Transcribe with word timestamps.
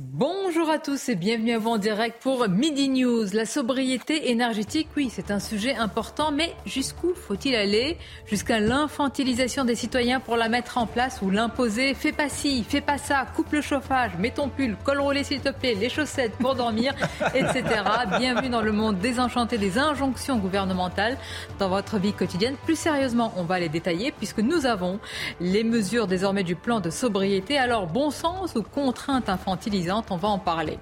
Bonjour 0.00 0.70
à 0.70 0.78
tous 0.78 1.08
et 1.08 1.16
bienvenue 1.16 1.54
à 1.54 1.58
vous 1.58 1.70
en 1.70 1.76
direct 1.76 2.22
pour 2.22 2.48
Midi 2.48 2.88
News. 2.88 3.24
La 3.32 3.44
sobriété 3.44 4.30
énergétique, 4.30 4.86
oui, 4.96 5.10
c'est 5.12 5.32
un 5.32 5.40
sujet 5.40 5.74
important, 5.74 6.30
mais 6.30 6.54
jusqu'où 6.64 7.14
faut-il 7.16 7.56
aller? 7.56 7.98
Jusqu'à 8.24 8.60
l'infantilisation 8.60 9.64
des 9.64 9.74
citoyens 9.74 10.20
pour 10.20 10.36
la 10.36 10.48
mettre 10.48 10.78
en 10.78 10.86
place 10.86 11.18
ou 11.20 11.30
l'imposer? 11.30 11.94
Fais 11.94 12.12
pas 12.12 12.28
ci, 12.28 12.62
fais 12.62 12.80
pas 12.80 12.96
ça, 12.96 13.26
coupe 13.34 13.50
le 13.50 13.60
chauffage, 13.60 14.12
mets 14.20 14.30
ton 14.30 14.48
pull, 14.48 14.76
col 14.84 15.00
roulé 15.00 15.24
s'il 15.24 15.40
te 15.40 15.48
plaît, 15.48 15.74
les 15.74 15.88
chaussettes 15.88 16.36
pour 16.38 16.54
dormir, 16.54 16.94
etc. 17.34 17.64
Bienvenue 18.20 18.50
dans 18.50 18.62
le 18.62 18.70
monde 18.70 19.00
désenchanté 19.00 19.58
des 19.58 19.78
injonctions 19.78 20.36
gouvernementales 20.36 21.18
dans 21.58 21.70
votre 21.70 21.98
vie 21.98 22.12
quotidienne. 22.12 22.54
Plus 22.66 22.78
sérieusement, 22.78 23.32
on 23.36 23.42
va 23.42 23.58
les 23.58 23.68
détailler 23.68 24.12
puisque 24.12 24.38
nous 24.38 24.64
avons 24.64 25.00
les 25.40 25.64
mesures 25.64 26.06
désormais 26.06 26.44
du 26.44 26.54
plan 26.54 26.78
de 26.78 26.90
sobriété. 26.90 27.58
Alors, 27.58 27.88
bon 27.88 28.12
sens 28.12 28.54
ou 28.54 28.62
contrainte 28.62 29.28
on 30.10 30.16
va 30.16 30.28
en 30.28 30.38
parler. 30.38 30.78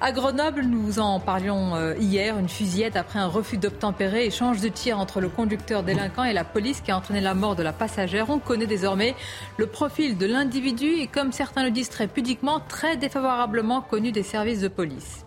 À 0.00 0.10
Grenoble, 0.10 0.62
nous 0.62 0.98
en 0.98 1.20
parlions 1.20 1.76
euh, 1.76 1.94
hier, 2.00 2.36
une 2.38 2.48
fusillade 2.48 2.96
après 2.96 3.18
un 3.18 3.28
refus 3.28 3.56
d'obtempérer, 3.56 4.26
échange 4.26 4.60
de 4.60 4.68
tir 4.68 4.98
entre 4.98 5.20
le 5.20 5.28
conducteur 5.28 5.82
délinquant 5.82 6.24
et 6.24 6.32
la 6.32 6.44
police 6.44 6.80
qui 6.80 6.90
a 6.90 6.96
entraîné 6.96 7.20
la 7.20 7.34
mort 7.34 7.54
de 7.54 7.62
la 7.62 7.72
passagère. 7.72 8.30
On 8.30 8.38
connaît 8.38 8.66
désormais 8.66 9.14
le 9.58 9.66
profil 9.66 10.18
de 10.18 10.26
l'individu 10.26 10.86
et 10.86 11.06
comme 11.06 11.30
certains 11.30 11.62
le 11.62 11.70
disent 11.70 11.90
très 11.90 12.08
pudiquement, 12.08 12.58
très 12.60 12.96
défavorablement 12.96 13.80
connu 13.80 14.10
des 14.10 14.24
services 14.24 14.60
de 14.60 14.68
police. 14.68 15.24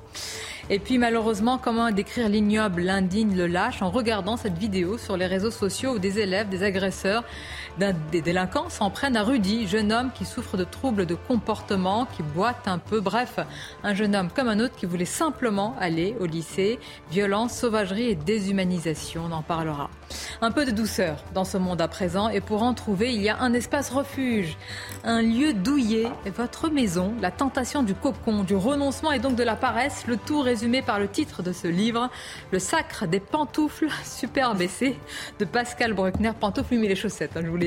Et 0.69 0.79
puis 0.79 0.97
malheureusement, 0.97 1.59
comment 1.59 1.91
décrire 1.91 2.27
l'ignoble, 2.27 2.81
l'indigne, 2.81 3.35
le 3.37 3.45
lâche 3.45 3.83
en 3.83 3.91
regardant 3.91 4.35
cette 4.35 4.57
vidéo 4.57 4.97
sur 4.97 5.15
les 5.15 5.27
réseaux 5.27 5.51
sociaux 5.51 5.91
où 5.91 5.99
des 5.99 6.19
élèves, 6.19 6.49
des 6.49 6.63
agresseurs 6.63 7.23
des 7.77 8.21
délinquants 8.21 8.69
s'en 8.69 8.89
prennent 8.89 9.17
à 9.17 9.23
Rudy, 9.23 9.67
jeune 9.67 9.91
homme 9.91 10.11
qui 10.13 10.23
souffre 10.23 10.55
de 10.55 10.63
troubles 10.63 11.05
de 11.05 11.15
comportement, 11.15 12.05
qui 12.05 12.23
boite 12.23 12.67
un 12.67 12.77
peu, 12.77 13.01
bref, 13.01 13.39
un 13.83 13.93
jeune 13.93 14.15
homme 14.15 14.29
comme 14.33 14.47
un 14.47 14.59
autre 14.59 14.75
qui 14.75 14.85
voulait 14.85 15.03
simplement 15.03 15.75
aller 15.79 16.15
au 16.19 16.25
lycée. 16.25 16.79
Violence, 17.11 17.53
sauvagerie 17.53 18.09
et 18.09 18.15
déshumanisation, 18.15 19.23
on 19.29 19.31
en 19.33 19.41
parlera. 19.41 19.89
Un 20.41 20.51
peu 20.51 20.65
de 20.65 20.71
douceur 20.71 21.23
dans 21.33 21.43
ce 21.43 21.57
monde 21.57 21.81
à 21.81 21.87
présent 21.87 22.29
et 22.29 22.39
pour 22.39 22.63
en 22.63 22.73
trouver, 22.73 23.13
il 23.13 23.21
y 23.21 23.29
a 23.29 23.39
un 23.39 23.53
espace 23.53 23.89
refuge, 23.89 24.57
un 25.03 25.21
lieu 25.21 25.53
douillet, 25.53 26.07
votre 26.35 26.69
maison, 26.69 27.13
la 27.21 27.31
tentation 27.31 27.83
du 27.83 27.93
cocon, 27.93 28.43
du 28.43 28.55
renoncement 28.55 29.11
et 29.11 29.19
donc 29.19 29.35
de 29.35 29.43
la 29.43 29.55
paresse, 29.55 30.05
le 30.07 30.17
tout 30.17 30.41
résumé 30.41 30.81
par 30.81 30.99
le 30.99 31.07
titre 31.07 31.43
de 31.43 31.51
ce 31.51 31.67
livre, 31.67 32.09
Le 32.51 32.59
sacre 32.59 33.07
des 33.07 33.19
pantoufles 33.19 33.89
super 34.05 34.55
baissées 34.55 34.97
de 35.39 35.45
Pascal 35.45 35.93
Bruckner, 35.93 36.31
pantoufles 36.39 36.75
mais 36.75 36.87
les 36.87 36.95
chaussettes, 36.95 37.31
hein, 37.35 37.41
je 37.43 37.49
vous 37.49 37.57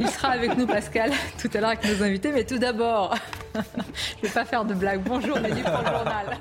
Il 0.00 0.08
sera 0.08 0.28
avec 0.28 0.56
nous 0.56 0.66
Pascal 0.66 1.12
tout 1.40 1.50
à 1.54 1.58
l'heure 1.60 1.70
avec 1.70 1.84
nos 1.84 2.02
invités, 2.02 2.32
mais 2.32 2.44
tout 2.44 2.58
d'abord, 2.58 3.14
je 3.54 3.58
ne 3.58 4.22
vais 4.22 4.28
pas 4.28 4.44
faire 4.44 4.64
de 4.64 4.74
blague. 4.74 5.02
Bonjour 5.02 5.38
Nelly 5.40 5.62
pour 5.62 5.78
le 5.78 5.86
journal. 5.86 6.38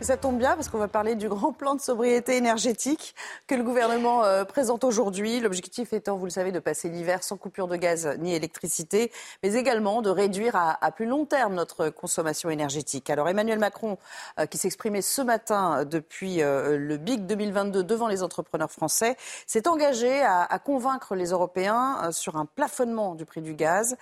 Ça 0.00 0.16
tombe 0.16 0.38
bien 0.38 0.54
parce 0.54 0.68
qu'on 0.68 0.78
va 0.78 0.86
parler 0.86 1.16
du 1.16 1.28
grand 1.28 1.52
plan 1.52 1.74
de 1.74 1.80
sobriété 1.80 2.36
énergétique 2.36 3.16
que 3.48 3.56
le 3.56 3.64
gouvernement 3.64 4.22
euh, 4.22 4.44
présente 4.44 4.84
aujourd'hui. 4.84 5.40
L'objectif 5.40 5.92
étant, 5.92 6.16
vous 6.16 6.24
le 6.24 6.30
savez, 6.30 6.52
de 6.52 6.60
passer 6.60 6.88
l'hiver 6.88 7.24
sans 7.24 7.36
coupure 7.36 7.66
de 7.66 7.74
gaz 7.74 8.06
ni 8.20 8.32
électricité, 8.32 9.10
mais 9.42 9.54
également 9.54 10.00
de 10.00 10.08
réduire 10.08 10.54
à, 10.54 10.92
plus 10.92 11.06
long 11.06 11.26
terme 11.26 11.54
notre 11.54 11.88
consommation 11.88 12.48
énergétique. 12.48 13.10
Alors 13.10 13.28
Emmanuel 13.28 13.58
Macron, 13.58 13.98
euh, 14.38 14.46
qui 14.46 14.56
s'exprimait 14.56 15.02
ce 15.02 15.20
matin 15.20 15.84
depuis 15.84 16.42
euh, 16.42 16.78
le 16.78 16.96
BIC 16.96 17.26
2022 17.26 17.82
devant 17.82 18.06
les 18.06 18.22
entrepreneurs 18.22 18.70
français, 18.70 19.16
s'est 19.48 19.66
engagé 19.66 20.22
à, 20.22 20.44
à, 20.44 20.58
convaincre 20.60 21.16
les 21.16 21.30
Européens 21.30 22.12
sur 22.12 22.36
un 22.36 22.46
plafonnement 22.46 23.16
du 23.16 23.24
prix 23.24 23.42
du 23.42 23.54
gaz. 23.54 23.96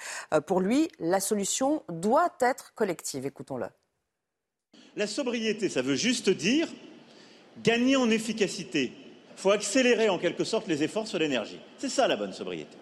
pour 0.46 0.60
lui, 0.60 0.90
la 0.98 1.20
solution 1.20 1.82
doit 1.88 2.32
être 2.40 2.74
collective. 2.74 3.24
Écoutons-le. 3.24 3.66
La 4.96 5.06
sobriété, 5.06 5.68
ça 5.68 5.82
veut 5.82 5.94
juste 5.94 6.30
dire 6.30 6.68
gagner 7.62 7.96
en 7.96 8.10
efficacité. 8.10 8.92
Il 9.36 9.40
faut 9.40 9.50
accélérer 9.50 10.08
en 10.08 10.18
quelque 10.18 10.44
sorte 10.44 10.68
les 10.68 10.82
efforts 10.82 11.06
sur 11.06 11.18
l'énergie. 11.18 11.58
C'est 11.78 11.90
ça 11.90 12.08
la 12.08 12.16
bonne 12.16 12.32
sobriété. 12.32 12.76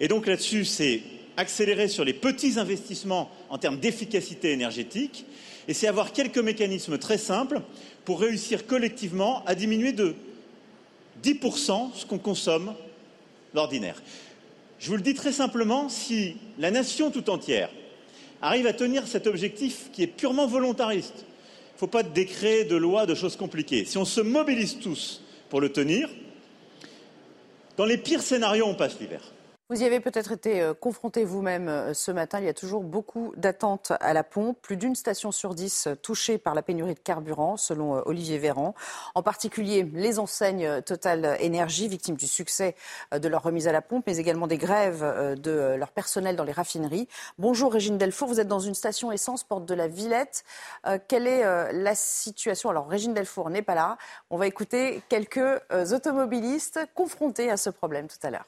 Et 0.00 0.08
donc 0.08 0.26
là-dessus, 0.26 0.64
c'est 0.64 1.02
accélérer 1.36 1.86
sur 1.86 2.04
les 2.04 2.14
petits 2.14 2.58
investissements 2.58 3.30
en 3.48 3.58
termes 3.58 3.78
d'efficacité 3.78 4.50
énergétique, 4.50 5.24
et 5.68 5.74
c'est 5.74 5.86
avoir 5.86 6.12
quelques 6.12 6.38
mécanismes 6.38 6.98
très 6.98 7.18
simples 7.18 7.62
pour 8.04 8.20
réussir 8.20 8.66
collectivement 8.66 9.44
à 9.46 9.54
diminuer 9.54 9.92
de 9.92 10.16
10% 11.22 11.94
ce 11.94 12.06
qu'on 12.06 12.18
consomme 12.18 12.74
d'ordinaire. 13.54 14.02
Je 14.78 14.88
vous 14.88 14.96
le 14.96 15.02
dis 15.02 15.14
très 15.14 15.32
simplement, 15.32 15.88
si 15.88 16.36
la 16.58 16.70
nation 16.70 17.10
tout 17.10 17.30
entière 17.30 17.70
arrive 18.42 18.66
à 18.66 18.72
tenir 18.72 19.06
cet 19.06 19.26
objectif 19.26 19.90
qui 19.92 20.02
est 20.02 20.06
purement 20.06 20.46
volontariste. 20.46 21.14
Il 21.16 21.74
ne 21.74 21.78
faut 21.78 21.86
pas 21.86 22.02
de 22.02 22.10
décret, 22.10 22.64
de 22.64 22.76
loi, 22.76 23.06
de 23.06 23.14
choses 23.14 23.36
compliquées. 23.36 23.84
Si 23.84 23.98
on 23.98 24.04
se 24.04 24.20
mobilise 24.20 24.78
tous 24.78 25.22
pour 25.48 25.60
le 25.60 25.70
tenir, 25.70 26.08
dans 27.76 27.86
les 27.86 27.96
pires 27.96 28.22
scénarios, 28.22 28.66
on 28.66 28.74
passe 28.74 29.00
l'hiver. 29.00 29.22
Vous 29.70 29.82
y 29.82 29.84
avez 29.84 30.00
peut-être 30.00 30.32
été 30.32 30.60
euh, 30.60 30.74
confronté 30.74 31.24
vous-même 31.24 31.68
euh, 31.68 31.94
ce 31.94 32.10
matin. 32.10 32.40
Il 32.40 32.44
y 32.44 32.48
a 32.48 32.54
toujours 32.54 32.82
beaucoup 32.82 33.32
d'attentes 33.36 33.92
à 34.00 34.12
la 34.12 34.24
pompe. 34.24 34.60
Plus 34.60 34.76
d'une 34.76 34.96
station 34.96 35.30
sur 35.30 35.54
dix 35.54 35.86
euh, 35.86 35.94
touchée 35.94 36.38
par 36.38 36.56
la 36.56 36.62
pénurie 36.62 36.94
de 36.94 36.98
carburant, 36.98 37.56
selon 37.56 38.02
Olivier 38.04 38.38
Véran. 38.38 38.74
En 39.14 39.22
particulier, 39.22 39.88
les 39.94 40.18
enseignes 40.18 40.82
Total 40.82 41.36
Énergie, 41.38 41.86
victimes 41.86 42.16
du 42.16 42.26
succès 42.26 42.74
de 43.12 43.28
leur 43.28 43.44
remise 43.44 43.68
à 43.68 43.72
la 43.72 43.80
pompe, 43.80 44.08
mais 44.08 44.16
également 44.16 44.48
des 44.48 44.58
grèves 44.58 45.04
de 45.38 45.76
leur 45.76 45.92
personnel 45.92 46.34
dans 46.34 46.42
les 46.42 46.50
raffineries. 46.50 47.06
Bonjour 47.38 47.72
Régine 47.72 47.96
Delfour, 47.96 48.26
vous 48.26 48.40
êtes 48.40 48.48
dans 48.48 48.58
une 48.58 48.74
station 48.74 49.12
essence, 49.12 49.44
porte 49.44 49.66
de 49.66 49.74
la 49.74 49.86
Villette. 49.86 50.44
Quelle 51.06 51.26
est 51.26 51.72
la 51.72 51.94
situation? 51.94 52.70
Alors 52.70 52.88
Régine 52.88 53.14
Delfour 53.14 53.50
n'est 53.50 53.62
pas 53.62 53.74
là. 53.74 53.98
On 54.30 54.36
va 54.36 54.46
écouter 54.46 55.02
quelques 55.08 55.60
automobilistes 55.92 56.80
confrontés 56.94 57.50
à 57.50 57.56
ce 57.56 57.70
problème 57.70 58.08
tout 58.08 58.26
à 58.26 58.30
l'heure. 58.30 58.46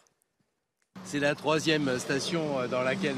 C'est 1.05 1.19
la 1.19 1.35
troisième 1.35 1.99
station 1.99 2.43
euh, 2.59 2.69
dans 2.69 2.83
laquelle 2.83 3.17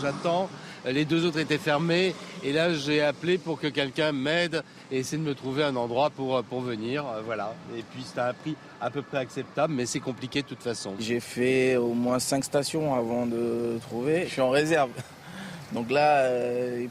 j'attends. 0.00 0.48
Les 0.86 1.04
deux 1.04 1.24
autres 1.26 1.38
étaient 1.38 1.58
fermées 1.58 2.14
et 2.44 2.52
là 2.52 2.72
j'ai 2.72 3.02
appelé 3.02 3.38
pour 3.38 3.58
que 3.58 3.66
quelqu'un 3.66 4.12
m'aide 4.12 4.62
et 4.92 4.98
essaie 4.98 5.16
de 5.16 5.22
me 5.22 5.34
trouver 5.34 5.64
un 5.64 5.74
endroit 5.74 6.10
pour, 6.10 6.36
euh, 6.36 6.42
pour 6.42 6.60
venir. 6.60 7.04
Euh, 7.06 7.20
voilà. 7.24 7.54
Et 7.76 7.82
puis 7.82 8.04
c'est 8.04 8.20
un 8.20 8.32
prix 8.32 8.56
à 8.80 8.90
peu 8.90 9.02
près 9.02 9.18
acceptable, 9.18 9.74
mais 9.74 9.86
c'est 9.86 10.00
compliqué 10.00 10.42
de 10.42 10.46
toute 10.46 10.62
façon. 10.62 10.94
J'ai 11.00 11.20
fait 11.20 11.76
au 11.76 11.94
moins 11.94 12.18
cinq 12.18 12.44
stations 12.44 12.94
avant 12.94 13.26
de 13.26 13.78
trouver. 13.80 14.24
Je 14.26 14.32
suis 14.32 14.42
en 14.42 14.50
réserve. 14.50 14.90
Donc 15.72 15.90
là, 15.90 16.30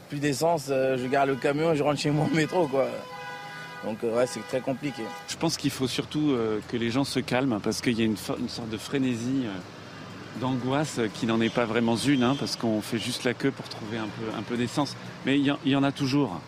plus 0.08 0.20
d'essence, 0.20 0.66
je 0.68 1.06
garde 1.08 1.30
le 1.30 1.34
camion 1.34 1.72
et 1.72 1.76
je 1.76 1.82
rentre 1.82 1.98
chez 1.98 2.12
moi 2.12 2.26
en 2.30 2.34
métro. 2.36 2.68
Quoi. 2.68 2.86
Donc 3.84 3.98
ouais, 4.04 4.26
c'est 4.28 4.46
très 4.46 4.60
compliqué. 4.60 5.02
Je 5.26 5.36
pense 5.36 5.56
qu'il 5.56 5.72
faut 5.72 5.88
surtout 5.88 6.36
que 6.68 6.76
les 6.76 6.88
gens 6.88 7.02
se 7.02 7.18
calment 7.18 7.58
parce 7.60 7.80
qu'il 7.80 7.98
y 7.98 8.02
a 8.02 8.04
une, 8.04 8.14
une 8.38 8.48
sorte 8.48 8.68
de 8.68 8.78
frénésie 8.78 9.46
d'angoisse 10.38 11.00
qui 11.14 11.26
n'en 11.26 11.40
est 11.40 11.52
pas 11.52 11.64
vraiment 11.64 11.96
une, 11.96 12.22
hein, 12.22 12.36
parce 12.38 12.56
qu'on 12.56 12.80
fait 12.80 12.98
juste 12.98 13.24
la 13.24 13.34
queue 13.34 13.50
pour 13.50 13.68
trouver 13.68 13.98
un 13.98 14.42
peu, 14.42 14.56
d'essence. 14.56 14.96
Mais 15.26 15.38
il 15.38 15.56
y, 15.64 15.76
en 15.76 15.82
a 15.82 15.92
toujours. 15.92 16.40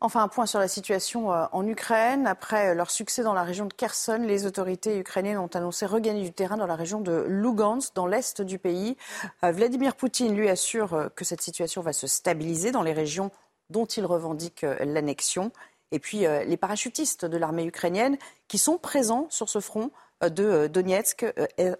Enfin, 0.00 0.22
un 0.22 0.28
point 0.28 0.46
sur 0.46 0.58
la 0.58 0.66
situation 0.66 1.32
euh, 1.32 1.44
en 1.52 1.64
Ukraine. 1.64 2.26
Après 2.26 2.74
leur 2.74 2.90
succès 2.90 3.22
dans 3.22 3.34
la 3.34 3.44
région 3.44 3.66
de 3.66 3.72
Kherson, 3.72 4.24
les 4.26 4.46
autorités 4.46 4.98
ukrainiennes 4.98 5.38
ont 5.38 5.46
annoncé 5.46 5.86
regagner 5.86 6.22
du 6.22 6.32
terrain 6.32 6.56
dans 6.56 6.66
la 6.66 6.74
région 6.74 7.00
de 7.00 7.24
Lugansk, 7.28 7.94
dans 7.94 8.06
l'est 8.06 8.42
du 8.42 8.58
pays. 8.58 8.96
Euh, 9.44 9.52
Vladimir 9.52 9.94
Poutine 9.94 10.34
lui 10.34 10.48
assure 10.48 10.94
euh, 10.94 11.08
que 11.08 11.24
cette 11.24 11.40
situation 11.40 11.82
va 11.82 11.92
se 11.92 12.08
stabiliser 12.08 12.72
dans 12.72 12.82
les 12.82 12.92
régions 12.92 13.30
dont 13.70 13.86
il 13.86 14.04
revendique 14.04 14.66
l'annexion. 14.80 15.52
Et 15.92 15.98
puis 15.98 16.26
les 16.46 16.56
parachutistes 16.58 17.24
de 17.24 17.36
l'armée 17.38 17.64
ukrainienne 17.64 18.18
qui 18.48 18.58
sont 18.58 18.76
présents 18.76 19.26
sur 19.30 19.48
ce 19.48 19.60
front 19.60 19.90
de 20.22 20.66
Donetsk 20.66 21.24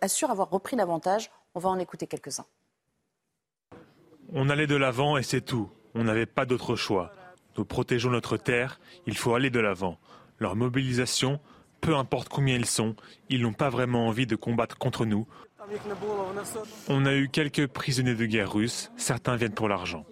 assurent 0.00 0.30
avoir 0.30 0.48
repris 0.48 0.76
l'avantage 0.76 1.30
on 1.54 1.60
va 1.60 1.68
en 1.68 1.78
écouter 1.78 2.06
quelques-uns. 2.06 2.46
On 4.32 4.48
allait 4.48 4.66
de 4.66 4.76
l'avant 4.76 5.16
et 5.16 5.22
c'est 5.22 5.42
tout. 5.42 5.70
On 5.94 6.04
n'avait 6.04 6.26
pas 6.26 6.46
d'autre 6.46 6.76
choix. 6.76 7.12
Nous 7.58 7.64
protégeons 7.64 8.10
notre 8.10 8.38
terre, 8.38 8.80
il 9.06 9.16
faut 9.16 9.34
aller 9.34 9.50
de 9.50 9.60
l'avant. 9.60 9.98
Leur 10.38 10.56
mobilisation, 10.56 11.38
peu 11.82 11.96
importe 11.96 12.28
combien 12.30 12.56
ils 12.56 12.66
sont, 12.66 12.96
ils 13.28 13.42
n'ont 13.42 13.52
pas 13.52 13.68
vraiment 13.68 14.06
envie 14.08 14.26
de 14.26 14.36
combattre 14.36 14.78
contre 14.78 15.04
nous. 15.04 15.26
On 16.88 17.04
a 17.04 17.14
eu 17.14 17.28
quelques 17.28 17.66
prisonniers 17.66 18.14
de 18.14 18.24
guerre 18.24 18.52
russes, 18.52 18.90
certains 18.96 19.36
viennent 19.36 19.54
pour 19.54 19.68
l'argent. 19.68 20.06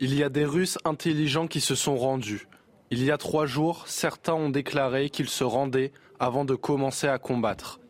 Il 0.00 0.14
y 0.14 0.22
a 0.22 0.28
des 0.28 0.44
Russes 0.44 0.78
intelligents 0.84 1.46
qui 1.46 1.60
se 1.60 1.74
sont 1.74 1.96
rendus. 1.96 2.46
Il 2.90 3.02
y 3.02 3.10
a 3.10 3.18
trois 3.18 3.46
jours, 3.46 3.86
certains 3.86 4.34
ont 4.34 4.50
déclaré 4.50 5.10
qu'ils 5.10 5.28
se 5.28 5.44
rendaient 5.44 5.92
avant 6.20 6.44
de 6.44 6.54
commencer 6.54 7.08
à 7.08 7.18
combattre. 7.18 7.80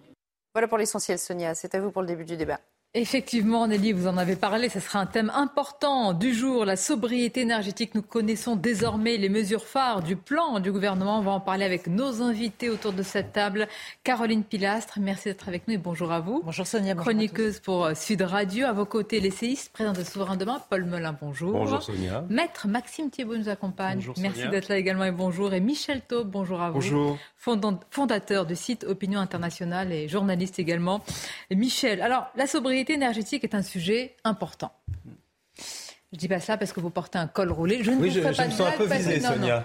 Voilà 0.59 0.67
pour 0.67 0.79
l'essentiel, 0.79 1.21
Sonia. 1.21 1.55
C'est 1.55 1.77
à 1.77 1.81
vous 1.81 1.93
pour 1.93 2.03
le 2.03 2.09
début 2.09 2.25
du 2.25 2.37
débat. 2.37 2.59
Effectivement, 2.95 3.67
Nelly, 3.67 3.93
vous 3.93 4.07
en 4.07 4.17
avez 4.17 4.35
parlé, 4.35 4.71
ce 4.71 4.81
sera 4.81 4.99
un 5.01 5.05
thème 5.05 5.31
important 5.35 6.15
du 6.15 6.33
jour, 6.33 6.65
la 6.65 6.75
sobriété 6.75 7.43
énergétique. 7.43 7.95
Nous 7.95 8.01
connaissons 8.01 8.57
désormais 8.57 9.19
les 9.19 9.29
mesures 9.29 9.67
phares 9.67 10.03
du 10.03 10.17
plan 10.17 10.59
du 10.59 10.73
gouvernement. 10.73 11.19
On 11.19 11.23
va 11.23 11.33
en 11.33 11.41
parler 11.41 11.67
avec 11.67 11.87
nos 11.87 12.23
invités 12.23 12.71
autour 12.71 12.95
de 12.95 13.03
cette 13.03 13.35
table. 13.35 13.69
Caroline 14.05 14.43
Pilastre, 14.43 15.01
merci 15.03 15.25
d'être 15.29 15.49
avec 15.49 15.69
nous 15.69 15.75
et 15.75 15.77
bonjour 15.77 16.11
à 16.13 16.21
vous. 16.21 16.41
Bonjour 16.43 16.67
Sonia. 16.67 16.95
Chroniqueuse 16.95 17.61
pour 17.61 17.85
euh, 17.85 17.95
Sud 17.95 18.23
Radio. 18.23 18.65
À 18.67 18.73
vos 18.73 18.87
côtés, 18.87 19.21
l'essayiste, 19.21 19.71
président 19.75 19.93
de 19.93 20.03
Souverain 20.03 20.39
Demain, 20.39 20.59
Paul 20.71 20.87
Melun, 20.87 21.15
bonjour. 21.21 21.53
Bonjour 21.53 21.83
Sonia. 21.83 22.25
Maître 22.31 22.69
Maxime 22.69 23.11
Thiebaud 23.11 23.37
nous 23.37 23.51
accompagne. 23.51 23.97
Bonjour, 23.97 24.15
merci 24.19 24.49
d'être 24.49 24.71
là 24.71 24.79
également 24.79 25.05
et 25.05 25.13
bonjour. 25.13 25.53
Et 25.53 25.61
Michel 25.61 26.01
Taube, 26.01 26.31
bonjour 26.31 26.63
à 26.63 26.71
vous. 26.71 26.77
Bonjour. 26.77 27.19
Fondateur 27.91 28.47
du 28.47 28.57
site 28.57 28.85
Opinion 28.85 29.21
Internationale 29.21 29.93
et 29.93 30.09
journaliste 30.09 30.59
également. 30.59 31.05
Et 31.51 31.55
Michel, 31.55 32.01
alors 32.01 32.29
la 32.35 32.47
sobriété 32.47 32.78
énergétique 32.87 33.45
est 33.45 33.55
un 33.55 33.63
sujet 33.63 34.17
important. 34.25 34.73
Je 36.13 36.17
dis 36.17 36.29
pas 36.29 36.41
ça 36.41 36.57
parce 36.57 36.73
que 36.73 36.81
vous 36.81 36.91
portez 36.91 37.19
un 37.19 37.27
col 37.27 37.53
roulé. 37.53 37.81
Je 37.85 37.91
ne 37.91 37.97
oui, 37.97 38.09
vous 38.09 38.21
ferai 38.21 38.33
je, 38.33 38.37
pas 38.39 38.45
je 38.45 38.49
de 38.49 38.53
me 38.53 38.59
sens 38.59 38.69
un 38.69 38.77
peu 38.79 38.87
blague 38.87 38.99
visé, 39.01 39.21
parce 39.21 39.35
que- 39.35 39.39
non, 39.39 39.43
Sonia. 39.43 39.57
non. 39.59 39.65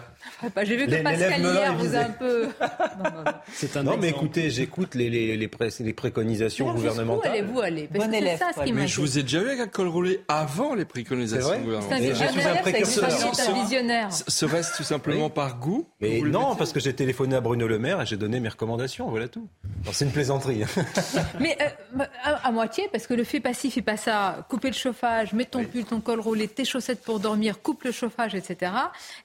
J'ai 0.64 0.76
vu 0.78 0.86
que 0.86 0.92
Les- 0.92 1.04
Pascal 1.04 1.42
hier 1.42 1.76
vous 1.76 1.96
a 1.96 2.00
un 2.00 2.10
peu. 2.10 2.44
Non, 2.44 2.50
non, 3.04 3.24
non. 3.26 3.32
C'est 3.54 3.78
un 3.78 3.84
Non, 3.84 3.98
mais 3.98 4.10
écoutez, 4.10 4.50
j'écoute 4.50 4.96
les, 4.96 5.10
les, 5.10 5.38
les, 5.38 5.48
pré- 5.48 5.70
les 5.80 5.94
préconisations 5.94 6.66
Alors, 6.66 6.76
gouvernementales. 6.78 7.32
allez-vous 7.32 7.60
aller 7.62 7.88
Parce 7.92 8.06
Bon 8.06 8.12
que 8.12 8.18
c'est 8.18 8.22
élève, 8.24 8.40
ça 8.40 8.50
ce 8.58 8.64
qui 8.64 8.74
Mais 8.74 8.88
je 8.88 9.00
vous 9.02 9.18
ai 9.18 9.24
déjà 9.24 9.40
vu 9.40 9.48
avec 9.50 9.60
un 9.62 9.68
col 9.68 9.88
roulé 9.88 10.22
avant 10.28 10.74
les 10.74 10.82
C'est 10.82 10.86
préconisations 10.86 11.48
vrai 11.48 11.56
C'est 11.58 11.62
un, 11.62 11.66
gouvernementales. 11.66 12.16
je 12.16 12.40
suis 12.40 12.48
un 12.48 12.56
précurseur. 12.62 13.12
c'est 13.36 13.54
visionnaire. 13.54 14.10
Serait-ce 14.12 14.78
tout 14.78 14.84
simplement 14.84 15.26
Oui. 15.26 15.32
par 15.34 15.58
goût 15.60 15.88
Mais 16.02 16.22
non, 16.22 16.56
parce 16.56 16.72
que 16.74 16.80
j'ai 16.80 16.94
téléphoné 16.94 17.36
à 17.36 17.42
Bruno 17.42 17.68
Le 17.68 17.80
Maire 17.80 18.02
et 18.02 18.06
j'ai 18.06 18.18
donné 18.18 18.40
mes 18.40 18.50
recommandations, 18.50 19.10
voilà 19.10 19.28
tout. 19.28 19.48
Alors, 19.84 19.94
C'est 19.96 20.06
une 20.06 20.12
plaisanterie. 20.12 20.64
Mais 21.40 21.58
euh, 21.62 22.04
à, 22.24 22.48
à 22.48 22.52
moitié, 22.52 22.88
parce 22.92 23.08
que 23.08 23.14
le 23.14 23.24
fait 23.24 23.40
passif, 23.40 23.74
fait 23.76 23.82
pas 23.82 23.98
ça. 23.98 24.46
Couper 24.50 24.68
le 24.70 24.74
chauffage, 24.76 25.34
mets 25.34 25.46
ton 25.46 25.64
pull, 25.64 25.84
ton 25.86 26.00
col 26.02 26.20
roulé, 26.20 26.48
tes 26.48 26.66
chaussettes 26.66 27.02
pour 27.04 27.20
dormir, 27.20 27.62
coupe 27.62 27.84
le 27.84 27.92
chauffage, 27.92 28.36
etc. 28.36 28.72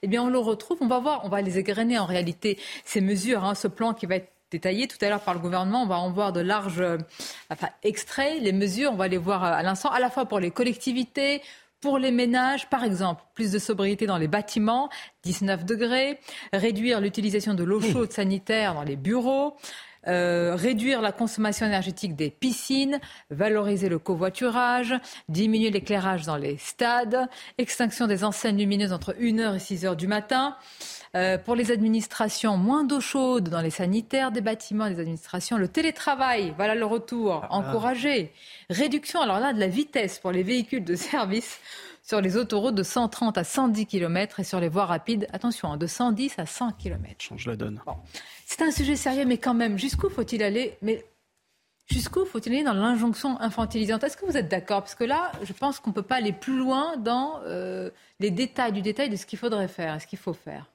Eh 0.01 0.07
bien, 0.07 0.23
on 0.23 0.29
le 0.29 0.37
retrouve. 0.39 0.77
On 0.81 0.87
va 0.89 0.99
voir, 0.99 1.21
on 1.23 1.29
va 1.29 1.41
les 1.41 1.57
égrener 1.57 1.97
en 1.97 2.05
réalité 2.05 2.59
ces 2.83 2.99
mesures, 2.99 3.45
hein, 3.45 3.55
ce 3.55 3.67
plan 3.67 3.93
qui 3.93 4.05
va 4.05 4.15
être 4.15 4.31
détaillé 4.51 4.87
tout 4.87 4.97
à 5.01 5.09
l'heure 5.09 5.21
par 5.21 5.33
le 5.33 5.39
gouvernement. 5.39 5.83
On 5.83 5.87
va 5.87 5.99
en 5.99 6.11
voir 6.11 6.33
de 6.33 6.41
larges 6.41 6.81
euh, 6.81 6.97
enfin, 7.49 7.69
extraits. 7.83 8.41
Les 8.41 8.51
mesures, 8.51 8.91
on 8.91 8.97
va 8.97 9.07
les 9.07 9.17
voir 9.17 9.43
euh, 9.43 9.53
à 9.53 9.63
l'instant, 9.63 9.89
à 9.89 9.99
la 9.99 10.09
fois 10.09 10.25
pour 10.25 10.39
les 10.39 10.51
collectivités, 10.51 11.41
pour 11.81 11.97
les 11.97 12.11
ménages, 12.11 12.69
par 12.69 12.83
exemple, 12.83 13.23
plus 13.35 13.51
de 13.51 13.59
sobriété 13.59 14.05
dans 14.05 14.17
les 14.17 14.27
bâtiments, 14.27 14.89
19 15.23 15.63
degrés, 15.63 16.19
réduire 16.51 16.99
l'utilisation 16.99 17.53
de 17.53 17.63
l'eau 17.63 17.79
chaude 17.79 18.11
sanitaire 18.11 18.73
dans 18.73 18.83
les 18.83 18.97
bureaux, 18.97 19.55
euh, 20.09 20.55
réduire 20.55 21.01
la 21.01 21.11
consommation 21.11 21.65
énergétique 21.65 22.15
des 22.15 22.29
piscines, 22.29 22.99
valoriser 23.29 23.89
le 23.89 23.99
covoiturage, 23.99 24.95
diminuer 25.29 25.69
l'éclairage 25.69 26.25
dans 26.25 26.35
les 26.35 26.57
stades, 26.57 27.29
extinction 27.57 28.07
des 28.07 28.23
enseignes 28.23 28.57
lumineuses 28.57 28.91
entre 28.91 29.13
1h 29.13 29.55
et 29.55 29.59
6h 29.59 29.95
du 29.95 30.07
matin. 30.07 30.55
Euh, 31.15 31.37
pour 31.39 31.55
les 31.55 31.71
administrations, 31.71 32.57
moins 32.57 32.83
d'eau 32.83 32.99
chaude 32.99 33.49
dans 33.49 33.61
les 33.61 33.71
sanitaires 33.71 34.31
des 34.31 34.41
bâtiments 34.41 34.89
des 34.89 34.99
administrations. 34.99 35.57
Le 35.57 35.67
télétravail, 35.67 36.53
voilà 36.55 36.75
le 36.75 36.85
retour, 36.85 37.45
encouragé. 37.49 38.31
Réduction, 38.69 39.21
alors 39.21 39.39
là, 39.39 39.53
de 39.53 39.59
la 39.59 39.67
vitesse 39.67 40.19
pour 40.19 40.31
les 40.31 40.43
véhicules 40.43 40.83
de 40.83 40.95
service 41.13 41.59
sur 42.03 42.21
les 42.21 42.37
autoroutes 42.37 42.75
de 42.75 42.83
130 42.83 43.37
à 43.37 43.43
110 43.43 43.85
km 43.85 44.39
et 44.39 44.43
sur 44.43 44.59
les 44.59 44.69
voies 44.69 44.85
rapides, 44.85 45.27
attention, 45.31 45.71
hein, 45.71 45.77
de 45.77 45.87
110 45.87 46.39
à 46.39 46.45
100 46.45 46.71
km. 46.73 47.15
Change 47.19 47.45
la 47.45 47.55
donne. 47.55 47.81
C'est 48.49 48.63
un 48.63 48.71
sujet 48.71 48.95
sérieux, 48.95 49.25
mais 49.25 49.37
quand 49.37 49.53
même, 49.53 49.77
jusqu'où 49.77 50.09
faut-il 50.09 50.41
aller 50.41 50.75
Mais 50.81 51.05
jusqu'où 51.85 52.25
faut-il 52.25 52.51
aller 52.51 52.63
dans 52.63 52.73
l'injonction 52.73 53.39
infantilisante? 53.39 54.03
Est-ce 54.03 54.17
que 54.17 54.25
vous 54.25 54.37
êtes 54.37 54.49
d'accord? 54.49 54.81
Parce 54.81 54.95
que 54.95 55.03
là, 55.03 55.31
je 55.43 55.53
pense 55.53 55.79
qu'on 55.79 55.91
ne 55.91 55.95
peut 55.95 56.01
pas 56.01 56.15
aller 56.15 56.33
plus 56.33 56.57
loin 56.57 56.97
dans 56.97 57.41
euh, 57.45 57.91
les 58.19 58.31
détails 58.31 58.71
du 58.71 58.81
détail 58.81 59.11
de 59.11 59.17
ce 59.17 59.27
qu'il 59.27 59.37
faudrait 59.37 59.67
faire 59.67 59.93
et 59.93 59.99
ce 59.99 60.07
qu'il 60.07 60.17
faut 60.17 60.33
faire. 60.33 60.65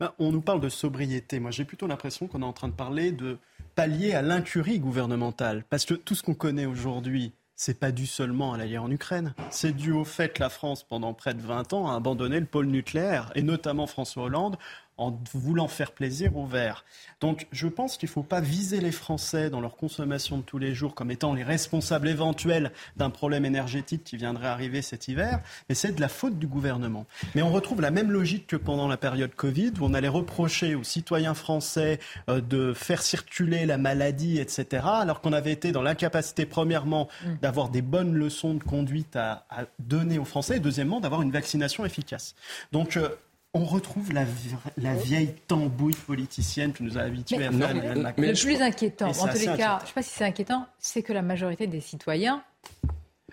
Ben, 0.00 0.12
on 0.18 0.32
nous 0.32 0.40
parle 0.40 0.60
de 0.60 0.68
sobriété. 0.68 1.38
Moi, 1.38 1.52
j'ai 1.52 1.64
plutôt 1.64 1.86
l'impression 1.86 2.26
qu'on 2.26 2.42
est 2.42 2.46
en 2.46 2.52
train 2.52 2.66
de 2.66 2.72
parler 2.72 3.12
de 3.12 3.38
pallier 3.76 4.14
à 4.14 4.20
l'incurie 4.20 4.80
gouvernementale. 4.80 5.62
Parce 5.70 5.84
que 5.84 5.94
tout 5.94 6.16
ce 6.16 6.24
qu'on 6.24 6.34
connaît 6.34 6.66
aujourd'hui, 6.66 7.32
c'est 7.56 7.78
pas 7.78 7.92
dû 7.92 8.06
seulement 8.06 8.52
à 8.52 8.58
la 8.58 8.82
en 8.82 8.90
Ukraine. 8.90 9.34
C'est 9.50 9.72
dû 9.72 9.92
au 9.92 10.04
fait 10.04 10.32
que 10.32 10.40
la 10.40 10.48
France, 10.48 10.82
pendant 10.82 11.14
près 11.14 11.34
de 11.34 11.40
20 11.40 11.72
ans, 11.72 11.88
a 11.88 11.94
abandonné 11.94 12.40
le 12.40 12.46
pôle 12.46 12.66
nucléaire, 12.66 13.30
et 13.36 13.42
notamment 13.42 13.86
François 13.86 14.24
Hollande, 14.24 14.56
en 14.96 15.18
voulant 15.32 15.68
faire 15.68 15.92
plaisir 15.92 16.36
aux 16.36 16.46
Verts. 16.46 16.84
Donc 17.20 17.46
je 17.52 17.68
pense 17.68 17.96
qu'il 17.96 18.08
ne 18.08 18.12
faut 18.12 18.22
pas 18.22 18.40
viser 18.40 18.80
les 18.80 18.92
Français 18.92 19.50
dans 19.50 19.60
leur 19.60 19.76
consommation 19.76 20.38
de 20.38 20.42
tous 20.42 20.58
les 20.58 20.74
jours 20.74 20.94
comme 20.94 21.10
étant 21.10 21.34
les 21.34 21.42
responsables 21.42 22.08
éventuels 22.08 22.72
d'un 22.96 23.10
problème 23.10 23.44
énergétique 23.44 24.04
qui 24.04 24.16
viendrait 24.16 24.48
arriver 24.48 24.82
cet 24.82 25.08
hiver, 25.08 25.40
mais 25.68 25.74
c'est 25.74 25.92
de 25.92 26.00
la 26.00 26.08
faute 26.08 26.38
du 26.38 26.46
gouvernement. 26.46 27.06
Mais 27.34 27.42
on 27.42 27.50
retrouve 27.50 27.80
la 27.80 27.90
même 27.90 28.10
logique 28.10 28.46
que 28.46 28.56
pendant 28.56 28.88
la 28.88 28.96
période 28.96 29.34
Covid, 29.34 29.72
où 29.80 29.84
on 29.84 29.94
allait 29.94 30.08
reprocher 30.08 30.74
aux 30.74 30.84
citoyens 30.84 31.34
français 31.34 31.98
euh, 32.28 32.40
de 32.40 32.72
faire 32.72 33.02
circuler 33.02 33.66
la 33.66 33.78
maladie, 33.78 34.38
etc., 34.38 34.84
alors 34.86 35.20
qu'on 35.20 35.32
avait 35.32 35.52
été 35.52 35.72
dans 35.72 35.82
l'incapacité, 35.82 36.46
premièrement, 36.46 37.08
d'avoir 37.42 37.68
des 37.68 37.82
bonnes 37.82 38.14
leçons 38.14 38.54
de 38.54 38.62
conduite 38.62 39.16
à, 39.16 39.46
à 39.50 39.64
donner 39.78 40.18
aux 40.18 40.24
Français, 40.24 40.56
et 40.56 40.60
deuxièmement, 40.60 41.00
d'avoir 41.00 41.22
une 41.22 41.32
vaccination 41.32 41.84
efficace. 41.84 42.34
Donc, 42.72 42.96
euh, 42.96 43.08
on 43.54 43.64
retrouve 43.64 44.12
la, 44.12 44.24
vi- 44.24 44.54
la 44.76 44.94
vieille 44.94 45.34
tambouille 45.46 45.94
politicienne 45.94 46.72
que 46.72 46.82
nous 46.82 46.98
a 46.98 47.02
habitués 47.02 47.38
Mais- 47.38 47.46
à 47.46 47.52
faire 47.52 47.74
mais- 47.74 48.12
mais 48.18 48.32
le 48.32 48.34
plus 48.40 48.60
inquiétant, 48.60 49.08
en 49.10 49.12
tous 49.28 49.38
les 49.38 49.44
cas, 49.46 49.52
inquiétant. 49.52 49.78
je 49.78 49.82
ne 49.82 49.86
sais 49.88 49.92
pas 49.94 50.02
si 50.02 50.10
c'est 50.10 50.24
inquiétant, 50.24 50.66
c'est 50.78 51.02
que 51.02 51.12
la 51.12 51.22
majorité 51.22 51.66
des 51.66 51.80
citoyens 51.80 52.42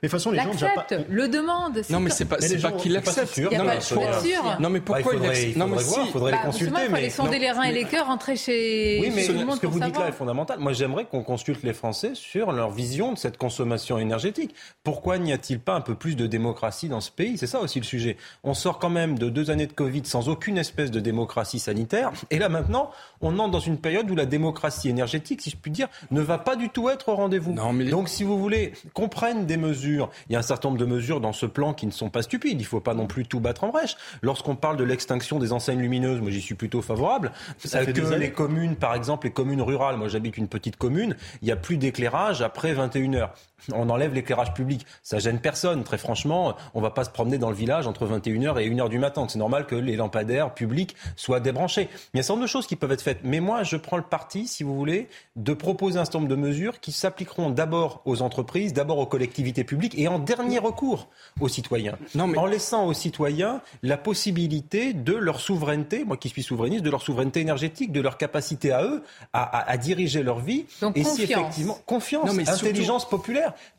Mais 0.03 0.07
de 0.07 0.11
toute 0.13 0.19
façon, 0.19 0.31
les 0.31 0.39
gens 0.39 0.51
déjà 0.51 0.67
pas- 0.69 0.75
l'acceptent, 0.89 1.09
le 1.11 1.27
demandent. 1.27 1.79
Non, 1.91 1.99
mais 1.99 2.09
c'est 2.09 2.25
pas, 2.25 2.37
Mais 2.41 2.47
pas 2.57 2.71
qu'il 2.71 2.91
c'est 2.93 3.01
pas 3.01 3.09
accepte. 3.11 3.33
sûr. 3.35 3.49
Il 3.51 3.53
y 3.53 3.55
a 3.55 3.59
Non, 3.59 3.65
pas 3.69 3.75
mais 3.75 3.79
pourquoi- 3.87 4.19
sûr. 4.23 4.43
Non, 4.59 4.69
mais 4.71 4.79
Bah, 4.79 4.85
pourquoi 4.85 4.99
il 5.13 5.19
faudrait, 5.19 5.49
il 5.51 5.57
Non, 5.59 5.67
mais 5.67 5.77
faudrait 5.77 5.83
si. 5.83 5.89
Bah, 5.91 6.01
les 6.01 6.07
justement, 6.11 6.41
consulter. 6.41 6.81
il 6.81 6.85
faut 6.87 6.91
mais... 6.93 7.09
sonder 7.11 7.37
les 7.37 7.51
reins 7.51 7.63
et 7.65 7.71
les 7.71 7.83
cœurs, 7.83 8.07
rentrer 8.07 8.35
chez, 8.35 8.97
Oui, 8.99 9.11
mais 9.13 9.21
chez 9.21 9.27
tout 9.27 9.33
le 9.33 9.51
ce 9.51 9.55
que 9.59 9.67
pour 9.67 9.71
vous 9.73 9.79
dites 9.79 9.95
là 9.99 10.07
est 10.07 10.11
fondamental. 10.11 10.57
Moi, 10.59 10.73
j'aimerais 10.73 11.05
qu'on 11.05 11.21
consulte 11.21 11.61
les 11.61 11.73
Français 11.73 12.13
sur 12.15 12.51
leur 12.51 12.71
vision 12.71 13.13
de 13.13 13.17
cette 13.19 13.37
consommation 13.37 13.99
énergétique. 13.99 14.55
Pourquoi 14.83 15.19
n'y 15.19 15.33
a-t-il 15.33 15.59
pas 15.59 15.75
un 15.75 15.81
peu 15.81 15.93
plus 15.93 16.15
de 16.15 16.25
démocratie 16.25 16.89
dans 16.89 16.99
ce 17.01 17.11
pays? 17.11 17.37
C'est 17.37 17.45
ça 17.45 17.59
aussi 17.59 17.77
le 17.79 17.85
sujet. 17.85 18.17
On 18.43 18.55
sort 18.55 18.79
quand 18.79 18.89
même 18.89 19.19
de 19.19 19.29
deux 19.29 19.51
années 19.51 19.67
de 19.67 19.73
Covid 19.73 20.01
sans 20.05 20.29
aucune 20.29 20.57
espèce 20.57 20.89
de 20.89 20.99
démocratie 20.99 21.59
sanitaire. 21.59 22.11
Et 22.31 22.39
là, 22.39 22.49
maintenant, 22.49 22.89
on 23.21 23.37
entre 23.37 23.51
dans 23.51 23.59
une 23.59 23.77
période 23.77 24.09
où 24.09 24.15
la 24.15 24.25
démocratie 24.25 24.89
énergétique, 24.89 25.43
si 25.43 25.51
je 25.51 25.57
puis 25.57 25.69
dire, 25.69 25.89
ne 26.09 26.21
va 26.21 26.39
pas 26.39 26.55
du 26.55 26.69
tout 26.69 26.89
être 26.89 27.09
au 27.09 27.15
rendez-vous. 27.15 27.53
Donc, 27.91 28.09
si 28.09 28.23
vous 28.23 28.39
voulez 28.39 28.73
qu'on 28.95 29.07
prenne 29.07 29.45
des 29.45 29.57
mesures, 29.57 29.90
il 29.99 30.33
y 30.33 30.35
a 30.35 30.39
un 30.39 30.43
certain 30.43 30.69
nombre 30.69 30.79
de 30.79 30.85
mesures 30.85 31.21
dans 31.21 31.33
ce 31.33 31.45
plan 31.45 31.73
qui 31.73 31.85
ne 31.85 31.91
sont 31.91 32.09
pas 32.09 32.21
stupides. 32.21 32.59
Il 32.59 32.63
ne 32.63 32.67
faut 32.67 32.79
pas 32.79 32.93
non 32.93 33.07
plus 33.07 33.25
tout 33.25 33.39
battre 33.39 33.63
en 33.63 33.69
brèche. 33.69 33.95
Lorsqu'on 34.21 34.55
parle 34.55 34.77
de 34.77 34.83
l'extinction 34.83 35.39
des 35.39 35.53
enseignes 35.53 35.79
lumineuses, 35.79 36.21
moi 36.21 36.31
j'y 36.31 36.41
suis 36.41 36.55
plutôt 36.55 36.81
favorable. 36.81 37.31
Ça 37.57 37.79
fait 37.79 37.93
que 37.93 38.01
des 38.01 38.17
les 38.17 38.31
communes, 38.31 38.75
par 38.75 38.95
exemple, 38.95 39.27
les 39.27 39.33
communes 39.33 39.61
rurales, 39.61 39.97
moi 39.97 40.07
j'habite 40.07 40.37
une 40.37 40.47
petite 40.47 40.75
commune, 40.75 41.15
il 41.41 41.45
n'y 41.45 41.51
a 41.51 41.55
plus 41.55 41.77
d'éclairage 41.77 42.41
après 42.41 42.73
21 42.73 43.13
heures. 43.15 43.33
On 43.73 43.89
enlève 43.89 44.13
l'éclairage 44.13 44.53
public. 44.53 44.85
Ça 45.03 45.19
gêne 45.19 45.39
personne. 45.39 45.83
Très 45.83 45.97
franchement, 45.97 46.55
on 46.73 46.81
va 46.81 46.89
pas 46.91 47.03
se 47.03 47.09
promener 47.09 47.37
dans 47.37 47.49
le 47.49 47.55
village 47.55 47.87
entre 47.87 48.05
21h 48.07 48.59
et 48.61 48.69
1h 48.69 48.89
du 48.89 48.99
matin. 48.99 49.25
C'est 49.29 49.39
normal 49.39 49.65
que 49.67 49.75
les 49.75 49.95
lampadaires 49.95 50.53
publics 50.53 50.95
soient 51.15 51.39
débranchés. 51.39 51.89
Il 52.13 52.17
y 52.17 52.19
a 52.19 52.19
un 52.19 52.23
certain 52.23 52.33
nombre 52.33 52.43
de 52.45 52.49
choses 52.49 52.67
qui 52.67 52.75
peuvent 52.75 52.91
être 52.91 53.01
faites. 53.01 53.19
Mais 53.23 53.39
moi, 53.39 53.63
je 53.63 53.77
prends 53.77 53.97
le 53.97 54.03
parti, 54.03 54.47
si 54.47 54.63
vous 54.63 54.75
voulez, 54.75 55.07
de 55.35 55.53
proposer 55.53 55.99
un 55.99 56.05
certain 56.05 56.19
nombre 56.19 56.29
de 56.31 56.35
mesures 56.35 56.79
qui 56.79 56.91
s'appliqueront 56.91 57.49
d'abord 57.49 58.01
aux 58.05 58.21
entreprises, 58.21 58.73
d'abord 58.73 58.97
aux 58.99 59.05
collectivités 59.05 59.63
publiques 59.63 59.97
et 59.97 60.07
en 60.07 60.19
dernier 60.19 60.59
recours 60.59 61.07
aux 61.39 61.47
citoyens. 61.47 61.97
Non, 62.15 62.27
mais- 62.27 62.37
En 62.37 62.45
laissant 62.45 62.85
aux 62.87 62.93
citoyens 62.93 63.61
la 63.83 63.97
possibilité 63.97 64.93
de 64.93 65.13
leur 65.13 65.39
souveraineté, 65.39 66.03
moi 66.05 66.15
qui 66.17 66.29
suis 66.29 66.43
souverainiste, 66.43 66.83
de 66.83 66.89
leur 66.89 67.01
souveraineté 67.01 67.39
énergétique, 67.41 67.91
de 67.91 67.99
leur 68.01 68.17
capacité 68.17 68.71
à 68.71 68.83
eux 68.83 69.03
à, 69.33 69.41
à- 69.43 69.71
à 69.71 69.77
diriger 69.77 70.23
leur 70.23 70.39
vie. 70.39 70.65
Donc, 70.81 70.95
et 70.97 71.03
si 71.03 71.09
confiance. 71.09 71.29
effectivement, 71.29 71.77
confiance, 71.85 72.25
Non, 72.27 72.33
mais 72.33 72.45
surtout- 72.45 72.65
intelligence 72.65 73.09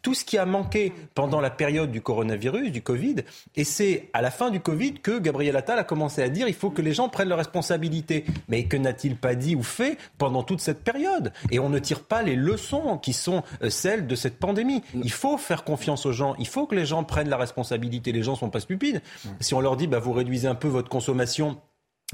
tout 0.02 0.14
ce 0.14 0.24
qui 0.24 0.38
a 0.38 0.46
manqué 0.46 0.92
pendant 1.14 1.40
la 1.40 1.50
période 1.50 1.90
du 1.90 2.00
coronavirus, 2.00 2.72
du 2.72 2.82
Covid, 2.82 3.16
et 3.56 3.64
c'est 3.64 4.08
à 4.12 4.22
la 4.22 4.30
fin 4.30 4.50
du 4.50 4.60
Covid 4.60 4.94
que 4.94 5.18
Gabriel 5.18 5.56
Attal 5.56 5.78
a 5.78 5.84
commencé 5.84 6.22
à 6.22 6.28
dire 6.28 6.48
il 6.48 6.54
faut 6.54 6.70
que 6.70 6.82
les 6.82 6.92
gens 6.92 7.08
prennent 7.08 7.28
leurs 7.28 7.38
responsabilités. 7.38 8.24
Mais 8.48 8.64
que 8.64 8.76
n'a-t-il 8.76 9.16
pas 9.16 9.34
dit 9.34 9.54
ou 9.54 9.62
fait 9.62 9.98
pendant 10.18 10.42
toute 10.42 10.60
cette 10.60 10.82
période? 10.84 11.32
Et 11.50 11.58
on 11.58 11.68
ne 11.68 11.78
tire 11.78 12.02
pas 12.02 12.22
les 12.22 12.36
leçons 12.36 12.98
qui 12.98 13.12
sont 13.12 13.42
euh, 13.62 13.70
celles 13.70 14.06
de 14.06 14.14
cette 14.14 14.38
pandémie. 14.38 14.82
Il 14.94 15.12
faut 15.12 15.38
faire 15.38 15.64
confiance 15.64 16.06
aux 16.06 16.12
gens, 16.12 16.34
il 16.38 16.46
faut 16.46 16.66
que 16.66 16.74
les 16.74 16.86
gens 16.86 17.04
prennent 17.04 17.28
la 17.28 17.36
responsabilité. 17.36 18.12
Les 18.12 18.22
gens 18.22 18.34
sont 18.34 18.50
pas 18.50 18.60
stupides. 18.60 19.02
Si 19.40 19.54
on 19.54 19.60
leur 19.60 19.76
dit 19.76 19.86
bah, 19.86 19.98
vous 19.98 20.12
réduisez 20.12 20.48
un 20.48 20.54
peu 20.54 20.68
votre 20.68 20.88
consommation 20.88 21.58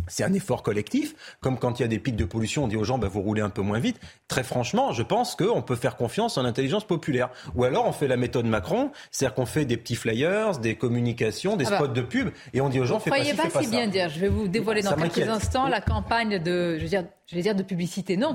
c'est 0.07 0.25
un 0.25 0.33
effort 0.33 0.63
collectif, 0.63 1.15
comme 1.41 1.59
quand 1.59 1.79
il 1.79 1.83
y 1.83 1.85
a 1.85 1.89
des 1.89 1.99
pics 1.99 2.17
de 2.17 2.25
pollution, 2.25 2.65
on 2.65 2.69
dit 2.69 2.77
aux 2.77 2.85
gens, 2.85 2.99
bah, 2.99 3.09
vous 3.09 3.21
roulez 3.21 3.43
un 3.43 3.51
peu 3.51 3.63
moins 3.63 3.79
vite. 3.79 3.99
Très 4.29 4.43
franchement, 4.45 4.93
je 4.93 5.03
pense 5.03 5.35
qu'on 5.37 5.63
peut 5.63 5.77
faire 5.77 5.97
confiance 5.97 6.39
en 6.39 6.43
l'intelligence 6.43 6.85
populaire. 6.87 7.31
Ou 7.55 7.65
alors 7.65 7.87
on 7.87 7.93
fait 7.93 8.09
la 8.09 8.17
méthode 8.17 8.47
Macron, 8.47 8.91
c'est-à-dire 9.11 9.35
qu'on 9.35 9.47
fait 9.47 9.65
des 9.65 9.77
petits 9.77 9.97
flyers, 9.97 10.59
des 10.59 10.77
communications, 10.77 11.57
des 11.57 11.67
Ah 11.67 11.71
bah, 11.71 11.77
spots 11.79 11.89
de 11.89 12.03
pub, 12.03 12.31
et 12.55 12.61
on 12.61 12.69
dit 12.69 12.81
aux 12.81 12.85
gens, 12.85 13.01
fais 13.01 13.11
pas 13.11 13.25
ci, 13.25 13.35
pas 13.35 13.43
fais 13.45 13.49
pas 13.51 13.59
si 13.61 13.65
ça. 13.67 13.71
bien 13.71 13.87
dire. 13.89 14.09
Je 14.09 14.21
vais 14.21 14.29
vous 14.29 14.49
dévoiler 14.49 14.83
Ça 14.83 14.95
dans 14.95 15.09
quelques 15.09 15.29
instants 15.29 15.67
la 15.67 15.81
campagne 15.81 16.39
de, 16.43 16.77
je 16.79 16.83
veux 16.83 16.89
dire, 16.89 17.05
je 17.27 17.35
vais 17.37 17.43
dire 17.43 17.55
de 17.55 17.63
publicité. 17.63 18.17
Non, 18.17 18.35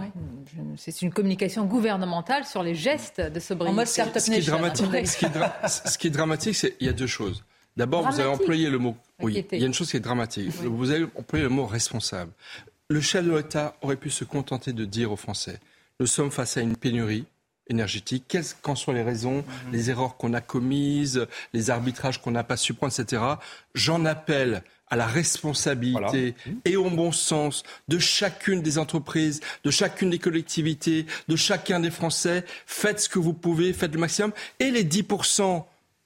c'est 0.77 1.01
une 1.01 1.11
communication 1.11 1.65
gouvernementale 1.65 2.45
sur 2.45 2.61
les 2.63 2.75
gestes 2.75 3.21
de 3.21 3.39
sobriété. 3.39 3.71
En 3.71 3.75
mode 3.75 3.87
Startup 3.87 4.19
Ce 4.19 4.29
qui 4.31 4.37
est 4.37 4.45
dramatique, 4.45 5.07
ce 5.07 5.17
qui 5.17 5.25
est, 5.25 5.29
dra- 5.29 5.67
ce 5.67 5.97
qui 5.97 6.07
est 6.07 6.11
dramatique, 6.11 6.55
c'est 6.55 6.75
il 6.79 6.87
y 6.87 6.89
a 6.89 6.93
deux 6.93 7.07
choses. 7.07 7.43
D'abord, 7.77 8.09
vous 8.09 8.19
avez 8.19 8.29
employé 8.29 8.69
le 8.69 8.77
mot. 8.77 8.95
Oui, 9.19 9.45
il 9.51 9.59
y 9.59 9.63
a 9.63 9.67
une 9.67 9.73
chose 9.73 9.89
qui 9.89 9.97
est 9.97 10.01
dramatique. 10.01 10.49
Vous 10.49 10.91
avez 10.91 11.05
employé 11.15 11.43
le 11.43 11.49
mot 11.49 11.65
responsable. 11.65 12.31
Le 12.89 13.01
chef 13.01 13.25
de 13.25 13.35
l'État 13.35 13.75
aurait 13.81 13.95
pu 13.95 14.09
se 14.09 14.23
contenter 14.23 14.73
de 14.73 14.85
dire 14.85 15.11
aux 15.11 15.15
Français 15.15 15.59
nous 15.99 16.07
sommes 16.07 16.31
face 16.31 16.57
à 16.57 16.61
une 16.61 16.75
pénurie 16.75 17.25
énergétique, 17.67 18.25
quelles 18.27 18.43
qu'en 18.61 18.75
soient 18.75 18.93
les 18.93 19.03
raisons, 19.03 19.45
les 19.71 19.89
erreurs 19.89 20.17
qu'on 20.17 20.33
a 20.33 20.41
commises, 20.41 21.27
les 21.53 21.69
arbitrages 21.69 22.21
qu'on 22.21 22.31
n'a 22.31 22.43
pas 22.43 22.57
su 22.57 22.73
prendre, 22.73 22.93
etc. 22.99 23.21
J'en 23.73 24.03
appelle 24.03 24.63
à 24.89 24.97
la 24.97 25.07
responsabilité 25.07 26.35
et 26.65 26.75
au 26.75 26.89
bon 26.89 27.13
sens 27.13 27.63
de 27.87 27.99
chacune 27.99 28.61
des 28.61 28.77
entreprises, 28.77 29.39
de 29.63 29.71
chacune 29.71 30.09
des 30.09 30.19
collectivités, 30.19 31.05
de 31.29 31.35
chacun 31.37 31.79
des 31.79 31.89
Français. 31.89 32.43
Faites 32.65 32.99
ce 32.99 33.07
que 33.07 33.19
vous 33.19 33.33
pouvez, 33.33 33.71
faites 33.71 33.93
le 33.93 33.99
maximum. 33.99 34.33
Et 34.59 34.71
les 34.71 34.83
10% 34.83 35.63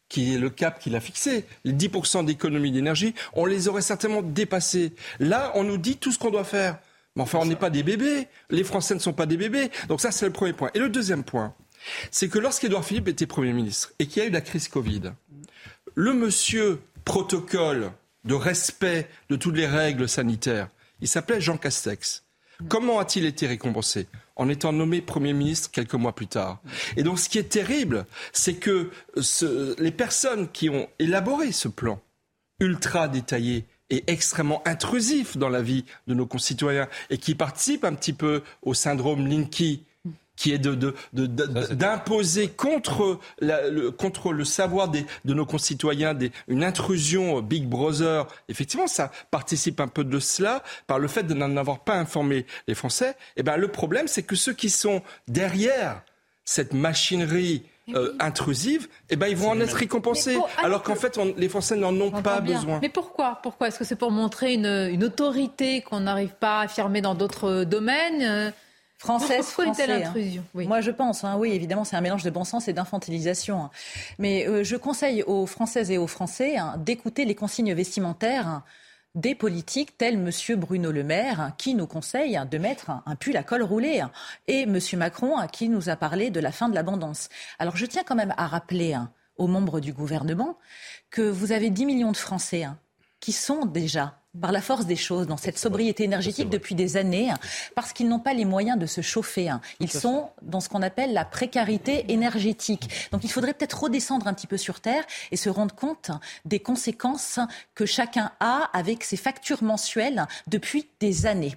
qui 0.10 0.34
est 0.34 0.38
le 0.38 0.50
cap 0.50 0.80
qu'il 0.80 0.96
a 0.96 1.00
fixé, 1.00 1.46
les 1.66 1.74
10% 1.74 2.26
d'économie 2.26 2.72
d'énergie, 2.72 3.14
on 3.34 3.46
les 3.46 3.68
aurait 3.68 3.82
certainement 3.82 4.22
dépassés. 4.22 4.94
Là, 5.20 5.52
on 5.56 5.64
nous 5.64 5.78
dit 5.78 5.98
tout 5.98 6.12
ce 6.12 6.20
qu'on 6.20 6.32
doit 6.32 6.44
faire. 6.44 6.80
Mais 7.16 7.24
enfin, 7.24 7.40
on 7.42 7.46
n'est 7.46 7.56
pas 7.56 7.70
des 7.70 7.84
bébés. 7.84 8.28
Les 8.50 8.64
Français 8.64 8.94
ne 8.94 9.00
sont 9.00 9.14
pas 9.14 9.26
des 9.26 9.38
bébés. 9.38 9.72
Donc 9.88 10.02
ça, 10.02 10.12
c'est 10.12 10.26
le 10.26 10.32
premier 10.32 10.54
point. 10.54 10.70
Et 10.76 10.80
le 10.80 10.90
deuxième 10.90 11.24
point, 11.24 11.56
c'est 12.12 12.30
que 12.30 12.40
lorsqu'Édouard 12.40 12.86
Philippe 12.86 13.08
était 13.08 13.26
Premier 13.26 13.54
ministre 13.54 13.92
et 14.00 14.08
qu'il 14.08 14.22
y 14.22 14.26
a 14.26 14.30
eu 14.30 14.32
la 14.32 14.42
crise 14.42 14.68
Covid, 14.68 15.14
le 15.96 16.14
monsieur 16.14 16.80
protocole 17.06 17.92
de 18.24 18.34
respect 18.34 19.10
de 19.30 19.36
toutes 19.36 19.56
les 19.56 19.68
règles 19.68 20.08
sanitaires, 20.08 20.70
il 21.02 21.08
s'appelait 21.08 21.42
Jean 21.42 21.58
Castex. 21.58 22.24
Comment 22.70 23.00
a-t-il 23.00 23.26
été 23.26 23.48
récompensé 23.48 24.08
En 24.36 24.50
étant 24.50 24.74
nommé 24.74 25.02
Premier 25.02 25.34
ministre 25.34 25.70
quelques 25.72 25.94
mois 25.94 26.16
plus 26.16 26.28
tard? 26.28 26.60
Et 26.96 27.04
donc 27.04 27.20
ce 27.20 27.30
qui 27.30 27.38
est 27.38 27.50
terrible, 27.50 28.06
c'est 28.34 28.56
que 28.56 28.90
les 29.80 29.92
personnes 29.92 30.50
qui 30.50 30.70
ont 30.70 30.90
élaboré 31.00 31.52
ce 31.52 31.68
plan, 31.68 32.02
ultra 32.60 33.08
détaillé 33.08 33.66
et 33.90 34.04
extrêmement 34.08 34.62
intrusif 34.68 35.38
dans 35.38 35.50
la 35.50 35.62
vie 35.62 35.86
de 36.08 36.14
nos 36.14 36.26
concitoyens, 36.26 36.90
et 37.10 37.18
qui 37.18 37.36
participent 37.36 37.86
un 37.86 37.94
petit 37.94 38.14
peu 38.14 38.44
au 38.64 38.74
syndrome 38.74 39.28
Linky, 39.28 39.84
qui 40.38 40.54
est 40.54 40.60
de- 40.60 40.76
de- 40.76 40.94
de- 41.14 41.26
de- 41.26 41.74
d'imposer 41.74 42.48
contre, 42.48 43.20
la- 43.40 43.70
le, 43.70 43.92
contre 43.92 44.32
le 44.32 44.46
savoir 44.46 44.88
des, 44.88 45.06
de 45.26 45.34
nos 45.34 45.46
concitoyens 45.46 46.14
des, 46.14 46.32
une 46.48 46.64
intrusion 46.64 47.42
Big 47.42 47.66
Brother. 47.68 48.26
Effectivement, 48.48 48.88
ça 48.88 49.12
participe 49.32 49.82
un 49.82 49.88
peu 49.90 50.06
de 50.06 50.20
cela 50.20 50.64
par 50.86 51.00
le 51.00 51.08
fait 51.10 51.24
de 51.24 51.34
n'en 51.34 51.58
avoir 51.58 51.80
pas 51.80 51.96
informé 51.96 52.46
les 52.68 52.76
Français. 52.76 53.16
Et 53.36 53.44
ben, 53.44 53.58
le 53.58 53.68
problème, 53.68 54.08
c'est 54.08 54.24
que 54.24 54.36
ceux 54.36 54.54
qui 54.54 54.70
sont 54.70 55.02
derrière 55.28 56.02
cette 56.46 56.74
machinerie 56.74 57.64
euh, 57.96 58.14
intrusive, 58.20 58.90
eh 59.10 59.16
ben, 59.16 59.28
ils 59.28 59.38
vont 59.38 59.50
en 59.52 59.60
être 59.62 59.74
récompensés. 59.74 60.34
Pour- 60.36 60.50
alors 60.62 60.84
qu'en 60.84 60.94
que- 60.94 61.00
fait, 61.00 61.18
on- 61.18 61.34
les 61.38 61.48
Français 61.48 61.78
n'en 61.78 61.96
ont 62.02 62.12
pas 62.12 62.42
besoin. 62.42 62.80
Mais 62.82 62.90
pourquoi 62.90 63.40
Pourquoi? 63.42 63.70
Est-ce 63.70 63.80
que 63.80 63.86
c'est 63.86 63.96
pour 63.96 64.12
montrer 64.12 64.54
une, 64.54 64.66
une 64.92 65.06
autorité 65.06 65.82
qu'on 65.82 66.02
n'arrive 66.02 66.36
pas 66.40 66.60
à 66.60 66.64
affirmer 66.64 67.00
dans 67.02 67.16
d'autres 67.16 67.64
domaines? 67.64 68.22
Euh, 68.22 68.52
Française, 68.98 69.46
Pourquoi 69.46 69.66
une 69.66 69.74
telle 69.74 69.92
hein. 69.92 70.08
intrusion? 70.08 70.44
Oui. 70.56 70.68
Moi, 70.68 70.82
je 70.82 70.92
pense, 70.92 71.24
hein, 71.24 71.36
oui, 71.38 71.52
évidemment, 71.52 71.84
c'est 71.84 71.96
un 71.96 72.02
mélange 72.02 72.24
de 72.24 72.30
bon 72.30 72.44
sens 72.44 72.68
et 72.68 72.74
d'infantilisation. 72.74 73.66
hein. 73.66 73.70
Mais 74.18 74.48
euh, 74.48 74.64
je 74.64 74.76
conseille 74.76 75.24
aux 75.24 75.46
Françaises 75.46 75.92
et 75.92 75.98
aux 75.98 76.08
Français 76.08 76.56
d'écouter 76.78 77.26
les 77.26 77.36
consignes 77.36 77.74
vestimentaires 77.74 78.64
des 79.16 79.34
politiques 79.34 79.98
tels 79.98 80.18
Monsieur 80.18 80.56
Bruno 80.56 80.92
Le 80.92 81.04
Maire, 81.04 81.54
qui 81.58 81.74
nous 81.74 81.88
conseille 81.88 82.40
de 82.50 82.58
mettre 82.58 82.92
un, 83.06 83.16
pull 83.16 83.36
à 83.36 83.44
col 83.44 83.64
roulé, 83.64 84.04
et 84.48 84.66
Monsieur 84.68 84.98
Macron, 84.98 85.36
qui 85.52 85.70
nous 85.70 85.90
a 85.90 85.96
parlé 85.96 86.30
de 86.30 86.40
la 86.40 86.52
fin 86.52 86.70
de 86.70 86.76
l'abondance. 86.76 87.30
Alors, 87.58 87.76
je 87.76 87.86
tiens 87.88 88.04
quand 88.04 88.16
même 88.16 88.34
à 88.38 88.46
rappeler 88.46 88.96
aux 89.38 89.48
membres 89.48 89.80
du 89.80 89.92
gouvernement 89.92 90.58
que 91.10 91.22
vous 91.22 91.52
avez 91.52 91.70
10 91.70 91.86
millions 91.86 92.12
de 92.12 92.18
Français 92.18 92.68
qui 93.20 93.32
sont 93.32 93.66
déjà 93.66 94.17
par 94.40 94.52
la 94.52 94.62
force 94.62 94.86
des 94.86 94.96
choses 94.96 95.26
dans 95.28 95.38
cette 95.38 95.58
sobriété 95.58 96.04
énergétique 96.04 96.50
depuis 96.50 96.76
des 96.76 96.96
années, 96.98 97.32
hein, 97.32 97.38
parce 97.76 97.94
qu'ils 97.94 98.08
n'ont 98.08 98.20
pas 98.20 98.34
les 98.34 98.46
moyens 98.46 98.78
de 98.78 98.86
se 98.86 99.02
chauffer. 99.02 99.50
hein. 99.50 99.62
Ils 99.80 99.92
sont 99.92 100.30
dans 100.42 100.60
ce 100.60 100.70
qu'on 100.70 100.82
appelle 100.82 101.14
la 101.14 101.26
précarité 101.26 102.12
énergétique. 102.12 102.90
Donc 103.12 103.24
il 103.24 103.32
faudrait 103.32 103.54
peut-être 103.54 103.84
redescendre 103.84 104.28
un 104.28 104.34
petit 104.34 104.48
peu 104.48 104.58
sur 104.58 104.80
Terre 104.80 105.04
et 105.32 105.38
se 105.38 105.50
rendre 105.50 105.74
compte 105.74 106.12
des 106.46 106.60
conséquences 106.60 107.40
que 107.74 107.86
chacun 107.86 108.32
a 108.40 108.70
avec 108.74 109.04
ses 109.04 109.18
factures 109.18 109.64
mensuelles 109.64 110.28
depuis 110.48 110.88
des 111.00 111.26
années. 111.26 111.56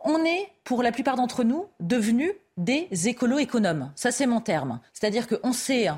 On 0.00 0.24
est, 0.24 0.52
pour 0.64 0.82
la 0.82 0.92
plupart 0.92 1.16
d'entre 1.16 1.44
nous, 1.44 1.66
devenus 1.80 2.32
des 2.56 2.88
écolo-économes. 3.08 3.90
Ça, 3.96 4.12
c'est 4.12 4.26
mon 4.26 4.40
terme. 4.40 4.80
C'est-à-dire 4.92 5.26
qu'on 5.26 5.52
sait 5.52 5.88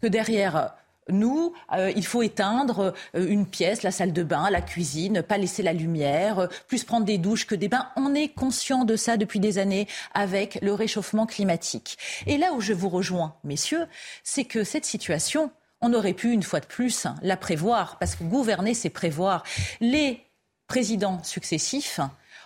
que 0.00 0.06
derrière 0.06 0.74
nous, 1.10 1.52
euh, 1.72 1.92
il 1.96 2.04
faut 2.04 2.22
éteindre 2.22 2.94
euh, 3.14 3.26
une 3.28 3.46
pièce, 3.46 3.82
la 3.82 3.90
salle 3.90 4.12
de 4.12 4.22
bain, 4.22 4.50
la 4.50 4.60
cuisine, 4.60 5.22
pas 5.22 5.38
laisser 5.38 5.62
la 5.62 5.72
lumière, 5.72 6.38
euh, 6.40 6.46
plus 6.66 6.84
prendre 6.84 7.06
des 7.06 7.18
douches 7.18 7.46
que 7.46 7.54
des 7.54 7.68
bains. 7.68 7.88
On 7.96 8.14
est 8.14 8.28
conscient 8.28 8.84
de 8.84 8.96
ça 8.96 9.16
depuis 9.16 9.40
des 9.40 9.58
années 9.58 9.88
avec 10.14 10.58
le 10.62 10.72
réchauffement 10.72 11.26
climatique. 11.26 11.98
Et 12.26 12.36
là 12.36 12.52
où 12.52 12.60
je 12.60 12.72
vous 12.72 12.88
rejoins, 12.88 13.34
messieurs, 13.44 13.86
c'est 14.22 14.44
que 14.44 14.64
cette 14.64 14.84
situation, 14.84 15.50
on 15.80 15.94
aurait 15.94 16.14
pu 16.14 16.32
une 16.32 16.42
fois 16.42 16.60
de 16.60 16.66
plus 16.66 17.06
hein, 17.06 17.14
la 17.22 17.36
prévoir, 17.36 17.98
parce 17.98 18.14
que 18.14 18.24
gouverner, 18.24 18.74
c'est 18.74 18.90
prévoir. 18.90 19.44
Les 19.80 20.24
présidents 20.66 21.22
successifs 21.22 22.00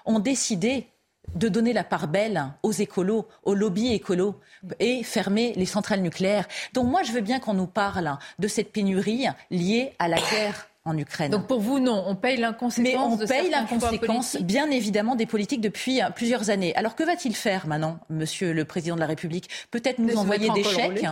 ont 0.05 0.19
décidé 0.19 0.89
de 1.35 1.49
donner 1.49 1.73
la 1.73 1.85
part 1.85 2.09
belle 2.09 2.45
aux 2.63 2.73
écolos, 2.73 3.27
aux 3.45 3.55
lobbies 3.55 3.93
écolos 3.93 4.35
et 4.81 5.03
fermer 5.03 5.53
les 5.57 5.67
centrales 5.67 6.03
nucléaires. 6.03 6.47
Donc 6.75 6.87
moi, 6.87 7.03
je 7.03 7.13
veux 7.13 7.21
bien 7.21 7.41
qu'on 7.41 7.55
nous 7.55 7.67
parle 7.67 8.19
de 8.39 8.49
cette 8.49 8.73
pénurie 8.73 9.27
liée 9.51 9.93
à 9.99 10.09
la 10.09 10.17
guerre 10.17 10.69
en 10.85 10.99
Ukraine. 10.99 11.31
Donc 11.31 11.47
pour 11.47 11.61
vous, 11.61 11.79
non, 11.79 12.05
on 12.07 12.17
paye 12.17 12.37
l'inconséquence 12.37 12.93
Mais 12.93 12.99
on 12.99 13.17
de 13.17 13.27
paye 13.27 13.51
certains 13.51 13.63
la 13.63 13.67
choix 13.67 13.79
conséquence, 13.79 14.33
politiques 14.33 14.47
bien 14.47 14.71
évidemment, 14.71 15.15
des 15.15 15.27
politiques 15.27 15.61
depuis 15.61 16.03
euh, 16.03 16.11
plusieurs 16.11 16.51
années. 16.51 16.75
Alors 16.75 16.97
que 16.97 17.05
va-t-il 17.05 17.37
faire 17.37 17.67
maintenant, 17.67 17.99
Monsieur 18.11 18.53
le 18.53 18.65
Président 18.65 18.97
de 18.97 19.01
la 19.01 19.07
République? 19.07 19.49
Peut-être 19.71 19.99
nous 19.99 20.17
envoyer 20.17 20.51
des 20.51 20.65
chèques. 20.65 21.07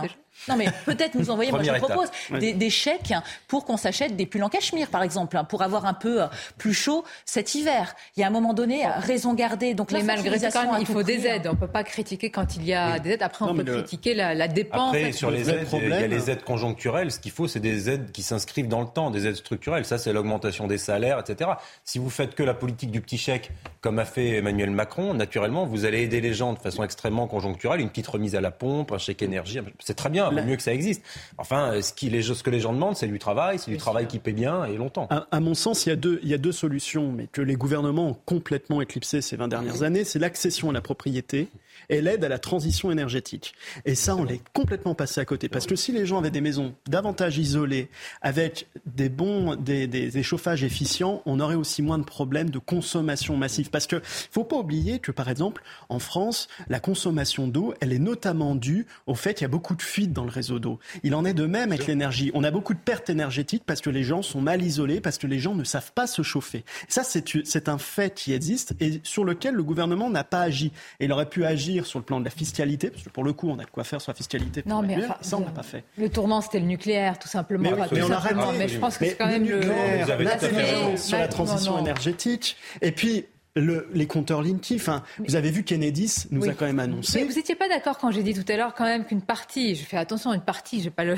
Non, 0.47 0.55
mais 0.57 0.65
peut-être 0.85 1.15
nous 1.15 1.29
envoyer, 1.29 1.51
moi 1.51 1.61
je 1.63 1.71
propose, 1.73 2.09
des, 2.39 2.53
des 2.53 2.69
chèques 2.69 3.13
pour 3.47 3.65
qu'on 3.65 3.77
s'achète 3.77 4.15
des 4.15 4.25
pulls 4.25 4.43
en 4.43 4.49
cachemire, 4.49 4.89
par 4.89 5.03
exemple, 5.03 5.37
hein, 5.37 5.43
pour 5.43 5.61
avoir 5.61 5.85
un 5.85 5.93
peu 5.93 6.23
euh, 6.23 6.27
plus 6.57 6.73
chaud 6.73 7.03
cet 7.25 7.53
hiver. 7.55 7.95
Il 8.17 8.21
y 8.21 8.23
a 8.23 8.27
un 8.27 8.31
moment 8.31 8.53
donné, 8.53 8.85
euh, 8.85 8.89
raison 8.97 9.33
gardée. 9.33 9.73
Donc 9.73 9.91
Mais 9.91 10.03
malgré 10.03 10.39
quand 10.51 10.71
même, 10.71 10.81
il 10.81 10.85
faut 10.87 11.03
des 11.03 11.27
aides. 11.27 11.47
hein. 11.47 11.51
On 11.51 11.55
ne 11.55 11.59
peut 11.59 11.67
pas 11.67 11.83
critiquer 11.83 12.29
quand 12.31 12.55
il 12.55 12.65
y 12.65 12.73
a 12.73 12.99
des 12.99 13.11
aides. 13.11 13.23
Après, 13.23 13.45
on 13.45 13.53
peut 13.55 13.63
le- 13.63 13.73
critiquer 13.81 14.13
la, 14.13 14.33
la 14.33 14.47
dépense. 14.47 14.89
Après, 14.95 15.11
sur 15.11 15.29
les 15.31 15.49
aides, 15.49 15.67
il 15.73 15.89
y 15.89 15.93
a 15.93 16.07
les 16.07 16.29
aides 16.31 16.43
conjoncturelles. 16.43 17.11
Ce 17.11 17.19
qu'il 17.19 17.31
faut, 17.31 17.47
c'est 17.47 17.59
des 17.59 17.89
aides 17.89 18.11
qui 18.11 18.23
s'inscrivent 18.23 18.67
dans 18.67 18.81
le 18.81 18.87
temps, 18.87 19.11
des 19.11 19.27
aides 19.27 19.35
structurelles. 19.35 19.85
Ça, 19.85 19.97
c'est 19.97 20.11
l'augmentation 20.13 20.67
des 20.67 20.77
salaires, 20.77 21.19
etc. 21.19 21.51
Si 21.83 21.99
vous 21.99 22.09
faites 22.09 22.33
que 22.35 22.43
la 22.43 22.53
politique 22.53 22.89
du 22.91 23.01
petit 23.01 23.17
chèque, 23.17 23.51
comme 23.81 23.99
a 23.99 24.05
fait 24.05 24.37
Emmanuel 24.37 24.71
Macron, 24.71 25.13
naturellement, 25.13 25.65
vous 25.65 25.85
allez 25.85 26.01
aider 26.01 26.21
les 26.21 26.33
gens 26.33 26.53
de 26.53 26.59
façon 26.59 26.83
extrêmement 26.83 27.27
conjoncturelle. 27.27 27.79
Une 27.81 27.89
petite 27.89 28.07
remise 28.07 28.35
à 28.35 28.41
la 28.41 28.51
pompe, 28.51 28.91
un 28.91 28.97
chèque 28.97 29.21
énergie, 29.21 29.59
c'est 29.79 29.95
très 29.95 30.09
bien, 30.09 30.30
vaut 30.31 30.43
mieux 30.43 30.55
que 30.55 30.63
ça 30.63 30.73
existe. 30.73 31.03
Enfin, 31.37 31.81
ce, 31.81 31.93
qui, 31.93 32.09
les, 32.09 32.21
ce 32.21 32.43
que 32.43 32.49
les 32.49 32.59
gens 32.59 32.73
demandent, 32.73 32.95
c'est 32.95 33.07
du 33.07 33.19
travail, 33.19 33.59
c'est 33.59 33.71
du 33.71 33.77
travail 33.77 34.07
qui 34.07 34.19
paie 34.19 34.33
bien 34.33 34.65
et 34.65 34.77
longtemps. 34.77 35.07
À, 35.09 35.27
à 35.31 35.39
mon 35.39 35.53
sens, 35.53 35.85
il 35.85 35.89
y, 35.89 35.91
a 35.91 35.95
deux, 35.95 36.19
il 36.23 36.29
y 36.29 36.33
a 36.33 36.37
deux 36.37 36.51
solutions, 36.51 37.11
mais 37.11 37.27
que 37.27 37.41
les 37.41 37.55
gouvernements 37.55 38.09
ont 38.09 38.17
complètement 38.25 38.81
éclipsé 38.81 39.21
ces 39.21 39.35
20 39.35 39.47
dernières 39.47 39.83
années. 39.83 40.03
C'est 40.03 40.19
l'accession 40.19 40.69
à 40.69 40.73
la 40.73 40.81
propriété 40.81 41.47
et 41.89 42.01
l'aide 42.01 42.23
à 42.23 42.29
la 42.29 42.39
transition 42.39 42.91
énergétique. 42.91 43.53
Et 43.85 43.95
ça, 43.95 44.15
on 44.15 44.23
l'est 44.23 44.41
complètement 44.53 44.95
passé 44.95 45.21
à 45.21 45.25
côté. 45.25 45.49
Parce 45.49 45.65
que 45.65 45.75
si 45.75 45.91
les 45.91 46.05
gens 46.05 46.19
avaient 46.19 46.31
des 46.31 46.41
maisons 46.41 46.75
davantage 46.87 47.37
isolées, 47.37 47.89
avec 48.21 48.67
des 48.85 49.09
bons, 49.09 49.55
des, 49.55 49.87
des, 49.87 50.09
des 50.09 50.23
chauffages 50.23 50.63
efficients, 50.63 51.21
on 51.25 51.39
aurait 51.39 51.55
aussi 51.55 51.81
moins 51.81 51.99
de 51.99 52.03
problèmes 52.03 52.49
de 52.49 52.59
consommation 52.59 53.37
massive. 53.37 53.69
Parce 53.69 53.87
que 53.87 54.01
faut 54.03 54.43
pas 54.43 54.57
oublier 54.57 54.99
que, 54.99 55.11
par 55.11 55.29
exemple, 55.29 55.63
en 55.89 55.99
France, 55.99 56.47
la 56.69 56.79
consommation 56.79 57.47
d'eau, 57.47 57.73
elle 57.81 57.93
est 57.93 57.99
notamment 57.99 58.55
due 58.55 58.85
au 59.07 59.15
fait 59.15 59.33
qu'il 59.33 59.43
y 59.43 59.45
a 59.45 59.49
beaucoup 59.49 59.75
de 59.75 59.81
fuites 59.81 60.13
dans 60.13 60.23
le 60.25 60.31
réseau 60.31 60.59
d'eau. 60.59 60.79
Il 61.03 61.15
en 61.15 61.25
est 61.25 61.33
de 61.33 61.45
même 61.45 61.71
avec 61.71 61.87
l'énergie. 61.87 62.31
On 62.33 62.43
a 62.43 62.51
beaucoup 62.51 62.73
de 62.73 62.79
pertes 62.79 63.09
énergétiques 63.09 63.63
parce 63.65 63.81
que 63.81 63.89
les 63.89 64.03
gens 64.03 64.21
sont 64.21 64.41
mal 64.41 64.61
isolés, 64.61 65.01
parce 65.01 65.17
que 65.17 65.27
les 65.27 65.39
gens 65.39 65.55
ne 65.55 65.63
savent 65.63 65.91
pas 65.93 66.07
se 66.07 66.21
chauffer. 66.21 66.63
Ça, 66.87 67.03
c'est 67.03 67.21
c'est 67.45 67.69
un 67.69 67.77
fait 67.77 68.13
qui 68.13 68.33
existe 68.33 68.73
et 68.79 68.99
sur 69.03 69.23
lequel 69.23 69.55
le 69.55 69.63
gouvernement 69.63 70.09
n'a 70.09 70.23
pas 70.23 70.41
agi. 70.41 70.71
Et 70.99 71.05
il 71.05 71.11
aurait 71.11 71.29
pu 71.29 71.45
agir 71.45 71.70
agir 71.71 71.85
sur 71.85 71.99
le 71.99 72.05
plan 72.05 72.19
de 72.19 72.25
la 72.25 72.31
fiscalité, 72.31 72.89
parce 72.89 73.03
que 73.03 73.09
pour 73.09 73.23
le 73.23 73.33
coup, 73.33 73.49
on 73.49 73.59
a 73.59 73.63
de 73.63 73.69
quoi 73.69 73.83
faire 73.83 74.01
sur 74.01 74.11
la 74.11 74.15
fiscalité. 74.15 74.63
Non, 74.65 74.81
mais 74.81 74.97
ça, 75.21 75.37
on 75.37 75.41
n'a 75.41 75.51
pas 75.51 75.63
fait. 75.63 75.83
Le 75.97 76.09
tournant, 76.09 76.41
c'était 76.41 76.59
le 76.59 76.65
nucléaire, 76.65 77.17
tout 77.19 77.27
simplement. 77.27 77.63
Mais, 77.63 77.87
mais 77.91 78.01
on 78.03 78.11
a. 78.11 78.53
Mais 78.57 78.67
je 78.67 78.77
pense 78.77 78.97
que 78.97 79.05
c'est 79.05 79.15
quand 79.15 79.27
même 79.27 79.47
le. 79.47 79.59
Nucléaire, 79.59 80.99
sur 80.99 81.17
la 81.17 81.27
transition 81.27 81.77
énergétique. 81.79 82.57
Et 82.81 82.91
puis, 82.91 83.25
les 83.55 84.07
compteurs 84.07 84.41
Linky. 84.41 84.75
Enfin, 84.75 85.03
vous 85.19 85.35
avez 85.35 85.51
vu 85.51 85.63
Kennedy 85.63 86.25
nous 86.31 86.47
a 86.47 86.53
quand 86.53 86.65
même 86.65 86.79
annoncé. 86.79 87.19
Mais 87.19 87.27
vous 87.27 87.35
n'étiez 87.35 87.55
pas 87.55 87.67
d'accord 87.67 87.97
quand 87.97 88.11
j'ai 88.11 88.23
dit 88.23 88.33
tout 88.33 88.49
à 88.51 88.55
l'heure 88.55 88.73
quand 88.73 88.85
même 88.85 89.05
qu'une 89.05 89.21
partie, 89.21 89.75
je 89.75 89.83
fais 89.83 89.97
attention, 89.97 90.33
une 90.33 90.41
partie, 90.41 90.79
je 90.79 90.85
n'ai 90.85 90.89
pas 90.91 91.03
le, 91.03 91.15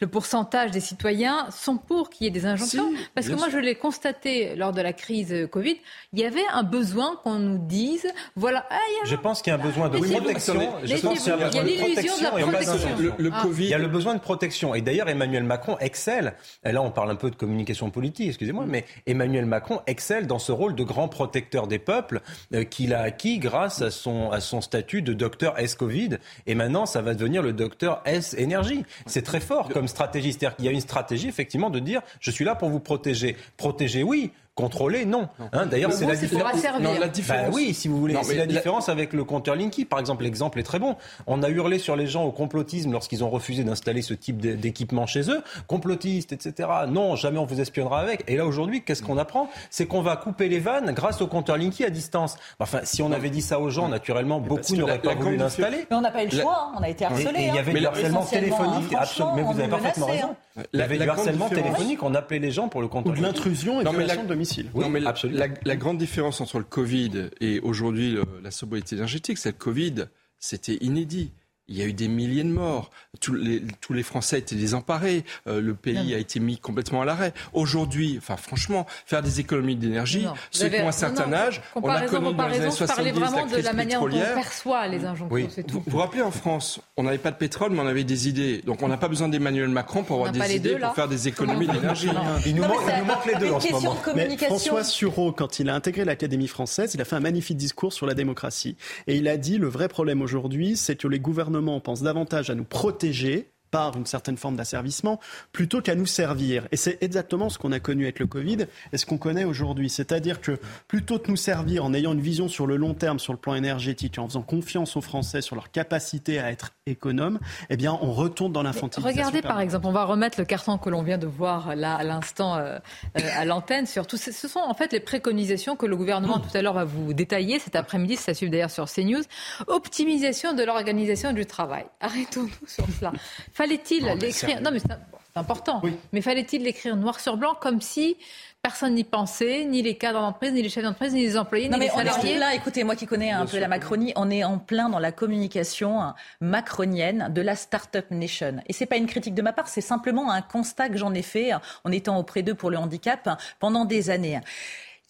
le, 0.00 0.06
pourcentage 0.06 0.70
des 0.70 0.80
citoyens 0.80 1.48
sont 1.50 1.76
pour 1.76 2.10
qu'il 2.10 2.24
y 2.24 2.28
ait 2.28 2.32
des 2.32 2.46
injonctions. 2.46 2.92
parce 3.14 3.28
que 3.28 3.34
moi, 3.34 3.48
je 3.48 3.58
l'ai 3.58 3.74
constaté 3.74 4.56
lors 4.56 4.72
de 4.72 4.80
la 4.80 4.92
crise 4.92 5.48
Covid, 5.50 5.76
il 6.12 6.18
y 6.18 6.24
avait 6.24 6.46
un 6.52 6.62
besoin 6.62 7.16
qu'on 7.22 7.38
nous 7.38 7.58
dise, 7.58 8.06
voilà. 8.36 8.66
Ah, 8.70 8.76
je 9.04 9.16
pense 9.16 9.42
qu'il 9.42 9.52
y 9.52 9.56
a 9.56 9.58
un 9.58 9.62
besoin 9.62 9.88
de 9.88 9.98
protection. 9.98 10.54
Je 10.84 10.96
pense 10.96 11.20
qu'il 11.20 11.28
y 11.28 11.32
a 11.32 11.36
besoin 11.36 11.62
de 11.62 11.76
protection. 11.76 12.16
De 12.18 12.22
la 12.22 12.30
protection. 12.30 12.96
Le, 12.98 13.12
le 13.18 13.30
ah. 13.32 13.40
COVID. 13.42 13.64
Il 13.64 13.70
y 13.70 13.74
a 13.74 13.78
le 13.78 13.88
besoin 13.88 14.14
de 14.14 14.20
protection. 14.20 14.74
Et 14.74 14.80
d'ailleurs, 14.80 15.08
Emmanuel 15.08 15.44
Macron 15.44 15.76
excelle. 15.80 16.34
Et 16.64 16.72
là, 16.72 16.82
on 16.82 16.90
parle 16.90 17.10
un 17.10 17.16
peu 17.16 17.30
de 17.30 17.36
communication 17.36 17.90
politique, 17.90 18.28
excusez-moi, 18.28 18.64
mais 18.66 18.84
Emmanuel 19.06 19.46
Macron 19.46 19.80
excelle 19.86 20.26
dans 20.26 20.38
ce 20.38 20.52
rôle 20.52 20.74
de 20.74 20.82
grand 20.82 21.08
protecteur 21.08 21.67
des 21.68 21.78
peuples 21.78 22.20
euh, 22.54 22.64
qu'il 22.64 22.94
a 22.94 23.02
acquis 23.02 23.38
grâce 23.38 23.82
à 23.82 23.90
son, 23.90 24.30
à 24.30 24.40
son 24.40 24.60
statut 24.60 25.02
de 25.02 25.12
docteur 25.12 25.58
S-Covid. 25.58 26.18
Et 26.46 26.54
maintenant, 26.54 26.86
ça 26.86 27.02
va 27.02 27.14
devenir 27.14 27.42
le 27.42 27.52
docteur 27.52 28.02
S-Énergie. 28.04 28.84
C'est 29.06 29.22
très 29.22 29.40
fort 29.40 29.68
comme 29.68 29.88
stratégie. 29.88 30.32
C'est-à-dire 30.32 30.56
qu'il 30.56 30.64
y 30.64 30.68
a 30.68 30.72
une 30.72 30.80
stratégie, 30.80 31.28
effectivement, 31.28 31.70
de 31.70 31.78
dire 31.78 32.00
je 32.20 32.30
suis 32.30 32.44
là 32.44 32.54
pour 32.54 32.68
vous 32.70 32.80
protéger. 32.80 33.36
Protéger, 33.56 34.02
oui. 34.02 34.32
Contrôler, 34.58 35.04
non. 35.04 35.28
Hein, 35.52 35.66
D'ailleurs, 35.66 35.92
c'est 35.92 36.04
la, 36.04 36.16
différence. 36.16 36.60
la 36.98 37.06
différence. 37.06 37.46
Bah 37.46 37.52
oui, 37.52 37.72
si 37.72 37.86
vous 37.86 37.96
voulez. 37.96 38.16
C'est 38.24 38.34
la, 38.34 38.44
différence 38.44 38.88
avec 38.88 39.12
le 39.12 39.22
compteur 39.22 39.54
Linky. 39.54 39.84
Par 39.84 40.00
exemple, 40.00 40.24
l'exemple 40.24 40.58
est 40.58 40.64
très 40.64 40.80
bon. 40.80 40.96
On 41.28 41.44
a 41.44 41.48
hurlé 41.48 41.78
sur 41.78 41.94
les 41.94 42.08
gens 42.08 42.24
au 42.24 42.32
complotisme 42.32 42.90
lorsqu'ils 42.90 43.22
ont 43.22 43.30
refusé 43.30 43.62
d'installer 43.62 44.02
ce 44.02 44.14
type 44.14 44.40
d'équipement 44.40 45.06
chez 45.06 45.30
eux. 45.30 45.44
Complotistes, 45.68 46.32
etc. 46.32 46.68
Non, 46.88 47.14
jamais 47.14 47.38
on 47.38 47.44
vous 47.44 47.60
espionnera 47.60 48.00
avec. 48.00 48.24
Et 48.26 48.36
là, 48.36 48.46
aujourd'hui, 48.46 48.82
qu'est-ce 48.82 49.04
qu'on 49.04 49.16
apprend? 49.16 49.48
C'est 49.70 49.86
qu'on 49.86 50.02
va 50.02 50.16
couper 50.16 50.48
les 50.48 50.58
vannes 50.58 50.90
grâce 50.92 51.22
au 51.22 51.28
compteur 51.28 51.56
Linky 51.56 51.84
à 51.84 51.90
distance. 51.90 52.36
Enfin, 52.58 52.80
si 52.82 53.00
on 53.00 53.12
avait 53.12 53.30
dit 53.30 53.42
ça 53.42 53.60
aux 53.60 53.70
gens, 53.70 53.88
naturellement, 53.88 54.40
beaucoup 54.40 54.74
n'auraient 54.74 54.98
pas 54.98 55.14
voulu 55.14 55.36
l'installer. 55.36 55.86
Mais 55.88 55.96
on 55.96 56.00
n'a 56.00 56.10
pas 56.10 56.24
eu 56.24 56.30
le 56.30 56.36
choix. 56.36 56.72
Hein. 56.72 56.78
On 56.80 56.82
a 56.82 56.88
été 56.88 57.04
harcelés. 57.04 57.46
Il 57.46 57.54
y 57.54 57.58
avait 57.58 57.74
du 57.74 57.86
harcèlement 57.86 58.24
téléphonique. 58.24 58.96
Mais 59.36 59.42
vous 59.42 59.60
avez 59.60 59.68
parfaitement 59.68 60.06
raison. 60.06 60.36
Il 60.72 60.80
y 60.80 60.82
avait 60.82 60.98
du 60.98 61.08
harcèlement 61.08 61.48
téléphonique. 61.48 62.02
On 62.02 62.16
appelait 62.16 62.40
les 62.40 62.50
gens 62.50 62.66
pour 62.66 62.80
le 62.80 62.88
compteur 62.88 63.12
Ou 63.12 63.16
de 63.16 63.22
l'intrusion 63.22 63.80
et 63.80 63.84
de 63.84 64.47
domicile. 64.56 64.70
Non, 64.74 64.88
mais 64.88 65.04
absolument. 65.06 65.44
La, 65.64 65.76
grande 65.76 65.98
différence 65.98 66.40
entre 66.40 66.58
le 66.58 66.64
Covid 66.64 67.30
et 67.40 67.60
aujourd'hui 67.60 68.16
la 68.42 68.50
sobriété 68.50 68.96
énergétique, 68.96 69.38
c'est 69.38 69.52
que 69.52 69.58
le 69.58 69.72
Covid, 69.72 69.94
c'était 70.38 70.76
inédit. 70.80 71.32
Il 71.68 71.76
y 71.76 71.82
a 71.82 71.84
eu 71.84 71.92
des 71.92 72.08
milliers 72.08 72.44
de 72.44 72.48
morts. 72.48 72.90
Tous 73.20 73.34
les, 73.34 73.62
tous 73.82 73.92
les 73.92 74.02
Français 74.02 74.38
étaient 74.38 74.56
désemparés. 74.56 75.24
Euh, 75.46 75.60
le 75.60 75.74
pays 75.74 76.14
a 76.14 76.18
été 76.18 76.40
mis 76.40 76.56
complètement 76.56 77.02
à 77.02 77.04
l'arrêt. 77.04 77.34
Aujourd'hui, 77.52 78.16
enfin 78.16 78.36
franchement, 78.38 78.86
faire 79.04 79.22
des 79.22 79.40
économies 79.40 79.76
d'énergie, 79.76 80.26
ceux 80.50 80.68
qui 80.68 80.80
ont 80.80 80.88
un 80.88 80.92
certain 80.92 81.30
âge, 81.32 81.60
on 81.74 81.86
a 81.88 82.02
connu 82.02 82.32
dans 82.32 82.48
les 82.48 82.60
années 82.60 82.70
70 82.70 83.10
vraiment 83.10 83.46
de 83.46 83.56
la 83.56 83.72
manière 83.74 84.00
dont 84.00 84.06
on 84.06 84.34
perçoit 84.34 84.86
les 84.88 85.04
injonctions. 85.04 85.48
Vous 85.68 85.82
vous 85.86 85.98
rappelez 85.98 86.22
en 86.22 86.30
France, 86.30 86.80
on 86.96 87.02
n'avait 87.02 87.18
pas 87.18 87.30
de 87.30 87.36
pétrole, 87.36 87.72
mais 87.72 87.80
on 87.80 87.86
avait 87.86 88.04
des 88.04 88.28
idées. 88.28 88.62
Donc 88.64 88.82
on 88.82 88.88
n'a 88.88 88.96
pas 88.96 89.08
besoin 89.08 89.28
d'Emmanuel 89.28 89.68
Macron 89.68 90.04
pour 90.04 90.16
avoir 90.16 90.32
des 90.32 90.56
idées 90.56 90.76
pour 90.76 90.94
faire 90.94 91.08
des 91.08 91.28
économies 91.28 91.66
d'énergie. 91.66 92.08
Il, 92.46 92.54
nous 92.54 92.62
manque 92.62 93.26
les 93.26 93.38
deux 93.38 93.50
en 93.50 93.60
ce 93.60 93.72
moment. 93.72 93.96
Mais 94.14 94.36
François 94.38 94.84
Sureau, 94.84 95.32
quand 95.32 95.58
il 95.58 95.68
a 95.68 95.74
intégré 95.74 96.06
l'Académie 96.06 96.48
française, 96.48 96.94
il 96.94 97.00
a 97.02 97.04
fait 97.04 97.16
un 97.16 97.20
magnifique 97.20 97.58
discours 97.58 97.92
sur 97.92 98.06
la 98.06 98.14
démocratie. 98.14 98.76
Et 99.06 99.16
il 99.16 99.28
a 99.28 99.36
dit 99.36 99.58
le 99.58 99.68
vrai 99.68 99.88
problème 99.88 100.22
aujourd'hui, 100.22 100.76
c'est 100.76 100.96
que 100.96 101.08
les 101.08 101.20
gouvernements 101.20 101.57
on 101.66 101.80
pense 101.80 102.02
davantage 102.02 102.50
à 102.50 102.54
nous 102.54 102.64
protéger 102.64 103.50
par 103.70 103.96
une 103.96 104.06
certaine 104.06 104.36
forme 104.36 104.56
d'asservissement, 104.56 105.20
plutôt 105.52 105.80
qu'à 105.80 105.94
nous 105.94 106.06
servir. 106.06 106.66
Et 106.72 106.76
c'est 106.76 107.02
exactement 107.02 107.48
ce 107.48 107.58
qu'on 107.58 107.72
a 107.72 107.80
connu 107.80 108.04
avec 108.04 108.18
le 108.18 108.26
Covid 108.26 108.66
et 108.92 108.98
ce 108.98 109.06
qu'on 109.06 109.18
connaît 109.18 109.44
aujourd'hui. 109.44 109.90
C'est-à-dire 109.90 110.40
que 110.40 110.58
plutôt 110.86 111.18
que 111.18 111.30
nous 111.30 111.36
servir 111.36 111.84
en 111.84 111.94
ayant 111.94 112.12
une 112.12 112.20
vision 112.20 112.48
sur 112.48 112.66
le 112.66 112.76
long 112.76 112.94
terme, 112.94 113.18
sur 113.18 113.32
le 113.32 113.38
plan 113.38 113.54
énergétique, 113.54 114.18
en 114.18 114.26
faisant 114.26 114.42
confiance 114.42 114.96
aux 114.96 115.00
Français 115.00 115.40
sur 115.40 115.56
leur 115.56 115.70
capacité 115.70 116.38
à 116.38 116.50
être 116.50 116.70
économes, 116.86 117.38
eh 117.70 117.76
bien, 117.76 117.98
on 118.00 118.12
retourne 118.12 118.52
dans 118.52 118.62
l'infantilisation. 118.62 119.16
Regardez, 119.16 119.42
par 119.42 119.60
exemple, 119.60 119.86
on 119.86 119.92
va 119.92 120.04
remettre 120.04 120.38
le 120.38 120.44
carton 120.44 120.78
que 120.78 120.90
l'on 120.90 121.02
vient 121.02 121.18
de 121.18 121.26
voir 121.26 121.74
là 121.76 121.94
à 121.94 122.04
l'instant 122.04 122.56
euh, 122.56 122.78
euh, 123.18 123.20
à 123.36 123.44
l'antenne. 123.44 123.86
Ce 123.86 124.48
sont 124.48 124.60
en 124.60 124.74
fait 124.74 124.92
les 124.92 125.00
préconisations 125.00 125.76
que 125.76 125.86
le 125.86 125.96
gouvernement 125.96 126.38
tout 126.38 126.56
à 126.56 126.62
l'heure 126.62 126.74
va 126.74 126.84
vous 126.84 127.12
détailler 127.12 127.58
cet 127.58 127.76
après-midi, 127.76 128.16
ça 128.16 128.34
suit 128.34 128.50
d'ailleurs 128.50 128.70
sur 128.70 128.86
CNews. 128.86 129.22
Optimisation 129.66 130.54
de 130.54 130.62
l'organisation 130.62 131.32
du 131.32 131.46
travail. 131.46 131.84
Arrêtons-nous 132.00 132.68
sur 132.68 132.86
cela. 132.98 133.12
Fallait-il 133.58 134.04
l'écrire 134.20 134.60
Non, 134.60 134.70
mais 134.70 134.78
c'est 134.78 134.92
important. 135.34 135.82
Mais 136.12 136.20
fallait-il 136.20 136.62
l'écrire 136.62 136.94
noir 136.94 137.18
sur 137.18 137.36
blanc 137.36 137.56
comme 137.60 137.80
si 137.80 138.16
personne 138.62 138.94
n'y 138.94 139.02
pensait, 139.02 139.64
ni 139.64 139.82
les 139.82 139.96
cadres 139.96 140.20
d'entreprise, 140.20 140.52
ni 140.52 140.62
les 140.62 140.68
chefs 140.68 140.84
d'entreprise, 140.84 141.12
ni 141.12 141.22
les 141.22 141.36
employés, 141.36 141.68
non, 141.68 141.76
ni 141.76 141.80
mais 141.80 141.86
les 141.86 141.90
salariés. 141.90 142.36
On 142.36 142.38
là, 142.38 142.54
écoutez, 142.54 142.84
moi 142.84 142.94
qui 142.94 143.06
connais 143.06 143.32
un 143.32 143.46
peu 143.46 143.58
la 143.58 143.66
Macronie, 143.66 144.12
on 144.14 144.30
est 144.30 144.44
en 144.44 144.58
plein 144.58 144.88
dans 144.88 145.00
la 145.00 145.10
communication 145.10 146.14
macronienne 146.40 147.32
de 147.34 147.42
la 147.42 147.56
Startup 147.56 148.08
Nation. 148.12 148.62
Et 148.68 148.72
c'est 148.72 148.86
pas 148.86 148.96
une 148.96 149.06
critique 149.06 149.34
de 149.34 149.42
ma 149.42 149.52
part, 149.52 149.66
c'est 149.66 149.80
simplement 149.80 150.30
un 150.30 150.42
constat 150.42 150.88
que 150.88 150.96
j'en 150.96 151.12
ai 151.12 151.22
fait 151.22 151.50
en 151.82 151.90
étant 151.90 152.16
auprès 152.16 152.42
d'eux 152.42 152.54
pour 152.54 152.70
le 152.70 152.78
handicap 152.78 153.28
pendant 153.58 153.84
des 153.84 154.10
années. 154.10 154.40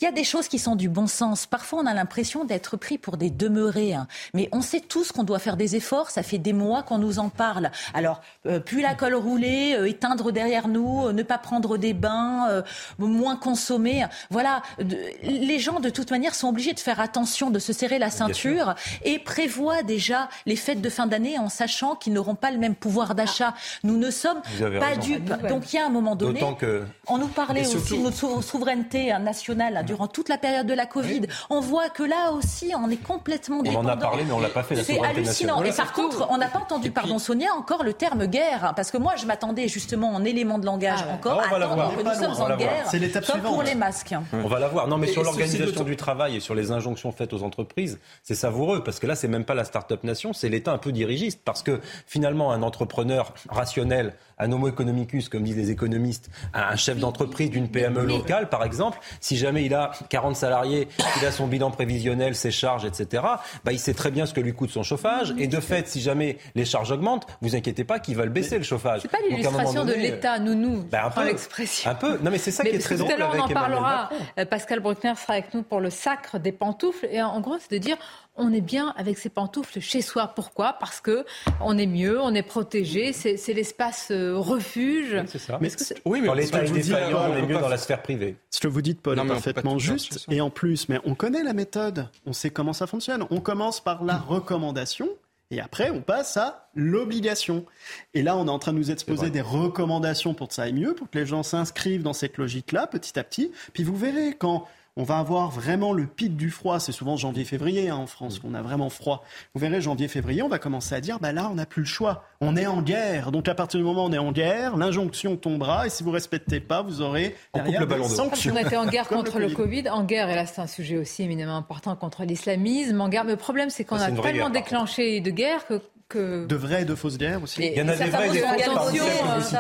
Il 0.01 0.05
y 0.05 0.07
a 0.07 0.13
des 0.13 0.23
choses 0.23 0.47
qui 0.47 0.61
sont 0.61 0.77
du 0.77 0.89
bon 0.89 1.09
sens. 1.09 1.47
Parfois, 1.47 1.81
on 1.81 1.87
a 1.87 1.93
l'impression 1.93 2.45
d'être 2.45 2.77
pris 2.77 2.99
pour 2.99 3.17
des 3.17 3.31
demeurés. 3.31 3.95
Hein. 3.95 4.07
Mais 4.33 4.49
on 4.53 4.63
sait 4.63 4.79
tous 4.79 5.11
qu'on 5.11 5.25
doit 5.25 5.41
faire 5.41 5.57
des 5.57 5.75
efforts. 5.75 6.11
Ça 6.11 6.23
fait 6.23 6.39
des 6.39 6.53
mois 6.53 6.85
qu'on 6.85 6.99
nous 6.99 7.19
en 7.19 7.31
parle. 7.31 7.73
Alors, 7.95 8.21
euh, 8.47 8.61
plus 8.61 8.81
la 8.81 8.95
colle 8.95 9.17
roulée, 9.17 9.75
euh, 9.77 9.89
éteindre 9.89 10.31
derrière 10.31 10.69
nous, 10.69 11.09
euh, 11.09 11.13
ne 11.13 11.25
pas 11.25 11.39
prendre 11.39 11.79
des 11.79 11.95
bains, 11.95 12.63
moins 12.99 13.35
consommer. 13.35 14.07
Voilà. 14.31 14.63
les 14.79 15.59
gens, 15.59 15.81
de 15.81 15.91
toute 15.91 16.13
manière, 16.13 16.37
sont 16.37 16.49
obligés 16.49 16.75
de 16.75 16.81
faire 16.81 17.01
attention, 17.01 17.51
de 17.51 17.59
se 17.59 17.73
serrer 17.73 17.99
la 17.99 18.11
ceinture 18.11 18.77
et 19.05 19.19
prévoient 19.19 19.83
déjà 19.83 20.29
les 20.47 20.55
fêtes 20.55 20.81
de 20.81 20.91
fin 20.91 21.09
d'année 21.09 21.41
en 21.41 21.49
sachant 21.49 21.97
qu'ils 21.97 22.13
n'auront 22.13 22.37
pas 22.37 22.53
le 22.53 22.59
même 22.59 22.77
pouvoir 22.77 23.17
d'achat. 23.17 23.55
Nous 23.83 23.97
ne 23.97 24.13
sommes 24.13 24.43
pas 24.79 24.95
dupes. 24.97 25.33
Donc, 25.49 25.73
il 25.73 25.77
y 25.77 25.79
a 25.81 25.87
un 25.87 25.91
moment 25.91 26.15
donné, 26.15 26.41
que... 26.61 26.85
on 27.09 27.19
nous 27.19 27.27
parlait 27.27 27.67
aussi 27.67 27.99
de 27.99 28.03
notre 28.03 28.45
souveraineté 28.45 29.13
nationale 29.19 29.85
durant 29.89 30.07
toute 30.07 30.29
la 30.29 30.39
période 30.39 30.67
de 30.67 30.75
la 30.75 30.87
Covid. 30.87 31.23
On 31.51 31.61
voit 31.61 31.89
que 31.89 32.03
là 32.03 32.33
aussi, 32.33 32.73
on 32.77 32.89
est 32.91 33.03
complètement 33.03 33.63
dépendant. 33.63 33.89
On 33.89 33.93
en 33.93 33.95
a 33.95 33.97
parlé, 33.97 34.25
mais 34.25 34.33
on 34.33 34.41
l'a 34.41 34.49
pas 34.49 34.63
fait. 34.63 34.77
C'est 34.77 35.01
hallucinant. 35.03 35.63
Et 35.65 35.73
par 35.73 35.93
contre, 35.93 36.29
on 36.31 36.39
n'a 36.39 36.49
pas 36.49 36.61
entendu, 36.61 36.91
pardon 36.91 37.19
Sonia, 37.19 37.49
encore 37.57 37.83
le 37.83 37.95
terme 37.95 38.27
guerre, 38.27 38.73
parce 38.77 38.91
que 38.91 38.99
moi, 38.99 39.15
je 39.17 39.27
m'attendais 39.27 39.67
justement 39.69 40.15
en 40.15 40.25
élément 40.25 40.59
de 40.59 40.67
langage 40.67 41.01
ah 41.09 41.15
encore 41.15 41.41
à 41.41 41.47
attendre 41.47 41.97
que 41.97 42.03
nous 42.03 42.15
sommes 42.15 42.53
en 42.53 42.57
guerre, 42.57 42.87
comme 43.27 43.41
pour 43.41 43.63
les 43.63 43.75
masques. 43.75 44.15
On 44.33 44.49
va 44.49 44.59
la 44.59 44.69
voir. 44.69 44.87
Non, 44.87 44.99
mais 44.99 45.09
sur 45.09 45.23
l'organisation 45.25 45.85
du 45.85 45.97
travail 45.97 46.37
et 46.37 46.41
sur 46.41 46.55
les 46.55 46.71
injonctions 46.71 47.11
faites 47.13 47.33
aux 47.33 47.43
entreprises, 47.43 47.99
c'est 48.23 48.35
savoureux, 48.35 48.85
parce 48.85 49.01
que 49.01 49.07
là, 49.07 49.15
c'est 49.15 49.29
même 49.29 49.45
pas 49.45 49.55
la 49.55 49.65
start-up 49.65 50.05
nation, 50.05 50.33
c'est 50.33 50.49
l'État 50.49 50.73
un 50.73 50.79
peu 50.79 50.93
dirigiste, 50.93 51.41
parce 51.45 51.63
que 51.63 51.81
finalement, 52.07 52.53
un 52.53 52.63
entrepreneur 52.63 53.33
rationnel, 53.49 54.15
un 54.39 54.53
homo 54.53 54.69
economicus, 54.69 55.29
comme 55.29 55.43
disent 55.43 55.57
les 55.57 55.71
économistes, 55.71 56.31
un 56.55 56.77
chef 56.77 56.99
d'entreprise 56.99 57.51
d'une 57.51 57.69
PME 57.69 58.05
locale, 58.05 58.49
par 58.49 58.65
exemple, 58.65 58.99
si 59.21 59.37
jamais 59.37 59.65
il 59.65 59.75
a 59.75 59.93
40 60.09 60.37
salariés, 60.37 60.89
il 61.21 61.27
a 61.27 61.33
son 61.33 61.47
bilan 61.47 61.71
prévisionnel, 61.71 62.35
ses 62.35 62.51
charges, 62.51 62.85
etc., 62.85 63.23
bah, 63.65 63.73
il 63.73 63.79
sait 63.79 63.95
très 63.95 64.11
bien 64.11 64.27
ce 64.27 64.35
que 64.35 64.41
lui 64.41 64.55
coûte 64.55 64.71
son 64.71 64.83
chauffage. 64.83 65.35
Et 65.39 65.47
de 65.47 65.61
fait, 65.61 65.89
si 65.89 66.01
jamais 66.01 66.39
les 66.55 66.65
charges 66.65 66.91
augmentent, 66.91 67.27
vous 67.41 67.57
inquiétez 67.57 67.85
pas 67.85 67.99
qu'il 67.99 68.17
va 68.17 68.25
le 68.25 68.31
baisser, 68.31 68.59
le 68.59 68.65
chauffage. 68.65 69.03
C'est 69.03 69.11
pas 69.11 69.19
l'illustration 69.29 69.85
de 69.85 69.93
l'État, 69.93 70.39
nounou, 70.39 70.85
bah, 70.91 71.07
un 71.07 71.11
peu, 71.11 71.25
l'expression. 71.25 71.91
Un 71.91 71.95
peu. 71.95 72.19
Non, 72.23 72.31
mais 72.31 72.39
c'est 72.39 72.51
ça 72.51 72.65
qui 72.65 72.71
est 72.71 72.79
très 72.79 72.97
drôle. 72.97 73.09
Tout 73.09 73.15
à 73.15 73.19
l'heure, 73.19 73.35
on 73.37 73.41
en 73.41 73.49
parlera. 73.49 74.11
Euh, 74.39 74.45
Pascal 74.45 74.81
Bruckner 74.81 75.15
sera 75.17 75.35
avec 75.35 75.55
nous 75.55 75.63
pour 75.63 75.81
le 75.81 75.91
sacre 75.91 76.39
des 76.39 76.53
pantoufles. 76.53 77.09
Et 77.11 77.23
en 77.23 77.41
gros, 77.41 77.57
c'est 77.59 77.73
de 77.73 77.79
dire 77.79 77.97
on 78.39 78.53
est 78.53 78.61
bien 78.61 78.95
avec 78.97 79.19
ses 79.19 79.29
pantoufles 79.29 79.81
chez 79.81 80.03
soi. 80.03 80.29
Pourquoi? 80.29 80.75
Parce 80.75 81.01
que 81.01 81.25
on 81.61 81.77
est 81.77 81.87
mieux, 81.87 82.21
on 82.21 82.35
est 82.35 82.43
protégé, 82.43 83.13
c'est 83.13 83.53
l'espace 83.53 84.09
euh, 84.11 84.37
refuge. 84.37 85.15
Oui, 85.15 85.27
c'est 85.27 85.39
ça. 85.39 85.59
Mais 85.61 85.71
oui, 86.05 86.21
mais 86.21 86.35
l'État 86.35 86.65
est 86.65 86.71
défaillant, 86.71 87.31
on 87.31 87.37
est 87.37 87.47
mieux 87.47 87.59
dans 87.59 87.69
la 87.69 87.79
sphère 87.79 88.03
privée. 88.03 88.37
Ce 88.51 88.61
que 88.61 88.69
vous 88.69 88.83
dites, 88.83 89.01
Paul, 89.01 89.19
est 89.19 89.27
parfaitement 89.27 89.79
juste. 89.79 90.27
Et 90.31 90.41
en 90.41 90.51
plus, 90.51 90.89
mais 90.89 91.01
on 91.05 91.15
connaît 91.15 91.43
la 91.43 91.53
méthode, 91.53 92.09
on 92.27 92.33
sait 92.33 92.51
comment 92.51 92.73
ça 92.73 92.87
fonctionne. 92.87 93.27
On 93.31 93.41
commence 93.41 93.81
par 93.81 94.05
la 94.05 94.17
recommandation. 94.17 95.09
Et 95.51 95.61
après, 95.61 95.89
on 95.91 96.03
passe 96.03 96.37
à 96.37 96.69
l'obligation. 96.75 97.65
Et 98.13 98.23
là, 98.23 98.37
on 98.37 98.47
est 98.47 98.51
en 98.51 98.59
train 98.59 98.75
de 98.75 98.79
nous 98.79 98.91
exposer 98.91 99.31
des 99.31 99.41
recommandations 99.41 100.35
pour 100.35 100.49
que 100.49 100.55
ça 100.55 100.65
aille 100.65 100.75
mieux, 100.75 100.95
pour 100.95 101.09
que 101.09 101.19
les 101.19 101.25
gens 101.25 101.43
s'inscrivent 101.43 102.03
dans 102.03 102.13
cette 102.13 102.37
logique-là, 102.37 102.87
petit 102.87 103.19
à 103.19 103.25
petit. 103.25 103.51
Puis 103.73 103.83
vous 103.83 103.97
verrez, 103.97 104.35
quand 104.39 104.67
on 104.99 105.05
va 105.05 105.19
avoir 105.19 105.51
vraiment 105.51 105.93
le 105.93 106.07
pic 106.07 106.37
du 106.37 106.51
froid. 106.51 106.81
C'est 106.81 106.93
souvent 106.93 107.17
janvier-février 107.17 107.89
hein, 107.89 107.97
en 107.97 108.09
France 108.09 108.41
qu'on 108.41 108.53
a 108.53 108.63
vraiment 108.63 108.91
froid. 108.91 109.25
Vous 109.55 109.61
verrez, 109.61 109.81
janvier-février, 109.81 110.43
on 110.43 110.49
va 110.49 110.59
commencer 110.59 110.93
à 110.95 111.01
dire, 111.01 111.21
bah 111.21 111.33
là, 111.33 111.49
on 111.51 111.55
n'a 111.55 111.67
plus 111.67 111.83
le 111.83 111.89
choix. 111.89 112.25
On 112.41 112.57
est 112.57 112.67
en 112.67 112.83
guerre. 112.83 113.31
Donc 113.31 113.49
à 113.49 113.55
partir 113.55 113.79
du 113.79 113.85
moment 113.85 114.05
où 114.05 114.09
on 114.09 114.13
est 114.13 114.19
en 114.19 114.33
guerre, 114.33 114.77
l'injonction 114.77 115.37
tombera. 115.37 115.87
Et 115.87 115.91
si 115.91 116.03
vous 116.03 116.11
ne 116.11 116.15
respectez 116.17 116.59
pas, 116.59 116.83
vous 116.83 117.01
aurez 117.01 117.37
derrière 117.55 117.87
des 117.87 118.03
sanctions. 118.05 118.53
On 118.55 118.59
était 118.59 118.77
en 118.77 118.87
guerre 118.87 119.07
contre 119.07 119.39
le 119.39 119.51
Covid. 119.51 119.89
En 119.89 120.03
guerre, 120.03 120.29
et 120.31 120.35
là 120.35 120.47
c'est 120.47 120.61
un 120.61 120.67
sujet 120.67 120.97
aussi 120.97 121.23
éminemment 121.23 121.57
important, 121.57 121.95
contre 121.95 122.25
l'islamisme. 122.25 123.01
En 123.01 123.09
guerre, 123.09 123.25
mais 123.25 123.33
le 123.33 123.37
problème 123.37 123.71
c'est 123.71 123.85
qu'on 123.85 123.97
a 123.97 124.11
tellement 124.11 124.51
déclenché 124.51 125.21
de 125.21 125.31
guerre 125.31 125.65
que 126.09 126.47
de 126.47 126.57
vraies 126.57 126.83
et 126.83 126.85
de 126.85 126.95
fausses 126.95 127.19
guerres 127.19 127.43
aussi. 127.43 127.61
il 127.61 127.77
y 127.77 127.83
en 127.83 127.89
a 127.89 127.95
des 127.95 128.05
vraies 128.05 128.29
et 128.29 128.33
des 128.33 128.41
fausses 128.41 129.55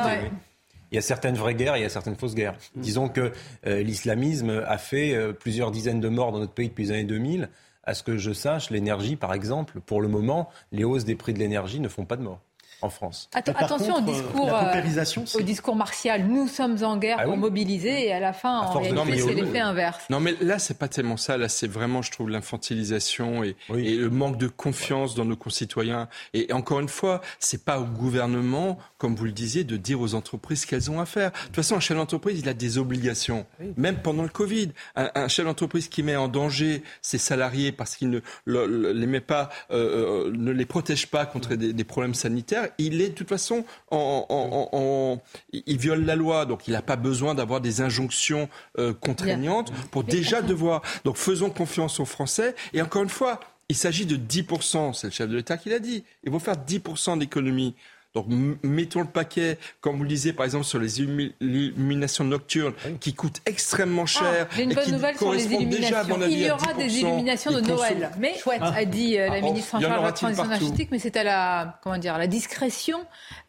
Il 0.90 0.94
y 0.94 0.98
a 0.98 1.02
certaines 1.02 1.36
vraies 1.36 1.54
guerres 1.54 1.76
et 1.76 1.80
il 1.80 1.82
y 1.82 1.86
a 1.86 1.90
certaines 1.90 2.16
fausses 2.16 2.34
guerres. 2.34 2.56
Mm. 2.74 2.80
Disons 2.80 3.08
que 3.08 3.32
euh, 3.66 3.82
l'islamisme 3.82 4.62
a 4.66 4.78
fait 4.78 5.14
euh, 5.14 5.32
plusieurs 5.32 5.70
dizaines 5.70 6.00
de 6.00 6.08
morts 6.08 6.32
dans 6.32 6.38
notre 6.38 6.54
pays 6.54 6.68
depuis 6.68 6.84
les 6.84 6.90
années 6.92 7.04
2000. 7.04 7.48
À 7.84 7.94
ce 7.94 8.02
que 8.02 8.18
je 8.18 8.32
sache, 8.32 8.70
l'énergie, 8.70 9.16
par 9.16 9.32
exemple, 9.32 9.80
pour 9.80 10.02
le 10.02 10.08
moment, 10.08 10.50
les 10.72 10.84
hausses 10.84 11.04
des 11.04 11.14
prix 11.14 11.32
de 11.32 11.38
l'énergie 11.38 11.80
ne 11.80 11.88
font 11.88 12.04
pas 12.04 12.16
de 12.16 12.22
morts 12.22 12.40
en 12.80 12.90
France. 12.90 13.28
attention 13.32 13.96
au, 13.96 14.00
discours, 14.00 14.54
euh, 14.54 14.82
au 15.34 15.40
discours 15.42 15.74
martial. 15.74 16.26
Nous 16.26 16.46
sommes 16.46 16.82
en 16.84 16.96
guerre 16.96 17.18
ah 17.20 17.24
pour 17.24 17.36
mobiliser 17.36 18.06
et 18.06 18.12
à 18.12 18.20
la 18.20 18.32
fin, 18.32 18.60
en 18.60 18.78
réalité, 18.78 19.18
c'est 19.18 19.34
l'effet 19.34 19.58
inverse. 19.58 20.04
Non, 20.10 20.20
mais 20.20 20.34
là, 20.40 20.58
c'est 20.58 20.78
pas 20.78 20.88
tellement 20.88 21.16
ça. 21.16 21.36
Là, 21.36 21.48
c'est 21.48 21.66
vraiment, 21.66 22.02
je 22.02 22.12
trouve, 22.12 22.30
l'infantilisation 22.30 23.42
et, 23.42 23.56
et, 23.74 23.96
le 23.96 24.10
manque 24.10 24.38
de 24.38 24.46
confiance 24.46 25.14
dans 25.14 25.24
nos 25.24 25.36
concitoyens. 25.36 26.08
Et 26.34 26.52
encore 26.52 26.80
une 26.80 26.88
fois, 26.88 27.20
c'est 27.40 27.64
pas 27.64 27.80
au 27.80 27.84
gouvernement, 27.84 28.78
comme 28.96 29.16
vous 29.16 29.24
le 29.24 29.32
disiez, 29.32 29.64
de 29.64 29.76
dire 29.76 30.00
aux 30.00 30.14
entreprises 30.14 30.62
ce 30.62 30.66
qu'elles 30.66 30.90
ont 30.90 31.00
à 31.00 31.06
faire. 31.06 31.32
De 31.32 31.46
toute 31.46 31.56
façon, 31.56 31.76
un 31.76 31.80
chef 31.80 31.96
d'entreprise, 31.96 32.38
il 32.38 32.48
a 32.48 32.54
des 32.54 32.78
obligations, 32.78 33.46
même 33.76 33.96
pendant 34.02 34.22
le 34.22 34.28
Covid. 34.28 34.70
Un, 34.94 35.28
chef 35.28 35.44
d'entreprise 35.44 35.88
qui 35.88 36.02
met 36.02 36.16
en 36.16 36.28
danger 36.28 36.82
ses 37.02 37.18
salariés 37.18 37.72
parce 37.72 37.96
qu'il 37.96 38.10
ne 38.10 38.20
les 38.92 39.06
met 39.06 39.20
pas, 39.20 39.48
euh, 39.70 40.28
euh, 40.28 40.32
ne 40.32 40.52
les 40.52 40.66
protège 40.66 41.08
pas 41.08 41.26
contre 41.26 41.54
des, 41.56 41.72
des 41.72 41.84
problèmes 41.84 42.14
sanitaires 42.14 42.67
il 42.78 43.00
est 43.00 43.10
de 43.10 43.14
toute 43.14 43.28
façon 43.28 43.64
en, 43.90 45.20
il 45.52 45.78
viole 45.78 46.04
la 46.04 46.16
loi, 46.16 46.46
donc 46.46 46.68
il 46.68 46.72
n'a 46.72 46.82
pas 46.82 46.96
besoin 46.96 47.34
d'avoir 47.34 47.60
des 47.60 47.80
injonctions 47.80 48.48
euh, 48.78 48.92
contraignantes 48.92 49.72
pour 49.90 50.04
déjà 50.04 50.42
devoir. 50.42 50.82
Donc 51.04 51.16
faisons 51.16 51.50
confiance 51.50 52.00
aux 52.00 52.04
Français. 52.04 52.54
Et 52.72 52.82
encore 52.82 53.02
une 53.02 53.08
fois, 53.08 53.40
il 53.68 53.76
s'agit 53.76 54.06
de 54.06 54.16
10%, 54.16 54.94
c'est 54.94 55.08
le 55.08 55.12
chef 55.12 55.28
de 55.28 55.36
l'État 55.36 55.56
qui 55.56 55.68
l'a 55.68 55.78
dit. 55.78 56.04
Ils 56.24 56.30
vont 56.30 56.38
faire 56.38 56.56
10% 56.56 57.18
d'économie. 57.18 57.74
Donc 58.18 58.58
mettons 58.62 59.00
le 59.00 59.06
paquet, 59.06 59.58
comme 59.80 59.96
vous 59.96 60.02
le 60.02 60.08
disiez 60.08 60.32
par 60.32 60.44
exemple 60.44 60.64
sur 60.64 60.78
les 60.78 61.00
illuminations 61.00 62.24
nocturnes, 62.24 62.74
qui 63.00 63.14
coûtent 63.14 63.40
extrêmement 63.46 64.04
ah, 64.04 64.06
cher. 64.06 64.48
J'ai 64.54 64.62
une 64.64 64.74
bonne 64.74 64.90
nouvelle 64.90 65.16
sur 65.16 65.32
les 65.32 65.44
illuminations. 65.44 65.96
Il 66.28 66.38
y 66.38 66.50
aura 66.50 66.74
des 66.74 66.98
illuminations 66.98 67.52
de 67.52 67.60
Noël, 67.60 68.10
mais 68.18 68.36
chouette, 68.38 68.62
a 68.62 68.84
dit 68.84 69.18
euh, 69.18 69.28
la 69.28 69.34
ah, 69.34 69.40
ministre 69.40 69.74
en 69.76 69.80
charge 69.80 70.00
de 70.00 70.04
la 70.04 70.12
transition 70.12 70.44
énergétique, 70.44 70.88
mais 70.90 70.98
c'est 70.98 71.16
à 71.16 71.24
la 71.24 71.78
comment 71.82 71.98
dire 71.98 72.18
la 72.18 72.26
discrétion 72.26 73.00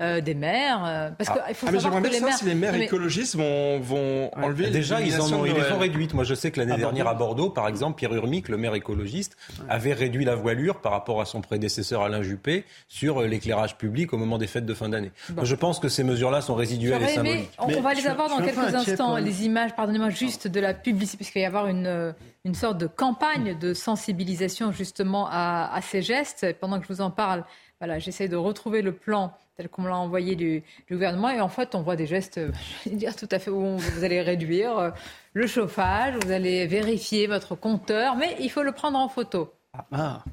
euh, 0.02 0.22
des 0.22 0.34
maires, 0.34 0.84
euh, 0.86 1.10
parce 1.18 1.30
ah. 1.30 1.46
qu'il 1.48 1.56
faut 1.56 1.68
ah, 1.70 1.80
savoir 1.80 2.02
que 2.02 2.08
les 2.08 2.22
maires, 2.22 2.38
si 2.38 2.46
les 2.46 2.56
maires 2.56 2.76
écologistes 2.76 3.36
vont, 3.36 3.80
vont 3.80 4.32
enlever 4.36 4.70
déjà 4.70 5.02
ils 5.02 5.20
en 5.20 5.32
ont, 5.34 5.46
ils 5.46 5.54
les 5.54 5.72
ont 5.72 5.80
réduites. 5.80 6.14
Moi 6.14 6.24
je 6.24 6.34
sais 6.34 6.52
que 6.52 6.60
l'année 6.60 6.78
dernière 6.78 7.08
à 7.08 7.14
Bordeaux, 7.14 7.50
par 7.50 7.68
exemple, 7.68 7.98
Pierre 7.98 8.14
Urmic, 8.14 8.50
le 8.50 8.58
maire 8.58 8.76
écologiste, 8.76 9.38
avait 9.68 9.94
réduit 9.94 10.26
la 10.26 10.36
voilure 10.36 10.82
par 10.82 10.92
rapport 10.92 11.22
à 11.22 11.26
son 11.26 11.42
prédécesseur 11.42 12.02
Alain 12.02 12.22
Juppé 12.22 12.66
sur 12.88 13.22
l'éclairage 13.22 13.78
public 13.78 14.14
au 14.14 14.18
moment 14.18 14.38
des 14.38 14.48
fêtes 14.48 14.59
de 14.66 14.74
fin 14.74 14.90
d'année. 14.90 15.12
Je 15.44 15.56
pense 15.56 15.80
que 15.80 15.90
ces 15.90 16.04
mesures-là 16.04 16.42
sont 16.42 16.56
résiduelles 16.56 17.04
et 17.04 17.08
symboliques. 17.08 17.52
on, 17.60 17.82
va 17.82 17.94
les 17.94 18.08
avoir 18.08 18.30
dans 18.30 18.38
quelques 18.38 18.58
instants, 18.58 19.18
les 19.18 19.46
images, 19.46 19.76
pardonnez-moi, 19.76 20.10
juste 20.10 20.48
de 20.48 20.60
la 20.60 20.74
publicité, 20.74 21.18
puisqu'il 21.18 21.40
va 21.40 21.44
y 21.44 21.46
avoir 21.46 21.68
une, 21.68 21.88
euh, 21.88 22.12
une 22.46 22.56
sorte 22.56 22.78
de 22.78 22.88
campagne 22.88 23.58
de 23.58 23.74
sensibilisation 23.74 24.72
justement 24.72 25.28
à, 25.32 25.80
ces 25.82 26.02
gestes. 26.02 26.46
Pendant 26.60 26.80
que 26.80 26.88
je 26.88 26.94
vous 26.94 27.02
en 27.02 27.12
parle, 27.12 27.44
voilà, 27.80 28.00
j'essaie 28.00 28.28
de 28.28 28.36
retrouver 28.36 28.82
le 28.82 28.92
plan 28.92 29.34
tel 29.58 29.70
qu'on 29.70 29.84
l'a 29.84 29.98
envoyé 29.98 30.36
du, 30.36 30.64
gouvernement. 30.90 31.30
Et 31.30 31.42
en 31.42 31.50
fait, 31.50 31.76
on 31.76 31.82
voit 31.82 31.96
des 31.96 32.08
gestes, 32.08 32.40
je 32.86 32.90
vais 32.90 32.96
dire 32.96 33.16
tout 33.16 33.28
à 33.32 33.40
fait, 33.40 33.52
où 33.52 33.78
vous 33.78 34.04
allez 34.04 34.22
réduire 34.22 34.78
euh, 34.78 34.90
le 35.34 35.48
chauffage, 35.48 36.16
vous 36.24 36.32
allez 36.32 36.66
vérifier 36.68 37.28
votre 37.28 37.56
compteur, 37.56 38.16
mais 38.16 38.36
il 38.40 38.50
faut 38.50 38.64
le 38.64 38.72
prendre 38.72 38.98
en 38.98 39.10
photo. 39.10 39.54
Ah, 39.92 40.24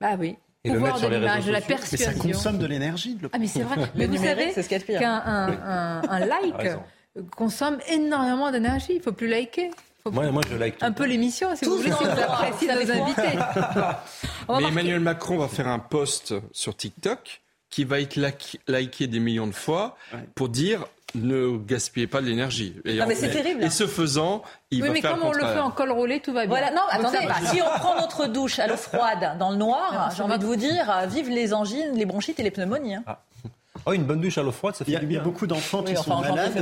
ah 0.00 0.16
oui 0.18 0.36
et 0.64 0.70
le 0.70 0.80
mettre 0.80 0.98
sur 0.98 1.10
les 1.10 1.18
réseaux 1.18 1.52
la 1.52 1.60
persuasion. 1.60 2.08
Mais 2.10 2.14
ça 2.14 2.20
consomme 2.20 2.58
de 2.58 2.66
l'énergie. 2.66 3.18
Ah 3.32 3.38
mais 3.38 3.46
c'est 3.46 3.62
vrai. 3.62 3.76
mais 3.94 4.06
vous 4.06 4.16
savez 4.16 4.52
qu'un 4.98 5.22
un, 5.24 6.02
un, 6.08 6.18
like 6.26 6.78
consomme 7.36 7.78
énormément 7.88 8.50
d'énergie. 8.50 8.92
Il 8.92 8.98
ne 8.98 9.02
faut 9.02 9.12
plus 9.12 9.28
liker. 9.28 9.70
moi, 10.10 10.30
moi, 10.30 10.42
je 10.50 10.56
like 10.56 10.82
un 10.82 10.92
peu 10.92 11.06
l'émission, 11.06 11.54
si 11.54 11.66
vous 11.66 11.76
voulez, 11.76 11.92
si 11.92 12.04
vous 12.04 12.10
appréciez 12.10 12.68
nos 12.68 12.90
invités. 12.90 13.38
mais 14.48 14.68
Emmanuel 14.68 15.00
Macron 15.00 15.38
va 15.38 15.48
faire 15.48 15.68
un 15.68 15.78
post 15.78 16.34
sur 16.52 16.76
TikTok 16.76 17.42
qui 17.70 17.84
va 17.84 18.00
être 18.00 18.16
liké 18.68 19.06
des 19.06 19.20
millions 19.20 19.46
de 19.46 19.52
fois 19.52 19.96
pour 20.34 20.48
dire 20.48 20.86
ne 21.14 21.56
gaspillez 21.58 22.06
pas 22.06 22.20
de 22.20 22.26
l'énergie. 22.26 22.74
Et, 22.84 23.00
ah, 23.00 23.06
c'est 23.14 23.30
terrible. 23.30 23.62
Et 23.62 23.70
ce 23.70 23.86
faisant, 23.86 24.42
il 24.70 24.82
oui, 24.82 24.88
va 24.88 24.94
mais 24.94 25.00
faire 25.00 25.12
comme 25.12 25.22
on 25.22 25.32
le 25.32 25.44
fait 25.44 25.60
en 25.60 25.70
col 25.70 25.90
roulé, 25.90 26.20
tout 26.20 26.32
va 26.32 26.46
bien. 26.46 26.48
Voilà, 26.48 26.70
non, 26.70 26.82
attendez, 26.90 27.18
si 27.50 27.60
on 27.62 27.78
prend 27.78 28.00
notre 28.00 28.26
douche 28.26 28.58
à 28.58 28.66
l'eau 28.66 28.76
froide 28.76 29.36
dans 29.38 29.50
le 29.50 29.56
noir, 29.56 30.12
j'ai 30.16 30.22
envie 30.22 30.38
de 30.38 30.46
vous 30.46 30.56
dire, 30.56 30.92
vive 31.08 31.28
les 31.28 31.54
angines, 31.54 31.94
les 31.94 32.06
bronchites 32.06 32.40
et 32.40 32.42
les 32.42 32.50
pneumonies. 32.50 32.96
Hein. 32.96 33.04
Ah. 33.06 33.18
Oh, 33.86 33.92
une 33.92 34.04
bonne 34.04 34.20
douche 34.20 34.38
à 34.38 34.42
l'eau 34.42 34.52
froide, 34.52 34.74
ça 34.74 34.84
fait 34.84 34.92
du 34.92 35.06
bien. 35.06 35.08
Il 35.08 35.14
y 35.14 35.16
a 35.18 35.22
beaucoup 35.22 35.46
d'enfants 35.46 35.82
qui 35.82 35.96
sont 35.96 36.20
malades. 36.20 36.52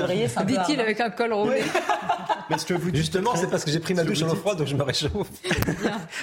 Dit-il 0.47 0.81
avec 0.81 1.01
un 1.01 1.11
col 1.11 1.33
roulé. 1.33 1.63
Mais 2.51 2.59
ce 2.59 2.67
que 2.67 2.75
vous 2.75 2.95
Justement, 2.95 3.35
c'est 3.37 3.49
parce 3.49 3.65
que 3.65 3.71
j'ai 3.71 3.81
pris 3.81 3.95
ma 3.95 4.05
douche 4.05 4.23
à 4.23 4.27
l'eau 4.27 4.35
froide, 4.35 4.59
donc 4.59 4.67
je 4.67 4.77
me 4.77 4.83
réchauffe. 4.83 5.29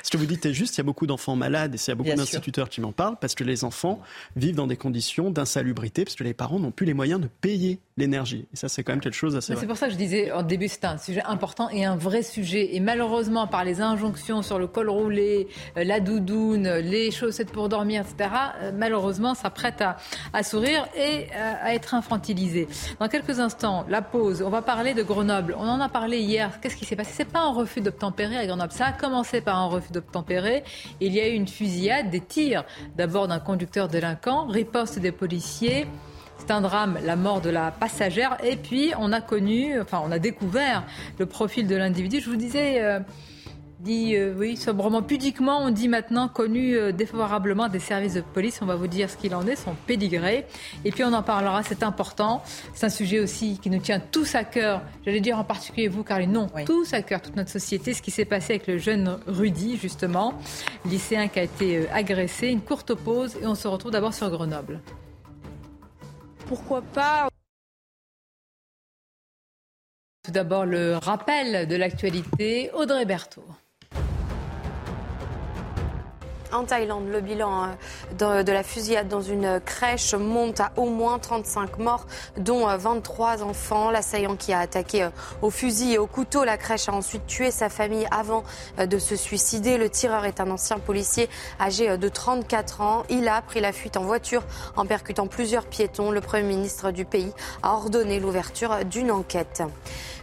ce 0.04 0.10
que 0.10 0.18
vous 0.18 0.26
dites 0.26 0.46
est 0.46 0.54
juste, 0.54 0.76
il 0.76 0.80
y 0.80 0.82
a 0.82 0.84
beaucoup 0.84 1.08
d'enfants 1.08 1.36
malades 1.36 1.74
et 1.76 1.78
il 1.78 1.88
y 1.88 1.92
a 1.92 1.96
beaucoup 1.96 2.14
d'instituteurs 2.14 2.70
qui 2.70 2.82
m'en 2.82 2.92
parlent 2.92 3.18
parce 3.20 3.36
que 3.36 3.44
les 3.44 3.64
enfants 3.64 4.00
vivent 4.36 4.56
dans 4.56 4.68
des 4.68 4.78
conditions 4.78 5.32
d'insalubrité 5.32 6.06
parce 6.06 6.16
que 6.16 6.24
les 6.24 6.34
parents 6.34 6.60
n'ont 6.60 6.72
plus 6.72 6.86
les 6.86 6.94
moyens 6.94 7.20
de 7.20 7.28
payer 7.28 7.80
l'énergie. 7.98 8.48
Et 8.54 8.56
ça, 8.56 8.70
c'est 8.70 8.84
quand 8.84 8.94
même 8.94 9.02
quelque 9.02 9.16
chose 9.16 9.36
assez. 9.36 9.56
C'est 9.56 9.68
pour 9.68 9.78
ça 9.78 9.88
que 9.88 9.94
je 9.94 9.98
disais 9.98 10.32
au 10.32 10.44
début, 10.44 10.68
c'est 10.68 10.86
un 10.86 10.98
sujet 10.98 11.24
important 11.24 11.70
et 11.70 11.86
un 11.86 11.96
vrai 11.96 12.24
sujet. 12.24 12.76
Et 12.76 12.80
malheureusement, 12.80 13.48
par 13.48 13.64
les 13.64 13.82
injonctions 13.82 14.42
sur 14.42 14.60
le 14.60 14.68
col 14.68 14.90
roulé, 14.90 15.48
euh, 15.78 15.84
la 15.84 16.00
doudoune, 16.00 16.70
les 16.78 17.12
chaussettes 17.12 17.52
pour 17.52 17.70
dormir, 17.70 18.04
etc., 18.04 18.30
euh, 18.62 18.72
malheureusement, 18.74 19.34
ça 19.36 19.50
prête 19.50 19.82
à, 19.82 19.98
à 20.34 20.44
sourire 20.44 20.88
et 20.96 21.28
euh, 21.36 21.54
à 21.62 21.74
être 21.74 21.94
infantilisé. 21.94 22.68
Dans 23.00 23.08
quelques 23.08 23.40
instants, 23.40 23.86
la 23.90 24.02
pause. 24.02 24.42
On 24.42 24.50
va 24.50 24.62
parler 24.62 24.94
de 24.94 25.04
Grenoble. 25.04 25.56
On 25.58 25.68
en 25.68 25.80
a 25.80 25.90
parlé 25.90 26.20
hier. 26.20 26.60
Qu'est-ce 26.62 26.76
qui 26.76 26.86
s'est 26.86 26.96
passé? 26.96 27.12
C'est 27.14 27.26
pas 27.26 27.40
un 27.40 27.54
refus 27.54 27.82
d'obtempérer 27.82 28.38
à 28.38 28.46
Grenoble. 28.46 28.72
Ça 28.72 28.88
a 28.88 28.92
commencé 28.92 29.42
par 29.42 29.58
un 29.58 29.68
refus 29.68 29.92
d'obtempérer. 29.92 30.64
Il 31.02 31.14
y 31.14 31.20
a 31.20 31.28
eu 31.28 31.34
une 31.34 31.48
fusillade, 31.48 32.10
des 32.10 32.22
tirs. 32.22 32.66
D'abord 32.96 33.28
d'un 33.28 33.40
conducteur 33.40 33.88
délinquant, 33.88 34.48
riposte 34.48 35.00
des 35.00 35.12
policiers. 35.12 35.88
C'est 36.38 36.52
un 36.52 36.62
drame, 36.62 36.98
la 37.04 37.16
mort 37.16 37.42
de 37.42 37.50
la 37.50 37.72
passagère. 37.72 38.38
Et 38.44 38.56
puis, 38.56 38.94
on 38.98 39.12
a 39.12 39.22
connu, 39.22 39.80
enfin, 39.80 40.02
on 40.06 40.12
a 40.12 40.20
découvert 40.20 40.84
le 41.18 41.26
profil 41.26 41.68
de 41.68 41.76
l'individu. 41.76 42.22
Je 42.22 42.30
vous 42.30 42.38
disais, 42.38 42.82
euh, 42.82 43.00
dit, 43.80 44.16
euh, 44.16 44.34
oui, 44.38 44.58
sobrement, 44.58 45.02
pudiquement, 45.02 45.60
on 45.60 45.72
dit 45.72 45.88
maintenant 45.88 46.28
connu 46.28 46.76
euh, 46.76 46.92
défavorablement 46.92 47.70
des 47.70 47.80
services 47.80 48.16
de 48.16 48.22
police. 48.22 48.60
On 48.62 48.66
va 48.66 48.76
vous 48.76 48.88
dire 48.88 49.10
ce 49.10 49.16
qu'il 49.16 49.34
en 49.34 49.48
est, 49.48 49.56
son 49.56 49.74
pédigré. 49.88 50.46
Et 50.84 50.92
puis 50.92 51.04
on 51.04 51.14
en 51.14 51.24
parlera, 51.24 51.64
c'est 51.64 51.84
important. 51.84 52.44
C'est 52.74 52.86
un 52.86 52.90
sujet 52.90 53.20
aussi 53.20 53.58
qui 53.62 53.70
nous 53.70 53.80
tient 53.80 54.00
tous 54.00 54.36
à 54.36 54.44
cœur. 54.44 54.82
J'allais 55.06 55.22
dire 55.22 55.40
en 55.40 55.44
particulier 55.44 55.88
vous, 55.88 56.04
car 56.04 56.20
non, 56.28 56.48
tous 56.66 56.94
à 56.94 57.02
cœur, 57.02 57.22
toute 57.22 57.38
notre 57.38 57.50
société. 57.50 57.94
Ce 57.94 58.02
qui 58.02 58.12
s'est 58.12 58.26
passé 58.26 58.54
avec 58.54 58.68
le 58.68 58.78
jeune 58.78 59.18
Rudy, 59.28 59.78
justement, 59.78 60.34
lycéen 60.86 61.30
qui 61.30 61.40
a 61.40 61.44
été 61.44 61.78
euh, 61.78 61.86
agressé. 61.94 62.48
Une 62.48 62.62
courte 62.62 62.94
pause 62.94 63.38
et 63.42 63.48
on 63.48 63.56
se 63.56 63.68
retrouve 63.68 63.92
d'abord 63.92 64.14
sur 64.14 64.30
Grenoble. 64.30 64.82
Pourquoi 66.48 66.82
pas? 66.82 67.30
Tout 70.24 70.32
d'abord, 70.32 70.66
le 70.66 70.98
rappel 70.98 71.68
de 71.68 71.76
l'actualité, 71.78 72.72
Audrey 72.74 73.06
Berthaud. 73.06 73.46
En 76.52 76.64
Thaïlande, 76.64 77.08
le 77.10 77.22
bilan 77.22 77.68
euh, 78.22 78.44
de, 78.44 78.52
la 78.52 78.64
fusillade 78.64 79.08
dans 79.08 79.22
une 79.22 79.60
crèche 79.64 80.16
monte 80.16 80.60
à 80.60 80.72
au 80.78 80.90
moins 80.90 81.20
35 81.20 81.78
morts, 81.78 82.08
dont 82.38 82.66
23 82.66 83.42
euh, 83.42 83.44
enfants. 83.44 83.92
L'assaillant 83.92 84.36
qui 84.36 84.52
a 84.52 84.60
attaqué 84.60 85.04
euh, 85.04 85.10
au 85.44 85.52
fusil 85.52 85.94
et 85.94 85.98
au 86.00 86.08
couteau 86.08 86.44
la 86.44 86.58
crèche 86.58 86.90
a 86.90 86.94
ensuite 86.94 87.28
tué 87.28 87.52
sa 87.52 87.70
famille 87.70 88.08
avant 88.10 88.44
de 88.80 88.98
se 88.98 89.16
suicider. 89.16 89.78
Le 89.78 89.90
tireur 89.90 90.26
est 90.26 90.40
un 90.40 90.50
ancien 90.50 90.80
policier 90.80 91.30
âgé 91.60 91.98
de 91.98 92.10
34 92.10 92.82
ans. 92.82 93.04
Il 93.10 93.28
a 93.28 93.42
pris 93.44 93.60
la 93.60 93.72
fuite 93.72 93.96
en 93.98 94.04
voiture 94.04 94.44
en 94.76 94.88
percutant 94.88 95.28
plusieurs 95.28 95.68
piétons. 95.68 96.10
Le 96.10 96.22
Premier 96.22 96.44
ministre 96.44 96.90
du 96.90 97.06
pays 97.06 97.32
a 97.62 97.74
ordonné 97.74 98.20
l'ouverture 98.20 98.86
d'une 98.86 99.12
enquête. 99.12 99.62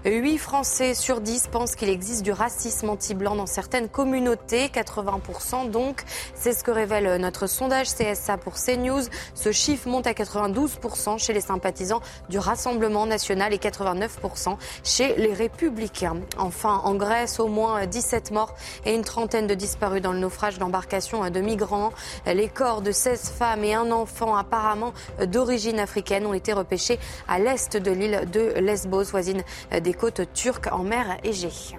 8 0.04 0.38
Français 0.38 0.94
sur 0.94 1.20
10 1.20 1.48
pensent 1.48 1.74
qu'il 1.74 1.88
existe 1.88 2.22
du 2.22 2.30
racisme 2.30 2.90
anti-blanc 2.90 3.34
dans 3.34 3.46
certaines 3.46 3.88
communautés, 3.88 4.68
80% 4.68 5.70
donc. 5.70 6.04
C'est 6.34 6.52
ce 6.52 6.64
que 6.64 6.70
révèle 6.70 7.20
notre 7.20 7.46
sondage 7.46 7.88
CSA 7.88 8.36
pour 8.38 8.54
CNews. 8.54 9.02
Ce 9.34 9.52
chiffre 9.52 9.88
monte 9.88 10.06
à 10.06 10.12
92% 10.12 11.18
chez 11.18 11.32
les 11.32 11.40
sympathisants 11.40 12.00
du 12.28 12.38
Rassemblement 12.38 13.06
national 13.06 13.52
et 13.52 13.58
89% 13.58 14.56
chez 14.84 15.14
les 15.16 15.32
Républicains. 15.32 16.16
Enfin, 16.38 16.80
en 16.84 16.94
Grèce, 16.94 17.40
au 17.40 17.48
moins 17.48 17.86
17 17.86 18.30
morts 18.30 18.54
et 18.84 18.94
une 18.94 19.04
trentaine 19.04 19.46
de 19.46 19.54
disparus 19.54 20.02
dans 20.02 20.12
le 20.12 20.18
naufrage 20.18 20.58
d'embarcations 20.58 21.28
de 21.30 21.40
migrants. 21.40 21.92
Les 22.26 22.48
corps 22.48 22.82
de 22.82 22.92
16 22.92 23.30
femmes 23.30 23.64
et 23.64 23.74
un 23.74 23.90
enfant 23.90 24.36
apparemment 24.36 24.92
d'origine 25.26 25.80
africaine 25.80 26.26
ont 26.26 26.34
été 26.34 26.52
repêchés 26.52 26.98
à 27.28 27.38
l'est 27.38 27.76
de 27.76 27.90
l'île 27.90 28.28
de 28.30 28.54
Lesbos, 28.60 29.04
voisine 29.04 29.42
des 29.80 29.94
côtes 29.94 30.32
turques 30.32 30.68
en 30.72 30.82
mer 30.82 31.16
Égée. 31.24 31.76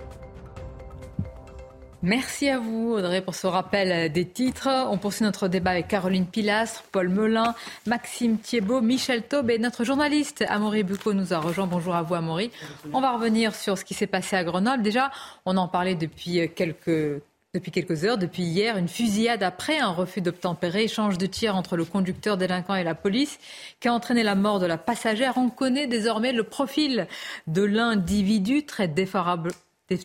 Merci 2.03 2.47
à 2.47 2.59
vous, 2.59 2.93
Audrey, 2.93 3.21
pour 3.21 3.33
ce 3.33 3.47
rappel 3.47 4.11
des 4.11 4.25
titres. 4.25 4.69
On 4.91 4.99
poursuit 4.99 5.23
notre 5.23 5.47
débat 5.47 5.71
avec 5.71 5.87
Caroline 5.87 6.27
Pilastre, 6.27 6.83
Paul 6.91 7.09
Melun, 7.09 7.55
Maxime 7.87 8.37
Thiebaud, 8.37 8.81
Michel 8.81 9.23
Taube 9.23 9.49
et 9.49 9.57
notre 9.57 9.83
journaliste 9.83 10.45
Amaury 10.47 10.83
Bucco 10.83 11.13
nous 11.13 11.33
a 11.33 11.39
rejoint. 11.39 11.65
Bonjour 11.65 11.95
à 11.95 12.03
vous, 12.03 12.13
Amaury. 12.13 12.51
On 12.93 13.01
va 13.01 13.13
revenir 13.13 13.55
sur 13.55 13.79
ce 13.79 13.83
qui 13.83 13.95
s'est 13.95 14.05
passé 14.05 14.35
à 14.35 14.43
Grenoble. 14.43 14.83
Déjà, 14.83 15.11
on 15.47 15.57
en 15.57 15.67
parlait 15.67 15.95
depuis 15.95 16.47
quelques 16.53 17.21
depuis 17.55 17.71
quelques 17.71 18.03
heures, 18.03 18.19
depuis 18.19 18.43
hier, 18.43 18.77
une 18.77 18.87
fusillade 18.87 19.41
après 19.41 19.79
un 19.79 19.89
refus 19.89 20.21
d'obtempérer, 20.21 20.83
échange 20.83 21.17
de 21.17 21.25
tirs 21.25 21.55
entre 21.55 21.75
le 21.75 21.85
conducteur 21.85 22.37
délinquant 22.37 22.75
et 22.75 22.83
la 22.83 22.93
police, 22.93 23.39
qui 23.79 23.87
a 23.87 23.93
entraîné 23.93 24.21
la 24.21 24.35
mort 24.35 24.59
de 24.59 24.67
la 24.67 24.77
passagère. 24.77 25.37
On 25.37 25.49
connaît 25.49 25.87
désormais 25.87 26.33
le 26.33 26.43
profil 26.43 27.07
de 27.47 27.63
l'individu 27.63 28.65
très 28.65 28.87
défavorable, 28.87 29.51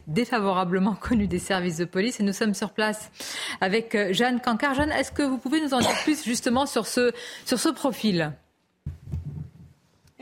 défavorablement 0.07 0.95
connu 1.01 1.27
des 1.27 1.39
services 1.39 1.79
de 1.79 1.85
police 1.85 2.21
et 2.21 2.23
nous 2.23 2.33
sommes 2.33 2.55
sur 2.55 2.71
place 2.71 3.11
avec 3.61 3.95
euh, 3.95 4.13
Jeanne 4.13 4.41
Cancard. 4.41 4.75
Jeanne, 4.75 4.93
est-ce 4.93 5.13
que 5.13 5.23
vous 5.23 5.39
pouvez 5.39 5.61
nous 5.61 5.75
en 5.75 5.81
dire 5.81 5.95
plus 6.03 6.25
justement 6.25 6.67
sur 6.67 6.87
ce, 6.87 7.13
sur 7.45 7.59
ce 7.59 7.69
profil? 7.69 8.33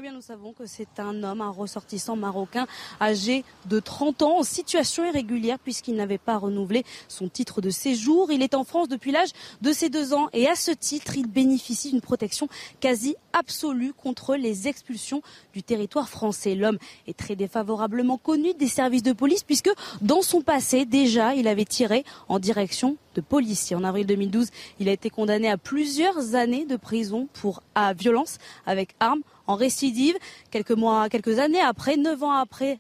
Eh 0.01 0.03
bien, 0.03 0.13
nous 0.13 0.23
savons 0.23 0.55
que 0.55 0.65
c'est 0.65 0.99
un 0.99 1.23
homme, 1.25 1.43
un 1.43 1.51
ressortissant 1.51 2.17
marocain 2.17 2.67
âgé 3.03 3.45
de 3.67 3.81
30 3.81 4.23
ans 4.23 4.39
en 4.39 4.43
situation 4.43 5.05
irrégulière 5.05 5.59
puisqu'il 5.59 5.95
n'avait 5.95 6.17
pas 6.17 6.39
renouvelé 6.39 6.87
son 7.07 7.29
titre 7.29 7.61
de 7.61 7.69
séjour. 7.69 8.33
Il 8.33 8.41
est 8.41 8.55
en 8.55 8.65
France 8.65 8.89
depuis 8.89 9.13
l'âge 9.13 9.29
de 9.61 9.75
ses 9.75 9.91
deux 9.91 10.15
ans 10.15 10.31
et 10.33 10.49
à 10.49 10.55
ce 10.55 10.71
titre, 10.71 11.19
il 11.19 11.27
bénéficie 11.27 11.91
d'une 11.91 12.01
protection 12.01 12.49
quasi 12.81 13.15
absolue 13.35 13.93
contre 13.93 14.37
les 14.37 14.69
expulsions 14.69 15.21
du 15.53 15.63
territoire 15.63 16.09
français. 16.09 16.55
L'homme 16.55 16.79
est 17.07 17.19
très 17.19 17.37
défavorablement 17.37 18.17
connu 18.17 18.55
des 18.55 18.69
services 18.69 19.03
de 19.03 19.13
police 19.13 19.43
puisque 19.43 19.71
dans 20.01 20.23
son 20.23 20.41
passé, 20.41 20.87
déjà, 20.87 21.35
il 21.35 21.47
avait 21.47 21.67
tiré 21.67 22.07
en 22.31 22.39
direction 22.39 22.97
de 23.15 23.21
policiers. 23.21 23.77
En 23.77 23.85
avril 23.85 24.07
2012, 24.07 24.49
il 24.79 24.89
a 24.89 24.93
été 24.93 25.11
condamné 25.11 25.51
à 25.51 25.59
plusieurs 25.59 26.37
années 26.37 26.65
de 26.65 26.77
prison 26.77 27.29
pour 27.35 27.63
violence 27.97 28.39
avec 28.67 28.95
arme 29.01 29.23
en 29.51 29.57
récidive. 29.57 30.17
Quelques 30.51 30.71
mois, 30.71 31.09
quelques 31.09 31.39
années 31.39 31.61
après, 31.61 31.97
neuf 31.97 32.23
ans 32.23 32.33
après, 32.33 32.79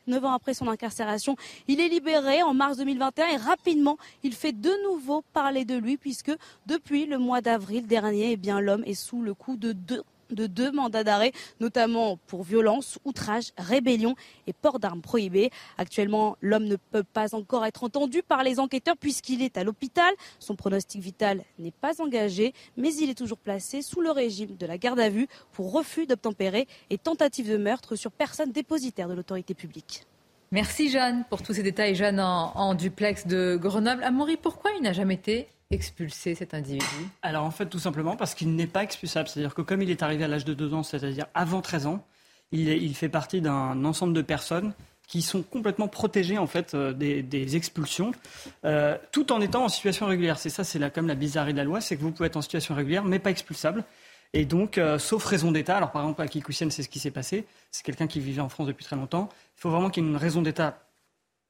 son 0.54 0.68
incarcération, 0.68 1.36
il 1.68 1.80
est 1.80 1.88
libéré 1.88 2.42
en 2.42 2.54
mars 2.54 2.76
2021 2.78 3.26
et 3.28 3.36
rapidement, 3.36 3.98
il 4.22 4.32
fait 4.34 4.52
de 4.52 4.70
nouveau 4.84 5.22
parler 5.32 5.64
de 5.64 5.76
lui 5.76 5.96
puisque 5.96 6.32
depuis 6.66 7.06
le 7.06 7.18
mois 7.18 7.40
d'avril 7.40 7.86
dernier, 7.86 8.32
eh 8.32 8.36
bien, 8.36 8.60
l'homme 8.60 8.84
est 8.86 8.94
sous 8.94 9.22
le 9.22 9.34
coup 9.34 9.56
de 9.56 9.72
deux 9.72 10.04
de 10.34 10.46
deux 10.46 10.72
mandats 10.72 11.04
d'arrêt, 11.04 11.32
notamment 11.60 12.18
pour 12.26 12.42
violence, 12.42 12.98
outrage, 13.04 13.52
rébellion 13.58 14.14
et 14.46 14.52
port 14.52 14.78
d'armes 14.78 15.02
prohibées. 15.02 15.50
Actuellement, 15.78 16.36
l'homme 16.40 16.64
ne 16.64 16.76
peut 16.76 17.04
pas 17.04 17.34
encore 17.34 17.64
être 17.64 17.84
entendu 17.84 18.22
par 18.22 18.42
les 18.42 18.60
enquêteurs 18.60 18.96
puisqu'il 18.96 19.42
est 19.42 19.58
à 19.58 19.64
l'hôpital. 19.64 20.12
Son 20.38 20.56
pronostic 20.56 21.00
vital 21.00 21.42
n'est 21.58 21.70
pas 21.70 22.00
engagé, 22.00 22.54
mais 22.76 22.94
il 22.94 23.10
est 23.10 23.14
toujours 23.14 23.38
placé 23.38 23.82
sous 23.82 24.00
le 24.00 24.10
régime 24.10 24.56
de 24.56 24.66
la 24.66 24.78
garde 24.78 25.00
à 25.00 25.08
vue 25.08 25.28
pour 25.52 25.72
refus 25.72 26.06
d'obtempérer 26.06 26.66
et 26.90 26.98
tentative 26.98 27.50
de 27.50 27.56
meurtre 27.56 27.96
sur 27.96 28.12
personne 28.12 28.52
dépositaire 28.52 29.08
de 29.08 29.14
l'autorité 29.14 29.54
publique. 29.54 30.06
Merci 30.52 30.90
Jeanne 30.90 31.24
pour 31.30 31.42
tous 31.42 31.54
ces 31.54 31.62
détails. 31.62 31.94
Jeanne 31.94 32.18
en, 32.18 32.74
duplex 32.74 33.26
de 33.26 33.56
Grenoble. 33.56 34.02
Amaury, 34.02 34.36
pourquoi 34.36 34.72
il 34.76 34.82
n'a 34.82 34.92
jamais 34.92 35.14
été 35.14 35.48
expulser 35.70 36.34
cet 36.34 36.52
individu 36.54 36.84
Alors 37.22 37.44
en 37.44 37.50
fait, 37.50 37.66
tout 37.66 37.78
simplement 37.78 38.16
parce 38.16 38.34
qu'il 38.34 38.54
n'est 38.54 38.66
pas 38.66 38.82
expulsable. 38.82 39.28
C'est-à-dire 39.28 39.54
que 39.54 39.62
comme 39.62 39.82
il 39.82 39.90
est 39.90 40.02
arrivé 40.02 40.24
à 40.24 40.28
l'âge 40.28 40.44
de 40.44 40.54
2 40.54 40.74
ans, 40.74 40.82
c'est-à-dire 40.82 41.26
avant 41.34 41.60
13 41.60 41.86
ans, 41.86 42.04
il, 42.52 42.94
fait 42.96 43.08
partie 43.08 43.40
d'un 43.40 43.84
ensemble 43.84 44.12
de 44.12 44.22
personnes 44.22 44.72
qui 45.06 45.22
sont 45.22 45.42
complètement 45.42 45.86
protégées 45.86 46.38
en 46.38 46.48
fait 46.48 46.74
euh, 46.74 46.92
des, 46.92 47.56
expulsions, 47.56 48.12
euh, 48.64 48.96
tout 49.12 49.32
en 49.32 49.40
étant 49.40 49.64
en 49.64 49.68
situation 49.68 50.06
régulière. 50.06 50.38
C'est 50.38 50.50
ça, 50.50 50.64
c'est 50.64 50.92
comme 50.92 51.06
la 51.06 51.14
bizarrerie 51.14 51.52
de 51.52 51.58
la 51.58 51.64
loi, 51.64 51.80
c'est 51.80 51.96
que 51.96 52.02
vous 52.02 52.10
pouvez 52.10 52.26
être 52.26 52.36
en 52.36 52.42
situation 52.42 52.74
régulière, 52.74 53.04
mais 53.04 53.20
pas 53.20 53.30
expulsable. 53.30 53.84
Et 54.32 54.44
donc, 54.44 54.78
euh, 54.78 54.98
sauf 54.98 55.24
raison 55.24 55.52
d'État, 55.52 55.76
alors 55.76 55.90
par 55.90 56.02
exemple 56.02 56.22
à 56.22 56.28
Kikoussienne, 56.28 56.70
c'est 56.70 56.84
ce 56.84 56.88
qui 56.88 57.00
s'est 57.00 57.10
passé, 57.10 57.44
c'est 57.70 57.84
quelqu'un 57.84 58.06
qui 58.06 58.20
vivait 58.20 58.40
en 58.40 58.48
France 58.48 58.66
depuis 58.66 58.84
très 58.84 58.96
longtemps, 58.96 59.28
il 59.56 59.60
faut 59.60 59.70
vraiment 59.70 59.90
qu'il 59.90 60.04
y 60.04 60.06
ait 60.06 60.10
une 60.10 60.16
raison 60.16 60.42
d'État 60.42 60.78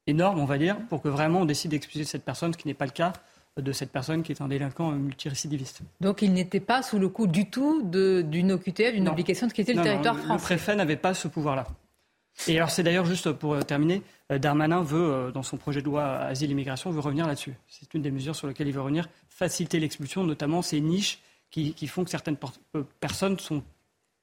énorme, 0.06 0.38
on 0.40 0.46
va 0.46 0.56
dire, 0.56 0.76
pour 0.88 1.02
que 1.02 1.09
vraiment 1.09 1.40
on 1.40 1.44
décide 1.44 1.70
d'expulser 1.70 2.04
cette 2.04 2.24
personne, 2.24 2.52
ce 2.52 2.59
qui 2.59 2.68
n'est 2.68 2.74
pas 2.74 2.87
le 2.87 2.92
cas 2.92 3.12
de 3.56 3.72
cette 3.72 3.90
personne 3.90 4.22
qui 4.22 4.32
est 4.32 4.40
un 4.40 4.48
délinquant 4.48 4.92
multirécidiviste. 4.92 5.80
Donc 6.00 6.22
il 6.22 6.32
n'était 6.32 6.60
pas 6.60 6.82
sous 6.82 6.98
le 6.98 7.08
coup 7.08 7.26
du 7.26 7.50
tout 7.50 7.82
d'une 7.82 8.52
OQTF, 8.52 8.92
d'une 8.92 9.08
obligation 9.08 9.46
de 9.46 9.52
quitter 9.52 9.74
le 9.74 9.82
territoire 9.82 10.16
français. 10.16 10.32
Le 10.32 10.38
préfet 10.38 10.76
n'avait 10.76 10.96
pas 10.96 11.14
ce 11.14 11.28
pouvoir-là. 11.28 11.66
Et 12.48 12.56
alors 12.56 12.70
c'est 12.70 12.82
d'ailleurs 12.82 13.04
juste 13.04 13.32
pour 13.32 13.54
euh, 13.54 13.62
terminer, 13.62 14.02
euh, 14.32 14.38
Darmanin 14.38 14.82
veut, 14.82 14.98
euh, 14.98 15.30
dans 15.30 15.42
son 15.42 15.56
projet 15.56 15.80
de 15.80 15.86
loi 15.86 16.04
Asile 16.04 16.50
et 16.50 16.52
Immigration, 16.52 16.90
veut 16.90 17.00
revenir 17.00 17.26
là-dessus. 17.26 17.54
C'est 17.68 17.92
une 17.92 18.02
des 18.02 18.10
mesures 18.10 18.36
sur 18.36 18.46
lesquelles 18.46 18.68
il 18.68 18.72
veut 18.72 18.80
revenir, 18.80 19.08
faciliter 19.28 19.78
l'expulsion, 19.78 20.24
notamment 20.24 20.62
ces 20.62 20.80
niches 20.80 21.20
qui, 21.50 21.74
qui 21.74 21.86
font 21.86 22.04
que 22.04 22.10
certaines 22.10 22.36
personnes 23.00 23.38
sont 23.38 23.62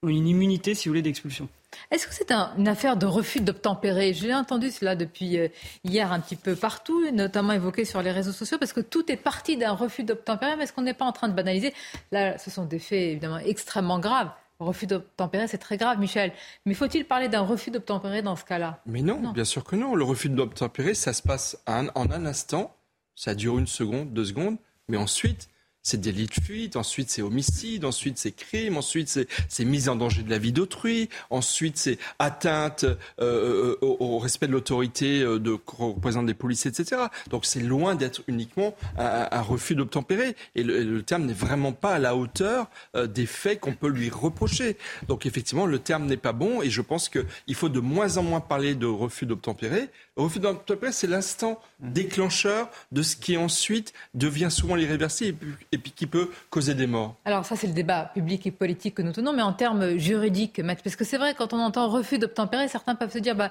une 0.03 0.27
immunité, 0.27 0.75
si 0.75 0.87
vous 0.87 0.91
voulez, 0.91 1.01
d'expulsion. 1.01 1.49
Est-ce 1.91 2.07
que 2.07 2.13
c'est 2.13 2.31
une 2.31 2.67
affaire 2.67 2.97
de 2.97 3.05
refus 3.05 3.41
d'obtempérer? 3.41 4.13
J'ai 4.13 4.33
entendu 4.33 4.71
cela 4.71 4.95
depuis 4.95 5.37
euh, 5.37 5.47
hier 5.83 6.11
un 6.11 6.19
petit 6.19 6.35
peu 6.35 6.55
partout, 6.55 7.09
notamment 7.11 7.53
évoqué 7.53 7.83
sur 7.83 8.01
les 8.01 8.11
réseaux 8.11 8.31
sociaux, 8.31 8.57
parce 8.57 8.73
que 8.73 8.79
tout 8.79 9.11
est 9.11 9.17
parti 9.17 9.57
d'un 9.57 9.73
refus 9.73 10.03
d'obtempérer, 10.03 10.55
mais 10.55 10.63
est-ce 10.63 10.73
qu'on 10.73 10.83
n'est 10.83 10.93
pas 10.93 11.05
en 11.05 11.11
train 11.11 11.27
de 11.27 11.33
banaliser 11.33 11.73
Là, 12.11 12.37
ce 12.37 12.49
sont 12.49 12.65
des 12.65 12.79
faits 12.79 13.11
évidemment 13.11 13.39
extrêmement 13.39 13.99
graves. 13.99 14.29
Le 14.59 14.65
refus 14.65 14.87
d'obtempérer, 14.87 15.47
c'est 15.47 15.59
très 15.59 15.77
grave, 15.77 15.99
Michel. 15.99 16.31
Mais 16.65 16.73
faut-il 16.73 17.05
parler 17.05 17.27
d'un 17.27 17.41
refus 17.41 17.69
d'obtempérer 17.69 18.21
dans 18.21 18.35
ce 18.35 18.43
cas-là? 18.45 18.81
Mais 18.85 19.01
non, 19.01 19.31
bien 19.31 19.45
sûr 19.45 19.63
que 19.63 19.75
non. 19.75 19.93
Le 19.93 20.03
refus 20.03 20.29
d'obtempérer, 20.29 20.95
ça 20.95 21.13
se 21.13 21.21
passe 21.21 21.61
en 21.67 21.87
un 21.95 22.25
instant, 22.25 22.75
ça 23.15 23.35
dure 23.35 23.59
une 23.59 23.67
seconde, 23.67 24.13
deux 24.13 24.25
secondes, 24.25 24.57
mais 24.87 24.97
ensuite, 24.97 25.49
c'est 25.87 26.01
délit 26.01 26.25
de 26.25 26.33
fuite, 26.33 26.75
ensuite 26.75 27.09
c'est 27.09 27.21
homicide, 27.21 27.85
ensuite 27.85 28.17
c'est 28.17 28.33
crime, 28.33 28.75
ensuite 28.75 29.25
c'est 29.47 29.65
mise 29.65 29.87
en 29.87 29.95
danger 29.95 30.21
de 30.21 30.29
la 30.29 30.37
vie 30.37 30.51
d'autrui, 30.51 31.07
ensuite 31.29 31.77
c'est 31.77 31.97
atteinte 32.19 32.83
euh, 32.83 32.97
euh, 33.21 33.77
au, 33.81 34.19
respect 34.19 34.47
de 34.47 34.51
l'autorité 34.51 35.21
euh, 35.21 35.39
de 35.39 35.57
représente 35.65 36.25
des 36.25 36.33
policiers, 36.33 36.71
etc. 36.71 37.03
Donc 37.29 37.45
c'est 37.45 37.61
loin 37.61 37.95
d'être 37.95 38.21
uniquement 38.27 38.75
un, 38.97 39.41
refus 39.41 39.75
d'obtempérer. 39.75 40.35
Et 40.55 40.63
le, 40.63 41.01
terme 41.03 41.25
n'est 41.25 41.33
vraiment 41.33 41.71
pas 41.71 41.93
à 41.93 41.99
la 41.99 42.15
hauteur 42.15 42.69
des 42.95 43.25
faits 43.25 43.61
qu'on 43.61 43.73
peut 43.73 43.87
lui 43.87 44.09
reprocher. 44.09 44.77
Donc 45.07 45.25
effectivement, 45.25 45.65
le 45.65 45.79
terme 45.79 46.05
n'est 46.05 46.17
pas 46.17 46.33
bon 46.33 46.61
et 46.61 46.69
je 46.69 46.81
pense 46.81 47.07
qu'il 47.07 47.55
faut 47.55 47.69
de 47.69 47.79
moins 47.79 48.17
en 48.17 48.23
moins 48.23 48.41
parler 48.41 48.75
de 48.75 48.87
refus 48.87 49.25
d'obtempérer. 49.25 49.89
Le 50.17 50.23
refus 50.23 50.39
d'obtempérer, 50.39 50.91
c'est 50.91 51.07
l'instant 51.07 51.61
déclencheur 51.79 52.69
de 52.91 53.03
ce 53.03 53.15
qui 53.15 53.37
ensuite 53.37 53.93
devient 54.15 54.49
souvent 54.49 54.75
l'irréversible 54.75 55.45
et 55.71 55.76
puis 55.77 55.91
qui 55.91 56.07
peut 56.07 56.29
causer 56.49 56.73
des 56.73 56.87
morts. 56.87 57.15
Alors 57.25 57.45
ça, 57.45 57.55
c'est 57.55 57.67
le 57.67 57.73
débat 57.73 58.11
public 58.13 58.45
et 58.47 58.51
politique 58.51 58.95
que 58.95 59.01
nous 59.01 59.11
tenons, 59.11 59.33
mais 59.33 59.41
en 59.41 59.53
termes 59.53 59.97
juridiques, 59.97 60.61
parce 60.83 60.95
que 60.95 61.03
c'est 61.03 61.17
vrai, 61.17 61.33
quand 61.33 61.53
on 61.53 61.59
entend 61.59 61.87
refus 61.87 62.19
d'obtempérer, 62.19 62.67
certains 62.67 62.95
peuvent 62.95 63.11
se 63.11 63.19
dire, 63.19 63.35
bah, 63.35 63.49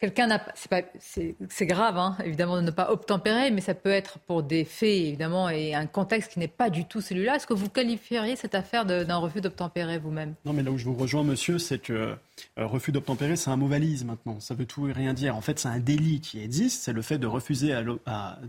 quelqu'un 0.00 0.26
n'a 0.26 0.44
c'est 0.98 1.66
grave 1.66 1.96
hein, 1.96 2.16
évidemment 2.24 2.56
de 2.56 2.62
ne 2.62 2.70
pas 2.70 2.90
obtempérer 2.90 3.50
mais 3.50 3.60
ça 3.60 3.74
peut 3.74 3.90
être 3.90 4.18
pour 4.18 4.42
des 4.42 4.64
faits 4.64 4.88
évidemment 4.88 5.48
et 5.48 5.74
un 5.74 5.86
contexte 5.86 6.32
qui 6.32 6.38
n'est 6.38 6.48
pas 6.48 6.70
du 6.70 6.84
tout 6.84 7.00
celui-là. 7.00 7.36
Est-ce 7.36 7.46
que 7.46 7.54
vous 7.54 7.68
qualifieriez 7.68 8.36
cette 8.36 8.54
affaire 8.54 8.84
d'un 8.84 9.16
refus 9.16 9.40
d'obtempérer 9.40 9.98
vous-même? 9.98 10.34
Non 10.44 10.52
mais 10.52 10.62
là 10.62 10.70
où 10.70 10.78
je 10.78 10.84
vous 10.84 10.94
rejoins 10.94 11.22
monsieur 11.22 11.58
c'est 11.58 11.78
que 11.78 12.16
euh, 12.58 12.66
refus 12.66 12.92
d'obtempérer 12.92 13.36
c'est 13.36 13.50
un 13.50 13.56
mot 13.56 13.68
valise 13.68 14.04
maintenant. 14.04 14.40
Ça 14.40 14.54
veut 14.54 14.66
tout 14.66 14.88
et 14.88 14.92
rien 14.92 15.14
dire. 15.14 15.36
En 15.36 15.40
fait 15.40 15.58
c'est 15.58 15.68
un 15.68 15.78
délit 15.78 16.20
qui 16.20 16.42
existe. 16.42 16.82
C'est 16.82 16.92
le 16.92 17.02
fait 17.02 17.18
de 17.18 17.26
refuser 17.26 17.74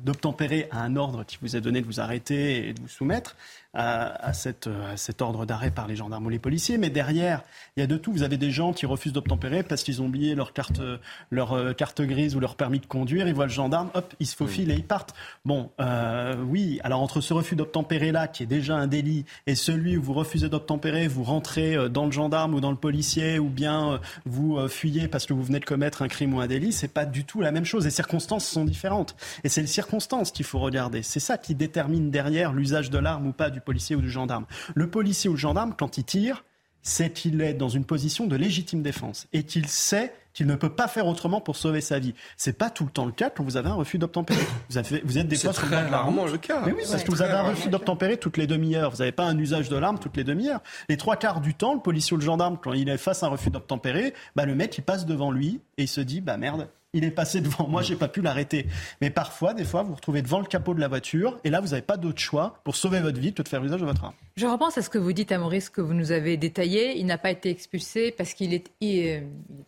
d'obtempérer 0.04 0.68
à 0.72 0.82
un 0.82 0.96
ordre 0.96 1.24
qui 1.24 1.38
vous 1.42 1.56
est 1.56 1.62
donné 1.62 1.82
de 1.82 1.86
vous 1.86 2.00
arrêter 2.00 2.70
et 2.70 2.74
de 2.74 2.82
vous 2.82 2.88
soumettre 2.88 3.36
à, 3.76 4.34
cette, 4.34 4.70
cet 4.96 5.22
ordre 5.22 5.46
d'arrêt 5.46 5.72
par 5.72 5.88
les 5.88 5.96
gendarmes 5.96 6.26
ou 6.26 6.30
les 6.30 6.40
policiers. 6.40 6.78
Mais 6.78 6.90
derrière, 6.90 7.44
il 7.76 7.82
y 7.82 7.84
a 7.84 7.88
de 7.88 7.98
tout. 7.98 8.12
Vous 8.12 8.24
avez 8.24 8.38
des 8.38 8.52
gens 8.52 8.74
qui 8.74 8.86
refusent 8.86 9.14
d'obtempérer 9.14 9.64
parce 9.64 9.84
qu'ils 9.84 10.02
ont 10.02 10.06
oublié 10.06 10.36
leur 10.36 10.54
carte, 10.54 10.82
leur 11.30 11.54
euh, 11.54 11.74
carte 11.74 12.02
grise 12.02 12.36
ou 12.36 12.40
leur 12.40 12.56
permis 12.56 12.80
de 12.80 12.86
conduire. 12.86 13.28
Ils 13.28 13.34
voient 13.34 13.46
le 13.46 13.52
gendarme, 13.52 13.90
hop, 13.94 14.14
ils 14.20 14.28
se 14.28 14.36
faufilent 14.36 14.72
et 14.72 14.76
ils 14.76 14.84
partent. 14.84 15.14
Bon, 15.44 15.72
euh, 15.80 16.36
oui, 16.48 16.80
alors 16.84 17.02
entre 17.02 17.22
ce 17.22 17.34
refus 17.34 17.56
d'obtempérer 17.56 18.12
là, 18.12 18.28
qui 18.28 18.44
est 18.44 18.48
déjà 18.48 18.76
un 18.76 18.88
délit, 18.88 19.26
et 19.48 19.56
celui 19.56 19.98
où 19.98 20.02
vous 20.02 20.14
refusez 20.14 20.50
d'obtempérer, 20.50 21.08
vous 21.08 21.24
rentrez 21.24 21.76
euh, 21.76 21.90
dans 21.90 22.06
le 22.06 22.12
gendarme 22.12 22.54
ou 22.54 22.62
dans 22.62 22.72
le 22.72 22.78
policier, 22.78 23.40
ou 23.40 23.50
bien 23.50 24.00
vous 24.26 24.58
fuyez 24.68 25.08
parce 25.08 25.26
que 25.26 25.34
vous 25.34 25.44
venez 25.44 25.60
de 25.60 25.66
commettre 25.66 26.02
un 26.02 26.08
crime 26.08 26.34
ou 26.34 26.40
un 26.40 26.48
délit, 26.48 26.72
c'est 26.72 26.88
pas 26.88 27.06
du 27.06 27.26
tout 27.26 27.42
la 27.42 27.52
même 27.52 27.66
chose. 27.66 27.86
Les 27.86 27.92
circonstances 27.92 28.46
sont 28.46 28.66
différentes. 28.66 29.16
Et 29.44 29.50
c'est 29.50 29.62
les 29.62 29.68
circonstances 29.68 30.32
qu'il 30.32 30.46
faut 30.46 30.60
regarder. 30.60 31.04
C'est 31.04 31.20
ça 31.20 31.38
qui 31.38 31.56
détermine 31.56 32.12
derrière 32.12 32.54
l'usage 32.54 32.90
de 32.90 32.98
l'arme 32.98 33.28
ou 33.28 33.32
pas 33.32 33.50
du 33.50 33.62
policier 33.66 33.96
ou 33.96 34.02
du 34.02 34.10
gendarme. 34.10 34.46
Le 34.74 34.90
policier 34.90 35.30
ou 35.30 35.34
le 35.34 35.40
gendarme, 35.40 35.74
quand 35.78 35.98
il 35.98 36.06
tire, 36.06 36.44
c'est 36.82 37.12
qu'il 37.12 37.42
est 37.42 37.56
dans 37.56 37.68
une 37.68 37.84
position 37.84 38.28
de 38.28 38.36
légitime 38.36 38.84
défense 38.84 39.28
et 39.34 39.44
qu'il 39.44 39.68
sait 39.68 40.14
qu'il 40.36 40.46
ne 40.46 40.56
peut 40.56 40.70
pas 40.70 40.88
faire 40.88 41.08
autrement 41.08 41.42
pour 41.42 41.56
sauver 41.56 41.82
sa 41.82 41.98
vie. 41.98 42.14
C'est 42.38 42.58
pas 42.58 42.70
tout 42.70 42.84
le 42.84 42.92
temps 42.92 43.06
le 43.06 43.12
cas 43.12 43.30
quand 43.30 43.44
vous 43.44 43.58
avez 43.58 43.70
un 43.70 43.74
refus 43.74 43.98
d'obtempérer. 43.98 44.46
Vous, 44.70 44.78
avez, 44.78 45.02
vous 45.04 45.18
êtes 45.18 45.28
des 45.28 45.38
fois 45.38 45.54
sur 45.54 45.66
le 45.66 45.76
rarement 45.76 46.26
le 46.26 46.38
cas. 46.38 46.62
Mais 46.66 46.74
oui, 46.74 46.84
parce 46.90 47.04
que 47.04 47.10
vous 47.10 47.22
avez 47.22 47.34
un 47.34 47.44
refus 47.44 47.70
d'obtempérer 47.70 48.18
toutes 48.18 48.38
les 48.38 48.46
demi-heures. 48.46 48.92
Vous 48.92 48.98
n'avez 48.98 49.14
pas 49.14 49.24
un 49.24 49.38
usage 49.38 49.70
de 49.70 49.78
l'arme 49.78 49.98
toutes 49.98 50.18
les 50.18 50.26
demi-heures. 50.26 50.62
Les 50.90 50.98
trois 50.98 51.16
quarts 51.16 51.40
du 51.40 51.54
temps, 51.54 51.74
le 51.74 51.80
policier 51.80 52.16
ou 52.16 52.20
le 52.20 52.26
gendarme, 52.26 52.58
quand 52.62 52.74
il 52.74 52.90
est 52.90 52.98
face 52.98 53.24
à 53.24 53.28
un 53.28 53.30
refus 53.30 53.50
d'obtempérer, 53.50 54.14
bah, 54.36 54.46
le 54.46 54.56
mec, 54.56 54.78
il 54.78 54.84
passe 54.84 55.06
devant 55.06 55.32
lui 55.32 55.62
et 55.78 55.84
il 55.84 55.88
se 55.88 56.02
dit, 56.02 56.20
bah 56.20 56.38
merde, 56.38 56.68
il 56.96 57.04
est 57.04 57.12
passé 57.12 57.42
devant 57.42 57.68
moi, 57.68 57.82
j'ai 57.82 57.96
pas 57.96 58.08
pu 58.08 58.22
l'arrêter. 58.22 58.68
Mais 59.02 59.10
parfois, 59.10 59.54
des 59.54 59.66
fois, 59.66 59.84
vous 59.84 59.90
vous 59.90 59.96
retrouvez 59.96 60.22
devant 60.22 60.40
le 60.40 60.46
capot 60.46 60.74
de 60.74 60.80
la 60.80 60.88
voiture 60.88 61.38
et 61.44 61.50
là, 61.50 61.60
vous 61.60 61.70
n'avez 61.70 61.82
pas 61.82 61.98
d'autre 61.98 62.20
choix 62.20 62.60
pour 62.64 62.76
sauver 62.76 63.02
votre 63.02 63.20
vie 63.20 63.34
que 63.34 63.44
de 63.44 63.48
faire 63.48 63.64
usage 63.64 63.82
de 63.82 63.86
votre 63.86 64.04
arme. 64.04 64.14
Je 64.38 64.48
repense 64.48 64.78
à 64.78 64.82
ce 64.82 64.90
que 64.90 64.98
vous 64.98 65.14
dites 65.14 65.32
à 65.32 65.38
Maurice, 65.38 65.70
que 65.70 65.82
vous 65.82 65.94
nous 65.94 66.12
avez 66.12 66.38
détaillé. 66.38 66.98
Il 66.98 67.06
n'a 67.06 67.18
pas 67.18 67.32
été 67.32 67.50
expulsé 67.50 68.12
parce 68.12 68.34
qu'il 68.34 68.54
est, 68.54 69.24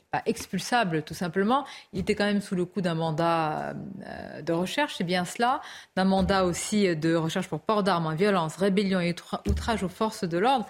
pas 0.10 0.22
expulsable, 0.26 1.04
tout 1.04 1.14
simplement. 1.14 1.66
Il 1.92 2.00
était 2.00 2.16
quand 2.16 2.26
même 2.26 2.42
sous 2.42 2.56
le 2.56 2.64
coup 2.64 2.80
d'un 2.80 2.96
mandat 2.96 3.74
euh, 4.06 4.42
de 4.42 4.54
recherche, 4.54 4.96
c'est 4.98 5.04
bien 5.04 5.26
cela, 5.26 5.62
d'un 5.98 6.06
mandat 6.06 6.46
aussi 6.46 6.96
de 6.96 7.14
recherche 7.14 7.50
pour 7.50 7.60
port 7.60 7.84
d'armes 7.84 8.08
en 8.08 8.16
violence, 8.16 8.56
rébellion 8.56 9.02
et 9.02 9.14
outrage 9.48 9.84
aux 9.84 9.90
forces 9.90 10.24
de 10.24 10.38
l'ordre. 10.38 10.66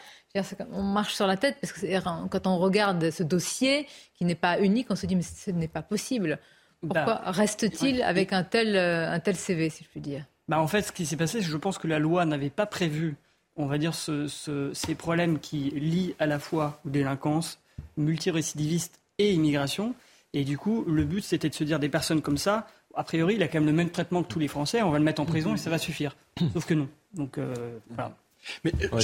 On 0.72 0.84
marche 0.84 1.16
sur 1.16 1.26
la 1.26 1.38
tête 1.38 1.58
parce 1.62 1.74
que 1.74 2.28
quand 2.28 2.48
on 2.48 2.58
regarde 2.58 3.10
ce 3.10 3.24
dossier 3.24 3.88
qui 4.16 4.26
n'est 4.26 4.36
pas 4.36 4.60
unique, 4.60 4.88
on 4.90 4.96
se 4.96 5.06
dit 5.06 5.16
mais 5.16 5.24
ce 5.24 5.52
n'est 5.52 5.68
pas 5.68 5.82
possible. 5.82 6.40
Pourquoi 6.82 7.06
bah, 7.06 7.22
reste-t-il 7.26 8.04
avec 8.04 8.34
un 8.34 8.44
tel, 8.44 8.76
euh, 8.76 9.12
un 9.12 9.20
tel 9.20 9.36
CV, 9.36 9.70
si 9.70 9.84
je 9.84 9.90
puis 9.90 10.00
dire? 10.00 10.26
Bah 10.48 10.60
En 10.60 10.68
fait, 10.68 10.84
ce 10.84 10.92
qui 10.92 11.06
s'est 11.06 11.18
passé, 11.18 11.42
je 11.42 11.58
pense 11.58 11.78
que 11.78 11.88
la 11.88 11.98
loi 11.98 12.26
n'avait 12.26 12.52
pas 12.52 12.68
prévu, 12.68 13.16
on 13.56 13.66
va 13.66 13.78
dire, 13.78 13.94
ces 13.96 14.96
problèmes 14.96 15.40
qui 15.40 15.72
lient 15.72 16.14
à 16.20 16.28
la 16.28 16.38
fois 16.40 16.80
délinquance, 16.86 17.60
multirécidiviste 17.98 19.00
et 19.18 19.34
immigration. 19.34 19.96
Et 20.34 20.44
du 20.44 20.58
coup, 20.58 20.86
le 20.88 21.04
but, 21.04 21.24
c'était 21.24 21.50
de 21.50 21.56
se 21.56 21.64
dire 21.64 21.80
des 21.80 21.90
personnes 21.90 22.22
comme 22.22 22.38
ça, 22.38 22.68
a 22.94 23.04
priori, 23.04 23.36
il 23.36 23.44
a 23.44 23.48
quand 23.48 23.60
même 23.60 23.68
le 23.68 23.74
même 23.74 23.90
traitement 23.90 24.24
que 24.24 24.28
tous 24.28 24.40
les 24.40 24.48
Français, 24.48 24.82
on 24.82 24.92
va 24.92 25.00
le 25.00 25.04
mettre 25.04 25.22
en 25.22 25.26
prison 25.26 25.54
et 25.54 25.58
ça 25.58 25.70
va 25.70 25.78
suffire. 25.78 26.16
Sauf 26.54 26.66
que 26.66 26.74
non. 26.74 26.90
Donc, 27.14 27.38
euh, 27.38 27.80
voilà. 27.90 28.16
Mais 28.64 28.72
euh, 28.82 29.00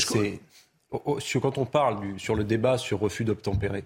quand 1.40 1.58
on 1.58 1.66
parle 1.66 2.20
sur 2.20 2.36
le 2.36 2.44
débat 2.44 2.78
sur 2.78 3.00
refus 3.00 3.24
d'obtempérer, 3.24 3.84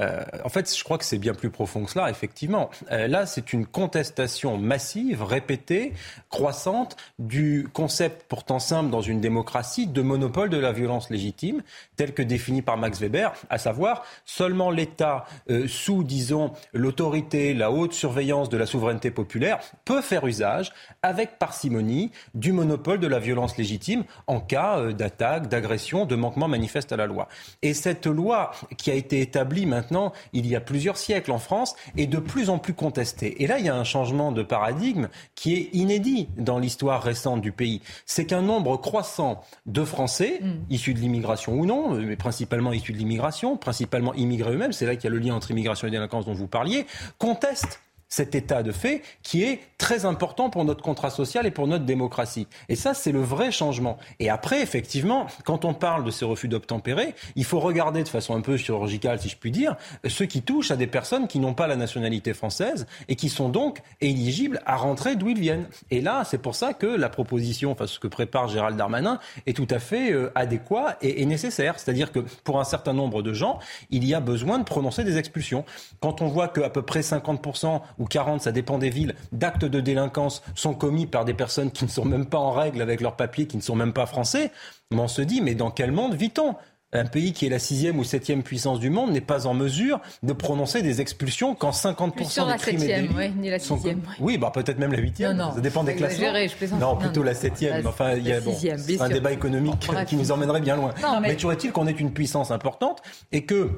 euh, 0.00 0.22
en 0.44 0.48
fait, 0.48 0.74
je 0.76 0.82
crois 0.82 0.98
que 0.98 1.04
c'est 1.04 1.18
bien 1.18 1.34
plus 1.34 1.50
profond 1.50 1.84
que 1.84 1.90
cela, 1.90 2.10
effectivement. 2.10 2.70
Euh, 2.90 3.06
là, 3.06 3.26
c'est 3.26 3.52
une 3.52 3.66
contestation 3.66 4.56
massive, 4.56 5.22
répétée, 5.22 5.92
croissante, 6.30 6.96
du 7.18 7.68
concept 7.72 8.24
pourtant 8.28 8.58
simple 8.58 8.90
dans 8.90 9.02
une 9.02 9.20
démocratie 9.20 9.86
de 9.86 10.02
monopole 10.02 10.48
de 10.48 10.56
la 10.56 10.72
violence 10.72 11.10
légitime, 11.10 11.62
tel 11.96 12.14
que 12.14 12.22
défini 12.22 12.62
par 12.62 12.76
Max 12.76 13.00
Weber, 13.00 13.32
à 13.50 13.58
savoir 13.58 14.04
seulement 14.24 14.70
l'État, 14.70 15.26
euh, 15.50 15.66
sous, 15.68 16.02
disons, 16.02 16.52
l'autorité, 16.72 17.54
la 17.54 17.70
haute 17.70 17.92
surveillance 17.92 18.48
de 18.48 18.56
la 18.56 18.66
souveraineté 18.66 19.10
populaire, 19.10 19.58
peut 19.84 20.02
faire 20.02 20.26
usage, 20.26 20.72
avec 21.02 21.38
parcimonie, 21.38 22.10
du 22.34 22.52
monopole 22.52 23.00
de 23.00 23.06
la 23.06 23.18
violence 23.18 23.56
légitime 23.56 24.04
en 24.26 24.40
cas 24.40 24.92
d'attaque, 24.92 25.48
d'agression, 25.48 26.06
de 26.06 26.16
manquement 26.16 26.48
manifeste 26.48 26.92
à 26.92 26.96
la 26.96 27.06
loi. 27.06 27.28
Et 27.62 27.74
cette 27.74 28.06
loi 28.06 28.52
qui 28.76 28.90
a 28.90 28.94
été 28.94 29.20
établie 29.20 29.66
maintenant, 29.66 29.89
maintenant, 29.90 30.12
il 30.32 30.46
y 30.46 30.54
a 30.54 30.60
plusieurs 30.60 30.96
siècles 30.96 31.32
en 31.32 31.38
France, 31.38 31.74
est 31.96 32.06
de 32.06 32.18
plus 32.18 32.50
en 32.50 32.58
plus 32.58 32.74
contesté. 32.74 33.42
Et 33.42 33.46
là, 33.46 33.58
il 33.58 33.66
y 33.66 33.68
a 33.68 33.74
un 33.74 33.84
changement 33.84 34.32
de 34.32 34.42
paradigme 34.42 35.08
qui 35.34 35.54
est 35.54 35.70
inédit 35.72 36.28
dans 36.36 36.58
l'histoire 36.58 37.02
récente 37.02 37.40
du 37.40 37.52
pays. 37.52 37.80
C'est 38.06 38.26
qu'un 38.26 38.42
nombre 38.42 38.76
croissant 38.76 39.42
de 39.66 39.84
Français, 39.84 40.40
mm. 40.40 40.50
issus 40.70 40.94
de 40.94 41.00
l'immigration 41.00 41.54
ou 41.54 41.66
non, 41.66 41.94
mais 41.94 42.16
principalement 42.16 42.72
issus 42.72 42.92
de 42.92 42.98
l'immigration, 42.98 43.56
principalement 43.56 44.14
immigrés 44.14 44.52
eux-mêmes, 44.52 44.72
c'est 44.72 44.86
là 44.86 44.94
qu'il 44.94 45.04
y 45.04 45.08
a 45.08 45.10
le 45.10 45.18
lien 45.18 45.34
entre 45.34 45.50
immigration 45.50 45.88
et 45.88 45.90
délinquance 45.90 46.26
dont 46.26 46.34
vous 46.34 46.48
parliez, 46.48 46.86
contestent 47.18 47.80
cet 48.10 48.34
état 48.34 48.62
de 48.62 48.72
fait 48.72 49.02
qui 49.22 49.44
est 49.44 49.60
très 49.78 50.04
important 50.04 50.50
pour 50.50 50.64
notre 50.64 50.82
contrat 50.82 51.08
social 51.08 51.46
et 51.46 51.50
pour 51.50 51.66
notre 51.66 51.86
démocratie. 51.86 52.46
Et 52.68 52.76
ça, 52.76 52.92
c'est 52.92 53.12
le 53.12 53.22
vrai 53.22 53.50
changement. 53.50 53.96
Et 54.18 54.28
après, 54.28 54.60
effectivement, 54.60 55.26
quand 55.44 55.64
on 55.64 55.72
parle 55.72 56.04
de 56.04 56.10
ces 56.10 56.24
refus 56.24 56.48
d'obtempérer, 56.48 57.14
il 57.36 57.44
faut 57.44 57.60
regarder 57.60 58.02
de 58.02 58.08
façon 58.08 58.34
un 58.34 58.40
peu 58.40 58.56
chirurgicale, 58.56 59.20
si 59.20 59.28
je 59.28 59.36
puis 59.36 59.52
dire, 59.52 59.76
ceux 60.06 60.26
qui 60.26 60.42
touchent 60.42 60.72
à 60.72 60.76
des 60.76 60.88
personnes 60.88 61.28
qui 61.28 61.38
n'ont 61.38 61.54
pas 61.54 61.68
la 61.68 61.76
nationalité 61.76 62.34
française 62.34 62.86
et 63.08 63.16
qui 63.16 63.28
sont 63.28 63.48
donc 63.48 63.80
éligibles 64.00 64.60
à 64.66 64.76
rentrer 64.76 65.14
d'où 65.14 65.28
ils 65.28 65.40
viennent. 65.40 65.66
Et 65.90 66.00
là, 66.00 66.24
c'est 66.24 66.38
pour 66.38 66.56
ça 66.56 66.74
que 66.74 66.86
la 66.86 67.08
proposition, 67.08 67.70
enfin 67.70 67.86
ce 67.86 68.00
que 68.00 68.08
prépare 68.08 68.48
Gérald 68.48 68.76
Darmanin, 68.76 69.20
est 69.46 69.56
tout 69.56 69.68
à 69.70 69.78
fait 69.78 70.12
euh, 70.12 70.32
adéquat 70.34 70.96
et, 71.00 71.22
et 71.22 71.26
nécessaire. 71.26 71.78
C'est-à-dire 71.78 72.10
que 72.10 72.18
pour 72.42 72.58
un 72.58 72.64
certain 72.64 72.92
nombre 72.92 73.22
de 73.22 73.32
gens, 73.32 73.60
il 73.90 74.04
y 74.04 74.14
a 74.14 74.20
besoin 74.20 74.58
de 74.58 74.64
prononcer 74.64 75.04
des 75.04 75.16
expulsions. 75.16 75.64
Quand 76.00 76.22
on 76.22 76.26
voit 76.26 76.48
qu'à 76.48 76.70
peu 76.70 76.82
près 76.82 77.00
50% 77.00 77.80
ou 78.00 78.06
40, 78.06 78.40
ça 78.40 78.50
dépend 78.50 78.78
des 78.78 78.90
villes, 78.90 79.14
d'actes 79.30 79.64
de 79.64 79.78
délinquance 79.78 80.42
sont 80.56 80.74
commis 80.74 81.06
par 81.06 81.24
des 81.24 81.34
personnes 81.34 81.70
qui 81.70 81.84
ne 81.84 81.90
sont 81.90 82.04
même 82.04 82.26
pas 82.26 82.38
en 82.38 82.50
règle 82.50 82.82
avec 82.82 83.00
leurs 83.00 83.14
papiers, 83.14 83.46
qui 83.46 83.56
ne 83.56 83.62
sont 83.62 83.76
même 83.76 83.92
pas 83.92 84.06
français, 84.06 84.50
on 84.90 85.06
se 85.06 85.22
dit, 85.22 85.40
mais 85.40 85.54
dans 85.54 85.70
quel 85.70 85.92
monde 85.92 86.14
vit-on? 86.14 86.56
Un 86.92 87.04
pays 87.04 87.32
qui 87.32 87.46
est 87.46 87.50
la 87.50 87.60
sixième 87.60 88.00
ou 88.00 88.04
septième 88.04 88.42
puissance 88.42 88.80
du 88.80 88.90
monde 88.90 89.12
n'est 89.12 89.20
pas 89.20 89.46
en 89.46 89.54
mesure 89.54 90.00
de 90.24 90.32
prononcer 90.32 90.82
des 90.82 91.00
expulsions 91.00 91.54
quand 91.54 91.70
50% 91.70 92.50
des 92.50 92.58
crimes 92.58 92.82
et 92.82 93.08
oui, 93.16 93.30
ni 93.36 93.48
la 93.48 93.60
sixième, 93.60 94.00
Oui, 94.18 94.38
bah, 94.38 94.50
peut-être 94.52 94.78
même 94.78 94.92
la 94.92 94.98
huitième. 94.98 95.36
Non, 95.36 95.46
non, 95.46 95.54
ça 95.54 95.60
dépend 95.60 95.84
des 95.84 95.94
classements. 95.94 96.32
Non, 96.80 96.96
plutôt 96.96 97.22
la 97.22 97.34
septième. 97.34 97.86
enfin, 97.86 98.14
il 98.14 98.26
y 98.26 98.32
a 98.32 98.40
bon, 98.40 98.56
un 98.98 99.08
débat 99.08 99.30
économique 99.30 99.88
qui 100.08 100.16
nous 100.16 100.32
emmènerait 100.32 100.60
bien 100.60 100.74
loin. 100.74 100.92
mais, 101.20 101.28
mais 101.28 101.34
toujours 101.36 101.52
est-il 101.52 101.70
qu'on 101.70 101.86
est 101.86 102.00
une 102.00 102.12
puissance 102.12 102.50
importante 102.50 103.02
et 103.30 103.44
que 103.44 103.70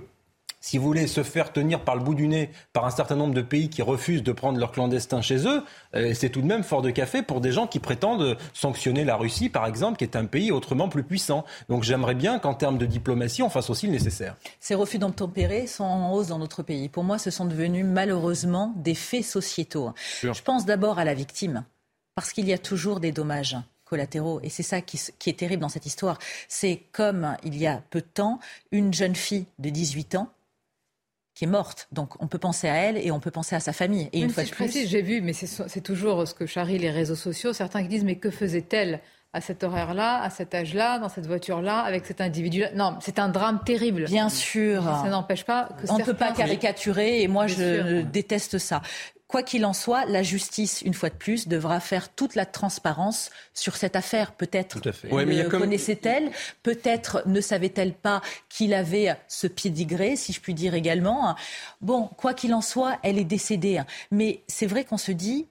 si 0.63 0.79
vous 0.79 0.85
voulez, 0.85 1.09
se 1.09 1.25
faire 1.25 1.53
tenir 1.53 1.81
par 1.81 1.97
le 1.97 2.03
bout 2.03 2.15
du 2.15 2.29
nez 2.29 2.51
par 2.73 2.87
un 2.87 2.91
certain 2.91 3.17
nombre 3.17 3.35
de 3.35 3.43
pays 3.43 3.69
qui 3.69 3.83
refusent 3.83 4.23
de 4.23 4.31
prendre 4.31 4.59
leurs 4.59 4.71
clandestins 4.71 5.21
chez 5.21 5.47
eux, 5.47 5.65
euh, 5.97 6.15
c'est 6.15 6.31
tout 6.31 6.41
de 6.41 6.47
même 6.47 6.63
fort 6.63 6.83
de 6.83 6.91
café 6.91 7.23
pour 7.23 7.41
des 7.41 7.51
gens 7.51 7.67
qui 7.67 7.81
prétendent 7.81 8.39
sanctionner 8.55 9.05
la 9.05 9.17
Russie, 9.17 9.49
par 9.49 9.67
exemple, 9.67 9.99
qui 9.99 10.05
est 10.05 10.17
un 10.17 10.25
pays 10.25 10.53
autrement 10.53 10.89
plus 10.89 11.03
puissant. 11.03 11.45
Donc 11.69 11.83
j'aimerais 11.83 12.15
bien 12.15 12.39
qu'en 12.39 12.55
termes 12.55 12.79
de 12.79 12.87
diplomatie, 12.87 13.43
on 13.43 13.51
fasse 13.51 13.71
aussi 13.71 13.87
le 13.87 13.93
nécessaire. 13.93 14.37
Ces 14.61 14.77
refus 14.77 14.99
d'obtempérer 14.99 15.67
sont 15.67 15.85
en 15.85 16.13
hausse 16.13 16.29
dans 16.29 16.39
notre 16.39 16.63
pays. 16.63 16.89
Pour 16.89 17.03
moi, 17.03 17.19
ce 17.19 17.31
sont 17.31 17.45
devenus 17.45 17.85
malheureusement 17.85 18.73
des 18.77 18.95
faits 18.95 19.25
sociétaux. 19.25 19.93
Je 20.23 20.43
pense 20.43 20.65
d'abord 20.65 21.01
à 21.01 21.05
la 21.05 21.15
victime, 21.15 21.65
parce 22.15 22.33
qu'il 22.33 22.47
y 22.47 22.53
a 22.53 22.59
toujours 22.59 23.01
des 23.01 23.11
dommages 23.11 23.57
collatéraux. 23.85 24.39
Et 24.45 24.49
c'est 24.49 24.63
ça 24.63 24.81
qui, 24.81 25.01
qui, 25.19 25.29
est 25.29 25.39
terrible 25.39 25.61
dans 25.61 25.69
cette 25.69 25.87
histoire. 25.87 26.19
C'est 26.49 26.83
comme 26.93 27.37
il 27.43 27.59
y 27.59 27.67
a 27.67 27.83
peu 27.91 28.01
de 28.01 28.07
temps, 28.07 28.39
une 28.71 28.95
jeune 28.95 29.17
fille 29.17 29.47
de 29.59 29.69
18 29.69 30.15
ans 30.15 30.31
qui 31.35 31.45
est 31.45 31.49
morte. 31.49 31.89
Donc 31.93 32.21
on 32.23 32.27
peut 32.27 32.39
penser 32.39 32.69
à 32.69 32.75
elle 32.75 32.99
et 32.99 33.11
on 33.11 33.21
peut 33.21 33.31
penser 33.31 33.57
à 33.57 33.61
sa 33.61 33.73
famille. 33.73 34.09
Et 34.13 34.21
une 34.21 34.31
fois 34.31 34.45
de 34.45 34.51
plus, 34.51 34.87
j'ai 34.87 35.03
vu, 35.03 35.21
mais 35.21 35.33
c'est 35.33 35.81
toujours 35.81 36.27
ce 36.29 36.35
que 36.35 36.47
charrient 36.47 36.79
les 36.79 36.91
réseaux 36.91 37.15
sociaux. 37.15 37.53
Certains 37.53 37.83
qui 37.83 37.89
disent 37.89 38.05
mais 38.05 38.17
que 38.17 38.31
faisait-elle 38.31 39.01
à 39.35 39.41
cet 39.41 39.65
horaire-là, 39.65 40.21
à 40.21 40.29
cet 40.29 40.55
âge-là, 40.55 40.99
dans 40.99 41.09
cette 41.09 41.27
voiture-là, 41.27 41.79
avec 41.81 42.05
cet 42.05 42.21
individu-là? 42.21 42.73
Non, 42.75 42.99
c'est 43.01 43.19
un 43.19 43.31
drame 43.31 43.61
terrible. 43.65 44.05
Bien 44.05 44.29
sûr. 44.29 44.83
Ça 44.83 45.09
n'empêche 45.09 45.45
pas 45.45 45.71
que 45.81 45.91
on 45.91 45.99
ne 45.99 46.05
peut 46.05 46.13
pas 46.13 46.33
caricaturer 46.33 47.23
et 47.23 47.29
moi 47.29 47.47
je 47.47 48.03
déteste 48.03 48.59
ça. 48.59 48.83
Quoi 49.33 49.43
qu'il 49.43 49.65
en 49.65 49.73
soit, 49.73 50.05
la 50.05 50.23
justice, 50.23 50.83
une 50.83 50.93
fois 50.93 51.09
de 51.09 51.15
plus, 51.15 51.49
devra 51.49 51.81
faire 51.81 52.11
toute 52.11 52.35
la 52.35 52.45
transparence 52.45 53.31
sur 53.55 53.77
cette 53.77 53.97
affaire. 53.97 54.33
Peut-être 54.33 54.79
le 54.85 55.49
connaissait-elle, 55.49 56.31
peut-être 56.63 57.23
ne 57.25 57.41
savait-elle 57.41 57.95
pas 57.95 58.21
qu'il 58.51 58.75
avait 58.75 59.17
ce 59.29 59.47
pédigré, 59.47 60.17
si 60.17 60.35
je 60.35 60.41
puis 60.43 60.53
dire 60.53 60.75
également. 60.75 61.35
Bon, 61.81 62.11
quoi 62.19 62.35
qu'il 62.35 62.53
en 62.53 62.61
soit, 62.61 62.99
elle 63.03 63.17
est 63.17 63.25
décédée. 63.25 63.81
Mais 64.11 64.43
c'est 64.49 64.67
vrai 64.67 64.85
qu'on 64.85 64.99
se 64.99 65.13
dit, 65.13 65.47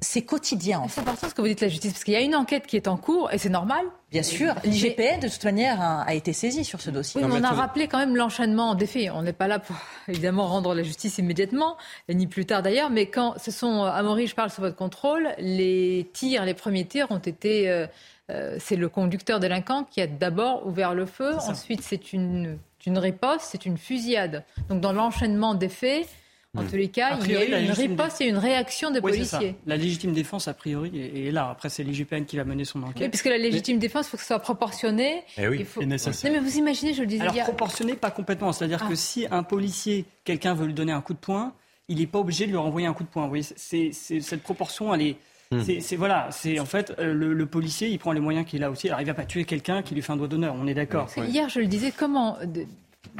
c'est 0.00 0.22
quotidien. 0.22 0.84
C'est 0.88 1.00
important 1.00 1.28
ce 1.28 1.34
que 1.34 1.40
vous 1.40 1.48
dites 1.48 1.60
la 1.60 1.68
justice, 1.68 1.92
parce 1.92 2.04
qu'il 2.04 2.14
y 2.14 2.18
a 2.18 2.20
une 2.20 2.36
enquête 2.36 2.66
qui 2.66 2.76
est 2.76 2.88
en 2.88 2.96
cours, 2.96 3.32
et 3.32 3.38
c'est 3.38 3.48
normal. 3.48 3.84
Bien 4.10 4.22
sûr, 4.22 4.54
l'IGPN, 4.64 5.20
de 5.20 5.28
toute 5.28 5.44
manière, 5.44 5.80
a, 5.80 6.14
été 6.14 6.32
saisi 6.32 6.64
sur 6.64 6.80
ce 6.80 6.90
dossier. 6.90 7.20
Oui, 7.20 7.28
mais 7.28 7.40
on 7.40 7.44
a 7.44 7.50
rappelé 7.50 7.88
quand 7.88 7.98
même 7.98 8.16
l'enchaînement 8.16 8.74
des 8.74 8.86
faits. 8.86 9.10
On 9.14 9.22
n'est 9.22 9.32
pas 9.32 9.48
là 9.48 9.58
pour, 9.58 9.76
évidemment, 10.08 10.46
rendre 10.46 10.74
la 10.74 10.82
justice 10.82 11.18
immédiatement, 11.18 11.76
ni 12.08 12.26
plus 12.26 12.46
tard 12.46 12.62
d'ailleurs, 12.62 12.90
mais 12.90 13.06
quand 13.06 13.34
ce 13.38 13.50
sont, 13.50 13.82
Amaury, 13.82 14.26
je 14.26 14.34
parle 14.34 14.50
sous 14.50 14.60
votre 14.60 14.76
contrôle, 14.76 15.28
les 15.38 16.10
tirs, 16.12 16.44
les 16.44 16.54
premiers 16.54 16.84
tirs 16.84 17.10
ont 17.10 17.18
été... 17.18 17.70
Euh, 17.70 17.86
euh, 18.28 18.56
c'est 18.58 18.74
le 18.74 18.88
conducteur 18.88 19.38
délinquant 19.38 19.84
qui 19.84 20.00
a 20.00 20.08
d'abord 20.08 20.66
ouvert 20.66 20.94
le 20.94 21.06
feu. 21.06 21.36
Ensuite, 21.46 21.82
c'est 21.82 22.12
une, 22.12 22.58
une 22.86 22.98
riposte, 22.98 23.46
c'est 23.50 23.66
une 23.66 23.78
fusillade. 23.78 24.44
Donc, 24.68 24.80
dans 24.80 24.92
l'enchaînement 24.92 25.54
des 25.54 25.68
faits, 25.68 26.08
en 26.56 26.64
tous 26.64 26.76
les 26.76 26.88
cas, 26.88 27.18
il 27.24 27.30
y 27.30 27.36
a 27.36 27.44
eu 27.44 27.64
une 27.64 27.70
riposte 27.70 28.20
et 28.20 28.28
une 28.28 28.38
réaction 28.38 28.90
des 28.90 29.00
policiers. 29.00 29.54
La 29.66 29.76
légitime 29.76 30.12
défense, 30.12 30.48
a 30.48 30.54
priori, 30.54 30.90
est, 30.96 31.30
là. 31.30 31.50
Après, 31.50 31.68
c'est 31.68 31.82
l'IGPN 31.82 32.24
qui 32.24 32.36
va 32.36 32.44
mener 32.44 32.64
son 32.64 32.82
enquête. 32.82 33.02
Oui, 33.02 33.08
puisque 33.08 33.26
la 33.26 33.38
légitime 33.38 33.78
défense, 33.78 34.06
il 34.06 34.10
faut 34.10 34.16
que 34.16 34.22
ce 34.22 34.28
soit 34.28 34.38
proportionné. 34.38 35.22
Eh 35.38 35.48
oui, 35.48 35.66
il 35.80 35.88
nécessaire. 35.88 36.32
mais 36.32 36.38
vous 36.38 36.56
imaginez, 36.56 36.94
je 36.94 37.00
le 37.00 37.06
disais. 37.06 37.22
Alors, 37.22 37.34
proportionné, 37.44 37.94
pas 37.94 38.10
complètement. 38.10 38.52
C'est-à-dire 38.52 38.80
que 38.80 38.92
ah. 38.92 38.96
si 38.96 39.26
un 39.30 39.42
policier, 39.42 40.04
quelqu'un 40.24 40.54
veut 40.54 40.66
lui 40.66 40.74
donner 40.74 40.92
un 40.92 41.00
coup 41.00 41.14
de 41.14 41.18
poing, 41.18 41.54
il 41.88 41.98
n'est 41.98 42.06
pas 42.06 42.18
obligé 42.18 42.46
de 42.46 42.50
lui 42.50 42.58
renvoyer 42.58 42.86
un 42.86 42.92
coup 42.92 43.04
de 43.04 43.08
poing. 43.08 43.22
Vous 43.24 43.28
voyez, 43.28 43.44
c'est, 43.56 43.92
cette 43.92 44.42
proportion, 44.42 44.94
elle 44.94 45.02
est. 45.02 45.16
Hmm. 45.52 45.60
C'est, 45.62 45.94
voilà, 45.94 46.28
c'est 46.32 46.58
en 46.58 46.64
fait 46.64 46.92
euh, 46.98 47.14
le, 47.14 47.46
policier, 47.46 47.88
il 47.88 48.00
prend 48.00 48.10
les 48.10 48.18
moyens 48.18 48.44
qu'il 48.44 48.64
a 48.64 48.70
aussi. 48.70 48.88
Alors 48.88 49.00
il 49.00 49.06
va 49.06 49.14
pas 49.14 49.24
tuer 49.24 49.44
quelqu'un 49.44 49.80
qui 49.82 49.94
lui 49.94 50.02
fait 50.02 50.12
un 50.12 50.16
doigt 50.16 50.26
d'honneur, 50.26 50.56
on 50.58 50.66
est 50.66 50.74
d'accord. 50.74 51.08
Hier, 51.28 51.48
je 51.48 51.60
le 51.60 51.66
disais, 51.66 51.92
comment 51.96 52.36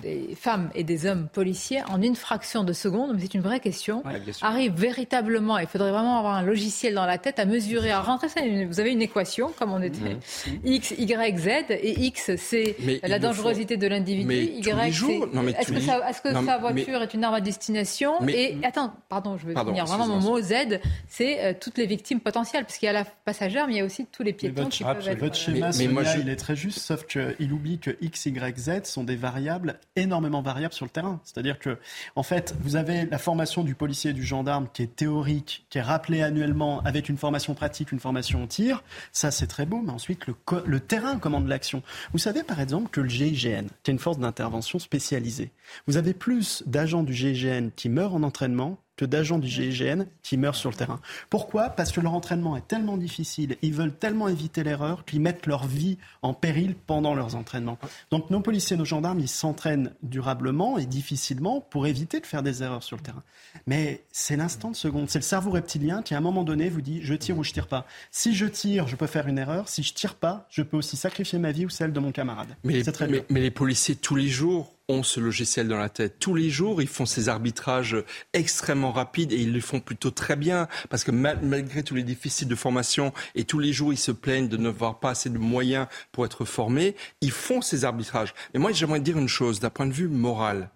des 0.02 0.34
femmes 0.34 0.70
et 0.74 0.84
des 0.84 1.06
hommes 1.06 1.28
policiers 1.28 1.82
en 1.88 2.00
une 2.02 2.16
fraction 2.16 2.64
de 2.64 2.72
seconde, 2.72 3.12
mais 3.14 3.20
c'est 3.22 3.34
une 3.34 3.42
vraie 3.42 3.60
question, 3.60 4.02
arrivent 4.42 4.74
véritablement, 4.74 5.58
il 5.58 5.66
faudrait 5.66 5.90
vraiment 5.90 6.18
avoir 6.18 6.34
un 6.34 6.42
logiciel 6.42 6.94
dans 6.94 7.06
la 7.06 7.18
tête 7.18 7.38
à 7.38 7.44
mesurer, 7.44 7.90
à 7.90 8.00
rentrer 8.00 8.28
ça. 8.28 8.40
Vous 8.68 8.80
avez 8.80 8.92
une 8.92 9.02
équation, 9.02 9.52
comme 9.58 9.72
on 9.72 9.82
était, 9.82 10.00
mhm. 10.00 10.60
X, 10.64 10.94
Y, 10.98 11.38
Z, 11.38 11.48
et 11.70 12.00
X, 12.06 12.36
c'est 12.36 12.76
la 13.02 13.18
dangerosité 13.18 13.76
de 13.76 13.86
l'individu, 13.86 14.34
Y, 14.34 14.92
c'est... 14.92 15.20
Est-ce 15.60 16.22
que, 16.22 16.32
sa 16.44 16.58
voiture 16.58 17.02
est 17.02 17.14
une 17.14 17.24
arme 17.24 17.34
à 17.34 17.40
destination 17.40 18.26
Et 18.28 18.56
attends, 18.62 18.92
pardon, 19.08 19.36
je 19.38 19.46
vais 19.46 19.54
finir. 19.54 19.84
Vraiment 19.86 20.06
mon 20.06 20.20
mot, 20.20 20.40
Z, 20.40 20.80
c'est 21.08 21.44
euh, 21.44 21.52
toutes 21.58 21.78
les 21.78 21.86
victimes 21.86 22.20
potentielles, 22.20 22.64
parce 22.64 22.78
qu'il 22.78 22.86
y 22.86 22.90
a 22.90 22.92
la 22.92 23.04
passagère, 23.04 23.66
mais 23.66 23.74
il 23.74 23.78
y 23.78 23.80
a 23.80 23.84
aussi 23.84 24.06
tous 24.06 24.22
les 24.22 24.32
piétons 24.32 24.66
qui 24.66 24.84
peuvent 24.84 25.08
être... 25.08 25.18
Votre 25.18 25.36
schéma, 25.36 25.70
mais, 25.78 25.88
moi, 25.88 26.02
il 26.18 26.28
est 26.28 26.36
très 26.36 26.56
juste, 26.56 26.78
sauf 26.78 27.06
qu'il 27.06 27.52
oublie 27.52 27.78
que 27.78 27.96
X, 28.00 28.26
Y, 28.26 28.58
Z 28.58 28.84
sont 28.84 29.04
des 29.04 29.16
variables 29.16 29.75
énormément 29.96 30.42
variable 30.42 30.74
sur 30.74 30.84
le 30.84 30.90
terrain. 30.90 31.20
C'est-à-dire 31.24 31.58
que, 31.58 31.78
en 32.14 32.22
fait, 32.22 32.54
vous 32.60 32.76
avez 32.76 33.06
la 33.06 33.18
formation 33.18 33.64
du 33.64 33.74
policier 33.74 34.10
et 34.10 34.14
du 34.14 34.24
gendarme 34.24 34.68
qui 34.72 34.82
est 34.82 34.94
théorique, 34.96 35.66
qui 35.70 35.78
est 35.78 35.82
rappelée 35.82 36.22
annuellement 36.22 36.80
avec 36.82 37.08
une 37.08 37.16
formation 37.16 37.54
pratique, 37.54 37.92
une 37.92 38.00
formation 38.00 38.42
au 38.42 38.46
tir. 38.46 38.82
Ça, 39.12 39.30
c'est 39.30 39.46
très 39.46 39.66
beau, 39.66 39.82
mais 39.84 39.92
ensuite, 39.92 40.26
le, 40.26 40.34
le 40.64 40.80
terrain 40.80 41.18
commande 41.18 41.48
l'action. 41.48 41.82
Vous 42.12 42.18
savez, 42.18 42.42
par 42.42 42.60
exemple, 42.60 42.90
que 42.90 43.00
le 43.00 43.08
GIGN, 43.08 43.66
qui 43.82 43.90
est 43.90 43.94
une 43.94 43.98
force 43.98 44.18
d'intervention 44.18 44.78
spécialisée, 44.78 45.52
vous 45.86 45.96
avez 45.96 46.14
plus 46.14 46.62
d'agents 46.66 47.02
du 47.02 47.12
GIGN 47.12 47.70
qui 47.74 47.88
meurent 47.88 48.14
en 48.14 48.22
entraînement 48.22 48.78
que 48.96 49.04
d'agents 49.04 49.38
du 49.38 49.48
GIGN 49.48 50.04
qui 50.22 50.36
meurent 50.36 50.56
sur 50.56 50.70
le 50.70 50.76
terrain. 50.76 51.00
Pourquoi? 51.30 51.68
Parce 51.70 51.92
que 51.92 52.00
leur 52.00 52.14
entraînement 52.14 52.56
est 52.56 52.66
tellement 52.66 52.96
difficile, 52.96 53.56
ils 53.62 53.74
veulent 53.74 53.94
tellement 53.94 54.28
éviter 54.28 54.64
l'erreur 54.64 55.04
qu'ils 55.04 55.20
mettent 55.20 55.46
leur 55.46 55.66
vie 55.66 55.98
en 56.22 56.34
péril 56.34 56.74
pendant 56.86 57.14
leurs 57.14 57.36
entraînements. 57.36 57.78
Donc 58.10 58.30
nos 58.30 58.40
policiers, 58.40 58.76
nos 58.76 58.84
gendarmes, 58.84 59.20
ils 59.20 59.28
s'entraînent 59.28 59.92
durablement 60.02 60.78
et 60.78 60.86
difficilement 60.86 61.60
pour 61.60 61.86
éviter 61.86 62.20
de 62.20 62.26
faire 62.26 62.42
des 62.42 62.62
erreurs 62.62 62.82
sur 62.82 62.96
le 62.96 63.02
terrain. 63.02 63.22
Mais 63.66 64.04
c'est 64.12 64.36
l'instant 64.36 64.70
de 64.70 64.76
seconde, 64.76 65.10
c'est 65.10 65.18
le 65.18 65.24
cerveau 65.24 65.50
reptilien 65.50 66.02
qui 66.02 66.14
à 66.14 66.18
un 66.18 66.22
moment 66.22 66.44
donné 66.44 66.68
vous 66.68 66.80
dit 66.80 67.00
je 67.02 67.14
tire 67.14 67.38
ou 67.38 67.44
je 67.44 67.52
tire 67.52 67.68
pas. 67.68 67.86
Si 68.10 68.34
je 68.34 68.46
tire, 68.46 68.88
je 68.88 68.96
peux 68.96 69.06
faire 69.06 69.28
une 69.28 69.38
erreur. 69.38 69.68
Si 69.68 69.82
je 69.82 69.92
tire 69.94 70.14
pas, 70.14 70.46
je 70.50 70.62
peux 70.62 70.76
aussi 70.76 70.96
sacrifier 70.96 71.38
ma 71.38 71.52
vie 71.52 71.66
ou 71.66 71.70
celle 71.70 71.92
de 71.92 72.00
mon 72.00 72.12
camarade. 72.12 72.48
Mais, 72.64 72.82
très 72.82 73.08
mais, 73.08 73.24
mais 73.30 73.40
les 73.40 73.50
policiers 73.50 73.96
tous 73.96 74.14
les 74.14 74.28
jours 74.28 74.75
ont 74.88 75.02
ce 75.02 75.18
logiciel 75.18 75.66
dans 75.68 75.78
la 75.78 75.88
tête. 75.88 76.18
Tous 76.20 76.34
les 76.34 76.48
jours, 76.48 76.80
ils 76.80 76.88
font 76.88 77.06
ces 77.06 77.28
arbitrages 77.28 77.96
extrêmement 78.32 78.92
rapides 78.92 79.32
et 79.32 79.36
ils 79.36 79.52
le 79.52 79.60
font 79.60 79.80
plutôt 79.80 80.10
très 80.10 80.36
bien 80.36 80.68
parce 80.90 81.02
que 81.02 81.10
malgré 81.10 81.82
tous 81.82 81.94
les 81.94 82.04
déficits 82.04 82.46
de 82.46 82.54
formation 82.54 83.12
et 83.34 83.44
tous 83.44 83.58
les 83.58 83.72
jours, 83.72 83.92
ils 83.92 83.98
se 83.98 84.12
plaignent 84.12 84.48
de 84.48 84.56
n'avoir 84.56 85.00
pas 85.00 85.10
assez 85.10 85.30
de 85.30 85.38
moyens 85.38 85.88
pour 86.12 86.24
être 86.24 86.44
formés, 86.44 86.94
ils 87.20 87.32
font 87.32 87.60
ces 87.60 87.84
arbitrages. 87.84 88.34
Mais 88.54 88.60
moi, 88.60 88.72
j'aimerais 88.72 89.00
dire 89.00 89.18
une 89.18 89.28
chose 89.28 89.58
d'un 89.58 89.70
point 89.70 89.86
de 89.86 89.92
vue 89.92 90.08
moral. 90.08 90.70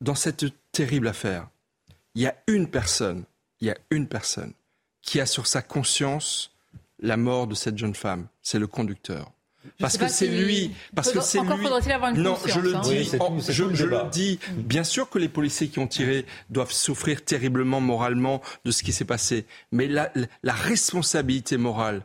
Dans 0.00 0.14
cette 0.14 0.46
terrible 0.72 1.08
affaire, 1.08 1.48
il 2.14 2.22
y 2.22 2.26
a 2.26 2.36
une 2.46 2.68
personne, 2.68 3.24
il 3.60 3.68
y 3.68 3.70
a 3.70 3.78
une 3.90 4.06
personne 4.06 4.52
qui 5.02 5.20
a 5.20 5.26
sur 5.26 5.46
sa 5.46 5.62
conscience 5.62 6.52
la 6.98 7.16
mort 7.16 7.46
de 7.46 7.54
cette 7.54 7.76
jeune 7.76 7.94
femme, 7.94 8.28
c'est 8.40 8.58
le 8.58 8.66
conducteur 8.66 9.35
parce 9.78 9.96
que 9.98 10.08
c'est 10.08 10.26
lui, 10.26 10.72
parce 10.94 11.12
que 11.12 11.20
c'est 11.20 11.40
lui. 11.40 11.48
non, 12.16 12.36
je 12.46 12.60
le 12.60 12.76
hein. 12.76 12.80
dis, 12.82 13.04
je, 13.48 13.84
le 13.84 14.10
dis. 14.10 14.38
Bien 14.56 14.84
sûr 14.84 15.08
que 15.08 15.18
les 15.18 15.28
policiers 15.28 15.68
qui 15.68 15.78
ont 15.78 15.86
tiré 15.86 16.26
doivent 16.50 16.72
souffrir 16.72 17.24
terriblement 17.24 17.80
moralement 17.80 18.42
de 18.64 18.70
ce 18.70 18.82
qui 18.82 18.92
s'est 18.92 19.04
passé, 19.04 19.46
mais 19.72 19.86
la, 19.86 20.12
la 20.42 20.52
responsabilité 20.52 21.56
morale 21.56 22.02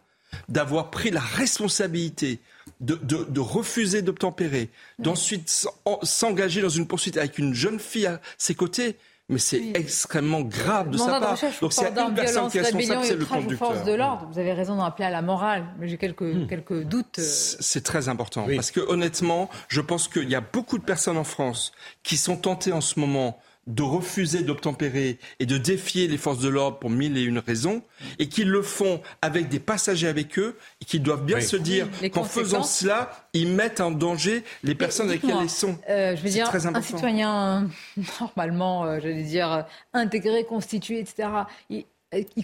d'avoir 0.50 0.92
pris 0.92 1.12
la 1.12 1.20
responsabilité 1.20 2.40
de, 2.80 2.96
de, 2.96 3.26
de 3.26 3.40
refuser 3.40 4.02
d'obtempérer, 4.02 4.70
d'ensuite 5.00 5.66
s'engager 6.04 6.62
dans 6.62 6.70
une 6.70 6.88
poursuite 6.88 7.18
avec 7.18 7.38
une 7.38 7.54
jeune 7.54 7.80
fille 7.80 8.08
à 8.08 8.22
ses 8.38 8.56
côtés, 8.56 8.98
mais 9.32 9.40
c'est 9.40 9.72
extrêmement 9.76 10.42
grave 10.42 10.90
de 10.90 10.98
sa 10.98 11.20
part. 11.20 11.38
Donc 11.62 11.74
c'est 11.74 11.88
une 11.88 12.14
personne 12.14 12.50
qui 12.50 12.58
est 12.58 12.62
responsable, 12.62 13.06
c'est 13.06 13.16
le 13.16 13.26
conducteur. 13.26 13.84
de 13.84 13.94
l'ordre. 13.94 14.28
Vous 14.32 14.40
avez 14.40 14.54
raison 14.54 14.76
d'en 14.76 14.84
appeler 14.84 15.06
à 15.06 15.10
la 15.10 15.22
morale, 15.22 15.66
mais 15.80 15.88
j'ai 15.88 15.98
quelques, 15.98 16.22
hmm. 16.22 16.48
quelques 16.48 16.84
doutes. 16.84 17.20
Euh. 17.20 17.24
C'est 17.24 17.84
très 17.84 18.10
important 18.10 18.46
parce 18.56 18.72
que 18.72 18.82
honnêtement, 18.82 19.50
je 19.68 19.82
pense 19.82 20.08
qu'il 20.08 20.30
y 20.30 20.36
a 20.36 20.42
beaucoup 20.42 20.78
de 20.78 20.84
personnes 20.84 21.18
en 21.18 21.24
France 21.24 21.72
qui 22.04 22.18
sont 22.18 22.38
tentées 22.38 22.74
en 22.74 22.82
ce 22.82 23.00
moment 23.00 23.40
de 23.68 23.84
refuser 23.84 24.44
d'obtempérer 24.44 25.20
et 25.40 25.46
de 25.46 25.58
défier 25.58 26.08
les 26.08 26.18
forces 26.18 26.40
de 26.40 26.50
l'ordre 26.50 26.80
pour 26.80 26.90
mille 26.90 27.18
et 27.18 27.22
une 27.22 27.40
raisons, 27.40 27.84
et 28.18 28.28
qu'ils 28.28 28.50
le 28.50 28.62
font 28.62 29.02
avec 29.22 29.50
des 29.50 29.60
passagers 29.60 30.08
avec 30.08 30.40
eux, 30.40 30.58
et 30.82 30.86
qu'ils 30.86 31.04
doivent 31.04 31.26
bien 31.26 31.42
se 31.42 31.56
dire 31.56 31.88
qu'en 32.12 32.24
faisant 32.24 32.64
cela, 32.64 33.12
ils 33.34 33.48
mettent 33.48 33.80
en 33.80 33.92
danger 33.92 34.44
les 34.64 34.76
personnes 34.76 35.10
avec 35.10 35.22
lesquelles 35.22 35.44
ils 35.44 35.50
sont. 35.50 35.78
Euh, 35.90 36.16
je 36.16 36.22
veux 36.22 36.30
dire, 36.30 36.50
un 36.54 36.82
citoyen 36.82 37.70
normalement, 38.20 38.86
euh, 38.86 39.00
j'allais 39.02 39.24
dire, 39.24 39.66
intégré, 39.94 40.44
constitué, 40.44 41.00
etc., 41.00 41.30
il 41.70 41.86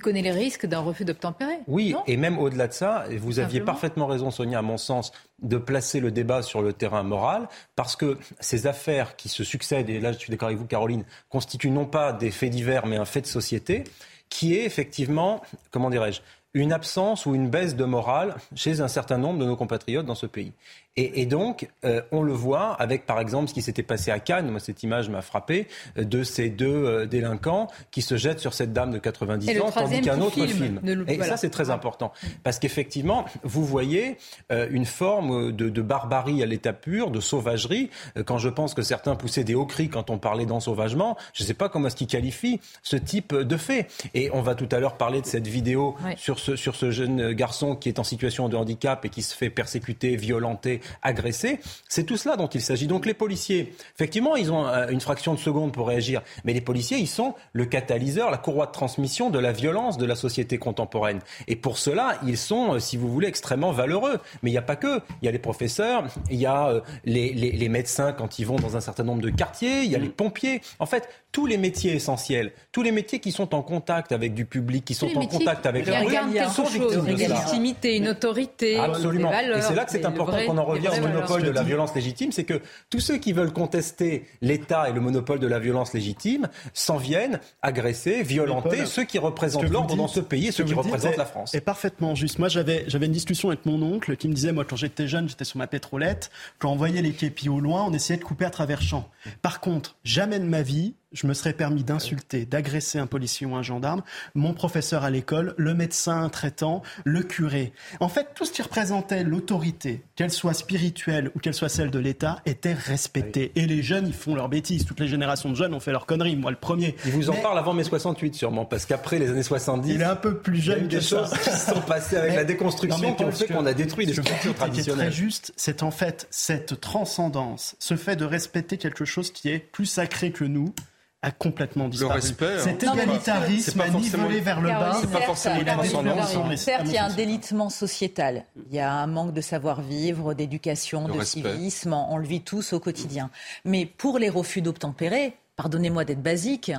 connaît 0.01 0.21
les 0.21 0.31
risques 0.31 0.65
d'un 0.65 0.79
refus 0.79 1.05
d'obtempérer. 1.05 1.59
Oui, 1.67 1.93
et 2.07 2.17
même 2.17 2.39
au-delà 2.39 2.67
de 2.67 2.73
ça, 2.73 3.05
vous 3.17 3.39
aviez 3.39 3.61
parfaitement 3.61 4.07
raison, 4.07 4.31
Sonia, 4.31 4.59
à 4.59 4.61
mon 4.61 4.77
sens, 4.77 5.11
de 5.41 5.57
placer 5.57 5.99
le 5.99 6.11
débat 6.11 6.41
sur 6.41 6.61
le 6.61 6.73
terrain 6.73 7.03
moral, 7.03 7.47
parce 7.75 7.95
que 7.95 8.17
ces 8.39 8.67
affaires 8.67 9.15
qui 9.15 9.29
se 9.29 9.43
succèdent, 9.43 9.89
et 9.89 9.99
là 9.99 10.11
je 10.11 10.17
suis 10.17 10.31
d'accord 10.31 10.47
avec 10.47 10.59
vous, 10.59 10.65
Caroline, 10.65 11.03
constituent 11.29 11.69
non 11.69 11.85
pas 11.85 12.13
des 12.13 12.31
faits 12.31 12.49
divers, 12.49 12.85
mais 12.85 12.97
un 12.97 13.05
fait 13.05 13.21
de 13.21 13.27
société, 13.27 13.83
qui 14.29 14.55
est 14.55 14.65
effectivement, 14.65 15.41
comment 15.71 15.89
dirais-je, 15.89 16.21
une 16.53 16.73
absence 16.73 17.25
ou 17.25 17.35
une 17.35 17.49
baisse 17.49 17.75
de 17.75 17.85
morale 17.85 18.35
chez 18.55 18.81
un 18.81 18.87
certain 18.87 19.17
nombre 19.17 19.39
de 19.39 19.45
nos 19.45 19.55
compatriotes 19.55 20.05
dans 20.05 20.15
ce 20.15 20.25
pays. 20.25 20.53
Et, 20.99 21.27
donc, 21.27 21.69
euh, 21.85 22.01
on 22.11 22.23
le 22.23 22.33
voit 22.33 22.73
avec, 22.73 23.05
par 23.05 23.19
exemple, 23.19 23.49
ce 23.49 23.53
qui 23.53 23.61
s'était 23.61 23.83
passé 23.83 24.09
à 24.09 24.19
Cannes. 24.19 24.49
Moi, 24.49 24.59
cette 24.59 24.81
image 24.81 25.09
m'a 25.09 25.21
frappé 25.21 25.67
euh, 25.95 26.03
de 26.03 26.23
ces 26.23 26.49
deux 26.49 26.65
euh, 26.65 27.05
délinquants 27.05 27.67
qui 27.91 28.01
se 28.01 28.17
jettent 28.17 28.39
sur 28.39 28.55
cette 28.55 28.73
dame 28.73 28.89
de 28.89 28.97
90 28.97 29.61
ans, 29.61 29.71
tandis 29.71 30.01
qu'un 30.01 30.19
autre 30.21 30.43
film. 30.47 30.81
et 31.07 31.21
ça, 31.21 31.37
c'est 31.37 31.51
très 31.51 31.69
important. 31.69 32.11
Parce 32.43 32.57
qu'effectivement, 32.57 33.25
vous 33.43 33.63
voyez 33.63 34.17
une 34.49 34.85
forme 34.85 35.51
de, 35.51 35.69
de, 35.69 35.81
barbarie 35.81 36.41
à 36.41 36.47
l'état 36.47 36.73
pur, 36.73 37.11
de 37.11 37.19
sauvagerie. 37.19 37.91
Quand 38.25 38.39
je 38.39 38.49
pense 38.49 38.73
que 38.73 38.81
certains 38.81 39.15
poussaient 39.15 39.43
des 39.43 39.53
hauts 39.53 39.65
cris 39.65 39.89
quand 39.89 40.09
on 40.09 40.17
parlait 40.17 40.45
d'ensauvagement, 40.45 41.15
je 41.33 41.43
ne 41.43 41.47
sais 41.47 41.53
pas 41.53 41.69
comment 41.69 41.87
est-ce 41.87 41.95
qu'ils 41.95 42.07
qualifient 42.07 42.59
ce 42.81 42.95
type 42.95 43.35
de 43.35 43.57
fait. 43.57 43.87
Et 44.15 44.31
on 44.33 44.41
va 44.41 44.55
tout 44.55 44.69
à 44.71 44.79
l'heure 44.79 44.97
parler 44.97 45.21
de 45.21 45.27
cette 45.27 45.47
vidéo 45.47 45.95
sur, 46.15 46.39
ce, 46.39 46.55
sur 46.55 46.75
ce 46.75 46.89
jeune 46.89 47.33
garçon 47.33 47.75
qui 47.75 47.89
est 47.89 47.99
en 47.99 48.03
situation 48.03 48.49
de 48.49 48.57
handicap 48.57 49.05
et 49.05 49.09
qui 49.09 49.21
se 49.21 49.35
fait 49.35 49.49
persécuter, 49.49 50.15
violenter, 50.15 50.81
agressés. 51.01 51.59
C'est 51.87 52.03
tout 52.03 52.17
cela 52.17 52.35
dont 52.35 52.47
il 52.47 52.61
s'agit. 52.61 52.87
Donc 52.87 53.05
les 53.05 53.13
policiers, 53.13 53.73
effectivement, 53.95 54.35
ils 54.35 54.51
ont 54.51 54.67
euh, 54.67 54.87
une 54.89 55.01
fraction 55.01 55.33
de 55.33 55.39
seconde 55.39 55.71
pour 55.71 55.87
réagir, 55.87 56.21
mais 56.43 56.53
les 56.53 56.61
policiers, 56.61 56.97
ils 56.97 57.07
sont 57.07 57.35
le 57.53 57.65
catalyseur, 57.65 58.31
la 58.31 58.37
courroie 58.37 58.67
de 58.67 58.71
transmission 58.71 59.29
de 59.29 59.39
la 59.39 59.51
violence 59.51 59.97
de 59.97 60.05
la 60.05 60.15
société 60.15 60.57
contemporaine. 60.57 61.19
Et 61.47 61.55
pour 61.55 61.77
cela, 61.77 62.19
ils 62.25 62.37
sont, 62.37 62.75
euh, 62.75 62.79
si 62.79 62.97
vous 62.97 63.09
voulez, 63.09 63.27
extrêmement 63.27 63.71
valeureux. 63.71 64.19
Mais 64.41 64.49
il 64.49 64.53
n'y 64.53 64.59
a 64.59 64.63
pas 64.63 64.75
que. 64.75 65.01
Il 65.21 65.25
y 65.25 65.27
a 65.27 65.31
les 65.31 65.39
professeurs, 65.39 66.05
il 66.29 66.39
y 66.39 66.45
a 66.45 66.67
euh, 66.67 66.81
les, 67.05 67.33
les, 67.33 67.69
médecins 67.69 68.13
quand 68.13 68.39
ils 68.39 68.45
vont 68.45 68.55
dans 68.55 68.77
un 68.77 68.81
certain 68.81 69.03
nombre 69.03 69.21
de 69.21 69.29
quartiers, 69.29 69.83
il 69.83 69.91
y 69.91 69.95
a 69.95 69.99
les 69.99 70.09
pompiers. 70.09 70.61
En 70.79 70.85
fait, 70.85 71.09
tous 71.31 71.45
les 71.45 71.57
métiers 71.57 71.93
essentiels, 71.93 72.51
tous 72.71 72.81
les 72.81 72.91
métiers 72.91 73.19
qui 73.19 73.31
sont 73.31 73.53
en 73.53 73.61
contact 73.61 74.11
avec 74.11 74.33
du 74.33 74.45
public, 74.45 74.85
qui 74.85 74.93
sont 74.93 75.15
en 75.15 75.27
contact 75.27 75.65
avec 75.65 75.85
la 75.85 76.01
rue, 76.01 76.15
sont 76.49 76.63
victimes 76.63 77.05
de 77.05 77.11
Une 77.11 77.17
légitimité, 77.17 77.97
une 77.97 78.07
autorité, 78.07 78.79
Absolument. 78.79 79.31
et 79.31 79.61
c'est 79.61 79.75
là 79.75 79.85
que 79.85 79.91
c'est 79.91 80.05
important 80.05 80.37
qu'on 80.45 80.57
en 80.57 80.65
revient 80.77 80.99
au 80.99 81.07
monopole 81.07 81.43
de 81.43 81.49
la 81.49 81.63
violence 81.63 81.93
légitime, 81.95 82.31
c'est 82.31 82.43
que 82.43 82.61
tous 82.89 82.99
ceux 82.99 83.17
qui 83.17 83.33
veulent 83.33 83.53
contester 83.53 84.25
l'État 84.41 84.89
et 84.89 84.93
le 84.93 85.01
monopole 85.01 85.39
de 85.39 85.47
la 85.47 85.59
violence 85.59 85.93
légitime 85.93 86.47
s'en 86.73 86.97
viennent 86.97 87.39
agresser, 87.61 88.23
violenter 88.23 88.85
ceux 88.85 89.03
qui 89.03 89.19
représentent 89.19 89.69
l'ordre 89.69 89.95
dans 89.95 90.07
ce 90.07 90.19
pays 90.19 90.47
et 90.47 90.51
ceux 90.51 90.63
qui 90.63 90.73
représentent 90.73 91.17
la 91.17 91.25
France. 91.25 91.53
Et 91.53 91.61
parfaitement 91.61 92.15
juste. 92.15 92.39
Moi, 92.39 92.49
j'avais 92.49 92.85
j'avais 92.87 93.05
une 93.05 93.11
discussion 93.11 93.49
avec 93.49 93.65
mon 93.65 93.81
oncle 93.81 94.15
qui 94.15 94.27
me 94.27 94.33
disait, 94.33 94.51
moi, 94.51 94.65
quand 94.65 94.75
j'étais 94.75 95.07
jeune, 95.07 95.29
j'étais 95.29 95.45
sur 95.45 95.57
ma 95.57 95.67
pétrolette, 95.67 96.29
quand 96.59 96.71
on 96.71 96.75
voyait 96.75 97.01
les 97.01 97.11
képis 97.11 97.49
au 97.49 97.59
loin, 97.59 97.85
on 97.85 97.93
essayait 97.93 98.19
de 98.19 98.23
couper 98.23 98.45
à 98.45 98.49
travers 98.49 98.81
champs. 98.81 99.09
Par 99.41 99.59
contre, 99.59 99.97
jamais 100.03 100.39
de 100.39 100.45
ma 100.45 100.61
vie, 100.61 100.95
je 101.13 101.25
me 101.25 101.33
serais 101.33 101.53
permis 101.53 101.83
d'insulter, 101.83 102.45
d'agresser 102.45 102.99
un 102.99 103.07
policier 103.07 103.47
ou 103.47 103.55
un 103.55 103.61
gendarme, 103.61 104.03
mon 104.35 104.53
professeur 104.53 105.03
à 105.05 105.09
l'école, 105.09 105.53
le 105.57 105.73
médecin 105.73 106.27
traitant, 106.29 106.83
le 107.05 107.23
curé. 107.23 107.71
En 108.01 108.09
fait, 108.09 108.27
tout 108.35 108.43
ce 108.43 108.51
qui 108.51 108.61
représentait 108.61 109.23
l'autorité, 109.23 110.03
qu'elle 110.15 110.31
soit 110.31 110.53
spirituelle 110.53 111.31
ou 111.33 111.39
qu'elle 111.39 111.53
soit 111.53 111.69
celle 111.69 111.91
de 111.91 111.99
l'État, 111.99 112.41
était 112.45 112.73
respecté. 112.73 113.53
Et 113.55 113.65
les 113.65 113.81
jeunes, 113.81 114.07
ils 114.07 114.13
font 114.13 114.35
leurs 114.35 114.49
bêtises. 114.49 114.85
Toutes 114.85 114.99
les 114.99 115.07
générations 115.07 115.49
de 115.49 115.55
jeunes 115.55 115.73
ont 115.73 115.79
fait 115.79 115.91
leurs 115.91 116.05
conneries. 116.05 116.35
Moi, 116.35 116.51
le 116.51 116.57
premier. 116.57 116.95
Ils 117.05 117.11
vous 117.11 117.29
en 117.29 117.35
parlent 117.35 117.57
avant 117.57 117.73
mai 117.73 117.85
68, 117.85 118.35
sûrement, 118.35 118.65
parce 118.65 118.85
qu'après 118.85 119.17
les 119.17 119.29
années 119.29 119.43
70. 119.43 119.89
Il 119.93 120.01
est 120.01 120.05
un 120.05 120.15
peu 120.15 120.37
plus 120.37 120.59
jeune 120.59 120.77
il 120.77 120.79
y 120.79 120.83
a 120.83 120.85
eu 120.85 120.99
des 120.99 121.01
choses 121.01 121.31
qui 121.31 121.49
se 121.49 121.73
sont 121.73 121.81
passées 121.81 122.17
avec 122.17 122.35
la 122.35 122.43
déconstruction 122.43 123.15
qui 123.15 123.23
ont 123.23 123.31
fait 123.31 123.47
qu'on 123.47 123.65
a 123.65 123.73
détruit 123.73 124.05
des 124.05 124.13
structures 124.13 124.55
traditionnelles. 124.55 124.83
Ce 124.83 125.01
qui 125.01 125.01
est 125.01 125.09
très 125.09 125.11
juste, 125.11 125.53
c'est 125.55 125.83
en 125.83 125.91
fait 125.91 126.27
cette 126.31 126.81
transcendance, 126.81 127.77
ce 127.79 127.95
fait 127.95 128.17
de 128.17 128.25
respecter 128.25 128.77
quelque 128.77 129.05
chose 129.05 129.31
qui 129.31 129.49
est 129.49 129.59
plus 129.59 129.85
sacré 129.85 130.31
que 130.31 130.43
nous 130.43 130.73
a 131.21 131.31
complètement 131.31 131.87
disparu. 131.89 132.09
Le 132.09 132.15
respect. 132.15 132.45
Hein. 132.45 132.59
Cet 132.59 132.83
égalitarisme 132.83 133.81
a 133.81 133.89
nivelé 133.89 134.39
vers 134.39 134.61
le 134.61 134.69
bas. 134.69 134.97
C'est 135.01 135.11
pas 135.11 135.21
forcément 135.21 135.59
une 135.59 136.57
Certes, 136.57 136.83
il 136.85 136.91
y 136.91 136.97
a 136.97 137.05
un 137.05 137.13
délitement 137.13 137.69
sociétal. 137.69 138.45
Il 138.69 138.75
y 138.75 138.79
a 138.79 138.91
un 138.91 139.07
manque 139.07 139.33
de 139.33 139.41
savoir-vivre, 139.41 140.33
d'éducation, 140.33 141.07
de 141.07 141.23
civisme. 141.23 141.93
On 141.93 142.17
le 142.17 142.27
vit 142.27 142.41
tous 142.41 142.73
au 142.73 142.79
quotidien. 142.79 143.29
Mais 143.65 143.85
pour 143.85 144.19
les 144.19 144.29
refus 144.29 144.61
d'obtempérer, 144.61 145.35
pardonnez-moi 145.55 146.05
d'être 146.05 146.21
basique, 146.21 146.71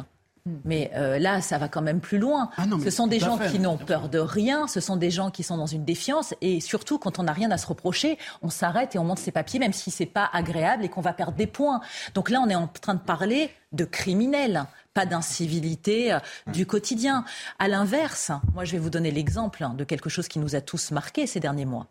mais 0.64 0.90
euh, 0.94 1.18
là, 1.18 1.40
ça 1.40 1.58
va 1.58 1.68
quand 1.68 1.82
même 1.82 2.00
plus 2.00 2.18
loin. 2.18 2.50
Ah 2.56 2.64
ce 2.82 2.90
sont 2.90 3.06
des 3.06 3.20
gens 3.20 3.38
qui 3.38 3.58
n'ont 3.58 3.76
peur 3.76 4.08
de 4.08 4.18
rien, 4.18 4.66
ce 4.66 4.80
sont 4.80 4.96
des 4.96 5.10
gens 5.10 5.30
qui 5.30 5.42
sont 5.42 5.56
dans 5.56 5.66
une 5.66 5.84
défiance, 5.84 6.34
et 6.40 6.60
surtout 6.60 6.98
quand 6.98 7.18
on 7.18 7.24
n'a 7.24 7.32
rien 7.32 7.50
à 7.50 7.58
se 7.58 7.66
reprocher, 7.66 8.18
on 8.42 8.50
s'arrête 8.50 8.94
et 8.94 8.98
on 8.98 9.04
monte 9.04 9.18
ses 9.18 9.32
papiers, 9.32 9.58
même 9.58 9.72
si 9.72 9.90
c'est 9.90 10.06
pas 10.06 10.28
agréable 10.32 10.84
et 10.84 10.88
qu'on 10.88 11.00
va 11.00 11.12
perdre 11.12 11.36
des 11.36 11.46
points. 11.46 11.80
Donc 12.14 12.30
là, 12.30 12.40
on 12.44 12.48
est 12.48 12.54
en 12.54 12.66
train 12.68 12.94
de 12.94 13.00
parler 13.00 13.50
de 13.72 13.84
criminels, 13.84 14.64
pas 14.94 15.06
d'incivilité 15.06 16.12
euh, 16.12 16.18
du 16.46 16.66
quotidien. 16.66 17.24
À 17.58 17.68
l'inverse, 17.68 18.32
moi, 18.54 18.64
je 18.64 18.72
vais 18.72 18.78
vous 18.78 18.90
donner 18.90 19.10
l'exemple 19.10 19.66
de 19.76 19.84
quelque 19.84 20.08
chose 20.08 20.28
qui 20.28 20.38
nous 20.38 20.54
a 20.56 20.60
tous 20.60 20.90
marqués 20.90 21.26
ces 21.26 21.40
derniers 21.40 21.66
mois. 21.66 21.86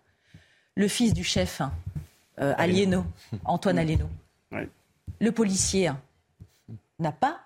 Le 0.76 0.88
fils 0.88 1.14
du 1.14 1.24
chef 1.24 1.62
euh, 2.40 2.54
Alieno, 2.58 3.06
Antoine 3.46 3.80
Alieno, 3.80 4.08
le 5.20 5.32
policier 5.32 5.92
n'a 7.00 7.12
pas 7.12 7.40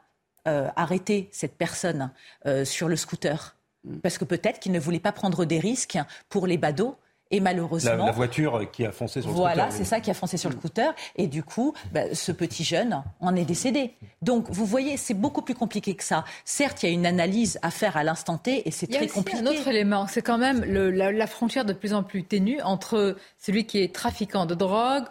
euh, 0.48 0.68
arrêter 0.76 1.30
cette 1.32 1.56
personne 1.56 2.12
euh, 2.48 2.66
sur 2.66 2.88
le 2.88 2.96
scooter. 2.96 3.56
Parce 4.02 4.18
que 4.18 4.26
peut-être 4.26 4.60
qu'il 4.60 4.72
ne 4.72 4.80
voulait 4.80 5.00
pas 5.00 5.12
prendre 5.12 5.46
des 5.46 5.60
risques 5.60 6.00
pour 6.30 6.48
les 6.48 6.58
badauds. 6.58 6.96
Et 7.34 7.40
malheureusement. 7.40 8.06
La, 8.06 8.12
voiture 8.12 8.70
qui 8.72 8.84
a 8.84 8.92
foncé 8.92 9.22
sur 9.22 9.30
le 9.30 9.36
scooter. 9.36 9.54
Voilà, 9.56 9.72
c'est 9.72 9.86
ça 9.86 10.02
qui 10.02 10.12
a 10.12 10.14
foncé 10.14 10.38
sur 10.38 10.50
le 10.50 10.58
scooter. 10.58 10.94
Et 11.16 11.28
du 11.28 11.44
coup, 11.44 11.74
bah, 11.94 12.14
ce 12.14 12.32
petit 12.32 12.64
jeune 12.64 13.04
en 13.22 13.36
est 13.36 13.46
décédé. 13.46 13.94
Donc, 14.22 14.50
vous 14.50 14.66
voyez, 14.66 14.98
c'est 14.98 15.14
beaucoup 15.14 15.42
plus 15.42 15.56
compliqué 15.56 15.94
que 15.94 16.04
ça. 16.04 16.26
Certes, 16.44 16.84
il 16.84 16.88
y 16.88 16.90
a 16.90 16.94
une 16.94 17.06
analyse 17.06 17.58
à 17.62 17.72
faire 17.72 17.96
à 17.96 18.04
l'instant 18.04 18.38
T 18.38 18.68
et 18.68 18.72
c'est 18.72 18.88
très 18.88 19.08
compliqué. 19.08 19.40
Il 19.40 19.46
y 19.46 19.48
a 19.48 19.52
un 19.52 19.54
autre 19.54 19.68
élément, 19.68 20.08
c'est 20.08 20.22
quand 20.22 20.40
même 20.40 20.66
la, 20.66 21.12
la, 21.12 21.28
frontière 21.28 21.64
de 21.64 21.74
plus 21.74 21.94
en 21.94 22.04
plus 22.04 22.24
ténue 22.24 22.60
entre 22.64 23.16
celui 23.38 23.66
qui 23.66 23.82
est 23.82 23.96
trafiquant 23.96 24.46
de 24.46 24.56
drogue, 24.56 25.06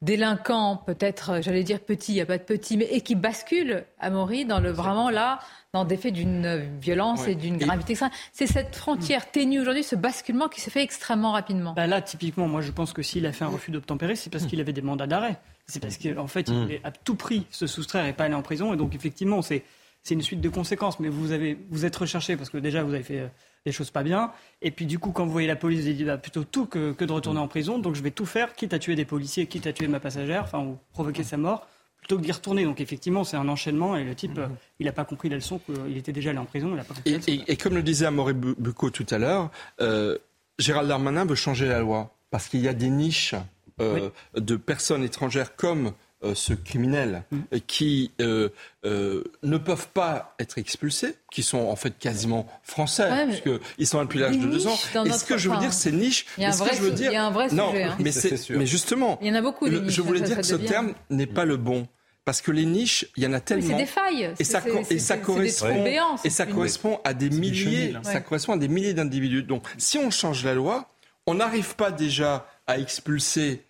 délinquant, 0.00 0.76
peut-être, 0.76 1.40
j'allais 1.42 1.64
dire 1.64 1.80
petit, 1.80 2.12
il 2.12 2.16
n'y 2.16 2.20
a 2.20 2.26
pas 2.26 2.38
de 2.38 2.44
petit, 2.44 2.76
mais 2.76 2.88
et 2.90 3.00
qui 3.00 3.14
bascule, 3.14 3.84
Amaury, 3.98 4.44
dans 4.44 4.60
le 4.60 4.70
vraiment 4.70 5.10
là, 5.10 5.40
dans 5.72 5.84
des 5.84 5.96
faits 5.96 6.14
d'une 6.14 6.78
violence 6.80 7.26
et 7.26 7.34
d'une 7.34 7.56
gravité 7.58 7.92
extrême. 7.92 8.10
C'est 8.32 8.46
cette 8.46 8.76
frontière 8.76 9.30
ténue 9.30 9.60
aujourd'hui, 9.60 9.82
ce 9.82 9.96
basculement 9.96 10.48
qui 10.48 10.60
se 10.60 10.70
fait 10.70 10.82
extrêmement 10.82 11.32
rapidement. 11.32 11.74
Bah 11.74 11.86
là, 11.86 12.00
typiquement, 12.00 12.46
moi 12.46 12.60
je 12.60 12.70
pense 12.70 12.92
que 12.92 13.02
s'il 13.02 13.26
a 13.26 13.32
fait 13.32 13.44
un 13.44 13.48
refus 13.48 13.70
d'obtempérer, 13.70 14.16
c'est 14.16 14.30
parce 14.30 14.46
qu'il 14.46 14.60
avait 14.60 14.72
des 14.72 14.82
mandats 14.82 15.06
d'arrêt. 15.06 15.38
C'est 15.66 15.80
parce 15.80 15.98
qu'en 15.98 16.26
fait, 16.26 16.48
il 16.48 16.54
mm. 16.54 16.62
voulait 16.62 16.80
à 16.84 16.90
tout 16.90 17.14
prix 17.14 17.46
se 17.50 17.66
soustraire 17.66 18.06
et 18.06 18.14
pas 18.14 18.24
aller 18.24 18.34
en 18.34 18.42
prison. 18.42 18.72
Et 18.72 18.76
donc, 18.76 18.94
effectivement, 18.94 19.42
c'est 19.42 19.64
une 20.10 20.22
suite 20.22 20.40
de 20.40 20.48
conséquences. 20.48 20.98
Mais 20.98 21.08
vous, 21.08 21.32
avez, 21.32 21.58
vous 21.70 21.84
êtes 21.84 21.94
recherché 21.94 22.36
parce 22.36 22.48
que 22.48 22.56
déjà, 22.56 22.82
vous 22.82 22.94
avez 22.94 23.02
fait 23.02 23.20
euh, 23.20 23.28
des 23.68 23.72
choses 23.72 23.90
pas 23.90 24.02
bien. 24.02 24.32
Et 24.62 24.70
puis 24.70 24.86
du 24.86 24.98
coup, 24.98 25.12
quand 25.12 25.24
vous 25.24 25.32
voyez 25.32 25.48
la 25.48 25.56
police, 25.56 25.84
vous 25.84 25.92
dites 25.92 26.06
bah, 26.06 26.18
plutôt 26.18 26.44
tout 26.44 26.66
que, 26.66 26.92
de 26.92 27.12
retourner 27.12 27.40
en 27.40 27.48
prison. 27.48 27.78
Donc 27.78 27.94
je 27.94 28.02
vais 28.02 28.10
tout 28.10 28.26
faire, 28.26 28.54
quitte 28.54 28.72
à 28.72 28.78
tuer 28.78 28.96
des 28.96 29.04
policiers, 29.04 29.46
quitte 29.46 29.66
à 29.66 29.72
tuer 29.72 29.88
ma 29.88 30.00
passagère, 30.00 30.42
enfin 30.44 30.60
ou 30.60 30.78
provoquer 30.92 31.22
sa 31.22 31.36
mort, 31.36 31.66
plutôt 31.98 32.16
que 32.16 32.22
d'y 32.22 32.32
retourner. 32.32 32.64
Donc 32.64 32.80
effectivement, 32.80 33.24
c'est 33.24 33.36
un 33.36 33.48
enchaînement 33.48 33.96
et 33.96 34.04
le 34.04 34.14
type, 34.14 34.38
euh, 34.38 34.48
il 34.78 34.86
n'a 34.86 34.92
pas 34.92 35.04
compris 35.04 35.28
la 35.28 35.36
leçon 35.36 35.58
qu'il 35.60 35.96
était 35.96 36.12
déjà 36.12 36.30
allé 36.30 36.38
en 36.38 36.44
prison. 36.44 36.70
Il 36.74 36.80
a 36.80 36.84
pas 36.84 36.94
et, 37.06 37.56
comme 37.56 37.74
le 37.74 37.82
disait 37.82 38.06
Amaury 38.06 38.34
Bucco 38.34 38.90
tout 38.90 39.06
à 39.10 39.18
l'heure, 39.18 39.50
euh, 39.80 40.18
Gérald 40.58 40.88
Darmanin 40.88 41.24
veut 41.24 41.34
changer 41.34 41.66
la 41.68 41.80
loi 41.80 42.14
parce 42.30 42.48
qu'il 42.48 42.60
y 42.60 42.68
a 42.68 42.74
des 42.74 42.90
niches 42.90 43.34
euh, 43.80 44.10
de 44.34 44.56
personnes 44.56 45.04
étrangères 45.04 45.54
comme 45.54 45.92
euh, 46.24 46.34
ce 46.34 46.52
criminel 46.52 47.22
mm. 47.30 47.38
qui 47.68 48.10
euh, 48.20 48.48
euh, 48.84 49.22
ne 49.44 49.56
peuvent 49.56 49.86
pas 49.86 50.34
être 50.40 50.58
expulsés, 50.58 51.14
qui 51.30 51.44
sont 51.44 51.58
en 51.58 51.76
fait 51.76 51.96
quasiment 51.96 52.48
français, 52.64 53.08
puisqu'ils 53.26 53.86
sont 53.86 53.98
là 53.98 54.04
depuis 54.04 54.18
l'âge 54.18 54.36
de 54.36 54.46
deux 54.46 54.66
ans. 54.66 54.76
Et 55.04 55.12
ce 55.12 55.24
que 55.24 55.38
je 55.38 55.48
veux 55.48 55.58
dire, 55.58 55.72
c'est 55.72 55.92
niche. 55.92 56.26
Il 56.36 56.42
y 56.42 56.46
a 56.46 56.48
un 56.48 56.56
vrai, 56.56 56.70
je 56.74 56.88
il 56.88 57.12
y 57.12 57.14
a 57.14 57.24
un 57.24 57.30
vrai 57.30 57.46
non, 57.52 57.70
sujet. 57.70 57.84
Hein. 57.84 57.96
Mais, 58.00 58.10
mais, 58.50 58.66
justement, 58.66 59.18
il 59.20 59.28
y 59.28 59.30
en 59.30 59.36
a 59.36 59.42
beaucoup. 59.42 59.68
niches, 59.68 59.92
je 59.92 60.02
voulais 60.02 60.20
dire 60.20 60.38
que 60.38 60.42
ce 60.42 60.56
terme 60.56 60.92
n'est 61.08 61.26
pas 61.26 61.44
le 61.44 61.56
bon. 61.56 61.86
Parce 62.24 62.42
que 62.42 62.50
les 62.50 62.66
niches, 62.66 63.06
il 63.16 63.22
y 63.22 63.26
en 63.26 63.32
a 63.32 63.40
tellement. 63.40 63.68
C'est 63.68 63.76
des 63.76 63.86
failles. 63.86 64.34
Et 64.38 64.44
ça, 64.44 64.60
et 64.90 64.98
ça 64.98 65.16
correspond, 65.16 65.84
et 66.24 66.30
ça 66.30 66.46
correspond 66.46 67.00
à 67.04 67.14
des 67.14 67.30
milliers, 67.30 67.94
ça 68.02 68.20
correspond 68.20 68.54
à 68.54 68.58
des 68.58 68.68
milliers 68.68 68.92
d'individus. 68.92 69.44
Donc, 69.44 69.62
si 69.78 69.98
on 69.98 70.10
change 70.10 70.44
la 70.44 70.54
loi, 70.54 70.90
on 71.28 71.34
n'arrive 71.34 71.76
pas 71.76 71.92
déjà 71.92 72.46
à 72.66 72.78
expulser 72.78 73.62
euh, 73.62 73.67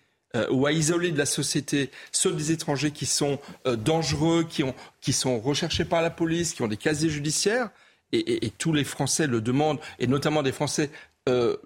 ou 0.51 0.65
à 0.65 0.71
isoler 0.71 1.11
de 1.11 1.17
la 1.17 1.25
société 1.25 1.89
ceux 2.11 2.31
des 2.31 2.51
étrangers 2.51 2.91
qui 2.91 3.05
sont 3.05 3.39
euh, 3.65 3.75
dangereux, 3.75 4.45
qui, 4.47 4.63
ont, 4.63 4.75
qui 5.01 5.13
sont 5.13 5.39
recherchés 5.39 5.85
par 5.85 6.01
la 6.01 6.09
police, 6.09 6.53
qui 6.53 6.61
ont 6.61 6.67
des 6.67 6.77
casiers 6.77 7.09
judiciaires, 7.09 7.69
et, 8.11 8.45
et, 8.45 8.49
tous 8.49 8.73
les 8.73 8.83
Français 8.83 9.27
le 9.27 9.39
demandent, 9.39 9.79
et 9.99 10.07
notamment 10.07 10.41
des 10.41 10.51
Français 10.51 10.89
euh, 11.27 11.57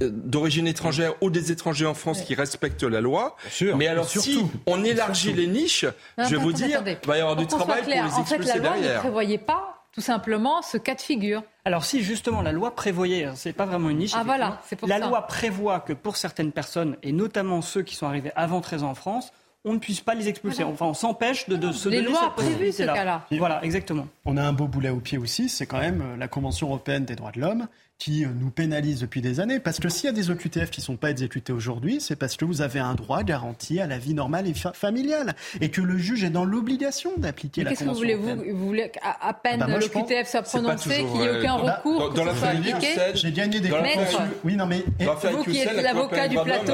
d'origine 0.00 0.66
étrangère 0.66 1.14
ou 1.22 1.30
des 1.30 1.50
étrangers 1.52 1.86
en 1.86 1.94
France 1.94 2.22
qui 2.22 2.34
respectent 2.34 2.82
la 2.82 3.00
loi. 3.00 3.36
Mais 3.76 3.86
alors, 3.86 4.08
si 4.08 4.44
on 4.66 4.84
élargit 4.84 5.32
les 5.32 5.46
niches, 5.46 5.86
je 6.18 6.24
vais 6.24 6.36
vous 6.36 6.52
dire, 6.52 6.82
il 6.84 7.06
va 7.06 7.16
y 7.16 7.20
avoir 7.20 7.36
du 7.36 7.46
travail 7.46 7.82
pour 7.82 7.90
les 7.90 8.20
expulser 8.20 8.50
En 8.50 8.54
fait, 8.54 8.58
la 8.58 8.76
loi 8.76 8.76
ne 8.76 8.98
prévoyait 8.98 9.38
pas 9.38 9.77
tout 9.92 10.00
simplement 10.00 10.62
ce 10.62 10.76
cas 10.76 10.94
de 10.94 11.00
figure. 11.00 11.42
Alors 11.64 11.84
si 11.84 12.02
justement 12.02 12.42
la 12.42 12.52
loi 12.52 12.74
prévoyait, 12.74 13.24
hein, 13.24 13.32
c'est 13.36 13.52
pas 13.52 13.66
vraiment 13.66 13.90
une 13.90 13.98
niche. 13.98 14.12
Ah 14.14 14.22
voilà, 14.24 14.60
c'est 14.64 14.76
pour 14.76 14.88
la 14.88 14.98
loi 14.98 15.26
prévoit 15.26 15.80
que 15.80 15.92
pour 15.92 16.16
certaines 16.16 16.52
personnes 16.52 16.96
et 17.02 17.12
notamment 17.12 17.62
ceux 17.62 17.82
qui 17.82 17.94
sont 17.96 18.06
arrivés 18.06 18.32
avant 18.36 18.60
13 18.60 18.82
ans 18.84 18.90
en 18.90 18.94
France, 18.94 19.32
on 19.64 19.72
ne 19.72 19.78
puisse 19.78 20.00
pas 20.00 20.14
les 20.14 20.28
expulser. 20.28 20.64
Enfin, 20.64 20.86
on 20.86 20.94
s'empêche 20.94 21.48
de, 21.48 21.56
de 21.56 21.72
se 21.72 21.88
les 21.88 21.98
donner 21.98 22.10
lois 22.10 22.34
prévu 22.34 22.72
ce 22.72 22.84
cas-là. 22.84 23.26
Voilà, 23.32 23.62
exactement. 23.64 24.06
On 24.24 24.36
a 24.36 24.42
un 24.42 24.52
beau 24.52 24.66
boulet 24.66 24.88
au 24.90 25.00
pied 25.00 25.18
aussi, 25.18 25.48
c'est 25.48 25.66
quand 25.66 25.80
même 25.80 26.00
euh, 26.00 26.16
la 26.16 26.28
Convention 26.28 26.68
européenne 26.68 27.04
des 27.04 27.16
droits 27.16 27.32
de 27.32 27.40
l'homme 27.40 27.66
qui 27.98 28.24
euh, 28.24 28.28
nous 28.38 28.50
pénalise 28.50 29.00
depuis 29.00 29.20
des 29.20 29.40
années. 29.40 29.58
Parce 29.58 29.80
que 29.80 29.88
s'il 29.88 30.06
y 30.06 30.08
a 30.08 30.12
des 30.12 30.30
OQTF 30.30 30.70
qui 30.70 30.80
ne 30.80 30.84
sont 30.84 30.96
pas 30.96 31.10
exécutés 31.10 31.52
aujourd'hui, 31.52 32.00
c'est 32.00 32.16
parce 32.16 32.36
que 32.36 32.44
vous 32.44 32.62
avez 32.62 32.78
un 32.78 32.94
droit 32.94 33.22
garanti 33.24 33.80
à 33.80 33.86
la 33.86 33.98
vie 33.98 34.14
normale 34.14 34.46
et 34.46 34.54
familiale. 34.54 35.34
Et 35.60 35.70
que 35.70 35.80
le 35.80 35.98
juge 35.98 36.22
est 36.22 36.30
dans 36.30 36.44
l'obligation 36.44 37.10
d'appliquer 37.16 37.64
la 37.64 37.74
Convention 37.74 37.86
Qu'est-ce 37.86 38.14
que 38.14 38.16
vous 38.16 38.32
voulez 38.32 38.52
Vous, 38.52 38.66
voulez 38.66 38.90
qu'à 38.90 39.32
peine 39.42 39.62
ah 39.62 39.66
bah 39.66 39.78
l'OQTF 39.78 40.28
soit 40.28 40.42
prononcé, 40.42 40.96
qu'il 40.96 41.06
n'y 41.06 41.24
ait 41.24 41.38
aucun 41.38 41.58
bah, 41.58 41.76
recours, 41.76 42.12
dans, 42.12 42.24
dans, 42.24 42.34
soit 42.34 42.48
appliqué 42.48 42.88
J'ai 43.14 43.32
gagné 43.32 43.60
des 43.60 43.70
Maître, 43.70 44.22
Oui, 44.44 44.56
non, 44.56 44.66
mais... 44.66 44.84
vous 45.32 45.44
qui 45.44 45.58
êtes 45.58 45.82
l'avocat 45.82 46.28
du 46.28 46.36
plateau... 46.36 46.72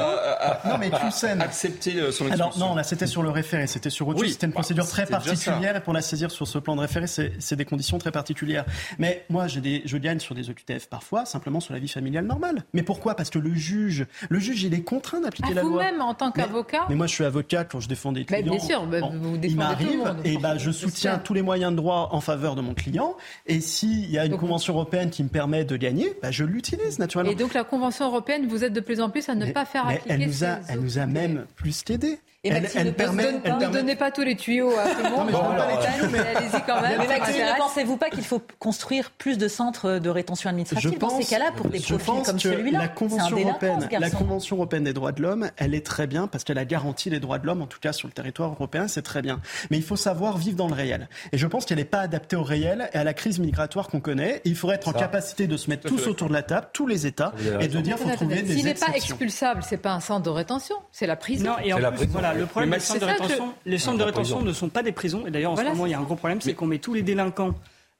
non, 0.65 0.77
mais 0.79 0.91
Hussein... 1.07 1.39
Accepter 1.39 2.11
son 2.11 2.29
Alors, 2.31 2.57
non, 2.57 2.75
là, 2.75 2.83
c'était 2.83 3.07
sur 3.07 3.23
le 3.23 3.29
référé, 3.29 3.67
c'était 3.67 3.89
sur 3.89 4.07
autre 4.07 4.19
chose. 4.19 4.31
C'était 4.31 4.45
une 4.45 4.51
bah, 4.51 4.59
procédure 4.59 4.87
très 4.87 5.05
particulière. 5.05 5.75
Et 5.75 5.81
pour 5.81 5.93
la 5.93 6.01
saisir 6.01 6.31
sur 6.31 6.47
ce 6.47 6.59
plan 6.59 6.75
de 6.75 6.81
référé, 6.81 7.07
c'est 7.07 7.55
des 7.55 7.65
conditions 7.65 7.97
très 7.97 8.11
particulières. 8.11 8.65
Mais 8.99 9.25
moi, 9.29 9.47
je 9.47 9.97
gagne 9.97 10.19
sur 10.19 10.35
des 10.35 10.49
OQTF 10.49 10.87
parfois, 10.87 11.14
simplement 11.23 11.61
sur 11.61 11.73
la 11.73 11.79
vie 11.79 11.87
familiale 11.87 12.25
normale. 12.25 12.65
Mais 12.73 12.83
pourquoi? 12.83 13.15
Parce 13.15 13.29
que 13.29 13.39
le 13.39 13.53
juge, 13.53 14.05
le 14.29 14.39
juge, 14.39 14.63
il 14.63 14.73
est 14.73 14.81
contraint 14.81 15.21
d'appliquer 15.21 15.53
la 15.53 15.61
loi. 15.61 15.71
Vous-même, 15.71 16.01
en 16.01 16.13
tant 16.13 16.31
qu'avocat 16.31 16.85
mais, 16.89 16.95
moi, 16.95 17.07
je 17.07 17.13
suis 17.13 17.23
avocat 17.23 17.63
quand 17.63 17.79
je 17.79 17.87
défends 17.87 18.11
des 18.11 18.25
clients. 18.25 18.51
bien 18.51 18.59
sûr, 18.59 18.85
bah, 18.87 18.99
vous 18.99 19.37
défendez 19.37 19.47
il 19.47 19.55
m'arrive 19.55 19.87
tout 19.87 19.93
le 19.93 20.13
monde, 20.13 20.17
et 20.25 20.37
bah, 20.37 20.57
je 20.57 20.71
soutiens 20.71 21.17
tous 21.19 21.33
les 21.33 21.41
moyens 21.41 21.71
de 21.71 21.77
droit 21.77 22.09
en 22.11 22.19
faveur 22.19 22.55
de 22.55 22.61
mon 22.61 22.73
client. 22.73 23.15
Et 23.45 23.61
s'il 23.61 24.09
y 24.09 24.17
a 24.17 24.25
une 24.25 24.37
convention 24.37 24.73
européenne 24.73 25.09
qui 25.09 25.23
me 25.23 25.29
permet 25.29 25.63
de 25.63 25.77
gagner, 25.77 26.17
bah, 26.21 26.31
je 26.31 26.43
l'utilise 26.43 26.99
naturellement. 26.99 27.31
Et 27.31 27.35
donc 27.35 27.53
la 27.53 27.63
convention 27.63 28.07
européenne, 28.07 28.47
vous 28.47 28.63
êtes 28.63 28.73
de 28.73 28.79
plus 28.79 28.99
en 28.99 29.09
plus 29.09 29.29
à 29.29 29.35
ne 29.35 29.51
pas 29.51 29.65
faire 29.65 29.87
appliquer. 29.87 30.09
Elle 30.09 30.25
nous 30.25 30.43
a, 30.43 30.59
elle 30.67 30.79
nous 30.79 30.97
a 30.97 31.05
même 31.05 31.45
plus 31.55 31.83
qu'aidé. 31.83 32.19
Et 32.45 32.49
elle, 32.49 32.69
elle 32.75 32.93
permet, 32.93 33.31
ne 33.31 33.71
donnez 33.71 33.95
pas 33.95 34.11
tous 34.11 34.21
les 34.21 34.35
tuyaux 34.35 34.71
à 34.77 34.89
tout 34.89 35.03
le 35.03 35.09
monde. 35.09 35.31
Non, 35.31 35.41
mais, 35.49 36.07
mais 36.11 36.19
allez-y 36.19 36.61
quand 36.65 36.79
même. 36.79 36.99
Mais 36.99 37.07
Maxime, 37.07 37.43
ne 37.43 37.57
pensez-vous 37.57 37.97
pas 37.97 38.11
qu'il 38.11 38.23
faut 38.23 38.41
construire 38.59 39.09
plus 39.11 39.39
de 39.39 39.47
centres 39.47 39.97
de 39.97 40.09
rétention 40.09 40.49
administrative 40.51 40.91
je 40.93 40.99
dans 40.99 41.09
ces 41.09 41.25
cas-là 41.25 41.51
pour 41.55 41.69
des 41.69 41.79
profils 41.79 42.23
comme 42.23 42.39
celui-là 42.39 42.79
La 42.79 42.87
Convention 42.87 43.37
européenne, 43.37 43.89
la 43.91 44.09
Convention 44.11 44.55
européenne 44.57 44.83
des 44.83 44.93
droits 44.93 45.11
de 45.11 45.23
l'homme, 45.23 45.49
elle 45.57 45.73
est 45.73 45.85
très 45.85 46.05
bien 46.05 46.27
parce 46.27 46.43
qu'elle 46.43 46.59
a 46.59 46.65
garanti 46.65 47.09
les 47.09 47.19
droits 47.19 47.39
de 47.39 47.47
l'homme, 47.47 47.63
en 47.63 47.67
tout 47.67 47.79
cas 47.79 47.93
sur 47.93 48.07
le 48.07 48.13
territoire 48.13 48.51
européen, 48.51 48.87
c'est 48.87 49.01
très 49.01 49.23
bien. 49.23 49.41
Mais 49.71 49.77
il 49.77 49.83
faut 49.83 49.95
savoir 49.95 50.37
vivre 50.37 50.57
dans 50.57 50.67
le 50.67 50.75
réel. 50.75 51.09
Et 51.31 51.39
je 51.39 51.47
pense 51.47 51.65
qu'elle 51.65 51.79
n'est 51.79 51.85
pas 51.85 52.01
adaptée 52.01 52.35
au 52.35 52.43
réel 52.43 52.89
et 52.93 52.97
à 52.97 53.03
la 53.03 53.15
crise 53.15 53.39
migratoire 53.39 53.87
qu'on 53.87 54.01
connaît. 54.01 54.41
il 54.45 54.55
faudrait 54.55 54.75
être 54.75 54.87
en 54.87 54.93
capacité 54.93 55.47
de 55.47 55.57
se 55.57 55.69
mettre 55.69 55.87
tous 55.87 56.05
autour 56.05 56.27
de 56.27 56.33
la 56.33 56.43
table, 56.43 56.67
tous 56.73 56.85
les 56.85 57.07
États, 57.07 57.33
et 57.59 57.67
de 57.67 57.79
dire 57.81 57.95
qu'il 57.95 58.09
faut 58.09 58.15
trouver 58.15 58.43
des 58.43 58.55
S'il 58.55 58.65
n'est 58.65 58.75
pas 58.75 58.93
expulsable, 58.95 59.63
c'est 59.67 59.77
pas 59.77 59.93
un 59.93 59.99
centre 59.99 60.23
de 60.23 60.29
rétention, 60.29 60.75
c'est 60.91 61.07
la 61.07 61.15
prison. 61.15 61.45
Non, 61.45 61.57
et 61.63 61.73
en 61.73 61.91
plus, 61.91 62.05
voilà, 62.07 62.34
le 62.35 62.45
problème, 62.45 62.73
les 62.73 62.79
centres 62.79 62.99
de 62.99 63.05
rétention, 63.05 63.53
les 63.65 63.77
centres 63.77 63.97
de 63.97 64.03
rétention 64.03 64.41
ne 64.41 64.53
sont 64.53 64.69
pas 64.69 64.83
des 64.83 64.91
prisons. 64.91 65.25
Et 65.27 65.31
d'ailleurs, 65.31 65.51
en 65.51 65.55
ce 65.55 65.63
moment, 65.63 65.85
il 65.85 65.91
y 65.91 65.93
a 65.93 65.99
un 65.99 66.03
gros 66.03 66.15
problème, 66.15 66.41
c'est 66.41 66.53
qu'on 66.53 66.67
met 66.67 66.79
tous 66.79 66.93
les 66.93 67.03
délinquants 67.03 67.55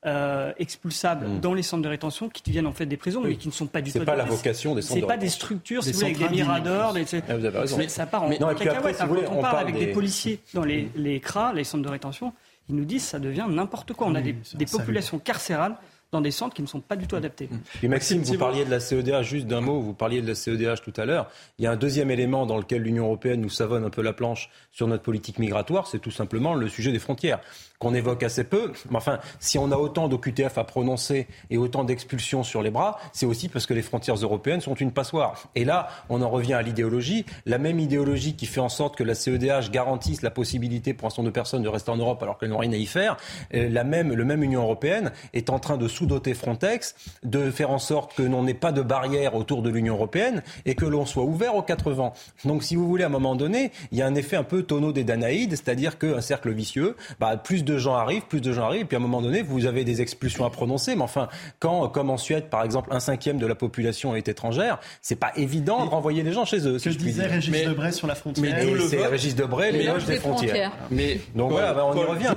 euh, 0.06 0.54
expulsables 0.60 1.28
mm. 1.28 1.40
dans 1.40 1.56
les 1.56 1.64
centres 1.64 1.82
de 1.82 1.90
rétention 1.90 2.30
qui 2.30 2.44
deviennent 2.44 2.68
en 2.68 2.74
fait 2.74 2.86
des 2.86 2.98
prisons, 2.98 3.22
mais 3.22 3.38
qui 3.38 3.48
ne 3.48 3.54
sont 3.54 3.66
pas 3.66 3.82
du 3.82 3.92
tout. 3.92 4.00
C'est 4.00 4.06
pas 4.06 4.16
la 4.16 4.26
vocation 4.26 4.76
des 4.76 4.84
centres. 4.84 5.00
C'est 5.00 5.08
pas 5.08 5.18
des 5.18 5.30
structures, 5.30 5.84
si 5.84 5.94
vous 5.94 6.00
voulez, 6.00 6.16
avec 6.16 6.30
des 6.30 6.36
miradors. 6.36 6.94
Mais 6.94 7.06
ah, 7.28 7.38
vous 7.38 7.46
avez 7.46 7.58
raison. 7.58 7.80
ça 7.88 8.06
part 8.06 8.24
en 8.24 8.30
mais, 8.30 8.38
non, 8.38 8.52
et 8.52 8.56
puis 8.56 8.70
après, 8.70 8.94
si 8.94 9.04
voulez, 9.06 9.24
on, 9.28 9.42
parle 9.42 9.60
avec 9.60 9.80
des... 9.80 9.88
policiers 9.88 10.40
dans 10.54 10.64
les, 10.64 10.84
mm. 10.84 10.90
les 10.98 11.20
CRA, 11.20 11.54
les 11.54 11.64
centres 11.64 11.84
de 11.84 11.90
rétention, 11.90 12.34
ils 12.70 12.76
nous 12.76 12.86
disent 12.86 13.04
ça 13.04 13.18
devient 13.18 13.48
n'importe 13.50 13.94
quoi. 13.94 14.06
On 14.08 14.14
a 14.16 14.22
des, 14.22 14.36
des 14.54 14.66
populations 14.68 15.18
carcérales 15.18 15.76
dans 16.12 16.22
des 16.22 16.32
centres 16.32 16.53
qui 16.53 16.62
ne 16.62 16.68
sont 16.68 16.80
pas 16.80 16.95
du 16.95 17.08
tout 17.08 17.16
adaptés. 17.16 17.49
Et 17.84 17.88
Maxime, 17.88 18.22
vous 18.22 18.38
parliez 18.38 18.66
de 18.66 18.70
la 18.70 18.80
CEDH, 18.80 19.24
juste 19.24 19.47
d'un 19.47 19.62
mot, 19.62 19.82
vous 19.82 19.93
parliez 19.93 20.22
de 20.22 20.28
la 20.28 20.36
CEDH 20.36 20.82
tout 20.84 20.93
à 20.97 21.06
l'heure. 21.06 21.30
Il 21.60 21.66
y 21.66 21.68
a 21.68 21.72
un 21.72 21.76
deuxième 21.76 22.12
élément 22.12 22.45
dans 22.45 22.58
lequel 22.58 22.84
l'Union 22.84 23.06
européenne 23.06 23.41
nous 23.41 23.49
savonne 23.49 23.84
un 23.84 23.89
peu 23.89 24.01
la 24.01 24.14
planche 24.14 24.49
sur 24.72 24.88
notre 24.88 25.03
politique 25.03 25.39
migratoire, 25.39 25.88
c'est 25.88 25.99
tout 25.99 26.12
simplement 26.12 26.53
le 26.53 26.70
sujet 26.70 26.91
des 26.91 26.99
frontières 26.99 27.39
qu'on 27.86 27.94
évoque 27.94 28.24
assez 28.24 28.44
peu. 28.44 28.72
Mais 28.90 28.98
enfin, 28.98 29.20
si 29.40 29.60
on 29.60 29.72
a 29.72 29.78
autant 29.78 30.08
d'OQTF 30.08 30.58
à 30.58 30.64
prononcer 30.64 31.28
et 31.52 31.58
autant 31.58 31.84
d'expulsions 31.84 32.42
sur 32.42 32.64
les 32.64 32.72
bras, 32.72 32.98
c'est 33.14 33.28
aussi 33.28 33.48
parce 33.48 33.68
que 33.68 33.76
les 33.76 33.84
frontières 33.84 34.16
européennes 34.16 34.60
sont 34.60 34.74
une 34.74 34.92
passoire. 34.92 35.50
Et 35.54 35.66
là, 35.66 35.90
on 36.10 36.24
en 36.24 36.30
revient 36.32 36.56
à 36.56 36.64
l'idéologie, 36.64 37.28
la 37.46 37.60
même 37.60 37.80
idéologie 37.80 38.36
qui 38.36 38.48
fait 38.48 38.60
en 38.60 38.70
sorte 38.70 38.96
que 38.96 39.04
la 39.04 39.14
CEDH 39.14 39.70
garantisse 39.72 40.24
la 40.24 40.32
possibilité 40.32 40.96
pour 40.96 41.06
un 41.06 41.10
certain 41.12 41.22
nombre 41.22 41.34
de 41.34 41.36
personnes 41.36 41.62
de 41.62 41.70
rester 41.70 41.92
en 41.92 41.98
Europe 41.98 42.24
alors 42.24 42.40
qu'elles 42.40 42.50
n'ont 42.50 42.58
rien 42.58 42.72
à 42.72 42.78
y 42.78 42.88
faire. 42.88 43.18
Euh, 43.54 43.70
la 43.70 43.84
même, 43.84 44.12
le 44.12 44.26
même 44.26 44.42
Union 44.42 44.64
européenne 44.64 45.12
est 45.34 45.52
en 45.52 45.60
train 45.60 45.78
de 45.78 45.88
sous-doter 45.88 46.34
Frontex, 46.34 46.96
de 47.22 47.52
faire 47.52 47.70
en 47.70 47.78
sorte 47.78 48.16
que 48.16 48.24
l'on 48.24 48.42
n'ait 48.42 48.56
pas 48.56 48.72
de 48.72 48.82
barrière 48.82 49.36
autour 49.36 49.62
de 49.62 49.70
l'Union 49.70 49.94
européenne 49.94 50.42
et 50.66 50.74
que 50.74 50.86
l'on 50.86 51.06
soit 51.06 51.24
ouvert 51.24 51.54
aux 51.54 51.62
quatre 51.62 51.92
vents. 51.92 52.14
Donc, 52.46 52.64
si 52.64 52.76
vous 52.76 52.88
voulez, 52.88 53.04
à 53.04 53.08
un 53.08 53.12
moment 53.12 53.36
donné, 53.36 53.72
il 53.92 54.00
y 54.00 54.02
a 54.02 54.08
un 54.08 54.16
effet 54.16 54.38
un 54.38 54.44
peu 54.44 54.64
tonneau 54.64 54.92
des 54.92 55.04
Danaïdes, 55.04 55.52
c'est-à-dire 55.52 56.00
qu'un 56.00 56.22
cercle 56.22 56.52
vicieux, 56.52 56.96
bah, 57.20 57.38
plus 57.38 57.64
de 57.64 57.75
gens 57.78 57.96
arrivent, 57.96 58.24
plus 58.24 58.42
de 58.42 58.52
gens 58.52 58.66
arrivent, 58.66 58.82
et 58.82 58.86
puis 58.86 58.96
à 58.96 59.00
un 59.00 59.02
moment 59.02 59.22
donné, 59.22 59.42
vous 59.42 59.66
avez 59.66 59.84
des 59.84 60.02
expulsions 60.02 60.46
à 60.46 60.50
prononcer. 60.50 60.96
Mais 60.96 61.02
enfin, 61.02 61.30
quand, 61.60 61.88
comme 61.90 62.10
en 62.10 62.18
Suède, 62.18 62.50
par 62.50 62.64
exemple, 62.64 62.90
un 62.92 63.00
cinquième 63.00 63.38
de 63.38 63.46
la 63.46 63.56
population 63.56 64.16
est 64.16 64.28
étrangère, 64.28 64.80
c'est 65.02 65.16
pas 65.16 65.32
évident 65.36 65.86
de 65.86 65.90
renvoyer 65.90 66.24
les 66.24 66.32
gens 66.32 66.46
chez 66.46 66.68
eux. 66.68 66.80
Si 66.80 66.90
que 66.90 66.96
disait 66.96 67.28
Régis 67.28 67.52
mais, 67.52 67.66
Debray 67.66 67.94
sur 67.94 68.08
la 68.08 68.16
frontière 68.16 68.56
Mais 68.58 68.88
c'est 68.88 69.06
Régis 69.06 69.36
Debray, 69.36 69.72
l'éloge 69.72 70.06
des 70.06 70.18
frontières. 70.18 70.72
Mais 70.92 71.20
donc 71.36 71.52
voilà, 71.52 71.74
bah, 71.74 71.86
on 71.86 71.96
y 71.96 72.04
revient. 72.04 72.34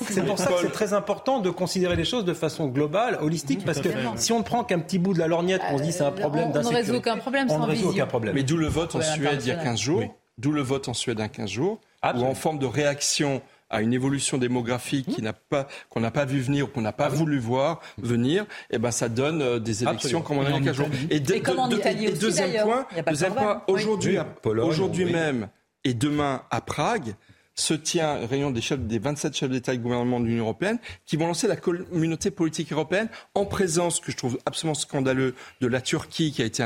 C'est 0.00 0.24
pour 0.24 0.38
ça 0.38 0.52
que 0.52 0.60
c'est 0.62 0.72
très 0.72 0.92
important 0.92 1.40
de 1.40 1.50
considérer 1.50 1.96
les 1.96 2.04
choses 2.04 2.24
de 2.24 2.34
façon 2.34 2.66
globale, 2.66 3.18
holistique, 3.20 3.64
parce 3.64 3.80
que 3.80 3.88
si 4.16 4.32
on 4.32 4.38
ne 4.38 4.44
prend 4.44 4.64
qu'un 4.64 4.80
petit 4.80 4.98
bout 4.98 5.14
de 5.14 5.18
la 5.18 5.26
lorgnette, 5.26 5.62
on 5.72 5.78
se 5.78 5.82
dit 5.82 5.92
c'est 5.92 6.04
un 6.04 6.12
problème 6.12 6.52
d'insécurité. 6.52 6.68
On 6.68 6.72
ne 6.72 6.76
résout 6.76 6.94
aucun 6.96 7.16
problème 7.16 7.48
sans 7.48 7.64
résout 7.64 7.88
aucun 7.88 8.06
problème. 8.06 8.34
Mais 8.34 8.42
d'où 8.42 8.56
le 8.56 8.68
vote 8.68 8.94
en 8.94 9.02
Suède 9.02 9.40
il 9.42 9.48
y 9.48 9.50
a 9.50 9.56
15 9.56 9.78
jours. 9.78 10.02
D'où 10.38 10.52
le 10.52 10.60
vote 10.60 10.88
en 10.88 10.94
Suède 10.94 11.18
il 11.18 11.22
y 11.22 11.24
a 11.24 11.28
15 11.28 11.48
jours, 11.48 11.80
où 12.04 12.22
en 12.22 12.34
forme 12.34 12.58
de 12.58 12.66
réaction 12.66 13.40
à 13.70 13.82
une 13.82 13.92
évolution 13.92 14.38
démographique 14.38 15.06
qui 15.06 15.22
n'a 15.22 15.32
pas 15.32 15.66
qu'on 15.90 16.00
n'a 16.00 16.10
pas 16.10 16.24
vu 16.24 16.40
venir 16.40 16.66
ou 16.66 16.68
qu'on 16.68 16.80
n'a 16.80 16.92
pas 16.92 17.06
ah 17.06 17.14
voulu 17.14 17.38
voir 17.38 17.80
venir, 17.98 18.44
et 18.70 18.76
eh 18.76 18.78
ben 18.78 18.90
ça 18.90 19.08
donne 19.08 19.42
euh, 19.42 19.58
des 19.58 19.82
élections 19.82 20.22
comme 20.22 20.38
on 20.38 20.46
a 20.46 20.58
eu 20.58 20.74
jours. 20.74 20.88
Et, 21.10 21.20
de, 21.20 21.34
et, 21.34 22.12
deuxième 22.12 22.62
point, 22.62 22.86
deuxième 23.06 23.34
point 23.34 23.62
aujourd'hui, 23.66 24.18
aujourd'hui 24.44 25.04
même 25.04 25.48
et 25.84 25.94
demain 25.94 26.42
à 26.50 26.60
Prague, 26.60 27.14
se 27.56 27.74
tient 27.74 28.20
une 28.20 28.26
réunion 28.26 28.50
des, 28.50 28.60
chefs, 28.60 28.80
des 28.80 28.98
27 28.98 29.34
chefs 29.34 29.50
d'État 29.50 29.72
et 29.72 29.78
de 29.78 29.82
gouvernement 29.82 30.20
de 30.20 30.26
l'Union 30.26 30.44
européenne 30.44 30.78
qui 31.06 31.16
vont 31.16 31.26
lancer 31.26 31.48
la 31.48 31.56
communauté 31.56 32.30
politique 32.30 32.72
européenne 32.72 33.08
en 33.34 33.46
présence, 33.46 33.98
que 34.00 34.12
je 34.12 34.16
trouve 34.16 34.38
absolument 34.44 34.74
scandaleux, 34.74 35.34
de 35.60 35.66
la 35.66 35.80
Turquie 35.80 36.32
qui 36.32 36.42
a 36.42 36.44
été 36.44 36.62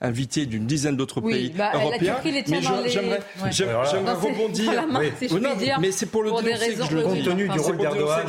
invitée 0.00 0.46
d'une 0.46 0.66
dizaine 0.66 0.96
d'autres 0.96 1.20
pays 1.20 1.50
bah, 1.50 1.72
européens. 1.74 2.18
mais 2.24 2.62
j'aimerais 2.92 3.20
ouais. 3.42 4.12
rebondir. 4.12 4.86
mais 5.80 5.92
c'est 5.92 6.06
pour 6.06 6.22
le 6.22 6.30
pour 6.30 6.42
que 6.42 6.46
je 6.46 6.96
le 6.96 7.02
compte 7.02 7.22
tenu 7.22 7.48
du 7.48 7.58
rôle 7.58 7.78
d'Erdogan 7.78 8.26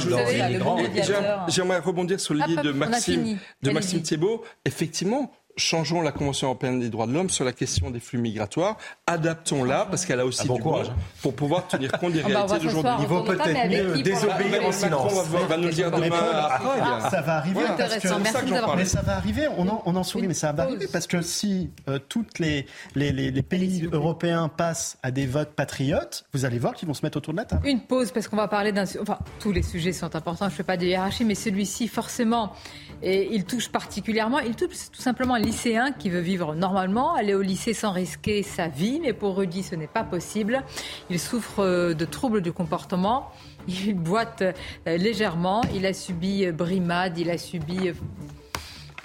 J'aimerais 1.49 1.79
rebondir 1.79 2.19
sur 2.19 2.33
l'idée 2.33 2.55
de 2.61 2.71
Maxime, 2.71 3.37
de 3.61 3.71
Maxime 3.71 4.01
Thibault. 4.01 4.43
Effectivement, 4.63 5.31
changeons 5.57 6.01
la 6.01 6.11
Convention 6.11 6.47
européenne 6.47 6.79
des 6.79 6.89
droits 6.89 7.07
de 7.07 7.13
l'homme 7.13 7.29
sur 7.29 7.45
la 7.45 7.53
question 7.53 7.89
des 7.89 7.99
flux 7.99 8.19
migratoires, 8.19 8.77
adaptons-la, 9.07 9.85
parce 9.85 10.05
qu'elle 10.05 10.19
a 10.19 10.25
aussi 10.25 10.47
bon 10.47 10.55
du 10.55 10.61
courage 10.61 10.89
hein. 10.89 10.95
pour 11.21 11.35
pouvoir 11.35 11.67
tenir 11.67 11.91
compte 11.93 12.13
des 12.13 12.21
ah 12.23 12.27
réalités 12.27 12.59
d'aujourd'hui. 12.65 12.91
Il 12.99 13.07
vaut 13.07 13.23
peut-être 13.23 13.69
mieux 13.69 14.01
désobéir 14.01 14.65
en 14.65 14.71
silence. 14.71 15.13
On 15.33 15.45
va 15.45 15.57
nous 15.57 15.69
dire 15.69 15.91
demain 15.91 16.09
à 16.11 17.09
Ça 17.09 17.21
va 17.21 17.37
arriver, 17.37 17.61
parce 17.77 17.97
que, 17.97 18.75
mais 18.75 18.85
ça 18.85 19.01
va 19.01 19.15
arriver, 19.15 19.47
on 19.57 19.67
en, 19.67 19.81
on 19.85 19.95
en 19.95 20.03
sourit, 20.03 20.27
mais 20.27 20.33
ça 20.33 20.51
va 20.51 20.63
arriver, 20.63 20.87
parce 20.91 21.07
que 21.07 21.21
si 21.21 21.69
euh, 21.87 21.99
tous 22.09 22.25
les, 22.39 22.65
les, 22.95 23.11
les, 23.11 23.41
pays 23.41 23.87
européens 23.91 24.49
passent 24.49 24.97
à 25.03 25.11
des 25.11 25.25
votes 25.25 25.51
patriotes, 25.51 26.25
vous 26.33 26.45
allez 26.45 26.59
voir 26.59 26.73
qu'ils 26.73 26.87
vont 26.87 26.93
se 26.93 27.05
mettre 27.05 27.17
autour 27.17 27.33
de 27.33 27.37
la 27.37 27.45
table. 27.45 27.67
Une 27.67 27.81
pause, 27.81 28.11
parce 28.11 28.27
qu'on 28.27 28.35
va 28.35 28.47
parler 28.47 28.71
d'un... 28.71 28.85
Enfin, 29.01 29.19
tous 29.39 29.51
les 29.51 29.61
sujets 29.61 29.93
sont 29.93 30.15
importants, 30.15 30.45
je 30.45 30.53
ne 30.53 30.57
fais 30.57 30.63
pas 30.63 30.77
de 30.77 30.85
hiérarchie, 30.85 31.23
mais 31.23 31.35
celui-ci, 31.35 31.87
forcément, 31.87 32.53
et 33.01 33.33
il 33.33 33.45
touche 33.45 33.69
particulièrement, 33.69 34.39
il 34.39 34.55
touche 34.55 34.89
tout 34.91 35.01
simplement 35.01 35.35
un 35.35 35.39
lycéen 35.39 35.91
qui 35.91 36.09
veut 36.09 36.19
vivre 36.19 36.55
normalement, 36.55 37.13
aller 37.13 37.33
au 37.33 37.41
lycée 37.41 37.73
sans 37.73 37.91
risquer 37.91 38.43
sa 38.43 38.67
vie, 38.67 38.99
mais 39.01 39.13
pour 39.13 39.37
Rudy, 39.37 39.63
ce 39.63 39.75
n'est 39.75 39.87
pas 39.87 40.03
possible. 40.03 40.63
Il 41.09 41.19
souffre 41.19 41.59
euh, 41.59 41.93
de 41.93 42.05
troubles 42.05 42.41
du 42.41 42.51
comportement. 42.51 43.31
Il 43.67 43.95
boite 43.95 44.41
euh, 44.41 44.97
légèrement. 44.97 45.61
Il 45.73 45.85
a 45.85 45.93
subi 45.93 46.45
euh, 46.45 46.51
brimade, 46.51 47.17
il 47.17 47.29
a 47.29 47.37
subi 47.37 47.91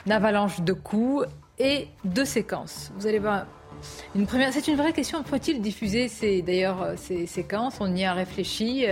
une 0.06 0.12
avalanche 0.12 0.60
de 0.60 0.72
coups 0.72 1.26
et 1.58 1.88
de 2.04 2.24
séquences. 2.24 2.92
Vous 2.96 3.06
allez 3.06 3.18
voir. 3.18 3.46
Une 4.14 4.26
première, 4.26 4.52
c'est 4.52 4.68
une 4.68 4.76
vraie 4.76 4.92
question. 4.92 5.24
Faut-il 5.24 5.62
diffuser 5.62 6.10
d'ailleurs 6.42 6.92
ces 6.96 7.26
séquences? 7.26 7.78
On 7.80 7.94
y 7.96 8.04
a 8.04 8.12
réfléchi. 8.12 8.84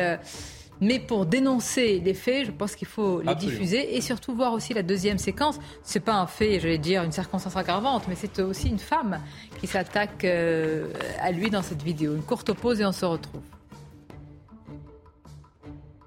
Mais 0.81 0.99
pour 1.01 1.26
dénoncer 1.26 2.01
les 2.05 2.14
faits, 2.14 2.47
je 2.47 2.51
pense 2.53 2.76
qu'il 2.76 2.87
faut 2.87 3.20
les 3.20 3.35
diffuser 3.35 3.97
et 3.97 4.01
surtout 4.01 4.35
voir 4.35 4.53
aussi 4.53 4.74
la 4.74 4.83
deuxième 4.83 5.18
séquence. 5.18 5.59
C'est 5.83 6.01
pas 6.01 6.14
un 6.14 6.26
fait, 6.26 6.61
j'allais 6.61 6.79
dire, 6.79 7.03
une 7.03 7.12
circonstance 7.12 7.57
aggravante, 7.57 8.05
mais 8.09 8.14
c'est 8.14 8.39
aussi 8.41 8.68
une 8.68 8.79
femme 8.79 9.20
qui 9.59 9.66
s'attaque 9.66 10.24
euh, 10.24 10.93
à 11.20 11.33
lui 11.33 11.51
dans 11.51 11.62
cette 11.62 11.83
vidéo. 11.83 12.14
Une 12.14 12.22
courte 12.22 12.53
pause 12.53 12.81
et 12.81 12.87
on 12.87 12.93
se 12.93 13.05
retrouve. 13.05 13.43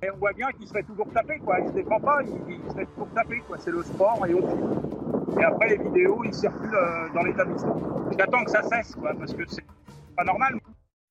Et 0.04 0.10
on 0.10 0.18
voit 0.18 0.34
bien 0.34 0.48
qu'il 0.58 0.68
serait 0.68 0.84
toujours 0.84 1.08
tapé, 1.14 1.38
quoi. 1.40 1.60
Il 1.60 1.68
se 1.68 1.74
défend 1.74 2.00
pas, 2.00 2.22
il, 2.24 2.72
serait 2.72 2.86
toujours 2.88 3.10
tapé, 3.14 3.44
quoi. 3.48 3.58
C'est 3.60 3.70
le 3.72 3.84
sport 3.84 4.26
et 4.28 4.34
aussi. 4.34 5.40
Et 5.40 5.44
après, 5.44 5.70
les 5.70 5.78
vidéos, 5.78 6.24
ils 6.26 6.34
circulent 6.34 6.74
euh, 6.74 7.10
dans 7.14 7.22
l'établissement. 7.24 7.80
J'attends 8.18 8.44
que 8.44 8.52
ça 8.52 8.64
cesse, 8.64 8.96
quoi, 8.96 9.14
parce 9.18 9.34
que 9.34 9.44
c'est 9.48 9.64
pas 10.16 10.24
normal 10.24 10.60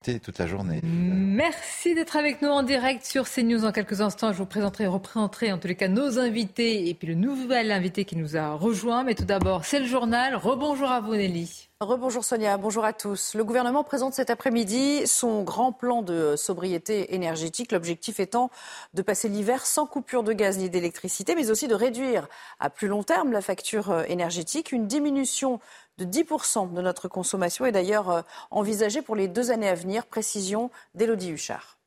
toute 0.03 0.39
la 0.39 0.47
journée. 0.47 0.81
Merci 0.83 1.95
d'être 1.95 2.17
avec 2.17 2.41
nous 2.41 2.49
en 2.49 2.63
direct 2.63 3.05
sur 3.05 3.29
CNews. 3.29 3.67
En 3.67 3.73
quelques 3.73 4.01
instants, 4.01 4.33
je 4.33 4.39
vous 4.39 4.47
présenterai, 4.47 4.87
représenterai 4.87 5.53
en 5.53 5.59
tous 5.59 5.69
les 5.69 5.75
cas 5.75 5.89
nos 5.89 6.19
invités 6.19 6.89
et 6.89 6.95
puis 6.95 7.07
le 7.07 7.15
nouvel 7.15 7.71
invité 7.71 8.07
qui 8.07 8.17
nous 8.17 8.35
a 8.35 8.55
rejoint. 8.55 9.05
Mais 9.05 9.15
tout 9.15 9.27
d'abord, 9.27 9.67
c'est 9.67 9.79
le 9.79 9.85
journal. 9.85 10.37
Rebonjour 10.37 10.91
à 10.91 11.01
vous, 11.01 11.15
Nelly. 11.15 11.69
Rebonjour 11.81 12.25
Sonia, 12.25 12.59
bonjour 12.59 12.85
à 12.85 12.93
tous. 12.93 13.35
Le 13.35 13.43
gouvernement 13.43 13.85
présente 13.85 14.13
cet 14.13 14.29
après-midi 14.29 15.07
son 15.07 15.43
grand 15.43 15.73
plan 15.73 16.03
de 16.03 16.35
sobriété 16.37 17.15
énergétique, 17.15 17.73
l'objectif 17.73 18.21
étant 18.21 18.51
de 18.93 19.01
passer 19.01 19.31
l'hiver 19.31 19.65
sans 19.65 19.87
coupure 19.87 20.23
de 20.23 20.35
gaz 20.35 20.59
ni 20.59 20.69
d'électricité, 20.69 21.35
mais 21.35 21.51
aussi 21.51 21.69
de 21.69 21.75
réduire 21.75 22.29
à 22.59 22.69
plus 22.69 22.87
long 22.87 23.03
terme 23.03 23.33
la 23.33 23.41
facture 23.41 24.05
énergétique. 24.09 24.73
Une 24.73 24.87
diminution 24.87 25.59
de 26.01 26.05
10% 26.05 26.73
de 26.73 26.81
notre 26.81 27.09
consommation 27.09 27.67
est 27.67 27.73
d'ailleurs 27.73 28.11
euh, 28.11 28.23
envisagée 28.51 29.03
pour 29.03 29.17
les 29.17 29.29
deux 29.29 29.51
années 29.51 29.69
à 29.69 29.75
venir. 29.75 30.07
Précision 30.07 30.71
d'Élodie 30.95 31.31
Huchard. 31.31 31.80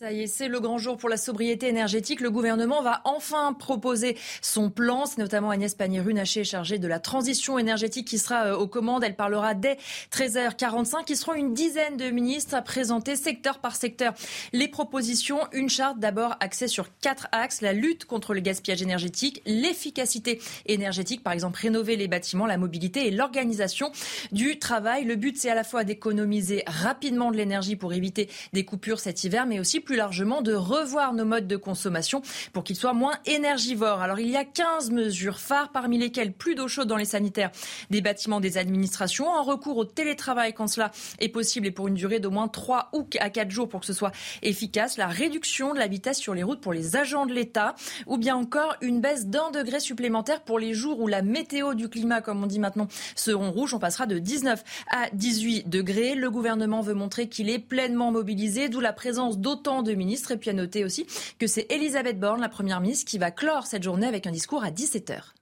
Ça 0.00 0.12
y 0.12 0.22
est, 0.22 0.28
c'est 0.28 0.48
le 0.48 0.60
grand 0.60 0.78
jour 0.78 0.96
pour 0.96 1.10
la 1.10 1.18
sobriété 1.18 1.68
énergétique. 1.68 2.22
Le 2.22 2.30
gouvernement 2.30 2.80
va 2.80 3.02
enfin 3.04 3.52
proposer 3.52 4.16
son 4.40 4.70
plan. 4.70 5.04
C'est 5.04 5.18
notamment 5.18 5.50
Agnès 5.50 5.74
Pannier-Runacher 5.74 6.42
chargée 6.42 6.78
de 6.78 6.88
la 6.88 6.98
transition 6.98 7.58
énergétique 7.58 8.08
qui 8.08 8.18
sera 8.18 8.46
euh, 8.46 8.56
aux 8.56 8.66
commandes. 8.66 9.04
Elle 9.04 9.14
parlera 9.14 9.52
dès 9.52 9.76
13h45. 10.10 11.04
Ils 11.10 11.16
seront 11.18 11.34
une 11.34 11.52
dizaine 11.52 11.98
de 11.98 12.08
ministres 12.08 12.54
à 12.54 12.62
présenter 12.62 13.14
secteur 13.14 13.58
par 13.58 13.76
secteur 13.76 14.14
les 14.54 14.68
propositions. 14.68 15.40
Une 15.52 15.68
charte 15.68 15.98
d'abord 15.98 16.34
axée 16.40 16.66
sur 16.66 16.86
quatre 17.02 17.28
axes. 17.32 17.60
La 17.60 17.74
lutte 17.74 18.06
contre 18.06 18.32
le 18.32 18.40
gaspillage 18.40 18.80
énergétique, 18.80 19.42
l'efficacité 19.44 20.40
énergétique, 20.64 21.22
par 21.22 21.34
exemple 21.34 21.60
rénover 21.60 21.96
les 21.96 22.08
bâtiments, 22.08 22.46
la 22.46 22.56
mobilité 22.56 23.06
et 23.06 23.10
l'organisation 23.10 23.92
du 24.32 24.58
travail. 24.58 25.04
Le 25.04 25.16
but, 25.16 25.36
c'est 25.36 25.50
à 25.50 25.54
la 25.54 25.62
fois 25.62 25.84
d'économiser 25.84 26.62
rapidement 26.66 27.30
de 27.30 27.36
l'énergie 27.36 27.76
pour 27.76 27.92
éviter 27.92 28.30
des 28.54 28.64
coupures 28.64 28.98
cet 28.98 29.24
hiver, 29.24 29.44
mais 29.44 29.60
aussi 29.60 29.80
largement 29.96 30.42
de 30.42 30.54
revoir 30.54 31.12
nos 31.14 31.24
modes 31.24 31.46
de 31.46 31.56
consommation 31.56 32.22
pour 32.52 32.64
qu'ils 32.64 32.76
soient 32.76 32.92
moins 32.92 33.14
énergivores. 33.26 34.00
Alors 34.00 34.20
il 34.20 34.28
y 34.28 34.36
a 34.36 34.44
15 34.44 34.90
mesures 34.90 35.38
phares 35.38 35.70
parmi 35.70 35.98
lesquelles 35.98 36.32
plus 36.32 36.54
d'eau 36.54 36.68
chaude 36.68 36.88
dans 36.88 36.96
les 36.96 37.04
sanitaires 37.04 37.50
des 37.90 38.00
bâtiments 38.00 38.40
des 38.40 38.58
administrations, 38.58 39.34
un 39.34 39.42
recours 39.42 39.76
au 39.76 39.84
télétravail 39.84 40.54
quand 40.54 40.68
cela 40.68 40.90
est 41.18 41.28
possible 41.28 41.66
et 41.66 41.70
pour 41.70 41.88
une 41.88 41.94
durée 41.94 42.20
d'au 42.20 42.30
moins 42.30 42.48
3 42.48 42.90
ou 42.92 43.06
à 43.18 43.30
4 43.30 43.50
jours 43.50 43.68
pour 43.68 43.80
que 43.80 43.86
ce 43.86 43.92
soit 43.92 44.12
efficace, 44.42 44.96
la 44.96 45.06
réduction 45.06 45.74
de 45.74 45.78
la 45.78 45.86
vitesse 45.86 46.18
sur 46.18 46.34
les 46.34 46.42
routes 46.42 46.60
pour 46.60 46.72
les 46.72 46.96
agents 46.96 47.26
de 47.26 47.32
l'État 47.32 47.74
ou 48.06 48.18
bien 48.18 48.36
encore 48.36 48.76
une 48.80 49.00
baisse 49.00 49.26
d'un 49.26 49.50
degré 49.50 49.80
supplémentaire 49.80 50.42
pour 50.42 50.58
les 50.58 50.74
jours 50.74 51.00
où 51.00 51.06
la 51.06 51.22
météo 51.22 51.74
du 51.74 51.88
climat, 51.88 52.20
comme 52.20 52.42
on 52.42 52.46
dit 52.46 52.58
maintenant, 52.58 52.88
seront 53.14 53.50
rouges. 53.50 53.74
On 53.74 53.78
passera 53.78 54.06
de 54.06 54.18
19 54.18 54.62
à 54.90 55.08
18 55.12 55.68
degrés. 55.68 56.14
Le 56.14 56.30
gouvernement 56.30 56.80
veut 56.80 56.94
montrer 56.94 57.28
qu'il 57.28 57.50
est 57.50 57.58
pleinement 57.58 58.10
mobilisé, 58.12 58.68
d'où 58.68 58.80
la 58.80 58.92
présence 58.92 59.38
d'autant 59.38 59.79
de 59.82 59.94
ministres. 59.94 60.32
Et 60.32 60.36
puis 60.36 60.50
à 60.50 60.52
noter 60.52 60.84
aussi 60.84 61.06
que 61.38 61.46
c'est 61.46 61.66
Elisabeth 61.70 62.18
Borne, 62.18 62.40
la 62.40 62.48
première 62.48 62.80
ministre, 62.80 63.08
qui 63.08 63.18
va 63.18 63.30
clore 63.30 63.66
cette 63.66 63.82
journée 63.82 64.06
avec 64.06 64.26
un 64.26 64.32
discours 64.32 64.64
à 64.64 64.70
17h. 64.70 65.32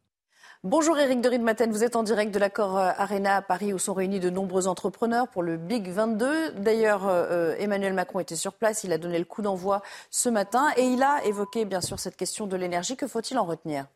Bonjour 0.65 0.99
Eric 0.99 1.21
de 1.21 1.39
Maten, 1.39 1.71
vous 1.71 1.85
êtes 1.85 1.95
en 1.95 2.03
direct 2.03 2.35
de 2.35 2.39
l'accord 2.41 2.77
euh, 2.79 2.91
Arena 2.99 3.37
à 3.37 3.43
Paris 3.43 3.73
où 3.73 3.79
sont 3.79 3.95
réunis 3.95 4.19
de 4.19 4.29
nombreux 4.29 4.67
entrepreneurs 4.67 5.29
pour 5.29 5.45
le 5.45 5.57
Big 5.57 5.89
22. 5.89 6.51
D'ailleurs, 6.55 7.07
euh, 7.07 7.55
Emmanuel 7.61 7.93
Macron 7.93 8.19
était 8.19 8.35
sur 8.35 8.55
place, 8.55 8.83
il 8.83 8.93
a 8.93 8.99
donné 8.99 9.21
le 9.21 9.25
coup 9.25 9.41
d'envoi 9.41 9.83
ce 10.11 10.29
matin 10.29 10.67
et 10.77 10.83
il 10.83 11.01
a 11.05 11.25
évoqué 11.25 11.65
bien 11.65 11.81
sûr 11.81 12.01
cette 12.01 12.17
question 12.17 12.49
de 12.49 12.57
l'énergie. 12.57 12.97
Que 12.97 13.07
faut-il 13.07 13.39
en 13.39 13.45
retenir? 13.45 13.87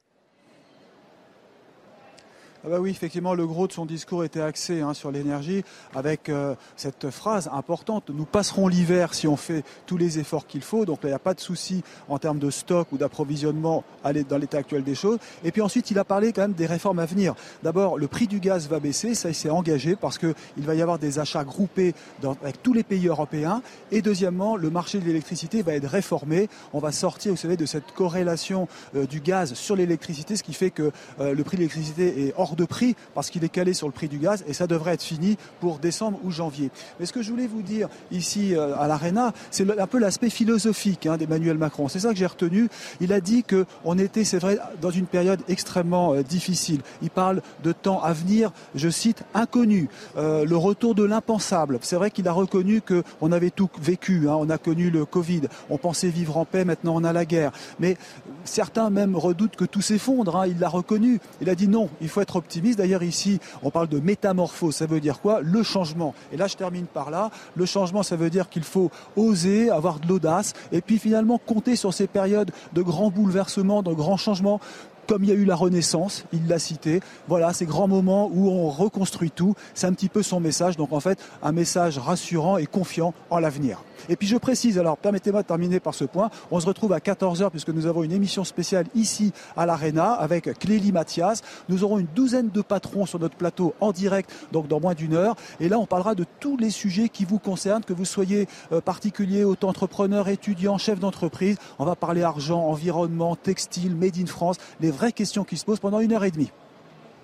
Ah 2.64 2.68
bah 2.68 2.78
oui, 2.80 2.90
effectivement, 2.90 3.34
le 3.34 3.46
gros 3.46 3.66
de 3.66 3.72
son 3.72 3.86
discours 3.86 4.22
était 4.22 4.40
axé 4.40 4.82
hein, 4.82 4.94
sur 4.94 5.10
l'énergie, 5.10 5.64
avec 5.94 6.28
euh, 6.28 6.54
cette 6.76 7.10
phrase 7.10 7.50
importante 7.52 8.10
nous 8.10 8.24
passerons 8.24 8.68
l'hiver 8.68 9.14
si 9.14 9.26
on 9.26 9.36
fait 9.36 9.64
tous 9.86 9.96
les 9.96 10.18
efforts 10.18 10.46
qu'il 10.46 10.62
faut. 10.62 10.84
Donc 10.84 11.02
là, 11.02 11.08
il 11.08 11.12
n'y 11.12 11.16
a 11.16 11.20
pas 11.20 11.34
de 11.34 11.40
souci 11.40 11.82
en 12.08 12.18
termes 12.18 12.38
de 12.38 12.50
stock 12.50 12.88
ou 12.92 12.98
d'approvisionnement 12.98 13.84
dans 14.28 14.38
l'état 14.38 14.58
actuel 14.58 14.84
des 14.84 14.94
choses. 14.94 15.18
Et 15.44 15.52
puis 15.52 15.60
ensuite, 15.60 15.90
il 15.90 15.98
a 15.98 16.04
parlé 16.04 16.32
quand 16.32 16.42
même 16.42 16.52
des 16.52 16.66
réformes 16.66 16.98
à 16.98 17.06
venir. 17.06 17.34
D'abord, 17.62 17.98
le 17.98 18.06
prix 18.08 18.26
du 18.26 18.40
gaz 18.40 18.68
va 18.68 18.80
baisser, 18.80 19.14
ça 19.14 19.28
il 19.28 19.34
s'est 19.34 19.50
engagé 19.50 19.96
parce 19.96 20.18
qu'il 20.18 20.34
va 20.58 20.74
y 20.74 20.82
avoir 20.82 20.98
des 20.98 21.18
achats 21.18 21.44
groupés 21.44 21.94
avec 22.42 22.62
tous 22.62 22.72
les 22.72 22.82
pays 22.82 23.06
européens. 23.08 23.62
Et 23.90 24.02
deuxièmement, 24.02 24.56
le 24.56 24.70
marché 24.70 24.98
de 24.98 25.04
l'électricité 25.04 25.62
va 25.62 25.74
être 25.74 25.88
réformé. 25.88 26.48
On 26.72 26.78
va 26.78 26.92
sortir, 26.92 27.32
vous 27.32 27.38
savez, 27.38 27.56
de 27.56 27.66
cette 27.66 27.92
corrélation 27.92 28.68
euh, 28.94 29.06
du 29.06 29.20
gaz 29.20 29.54
sur 29.54 29.76
l'électricité, 29.76 30.36
ce 30.36 30.42
qui 30.42 30.54
fait 30.54 30.70
que 30.70 30.92
euh, 31.20 31.34
le 31.34 31.44
prix 31.44 31.56
de 31.56 31.62
l'électricité 31.62 32.26
est 32.26 32.34
hors 32.36 32.51
de 32.56 32.64
prix 32.64 32.96
parce 33.14 33.30
qu'il 33.30 33.44
est 33.44 33.48
calé 33.48 33.74
sur 33.74 33.86
le 33.86 33.92
prix 33.92 34.08
du 34.08 34.18
gaz 34.18 34.44
et 34.46 34.52
ça 34.52 34.66
devrait 34.66 34.94
être 34.94 35.02
fini 35.02 35.36
pour 35.60 35.78
décembre 35.78 36.18
ou 36.24 36.30
janvier. 36.30 36.70
Mais 36.98 37.06
ce 37.06 37.12
que 37.12 37.22
je 37.22 37.30
voulais 37.30 37.46
vous 37.46 37.62
dire 37.62 37.88
ici 38.10 38.54
euh, 38.54 38.76
à 38.76 38.86
l'Arena, 38.86 39.32
c'est 39.50 39.78
un 39.78 39.86
peu 39.86 39.98
l'aspect 39.98 40.30
philosophique 40.30 41.06
hein, 41.06 41.16
d'Emmanuel 41.16 41.58
Macron. 41.58 41.88
C'est 41.88 42.00
ça 42.00 42.10
que 42.10 42.16
j'ai 42.16 42.26
retenu. 42.26 42.68
Il 43.00 43.12
a 43.12 43.20
dit 43.20 43.44
qu'on 43.44 43.98
était, 43.98 44.24
c'est 44.24 44.38
vrai, 44.38 44.58
dans 44.80 44.90
une 44.90 45.06
période 45.06 45.40
extrêmement 45.48 46.14
euh, 46.14 46.22
difficile. 46.22 46.80
Il 47.02 47.10
parle 47.10 47.42
de 47.62 47.72
temps 47.72 48.02
à 48.02 48.12
venir, 48.12 48.52
je 48.74 48.88
cite, 48.88 49.22
inconnu. 49.34 49.88
Euh, 50.16 50.44
le 50.44 50.56
retour 50.56 50.94
de 50.94 51.04
l'impensable. 51.04 51.78
C'est 51.82 51.96
vrai 51.96 52.10
qu'il 52.10 52.28
a 52.28 52.32
reconnu 52.32 52.80
qu'on 52.82 53.32
avait 53.32 53.50
tout 53.50 53.70
vécu. 53.80 54.28
Hein. 54.28 54.36
On 54.38 54.50
a 54.50 54.58
connu 54.58 54.90
le 54.90 55.04
Covid. 55.04 55.42
On 55.70 55.78
pensait 55.78 56.08
vivre 56.08 56.36
en 56.36 56.44
paix. 56.44 56.64
Maintenant, 56.64 56.94
on 56.96 57.04
a 57.04 57.12
la 57.12 57.24
guerre. 57.24 57.52
Mais 57.78 57.96
certains 58.44 58.90
même 58.90 59.16
redoutent 59.16 59.56
que 59.56 59.64
tout 59.64 59.80
s'effondre. 59.80 60.36
Hein. 60.36 60.46
Il 60.46 60.58
l'a 60.58 60.68
reconnu. 60.68 61.20
Il 61.40 61.48
a 61.50 61.54
dit 61.54 61.68
non, 61.68 61.88
il 62.00 62.08
faut 62.08 62.20
être 62.20 62.36
optimiste. 62.36 62.78
D'ailleurs, 62.78 63.02
ici, 63.02 63.40
on 63.62 63.70
parle 63.70 63.88
de 63.88 64.00
métamorphose. 64.00 64.74
Ça 64.74 64.86
veut 64.86 65.00
dire 65.00 65.20
quoi? 65.20 65.40
Le 65.40 65.62
changement. 65.62 66.14
Et 66.32 66.36
là, 66.36 66.46
je 66.46 66.56
termine 66.56 66.86
par 66.86 67.10
là. 67.10 67.30
Le 67.54 67.66
changement, 67.66 68.02
ça 68.02 68.16
veut 68.16 68.30
dire 68.30 68.48
qu'il 68.48 68.64
faut 68.64 68.90
oser, 69.16 69.70
avoir 69.70 70.00
de 70.00 70.08
l'audace, 70.08 70.52
et 70.72 70.80
puis 70.80 70.98
finalement 70.98 71.38
compter 71.38 71.76
sur 71.76 71.94
ces 71.94 72.06
périodes 72.06 72.50
de 72.72 72.82
grands 72.82 73.10
bouleversements, 73.10 73.82
de 73.82 73.92
grands 73.92 74.16
changements 74.16 74.60
comme 75.08 75.24
il 75.24 75.30
y 75.30 75.32
a 75.32 75.36
eu 75.36 75.44
la 75.44 75.56
Renaissance, 75.56 76.24
il 76.32 76.46
l'a 76.46 76.58
cité. 76.58 77.00
Voilà, 77.28 77.52
ces 77.52 77.66
grands 77.66 77.88
moments 77.88 78.30
où 78.32 78.48
on 78.48 78.70
reconstruit 78.70 79.30
tout, 79.30 79.54
c'est 79.74 79.86
un 79.86 79.92
petit 79.92 80.08
peu 80.08 80.22
son 80.22 80.40
message. 80.40 80.76
Donc 80.76 80.92
en 80.92 81.00
fait, 81.00 81.18
un 81.42 81.52
message 81.52 81.98
rassurant 81.98 82.56
et 82.56 82.66
confiant 82.66 83.12
en 83.30 83.38
l'avenir. 83.38 83.82
Et 84.08 84.16
puis 84.16 84.26
je 84.26 84.36
précise, 84.36 84.78
alors 84.78 84.96
permettez-moi 84.96 85.42
de 85.42 85.46
terminer 85.46 85.80
par 85.80 85.94
ce 85.94 86.04
point, 86.04 86.30
on 86.50 86.60
se 86.60 86.66
retrouve 86.66 86.92
à 86.92 86.98
14h 86.98 87.50
puisque 87.50 87.70
nous 87.70 87.86
avons 87.86 88.02
une 88.02 88.12
émission 88.12 88.44
spéciale 88.44 88.86
ici 88.94 89.32
à 89.56 89.66
l'Arena 89.66 90.12
avec 90.12 90.58
Clélie 90.58 90.92
Mathias. 90.92 91.42
Nous 91.68 91.84
aurons 91.84 91.98
une 91.98 92.06
douzaine 92.14 92.50
de 92.50 92.62
patrons 92.62 93.06
sur 93.06 93.18
notre 93.18 93.36
plateau 93.36 93.74
en 93.80 93.92
direct, 93.92 94.30
donc 94.52 94.68
dans 94.68 94.80
moins 94.80 94.94
d'une 94.94 95.14
heure. 95.14 95.36
Et 95.60 95.68
là, 95.68 95.78
on 95.78 95.86
parlera 95.86 96.14
de 96.14 96.24
tous 96.40 96.56
les 96.56 96.70
sujets 96.70 97.08
qui 97.08 97.24
vous 97.24 97.38
concernent, 97.38 97.84
que 97.84 97.92
vous 97.92 98.04
soyez 98.04 98.48
euh, 98.72 98.80
particulier, 98.80 99.44
auto-entrepreneur, 99.44 100.28
étudiant, 100.28 100.78
chef 100.78 100.98
d'entreprise. 100.98 101.56
On 101.78 101.84
va 101.84 101.96
parler 101.96 102.22
argent, 102.22 102.60
environnement, 102.60 103.36
textile, 103.36 103.96
made 103.96 104.18
in 104.18 104.26
France, 104.26 104.56
les 104.80 104.90
vraies 104.90 105.12
questions 105.12 105.44
qui 105.44 105.56
se 105.56 105.64
posent 105.64 105.80
pendant 105.80 106.00
une 106.00 106.12
heure 106.12 106.24
et 106.24 106.30
demie. 106.30 106.50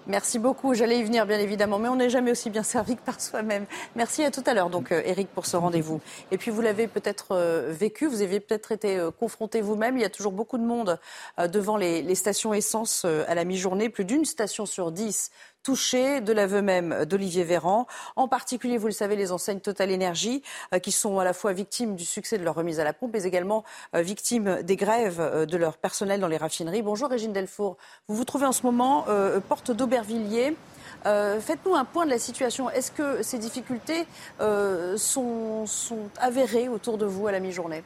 Merci 0.09 0.39
beaucoup. 0.39 0.73
J'allais 0.73 1.01
y 1.01 1.05
venir, 1.05 1.27
bien 1.27 1.39
évidemment, 1.39 1.79
mais 1.79 1.89
on 1.89 1.97
n'est 1.97 2.09
jamais 2.09 2.31
aussi 2.31 2.49
bien 2.49 2.63
servi 2.63 2.97
que 2.97 3.03
par 3.03 3.21
soi-même. 3.21 3.67
Merci 3.95 4.25
à 4.25 4.31
tout 4.31 4.43
à 4.47 4.55
l'heure, 4.55 4.71
donc, 4.71 4.91
Eric, 4.91 5.29
euh, 5.29 5.35
pour 5.35 5.45
ce 5.45 5.59
rendez-vous. 5.59 6.01
Et 6.31 6.39
puis, 6.39 6.51
vous 6.51 6.63
l'avez 6.63 6.89
peut-être 6.89 7.33
euh, 7.33 7.71
vécu, 7.79 8.07
vous 8.07 8.23
avez 8.23 8.41
peut-être 8.41 8.73
été 8.73 8.97
euh, 8.97 9.11
confronté 9.11 9.61
vous-même. 9.61 9.99
Il 9.99 10.01
y 10.01 10.07
a 10.07 10.11
toujours 10.11 10.33
beaucoup 10.33 10.57
de 10.57 10.65
monde 10.65 10.99
devant 11.53 11.77
les, 11.77 12.01
les 12.01 12.15
stations 12.15 12.55
essence 12.55 13.05
à 13.05 13.35
la 13.35 13.45
mi-journée. 13.45 13.91
Plus 13.91 14.07
d'une 14.07 14.25
station 14.25 14.65
sur 14.65 14.93
dix 14.93 15.31
touchés, 15.69 16.23
de 16.23 16.33
l'aveu 16.33 16.63
même 16.63 17.05
d'Olivier 17.05 17.45
Véran. 17.45 17.87
En 18.17 18.27
particulier, 18.27 18.79
vous 18.79 18.87
le 18.87 18.93
savez, 18.95 19.17
les 19.17 19.33
enseignes 19.33 19.61
Total 19.61 19.91
Énergie, 19.91 20.43
euh, 20.73 20.79
qui 20.79 20.93
sont 20.93 21.19
à 21.19 21.25
la 21.25 21.35
fois 21.35 21.53
victimes 21.53 21.95
du 21.95 22.07
succès 22.07 22.39
de 22.39 22.43
leur 22.43 22.55
remise 22.55 22.81
à 22.81 22.85
la 22.85 22.95
pompe, 22.95 23.11
mais 23.13 23.25
également 23.25 23.65
euh, 23.95 24.01
victimes 24.01 24.63
des 24.63 24.77
grèves 24.77 25.21
euh, 25.21 25.45
de 25.45 25.59
leur 25.59 25.77
personnel 25.77 26.21
dans 26.21 26.27
les 26.27 26.39
raffineries. 26.39 26.81
Bonjour 26.81 27.11
Régine 27.11 27.35
Delfour. 27.35 27.77
Vous 28.09 28.17
vous 28.17 28.25
trouvez 28.25 28.47
en 28.47 28.53
ce 28.53 28.63
moment 28.63 29.05
porte 29.47 29.71
d'Aubervilliers. 29.71 30.57
Faites-nous 31.05 31.75
un 31.75 31.85
point 31.85 32.07
de 32.07 32.11
la 32.11 32.19
situation. 32.19 32.71
Est-ce 32.71 32.91
que 32.91 33.23
ces 33.23 33.39
difficultés 33.39 34.07
sont 34.97 35.67
avérées 36.19 36.69
autour 36.69 36.97
de 36.97 37.05
vous 37.05 37.27
à 37.27 37.33
la 37.33 37.41
mi-journée? 37.41 37.85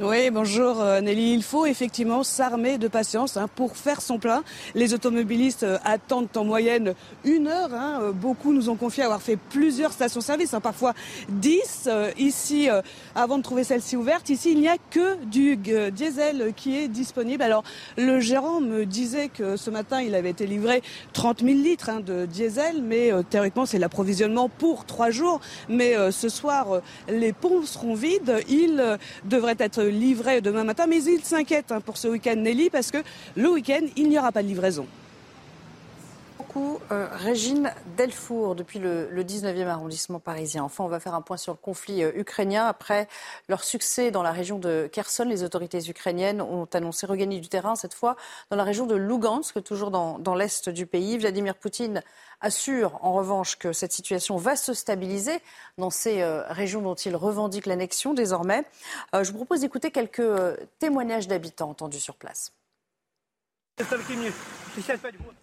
Oui, 0.00 0.30
bonjour 0.30 0.80
euh, 0.80 1.02
Nelly. 1.02 1.34
Il 1.34 1.42
faut 1.42 1.66
effectivement 1.66 2.22
s'armer 2.22 2.78
de 2.78 2.88
patience 2.88 3.36
hein, 3.36 3.46
pour 3.54 3.76
faire 3.76 4.00
son 4.00 4.18
plein. 4.18 4.42
Les 4.74 4.94
automobilistes 4.94 5.64
euh, 5.64 5.76
attendent 5.84 6.34
en 6.34 6.46
moyenne 6.46 6.94
une 7.24 7.46
heure. 7.46 7.74
Hein. 7.74 7.98
Euh, 8.00 8.12
beaucoup 8.12 8.54
nous 8.54 8.70
ont 8.70 8.76
confié 8.76 9.02
avoir 9.02 9.20
fait 9.20 9.36
plusieurs 9.36 9.92
stations-service, 9.92 10.54
hein, 10.54 10.60
parfois 10.60 10.94
dix. 11.28 11.90
Ici, 12.16 12.68
avant 13.14 13.36
de 13.36 13.42
trouver 13.42 13.64
celle-ci 13.64 13.96
ouverte, 13.96 14.30
ici 14.30 14.52
il 14.52 14.60
n'y 14.60 14.68
a 14.68 14.76
que 14.90 15.22
du 15.24 15.56
diesel 15.56 16.52
qui 16.56 16.78
est 16.78 16.88
disponible. 16.88 17.42
Alors 17.42 17.64
le 17.96 18.20
gérant 18.20 18.60
me 18.60 18.86
disait 18.86 19.28
que 19.28 19.56
ce 19.56 19.68
matin 19.70 20.00
il 20.00 20.14
avait 20.14 20.30
été 20.30 20.46
livré 20.46 20.82
30 21.12 21.40
000 21.40 21.52
litres 21.58 22.00
de 22.00 22.24
diesel, 22.26 22.82
mais 22.82 23.10
théoriquement 23.28 23.66
c'est 23.66 23.78
l'approvisionnement 23.78 24.48
pour 24.48 24.86
trois 24.86 25.10
jours. 25.10 25.40
Mais 25.68 25.94
ce 26.12 26.28
soir 26.28 26.80
les 27.08 27.32
pompes 27.32 27.66
seront 27.66 27.94
vides. 27.94 28.38
Il 28.48 28.98
devrait 29.24 29.56
être 29.58 29.81
livré 29.88 30.40
demain 30.40 30.64
matin, 30.64 30.86
mais 30.86 31.02
il 31.02 31.22
s'inquiète 31.22 31.72
hein, 31.72 31.80
pour 31.80 31.96
ce 31.96 32.08
week-end 32.08 32.36
Nelly 32.36 32.70
parce 32.70 32.90
que 32.90 32.98
le 33.36 33.50
week-end, 33.50 33.86
il 33.96 34.08
n'y 34.08 34.18
aura 34.18 34.32
pas 34.32 34.42
de 34.42 34.48
livraison. 34.48 34.86
Euh, 36.56 37.08
Régine 37.10 37.72
Delfour, 37.96 38.54
depuis 38.54 38.78
le, 38.78 39.08
19e 39.22 39.66
arrondissement 39.66 40.20
parisien. 40.20 40.62
Enfin, 40.62 40.84
on 40.84 40.88
va 40.88 41.00
faire 41.00 41.14
un 41.14 41.22
point 41.22 41.36
sur 41.36 41.52
le 41.52 41.58
conflit 41.58 42.02
euh, 42.02 42.12
ukrainien. 42.14 42.66
Après 42.66 43.08
leur 43.48 43.64
succès 43.64 44.10
dans 44.10 44.22
la 44.22 44.32
région 44.32 44.58
de 44.58 44.88
Kherson, 44.92 45.24
les 45.24 45.42
autorités 45.42 45.78
ukrainiennes 45.88 46.42
ont 46.42 46.68
annoncé 46.72 47.06
regagner 47.06 47.40
du 47.40 47.48
terrain, 47.48 47.76
cette 47.76 47.94
fois 47.94 48.16
dans 48.50 48.56
la 48.56 48.64
région 48.64 48.86
de 48.86 48.94
Lugansk, 48.94 49.62
toujours 49.62 49.90
dans, 49.90 50.34
l'est 50.34 50.68
du 50.68 50.86
pays. 50.86 51.16
Vladimir 51.18 51.54
Poutine 51.54 52.02
assure 52.40 52.98
en 53.02 53.12
revanche 53.12 53.56
que 53.56 53.72
cette 53.72 53.92
situation 53.92 54.36
va 54.36 54.56
se 54.56 54.74
stabiliser 54.74 55.40
dans 55.78 55.90
ces 55.90 56.22
euh, 56.22 56.42
régions 56.48 56.82
dont 56.82 56.94
il 56.94 57.16
revendique 57.16 57.66
l'annexion 57.66 58.14
désormais. 58.14 58.64
Je 59.14 59.30
vous 59.30 59.36
propose 59.36 59.60
d'écouter 59.60 59.90
quelques 59.90 60.22
témoignages 60.78 61.28
d'habitants 61.28 61.70
entendus 61.70 62.00
sur 62.00 62.16
place. 62.16 62.52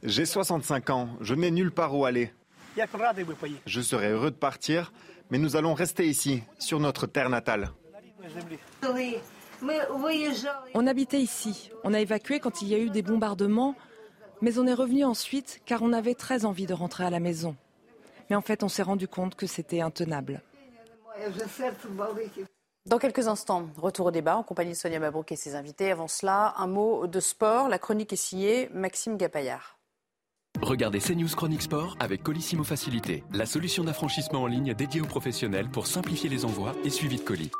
J'ai 0.03 0.25
65 0.25 0.89
ans, 0.89 1.09
je 1.21 1.33
n'ai 1.33 1.51
nulle 1.51 1.71
part 1.71 1.95
où 1.95 2.05
aller. 2.05 2.31
Je 3.65 3.81
serais 3.81 4.11
heureux 4.11 4.31
de 4.31 4.35
partir, 4.35 4.91
mais 5.29 5.37
nous 5.37 5.55
allons 5.55 5.73
rester 5.73 6.07
ici, 6.07 6.43
sur 6.59 6.79
notre 6.79 7.07
terre 7.07 7.29
natale. 7.29 7.71
On 10.73 10.87
habitait 10.87 11.21
ici. 11.21 11.71
On 11.83 11.93
a 11.93 11.99
évacué 11.99 12.39
quand 12.39 12.61
il 12.61 12.69
y 12.69 12.75
a 12.75 12.79
eu 12.79 12.89
des 12.89 13.01
bombardements. 13.01 13.75
Mais 14.41 14.57
on 14.57 14.65
est 14.67 14.73
revenu 14.73 15.03
ensuite 15.03 15.59
car 15.65 15.81
on 15.81 15.91
avait 15.91 16.15
très 16.15 16.45
envie 16.45 16.65
de 16.65 16.73
rentrer 16.73 17.03
à 17.03 17.09
la 17.09 17.19
maison. 17.19 17.57
Mais 18.29 18.37
en 18.37 18.41
fait, 18.41 18.63
on 18.63 18.69
s'est 18.69 18.83
rendu 18.83 19.07
compte 19.07 19.35
que 19.35 19.47
c'était 19.47 19.81
intenable. 19.81 20.41
Dans 22.89 22.97
quelques 22.97 23.27
instants, 23.27 23.69
retour 23.77 24.07
au 24.07 24.11
débat 24.11 24.35
en 24.35 24.41
compagnie 24.41 24.71
de 24.71 24.75
Sonia 24.75 24.97
Mabrouk 24.97 25.31
et 25.31 25.35
ses 25.35 25.53
invités. 25.53 25.91
Avant 25.91 26.07
cela, 26.07 26.55
un 26.57 26.65
mot 26.65 27.05
de 27.05 27.19
sport. 27.19 27.69
La 27.69 27.77
chronique 27.77 28.13
est 28.13 28.15
signée 28.15 28.67
Maxime 28.73 29.15
Gapaillard. 29.15 29.77
Regardez 30.59 30.97
CNews 30.97 31.27
Chronique 31.35 31.61
Sport 31.61 31.95
avec 31.99 32.23
Colissimo 32.23 32.63
Facilité, 32.63 33.23
la 33.31 33.45
solution 33.45 33.83
d'affranchissement 33.83 34.41
en 34.41 34.47
ligne 34.47 34.73
dédiée 34.73 35.01
aux 35.01 35.05
professionnels 35.05 35.69
pour 35.69 35.85
simplifier 35.85 36.29
les 36.29 36.45
envois 36.45 36.73
et 36.83 36.89
suivi 36.89 37.17
de 37.17 37.21
colis. 37.21 37.51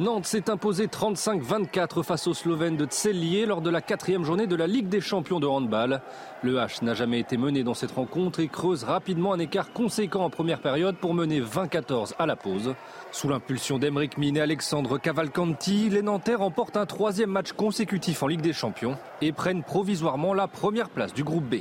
Nantes 0.00 0.24
s'est 0.24 0.48
imposé 0.48 0.86
35-24 0.86 2.02
face 2.02 2.26
aux 2.26 2.32
Slovènes 2.32 2.78
de 2.78 2.86
Tsellier 2.86 3.44
lors 3.44 3.60
de 3.60 3.68
la 3.68 3.82
quatrième 3.82 4.24
journée 4.24 4.46
de 4.46 4.56
la 4.56 4.66
Ligue 4.66 4.88
des 4.88 5.02
champions 5.02 5.40
de 5.40 5.46
handball. 5.46 6.00
Le 6.42 6.54
H 6.54 6.82
n'a 6.82 6.94
jamais 6.94 7.20
été 7.20 7.36
mené 7.36 7.64
dans 7.64 7.74
cette 7.74 7.90
rencontre 7.90 8.40
et 8.40 8.48
creuse 8.48 8.82
rapidement 8.82 9.34
un 9.34 9.38
écart 9.38 9.74
conséquent 9.74 10.24
en 10.24 10.30
première 10.30 10.62
période 10.62 10.96
pour 10.96 11.12
mener 11.12 11.42
20-14 11.42 12.14
à 12.18 12.24
la 12.24 12.34
pause. 12.34 12.74
Sous 13.12 13.28
l'impulsion 13.28 13.78
d'Emeric 13.78 14.16
Mine 14.16 14.38
et 14.38 14.40
Alexandre 14.40 14.96
Cavalcanti, 14.96 15.90
les 15.90 16.00
Nantais 16.00 16.34
remportent 16.34 16.78
un 16.78 16.86
troisième 16.86 17.30
match 17.30 17.52
consécutif 17.52 18.22
en 18.22 18.28
Ligue 18.28 18.40
des 18.40 18.54
champions 18.54 18.96
et 19.20 19.32
prennent 19.32 19.62
provisoirement 19.62 20.32
la 20.32 20.48
première 20.48 20.88
place 20.88 21.12
du 21.12 21.24
groupe 21.24 21.44
B. 21.44 21.56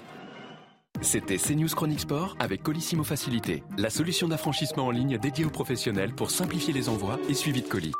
C'était 1.01 1.35
CNews 1.35 1.75
Chronique 1.75 1.99
Sport 1.99 2.37
avec 2.39 2.63
Colissimo 2.63 3.03
Facilité, 3.03 3.63
la 3.77 3.89
solution 3.89 4.29
d'affranchissement 4.29 4.85
en 4.85 4.91
ligne 4.91 5.17
dédiée 5.17 5.43
aux 5.43 5.49
professionnels 5.49 6.13
pour 6.13 6.31
simplifier 6.31 6.73
les 6.73 6.87
envois 6.87 7.19
et 7.27 7.33
suivi 7.33 7.61
de 7.61 7.67
colis. 7.67 7.91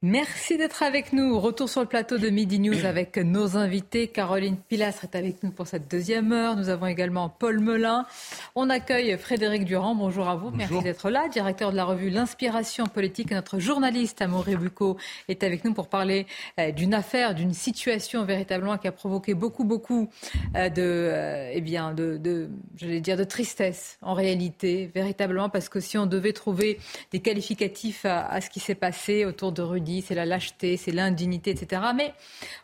Merci 0.00 0.56
d'être 0.56 0.84
avec 0.84 1.12
nous. 1.12 1.40
Retour 1.40 1.68
sur 1.68 1.80
le 1.80 1.88
plateau 1.88 2.18
de 2.18 2.30
Midi 2.30 2.60
News 2.60 2.86
avec 2.86 3.16
nos 3.16 3.56
invités. 3.56 4.06
Caroline 4.06 4.56
Pilastre 4.56 5.02
est 5.02 5.16
avec 5.16 5.42
nous 5.42 5.50
pour 5.50 5.66
cette 5.66 5.90
deuxième 5.90 6.30
heure. 6.30 6.54
Nous 6.54 6.68
avons 6.68 6.86
également 6.86 7.28
Paul 7.28 7.58
Melun. 7.58 8.06
On 8.54 8.70
accueille 8.70 9.18
Frédéric 9.18 9.64
Durand. 9.64 9.96
Bonjour 9.96 10.28
à 10.28 10.36
vous. 10.36 10.52
Merci 10.52 10.80
d'être 10.84 11.10
là. 11.10 11.26
Directeur 11.26 11.72
de 11.72 11.76
la 11.76 11.84
revue 11.84 12.10
L'Inspiration 12.10 12.86
politique. 12.86 13.32
Notre 13.32 13.58
journaliste 13.58 14.22
Amaury 14.22 14.54
Bucco 14.54 14.98
est 15.26 15.42
avec 15.42 15.64
nous 15.64 15.74
pour 15.74 15.88
parler 15.88 16.28
euh, 16.60 16.70
d'une 16.70 16.94
affaire, 16.94 17.34
d'une 17.34 17.52
situation 17.52 18.24
véritablement 18.24 18.78
qui 18.78 18.86
a 18.86 18.92
provoqué 18.92 19.34
beaucoup, 19.34 19.64
beaucoup 19.64 20.08
euh, 20.54 20.68
de, 20.68 20.80
euh, 20.80 21.50
eh 21.52 21.60
bien, 21.60 21.92
de, 21.92 22.18
de 22.18 22.50
j'allais 22.76 23.00
dire, 23.00 23.16
de 23.16 23.24
tristesse 23.24 23.98
en 24.02 24.14
réalité, 24.14 24.92
véritablement, 24.94 25.48
parce 25.48 25.68
que 25.68 25.80
si 25.80 25.98
on 25.98 26.06
devait 26.06 26.34
trouver 26.34 26.78
des 27.10 27.18
qualificatifs 27.18 28.04
à, 28.04 28.28
à 28.28 28.40
ce 28.40 28.48
qui 28.48 28.60
s'est 28.60 28.76
passé 28.76 29.24
autour 29.24 29.50
de 29.50 29.60
Rudy, 29.60 29.87
c'est 30.06 30.14
la 30.14 30.26
lâcheté, 30.26 30.76
c'est 30.76 30.92
l'indignité, 30.92 31.50
etc. 31.50 31.82
Mais 31.94 32.14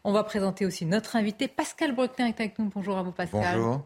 on 0.05 0.13
va 0.13 0.25
présenter 0.25 0.67
aussi 0.67 0.85
notre 0.85 1.17
invité, 1.17 1.49
Pascal 1.49 1.95
Bruckner 1.95 2.29
est 2.29 2.41
avec 2.41 2.59
nous. 2.59 2.71
Bonjour 2.75 2.99
à 2.99 3.03
vous, 3.03 3.13
Pascal. 3.13 3.57
Bonjour. 3.57 3.83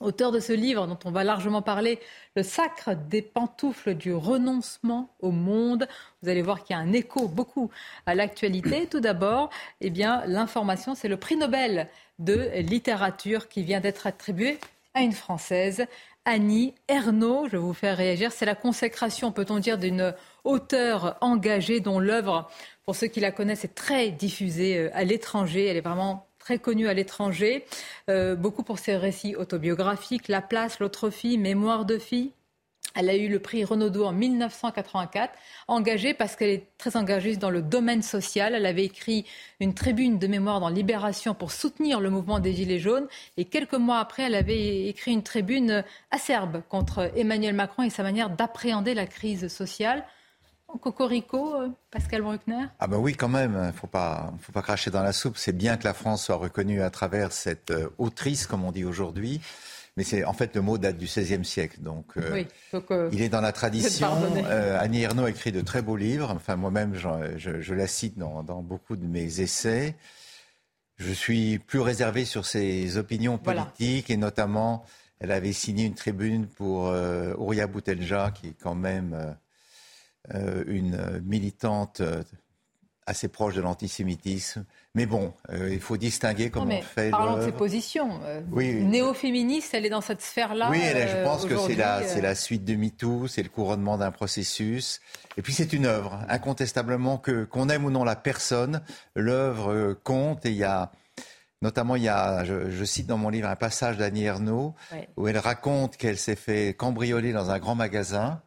Auteur 0.00 0.32
de 0.32 0.40
ce 0.40 0.52
livre 0.52 0.88
dont 0.88 0.98
on 1.04 1.12
va 1.12 1.22
largement 1.22 1.62
parler, 1.62 2.00
Le 2.34 2.42
sacre 2.42 2.94
des 2.94 3.22
pantoufles 3.22 3.94
du 3.94 4.12
renoncement 4.12 5.10
au 5.20 5.30
monde. 5.30 5.86
Vous 6.22 6.28
allez 6.28 6.42
voir 6.42 6.64
qu'il 6.64 6.74
y 6.74 6.78
a 6.78 6.82
un 6.82 6.92
écho 6.92 7.28
beaucoup 7.28 7.70
à 8.06 8.14
l'actualité. 8.16 8.88
Tout 8.88 9.00
d'abord, 9.00 9.50
eh 9.80 9.90
bien, 9.90 10.22
l'information, 10.26 10.96
c'est 10.96 11.08
le 11.08 11.16
prix 11.16 11.36
Nobel 11.36 11.88
de 12.18 12.50
littérature 12.58 13.48
qui 13.48 13.62
vient 13.62 13.80
d'être 13.80 14.08
attribué 14.08 14.58
à 14.94 15.02
une 15.02 15.12
Française, 15.12 15.86
Annie 16.24 16.74
Ernaux. 16.88 17.46
Je 17.46 17.52
vais 17.52 17.58
vous 17.58 17.72
faire 17.72 17.96
réagir. 17.96 18.32
C'est 18.32 18.46
la 18.46 18.56
consécration, 18.56 19.30
peut-on 19.30 19.60
dire, 19.60 19.78
d'une 19.78 20.14
auteure 20.44 21.16
engagée 21.20 21.80
dont 21.80 21.98
l'œuvre 21.98 22.48
pour 22.84 22.96
ceux 22.96 23.06
qui 23.06 23.20
la 23.20 23.30
connaissent, 23.30 23.64
est 23.64 23.74
très 23.74 24.10
diffusée 24.10 24.76
euh, 24.78 24.90
à 24.92 25.04
l'étranger. 25.04 25.66
Elle 25.66 25.76
est 25.76 25.82
vraiment 25.82 26.26
très 26.38 26.58
connue 26.58 26.88
à 26.88 26.94
l'étranger. 26.94 27.64
Euh, 28.10 28.34
beaucoup 28.34 28.62
pour 28.62 28.78
ses 28.78 28.96
récits 28.96 29.36
autobiographiques. 29.36 30.28
La 30.28 30.42
place, 30.42 30.80
l'autre 30.80 31.10
fille, 31.10 31.38
Mémoire 31.38 31.84
de 31.84 31.98
fille. 31.98 32.32
Elle 32.94 33.08
a 33.08 33.16
eu 33.16 33.28
le 33.28 33.38
prix 33.38 33.64
Renaudot 33.64 34.04
en 34.04 34.12
1984, 34.12 35.32
engagée 35.66 36.12
parce 36.12 36.36
qu'elle 36.36 36.50
est 36.50 36.66
très 36.76 36.94
engagée 36.98 37.36
dans 37.36 37.48
le 37.48 37.62
domaine 37.62 38.02
social. 38.02 38.54
Elle 38.54 38.66
avait 38.66 38.84
écrit 38.84 39.24
une 39.60 39.72
tribune 39.72 40.18
de 40.18 40.26
mémoire 40.26 40.60
dans 40.60 40.68
Libération 40.68 41.32
pour 41.32 41.52
soutenir 41.52 42.00
le 42.00 42.10
mouvement 42.10 42.38
des 42.38 42.52
Gilets 42.52 42.80
jaunes. 42.80 43.06
Et 43.38 43.46
quelques 43.46 43.74
mois 43.74 43.98
après, 43.98 44.24
elle 44.24 44.34
avait 44.34 44.88
écrit 44.88 45.12
une 45.12 45.22
tribune 45.22 45.84
acerbe 46.10 46.62
contre 46.68 47.10
Emmanuel 47.16 47.54
Macron 47.54 47.84
et 47.84 47.88
sa 47.88 48.02
manière 48.02 48.28
d'appréhender 48.28 48.92
la 48.92 49.06
crise 49.06 49.48
sociale. 49.48 50.04
Cocorico, 50.78 51.54
euh, 51.54 51.68
Pascal 51.90 52.22
Bruckner? 52.22 52.66
Ah 52.78 52.86
ben 52.86 52.98
oui, 52.98 53.14
quand 53.14 53.28
même, 53.28 53.56
il 53.60 53.66
ne 53.66 53.72
faut 53.72 53.86
pas, 53.86 54.32
faut 54.40 54.52
pas 54.52 54.62
cracher 54.62 54.90
dans 54.90 55.02
la 55.02 55.12
soupe. 55.12 55.36
C'est 55.36 55.52
bien 55.52 55.76
que 55.76 55.84
la 55.84 55.94
France 55.94 56.24
soit 56.24 56.36
reconnue 56.36 56.82
à 56.82 56.90
travers 56.90 57.32
cette 57.32 57.70
euh, 57.70 57.88
autrice, 57.98 58.46
comme 58.46 58.64
on 58.64 58.72
dit 58.72 58.84
aujourd'hui. 58.84 59.40
Mais 59.96 60.04
c'est 60.04 60.24
en 60.24 60.32
fait 60.32 60.54
le 60.56 60.62
mot 60.62 60.78
date 60.78 60.96
du 60.96 61.04
XVIe 61.04 61.44
siècle, 61.44 61.80
donc, 61.80 62.06
euh, 62.16 62.44
il 63.12 63.20
est 63.20 63.28
dans 63.28 63.42
la 63.42 63.52
tradition. 63.52 64.08
Annie 64.78 65.02
Ernaux 65.02 65.26
a 65.26 65.30
écrit 65.30 65.52
de 65.52 65.60
très 65.60 65.82
beaux 65.82 65.96
livres. 65.96 66.30
Enfin, 66.34 66.56
moi-même, 66.56 66.94
je, 66.94 67.74
la 67.74 67.86
cite 67.86 68.16
dans, 68.16 68.42
beaucoup 68.62 68.96
de 68.96 69.04
mes 69.04 69.40
essais. 69.40 69.94
Je 70.96 71.12
suis 71.12 71.58
plus 71.58 71.80
réservé 71.80 72.24
sur 72.24 72.46
ses 72.46 72.96
opinions 72.96 73.36
politiques 73.36 74.08
et 74.08 74.16
notamment, 74.16 74.82
elle 75.20 75.30
avait 75.30 75.52
signé 75.52 75.84
une 75.84 75.94
tribune 75.94 76.46
pour 76.46 76.90
Ouria 77.36 77.66
Boutelja, 77.66 78.30
qui 78.30 78.48
est 78.48 78.56
quand 78.58 78.74
même 78.74 79.36
euh, 80.34 80.62
une 80.68 81.20
militante 81.24 82.00
euh, 82.00 82.22
assez 83.06 83.26
proche 83.26 83.56
de 83.56 83.60
l'antisémitisme. 83.60 84.64
Mais 84.94 85.04
bon, 85.04 85.34
euh, 85.50 85.70
il 85.72 85.80
faut 85.80 85.96
distinguer 85.96 86.48
comment 86.48 86.78
on 86.78 86.82
fait. 86.82 87.10
Parlons 87.10 87.38
de 87.38 87.46
ses 87.46 87.50
positions. 87.50 88.20
oui, 88.52 88.84
Néo-féministe, 88.84 89.74
elle 89.74 89.84
est 89.84 89.90
dans 89.90 90.00
cette 90.00 90.22
sphère-là. 90.22 90.70
Oui, 90.70 90.80
je 90.80 91.24
pense 91.24 91.44
que 91.44 91.56
c'est 91.56 91.74
la, 91.74 92.04
c'est 92.04 92.20
la 92.20 92.36
suite 92.36 92.64
de 92.64 92.76
MeToo, 92.76 93.26
c'est 93.26 93.42
le 93.42 93.48
couronnement 93.48 93.98
d'un 93.98 94.12
processus. 94.12 95.00
Et 95.36 95.42
puis 95.42 95.52
c'est 95.52 95.72
une 95.72 95.86
œuvre, 95.86 96.20
incontestablement, 96.28 97.18
que 97.18 97.42
qu'on 97.42 97.68
aime 97.68 97.84
ou 97.84 97.90
non 97.90 98.04
la 98.04 98.14
personne, 98.14 98.80
l'œuvre 99.16 99.94
compte. 100.04 100.46
Et 100.46 100.50
il 100.50 100.56
y 100.56 100.64
a. 100.64 100.92
Notamment, 101.62 101.94
il 101.94 102.02
y 102.02 102.08
a, 102.08 102.44
je, 102.44 102.84
cite 102.84 103.06
dans 103.06 103.18
mon 103.18 103.28
livre 103.28 103.48
un 103.48 103.54
passage 103.54 103.96
d'Annie 103.96 104.24
Ernaux 104.24 104.74
où 105.16 105.28
elle 105.28 105.38
raconte 105.38 105.96
qu'elle 105.96 106.18
s'est 106.18 106.34
fait 106.34 106.74
cambrioler 106.74 107.32
dans 107.32 107.50
un 107.50 107.60
grand 107.60 107.76
magasin 107.76 108.42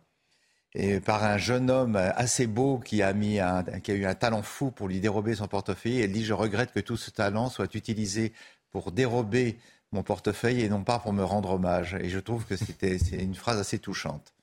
et 0.75 0.99
par 0.99 1.23
un 1.23 1.37
jeune 1.37 1.71
homme 1.71 1.95
assez 1.95 2.47
beau 2.47 2.79
qui 2.79 3.01
a, 3.01 3.13
eu 3.13 3.39
un 3.39 4.15
talent 4.15 4.41
fou 4.41 4.71
pour 4.71 4.87
lui 4.87 4.99
dérober 4.99 5.35
son 5.35 5.47
portefeuille. 5.47 6.01
Elle 6.01 6.11
dit 6.11 6.25
Je 6.25 6.33
regrette 6.33 6.71
que 6.73 6.81
tout 6.81 6.97
ce 6.97 7.11
talent 7.11 7.49
soit 7.49 7.73
utilisé 7.75 8.33
pour 8.71 8.91
dérober 8.91 9.57
mon 9.93 10.03
portefeuille 10.03 10.61
et 10.61 10.69
non 10.69 10.83
pas 10.83 10.99
pour 10.99 11.13
me 11.13 11.23
rendre 11.23 11.51
hommage. 11.51 11.95
Et 12.01 12.09
je 12.09 12.19
trouve 12.19 12.45
que 12.45 12.57
c'était 12.57 12.97
une 13.13 13.35
phrase 13.35 13.57
assez 13.57 13.79
touchante. 13.79 14.33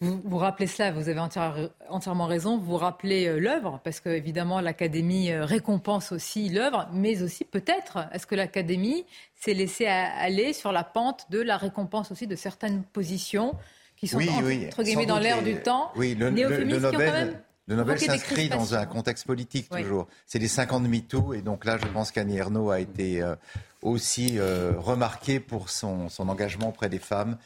Vous, 0.00 0.20
vous 0.24 0.38
rappelez 0.38 0.66
cela, 0.66 0.92
vous 0.92 1.08
avez 1.08 1.20
entièrement 1.88 2.26
raison. 2.26 2.58
Vous 2.58 2.76
rappelez 2.76 3.26
euh, 3.26 3.38
l'œuvre, 3.38 3.80
parce 3.82 4.00
que 4.00 4.10
évidemment 4.10 4.60
l'Académie 4.60 5.32
euh, 5.32 5.44
récompense 5.44 6.12
aussi 6.12 6.48
l'œuvre, 6.48 6.88
mais 6.92 7.22
aussi 7.22 7.44
peut-être, 7.44 8.06
est-ce 8.12 8.26
que 8.26 8.34
l'Académie 8.34 9.04
s'est 9.34 9.54
laissée 9.54 9.86
aller 9.86 10.52
sur 10.52 10.72
la 10.72 10.84
pente 10.84 11.26
de 11.30 11.40
la 11.40 11.56
récompense 11.56 12.12
aussi 12.12 12.26
de 12.26 12.36
certaines 12.36 12.82
positions 12.82 13.54
qui 14.04 14.08
sont 14.08 14.18
entre, 14.18 14.82
guillemets 14.82 15.06
dans 15.06 15.18
l'air 15.18 15.42
du 15.42 15.56
temps. 15.56 15.90
Oui, 15.96 16.14
le, 16.14 16.30
Nobel, 16.30 17.40
le 17.66 17.76
Nobel 17.76 17.98
s'inscrit 17.98 18.48
dans 18.48 18.74
un 18.74 18.86
contexte 18.86 19.26
politique 19.26 19.68
toujours. 19.68 20.06
C'est 20.26 20.38
les 20.38 20.48
50 20.48 20.82
de 20.82 20.88
MeToo 20.88 21.34
et 21.34 21.42
donc 21.42 21.64
là, 21.64 21.78
je 21.78 21.86
pense 21.86 22.10
qu'Annie 22.10 22.36
Ernaux 22.36 22.70
a 22.70 22.80
été 22.80 23.22
euh, 23.22 23.34
aussi 23.82 24.38
euh, 24.38 24.72
remarquée 24.76 25.40
pour 25.40 25.70
son, 25.70 26.08
son, 26.08 26.28
engagement 26.28 26.68
auprès 26.68 26.88
des 26.88 26.98
femmes 26.98 27.38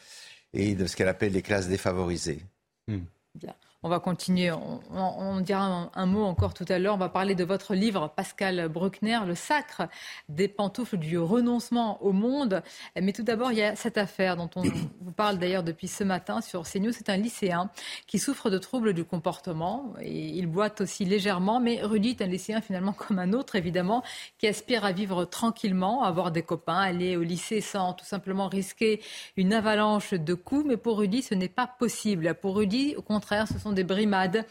et 0.53 0.75
de 0.75 0.85
ce 0.85 0.95
qu'elle 0.95 1.07
appelle 1.07 1.31
les 1.31 1.41
classes 1.41 1.67
défavorisées. 1.67 2.41
Hmm. 2.87 2.99
Bien. 3.35 3.53
On 3.81 3.87
va 3.87 4.01
continuer. 4.01 4.51
On, 4.51 5.39
dira 5.39 5.89
un, 5.93 6.05
mot 6.05 6.25
encore 6.25 6.53
tout 6.53 6.65
à 6.67 6.79
l'heure. 6.79 6.95
On 6.95 6.97
va 6.97 7.07
parler 7.07 7.33
de 7.33 7.45
votre 7.45 7.75
livre, 7.75 8.11
Pascal 8.13 8.67
Bruckner, 8.67 9.19
Le 9.25 9.35
sacre 9.35 9.83
des 10.27 10.49
pantoufles 10.49 10.97
du 10.97 11.17
renoncement 11.17 12.03
au 12.03 12.11
monde. 12.11 12.61
Mais 13.01 13.13
tout 13.13 13.23
d'abord, 13.23 13.53
il 13.53 13.59
y 13.59 13.63
a 13.63 13.77
cette 13.77 13.97
affaire 13.97 14.35
dont 14.35 14.49
on 14.57 14.63
vous 15.01 15.13
parle 15.13 15.37
d'ailleurs 15.37 15.63
depuis 15.63 15.87
ce 15.87 16.03
matin 16.03 16.41
sur 16.41 16.63
CNews. 16.63 16.91
C'est 16.91 17.07
un 17.07 17.15
lycéen 17.15 17.69
qui 18.05 18.19
souffre 18.19 18.49
de 18.49 18.57
troubles 18.57 18.93
du 18.93 19.05
comportement. 19.05 19.93
Et 20.01 20.27
il 20.27 20.47
boite 20.47 20.81
aussi 20.81 21.05
légèrement. 21.05 21.61
Mais 21.61 21.79
Rudy 21.81 22.09
est 22.09 22.21
un 22.21 22.27
lycéen 22.27 22.59
finalement 22.59 22.91
comme 22.91 23.17
un 23.17 23.31
autre, 23.31 23.55
évidemment, 23.55 24.03
qui 24.39 24.47
aspire 24.47 24.83
à 24.83 24.91
vivre 24.91 25.23
tranquillement, 25.23 26.03
avoir 26.03 26.31
des 26.31 26.43
copains, 26.43 26.79
aller 26.79 27.15
au 27.15 27.23
lycée 27.23 27.61
sans 27.61 27.93
tout 27.93 28.05
simplement 28.05 28.49
risquer 28.49 29.01
une 29.37 29.53
avalanche 29.53 30.13
de 30.13 30.33
coups. 30.33 30.65
Mais 30.67 30.75
pour 30.75 30.99
Rudy, 30.99 31.21
ce 31.21 31.33
n'est 31.33 31.47
pas 31.47 31.67
possible. 31.67 32.35
Pour 32.41 32.57
Rudy, 32.57 32.95
au 32.97 33.01
contraire, 33.01 33.47
ce 33.47 33.57
sont 33.57 33.68
des 33.73 33.83
brimades, 33.83 34.45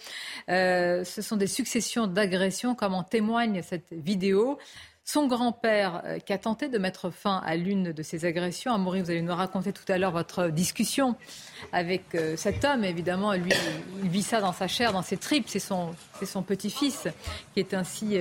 euh, 0.48 1.04
ce 1.04 1.22
sont 1.22 1.36
des 1.36 1.46
successions 1.46 2.06
d'agressions, 2.06 2.74
comme 2.74 2.94
en 2.94 3.02
témoigne 3.02 3.62
cette 3.62 3.92
vidéo. 3.92 4.58
Son 5.04 5.26
grand-père, 5.26 6.02
euh, 6.04 6.18
qui 6.18 6.32
a 6.32 6.38
tenté 6.38 6.68
de 6.68 6.76
mettre 6.76 7.10
fin 7.10 7.42
à 7.44 7.56
l'une 7.56 7.92
de 7.92 8.02
ces 8.02 8.24
agressions, 8.26 8.74
Amaury, 8.74 9.00
vous 9.00 9.10
allez 9.10 9.22
nous 9.22 9.34
raconter 9.34 9.72
tout 9.72 9.90
à 9.90 9.96
l'heure 9.96 10.12
votre 10.12 10.48
discussion 10.48 11.16
avec 11.72 12.14
euh, 12.14 12.36
cet 12.36 12.64
homme. 12.64 12.84
Évidemment, 12.84 13.32
lui, 13.32 13.52
il 14.02 14.10
vit 14.10 14.22
ça 14.22 14.40
dans 14.40 14.52
sa 14.52 14.68
chair, 14.68 14.92
dans 14.92 15.02
ses 15.02 15.16
tripes. 15.16 15.48
C'est 15.48 15.58
son, 15.60 15.94
petit-fils 16.46 17.08
qui 17.54 17.60
est 17.60 17.72
ainsi 17.72 18.18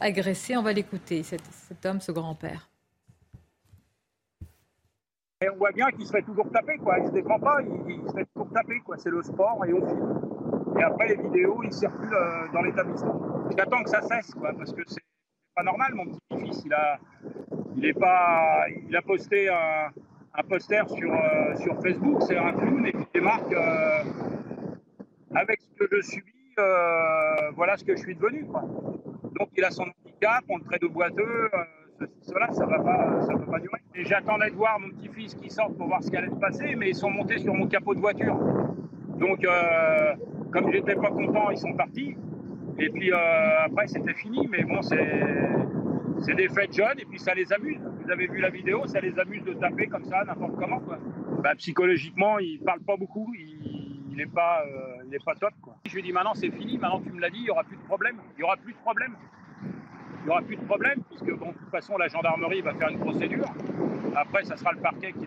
agressé. 0.00 0.56
On 0.56 0.62
va 0.62 0.72
l'écouter, 0.72 1.22
cet 1.22 1.86
homme, 1.86 2.00
ce 2.00 2.10
grand-père. 2.10 2.68
Et 5.40 5.48
on 5.50 5.56
voit 5.56 5.70
bien 5.70 5.88
qu'il 5.92 6.04
serait 6.04 6.22
toujours 6.22 6.50
tapé, 6.50 6.78
quoi. 6.78 6.98
Il 6.98 7.06
se 7.06 7.12
défend 7.12 7.38
pas, 7.38 7.60
il, 7.62 8.10
serait 8.10 8.26
toujours 8.34 8.52
tapé, 8.52 8.80
quoi. 8.80 8.96
C'est 8.98 9.10
le 9.10 9.22
sport 9.22 9.64
et 9.66 9.72
on 9.72 9.86
filme. 9.86 10.20
Et 10.76 10.82
après, 10.82 11.08
les 11.08 11.16
vidéos, 11.16 11.62
ils 11.62 11.72
circulent 11.72 12.10
dans 12.52 12.62
l'établissement. 12.62 13.48
J'attends 13.56 13.84
que 13.84 13.90
ça 13.90 14.02
cesse, 14.02 14.34
quoi, 14.34 14.52
parce 14.52 14.72
que 14.72 14.82
c'est 14.86 15.02
pas 15.54 15.62
normal. 15.62 15.94
Mon 15.94 16.06
petit-fils, 16.06 16.64
il 16.64 16.74
a, 16.74 16.98
il 17.76 17.94
pas, 17.94 18.64
il 18.88 18.96
a 18.96 19.02
posté 19.02 19.48
un, 19.48 20.42
poster 20.48 20.82
sur, 20.88 21.12
sur 21.56 21.82
Facebook, 21.82 22.22
c'est 22.22 22.36
un 22.36 22.52
clown, 22.52 22.84
et 22.86 22.92
puis 22.92 23.06
des 23.14 23.20
marques 23.20 23.54
avec 25.34 25.60
ce 25.60 25.84
que 25.84 25.96
je 25.96 26.00
subis, 26.02 26.54
voilà 27.54 27.76
ce 27.76 27.84
que 27.84 27.94
je 27.94 28.00
suis 28.00 28.16
devenu. 28.16 28.44
Quoi. 28.46 28.62
Donc 29.38 29.50
il 29.56 29.64
a 29.64 29.70
son 29.70 29.84
handicap, 29.84 30.44
on 30.48 30.58
le 30.58 30.64
traite 30.64 30.82
de 30.82 30.88
boiteux, 30.88 31.50
ça 31.98 32.34
ne 32.34 32.70
va, 32.70 32.78
pas, 32.78 33.58
durer. 33.58 33.80
Et 33.94 34.04
j'attendais 34.04 34.50
de 34.50 34.54
voir 34.54 34.78
mon 34.78 34.90
petit-fils 34.90 35.34
qui 35.34 35.50
sort 35.50 35.74
pour 35.74 35.88
voir 35.88 36.02
ce 36.02 36.10
qui 36.10 36.16
allait 36.16 36.30
se 36.30 36.36
passer, 36.36 36.74
mais 36.76 36.90
ils 36.90 36.94
sont 36.94 37.10
montés 37.10 37.38
sur 37.38 37.54
mon 37.54 37.66
capot 37.66 37.94
de 37.94 38.00
voiture. 38.00 38.36
Donc, 39.18 39.44
euh, 39.44 40.14
comme 40.52 40.70
j'étais 40.70 40.94
pas 40.94 41.10
content, 41.10 41.50
ils 41.50 41.58
sont 41.58 41.72
partis. 41.74 42.16
Et 42.78 42.90
puis 42.90 43.12
euh, 43.12 43.16
après, 43.64 43.88
c'était 43.88 44.14
fini. 44.14 44.46
Mais 44.48 44.62
bon, 44.62 44.80
c'est 44.82 46.34
des 46.34 46.48
fêtes 46.48 46.74
jeunes 46.74 47.00
et 47.00 47.04
puis 47.04 47.18
ça 47.18 47.34
les 47.34 47.52
amuse. 47.52 47.80
Vous 48.04 48.10
avez 48.10 48.28
vu 48.28 48.40
la 48.40 48.50
vidéo, 48.50 48.86
ça 48.86 49.00
les 49.00 49.18
amuse 49.18 49.42
de 49.44 49.54
taper 49.54 49.88
comme 49.88 50.04
ça, 50.04 50.22
n'importe 50.24 50.56
comment. 50.56 50.80
Bah, 51.42 51.54
psychologiquement, 51.56 52.38
il 52.38 52.60
parle 52.60 52.80
pas 52.80 52.96
beaucoup. 52.96 53.32
Il 53.34 54.16
n'est 54.16 54.26
pas, 54.26 54.62
euh, 54.66 55.18
pas 55.24 55.34
top. 55.34 55.52
Quoi. 55.62 55.76
Je 55.86 55.94
lui 55.94 56.02
dit 56.02 56.12
maintenant, 56.12 56.34
c'est 56.34 56.50
fini. 56.50 56.78
Maintenant, 56.78 57.00
tu 57.00 57.10
me 57.10 57.20
l'as 57.20 57.30
dit, 57.30 57.38
il 57.38 57.44
n'y 57.44 57.50
aura 57.50 57.64
plus 57.64 57.76
de 57.76 57.82
problème. 57.82 58.16
Il 58.36 58.38
n'y 58.38 58.44
aura 58.44 58.56
plus 58.56 58.72
de 58.72 58.78
problème 58.78 59.16
n'y 60.28 60.32
aura 60.32 60.42
plus 60.42 60.56
de 60.56 60.64
problème, 60.64 61.02
puisque 61.08 61.38
bon, 61.38 61.48
de 61.48 61.58
toute 61.58 61.70
façon, 61.70 61.96
la 61.96 62.08
gendarmerie 62.08 62.60
va 62.60 62.74
faire 62.74 62.88
une 62.88 63.00
procédure. 63.00 63.46
Après, 64.16 64.44
ça 64.44 64.56
sera 64.56 64.72
le 64.72 64.80
parquet 64.80 65.12
qui, 65.12 65.26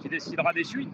qui 0.00 0.08
décidera 0.08 0.52
des 0.52 0.64
suites. 0.64 0.92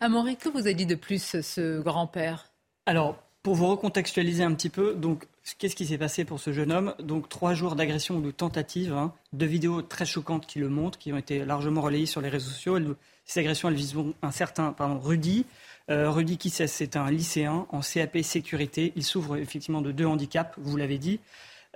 Amaury, 0.00 0.36
que 0.36 0.48
vous 0.48 0.66
a 0.66 0.72
dit 0.72 0.86
de 0.86 0.94
plus 0.94 1.40
ce 1.40 1.80
grand-père? 1.80 2.52
Alors, 2.86 3.16
pour 3.42 3.54
vous 3.54 3.66
recontextualiser 3.66 4.42
un 4.42 4.54
petit 4.54 4.70
peu, 4.70 4.94
donc 4.94 5.26
qu'est-ce 5.58 5.76
qui 5.76 5.86
s'est 5.86 5.98
passé 5.98 6.24
pour 6.24 6.40
ce 6.40 6.52
jeune 6.52 6.72
homme? 6.72 6.94
Donc 6.98 7.28
trois 7.28 7.54
jours 7.54 7.76
d'agression 7.76 8.16
ou 8.16 8.22
de 8.22 8.30
tentative, 8.30 8.92
hein, 8.92 9.12
deux 9.32 9.46
vidéos 9.46 9.82
très 9.82 10.06
choquantes 10.06 10.46
qui 10.46 10.58
le 10.58 10.68
montrent, 10.68 10.98
qui 10.98 11.12
ont 11.12 11.18
été 11.18 11.44
largement 11.44 11.82
relayées 11.82 12.06
sur 12.06 12.22
les 12.22 12.30
réseaux 12.30 12.50
sociaux. 12.50 12.78
ces 13.26 13.40
agressions, 13.40 13.68
elles 13.68 13.74
visent 13.74 13.96
un 14.22 14.30
certain, 14.30 14.72
pardon, 14.72 14.98
Rudy. 14.98 15.44
Euh, 15.90 16.10
Rudy 16.10 16.38
qui 16.38 16.48
c'est 16.48 16.96
un 16.96 17.10
lycéen 17.10 17.66
en 17.68 17.80
CAP 17.80 18.18
sécurité. 18.22 18.94
Il 18.96 19.04
souffre 19.04 19.36
effectivement 19.36 19.82
de 19.82 19.92
deux 19.92 20.06
handicaps, 20.06 20.54
vous 20.56 20.78
l'avez 20.78 20.96
dit. 20.96 21.20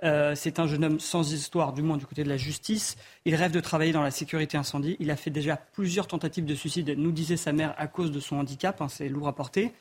Euh, 0.03 0.33
c'est 0.35 0.59
un 0.59 0.67
jeune 0.67 0.83
homme 0.85 0.99
sans 0.99 1.33
histoire, 1.33 1.73
du 1.73 1.81
moins 1.81 1.97
du 1.97 2.05
côté 2.05 2.23
de 2.23 2.29
la 2.29 2.37
justice. 2.37 2.95
Il 3.25 3.35
rêve 3.35 3.51
de 3.51 3.59
travailler 3.59 3.91
dans 3.91 4.01
la 4.01 4.11
sécurité 4.11 4.57
incendie. 4.57 4.95
Il 4.99 5.11
a 5.11 5.15
fait 5.15 5.29
déjà 5.29 5.57
plusieurs 5.57 6.07
tentatives 6.07 6.45
de 6.45 6.55
suicide, 6.55 6.93
nous 6.97 7.11
disait 7.11 7.37
sa 7.37 7.51
mère, 7.51 7.73
à 7.77 7.87
cause 7.87 8.11
de 8.11 8.19
son 8.19 8.37
handicap. 8.37 8.81
Hein, 8.81 8.87
c'est 8.89 9.09
lourd 9.09 9.27
à 9.27 9.35
porter. 9.35 9.73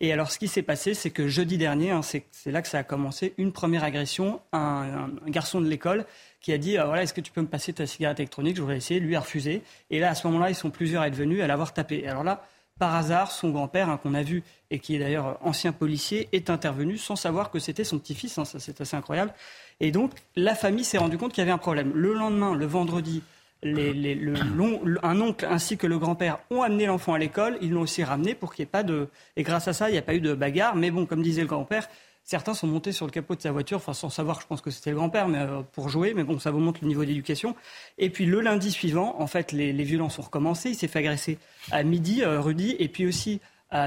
Et 0.00 0.12
alors, 0.12 0.32
ce 0.32 0.38
qui 0.40 0.48
s'est 0.48 0.62
passé, 0.62 0.94
c'est 0.94 1.10
que 1.10 1.28
jeudi 1.28 1.58
dernier, 1.58 1.92
hein, 1.92 2.00
c'est 2.02 2.50
là 2.50 2.60
que 2.60 2.66
ça 2.66 2.78
a 2.78 2.82
commencé, 2.82 3.34
une 3.38 3.52
première 3.52 3.84
agression. 3.84 4.40
Un, 4.52 5.10
garçon 5.28 5.60
de 5.60 5.68
l'école 5.68 6.06
qui 6.40 6.52
a 6.52 6.58
dit 6.58 6.76
ah, 6.76 6.86
voilà, 6.86 7.04
Est-ce 7.04 7.14
que 7.14 7.20
tu 7.20 7.30
peux 7.30 7.40
me 7.40 7.46
passer 7.46 7.72
ta 7.72 7.86
cigarette 7.86 8.18
électronique? 8.18 8.56
Je 8.56 8.62
voudrais 8.62 8.78
essayer. 8.78 8.98
Lui 8.98 9.14
a 9.14 9.20
refusé. 9.20 9.62
Et 9.90 10.00
là, 10.00 10.10
à 10.10 10.14
ce 10.16 10.26
moment-là, 10.26 10.50
ils 10.50 10.56
sont 10.56 10.70
plusieurs 10.70 11.02
à 11.02 11.08
être 11.08 11.14
venus 11.14 11.40
à 11.40 11.46
l'avoir 11.46 11.72
tapé. 11.72 12.04
Alors 12.08 12.24
là, 12.24 12.44
par 12.82 12.96
hasard, 12.96 13.30
son 13.30 13.50
grand-père, 13.50 13.88
hein, 13.90 13.96
qu'on 14.02 14.12
a 14.12 14.24
vu 14.24 14.42
et 14.72 14.80
qui 14.80 14.96
est 14.96 14.98
d'ailleurs 14.98 15.38
ancien 15.40 15.70
policier, 15.70 16.28
est 16.32 16.50
intervenu 16.50 16.98
sans 16.98 17.14
savoir 17.14 17.52
que 17.52 17.60
c'était 17.60 17.84
son 17.84 18.00
petit-fils. 18.00 18.38
Hein, 18.38 18.44
ça, 18.44 18.58
c'est 18.58 18.80
assez 18.80 18.96
incroyable. 18.96 19.32
Et 19.78 19.92
donc, 19.92 20.10
la 20.34 20.56
famille 20.56 20.82
s'est 20.82 20.98
rendue 20.98 21.16
compte 21.16 21.32
qu'il 21.32 21.42
y 21.42 21.46
avait 21.46 21.52
un 21.52 21.58
problème. 21.58 21.92
Le 21.94 22.12
lendemain, 22.12 22.56
le 22.56 22.66
vendredi, 22.66 23.22
un 23.62 25.20
oncle 25.20 25.46
ainsi 25.48 25.76
que 25.76 25.86
le 25.86 25.96
grand-père 26.00 26.40
ont 26.50 26.62
amené 26.62 26.86
l'enfant 26.86 27.14
à 27.14 27.20
l'école. 27.20 27.56
Ils 27.60 27.70
l'ont 27.70 27.82
aussi 27.82 28.02
ramené 28.02 28.34
pour 28.34 28.52
qu'il 28.52 28.64
n'y 28.64 28.66
ait 28.66 28.72
pas 28.72 28.82
de. 28.82 29.06
Et 29.36 29.44
grâce 29.44 29.68
à 29.68 29.72
ça, 29.72 29.88
il 29.88 29.92
n'y 29.92 29.98
a 29.98 30.02
pas 30.02 30.16
eu 30.16 30.20
de 30.20 30.34
bagarre. 30.34 30.74
Mais 30.74 30.90
bon, 30.90 31.06
comme 31.06 31.22
disait 31.22 31.42
le 31.42 31.46
grand-père, 31.46 31.88
Certains 32.24 32.54
sont 32.54 32.66
montés 32.66 32.92
sur 32.92 33.06
le 33.06 33.10
capot 33.10 33.34
de 33.34 33.40
sa 33.40 33.50
voiture, 33.50 33.82
sans 33.82 34.08
savoir, 34.08 34.40
je 34.40 34.46
pense 34.46 34.60
que 34.60 34.70
c'était 34.70 34.90
le 34.90 34.96
grand-père, 34.96 35.28
mais 35.28 35.38
euh, 35.38 35.62
pour 35.72 35.88
jouer. 35.88 36.14
Mais 36.14 36.24
bon, 36.24 36.38
ça 36.38 36.50
vous 36.50 36.60
montre 36.60 36.80
le 36.82 36.88
niveau 36.88 37.04
d'éducation. 37.04 37.56
Et 37.98 38.10
puis 38.10 38.26
le 38.26 38.40
lundi 38.40 38.70
suivant, 38.70 39.16
en 39.20 39.26
fait, 39.26 39.52
les, 39.52 39.72
violences 39.72 40.18
ont 40.18 40.22
recommencé. 40.22 40.70
Il 40.70 40.74
s'est 40.76 40.88
fait 40.88 41.00
agresser 41.00 41.38
à 41.70 41.82
midi, 41.82 42.22
euh, 42.22 42.40
Rudy, 42.40 42.76
et 42.78 42.88
puis 42.88 43.06
aussi 43.06 43.40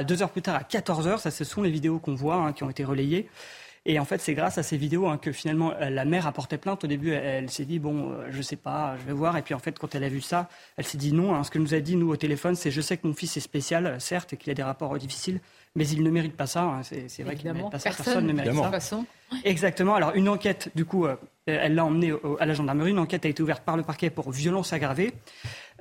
deux 0.07 0.23
heures 0.23 0.31
plus 0.31 0.41
tard 0.41 0.55
à 0.55 0.63
14 0.63 1.07
heures. 1.07 1.19
Ça, 1.19 1.29
ce 1.29 1.43
sont 1.43 1.61
les 1.61 1.69
vidéos 1.69 1.99
qu'on 1.99 2.15
voit, 2.15 2.37
hein, 2.37 2.53
qui 2.53 2.63
ont 2.63 2.69
été 2.71 2.83
relayées. 2.83 3.29
Et 3.87 3.99
en 3.99 4.05
fait, 4.05 4.19
c'est 4.19 4.33
grâce 4.33 4.57
à 4.57 4.63
ces 4.63 4.77
vidéos 4.77 5.07
hein, 5.07 5.19
que 5.19 5.31
finalement 5.31 5.73
euh, 5.79 5.91
la 5.91 6.05
mère 6.05 6.25
a 6.25 6.31
porté 6.31 6.57
plainte. 6.57 6.83
Au 6.83 6.87
début, 6.87 7.11
elle, 7.11 7.51
s'est 7.51 7.65
dit 7.65 7.77
bon, 7.77 8.11
euh, 8.11 8.27
je 8.31 8.41
sais 8.41 8.55
pas, 8.55 8.97
je 8.99 9.05
vais 9.05 9.13
voir. 9.13 9.37
Et 9.37 9.43
puis 9.43 9.53
en 9.53 9.59
fait, 9.59 9.77
quand 9.77 9.93
elle 9.93 10.03
a 10.03 10.09
vu 10.09 10.21
ça, 10.21 10.49
elle 10.77 10.85
s'est 10.85 10.97
dit 10.97 11.13
non. 11.13 11.35
Hein, 11.35 11.43
ce 11.43 11.51
que 11.51 11.59
nous 11.59 11.75
a 11.75 11.79
dit 11.79 11.95
nous 11.95 12.09
au 12.09 12.17
téléphone, 12.17 12.55
c'est 12.55 12.71
je 12.71 12.81
sais 12.81 12.97
que 12.97 13.05
mon 13.05 13.13
fils 13.13 13.37
est 13.37 13.41
spécial, 13.41 14.01
certes, 14.01 14.33
et 14.33 14.37
qu'il 14.37 14.49
a 14.49 14.55
des 14.55 14.63
rapports 14.63 14.97
difficiles, 14.97 15.39
mais 15.75 15.87
il 15.87 16.03
ne 16.03 16.09
mérite 16.09 16.35
pas 16.35 16.47
ça. 16.47 16.63
Hein. 16.63 16.81
C'est 16.83 17.23
vrai 17.23 17.35
qu'il 17.35 17.47
ne 17.47 17.53
mérite 17.53 17.71
pas 17.71 17.79
ça. 17.79 17.89
Personne, 17.89 18.27
ne 18.27 18.33
mérite 18.33 18.53
ça. 18.53 18.71
Façon. 18.71 19.05
Exactement. 19.43 19.95
Alors 19.95 20.13
une 20.15 20.29
enquête, 20.29 20.71
du 20.75 20.85
coup, 20.85 21.05
euh, 21.05 21.15
elle 21.45 21.75
l'a 21.75 21.85
emmené 21.85 22.13
à 22.39 22.45
la 22.45 22.53
gendarmerie. 22.53 22.91
Une 22.91 22.99
enquête 22.99 23.25
a 23.25 23.29
été 23.29 23.43
ouverte 23.43 23.63
par 23.63 23.77
le 23.77 23.83
parquet 23.83 24.09
pour 24.09 24.31
violence 24.31 24.73
aggravée. 24.73 25.13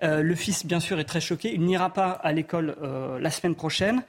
le 0.03 0.34
fils, 0.34 0.66
bien 0.66 0.80
sûr, 0.80 0.99
est 1.01 1.05
très 1.05 1.20
choqué. 1.20 1.55
Il 1.55 1.62
n'ira 1.62 1.92
pas 1.92 2.11
à 2.11 2.32
l'école 2.32 2.76
la 3.20 3.30
semaine 3.30 3.55
prochaine. 3.55 4.03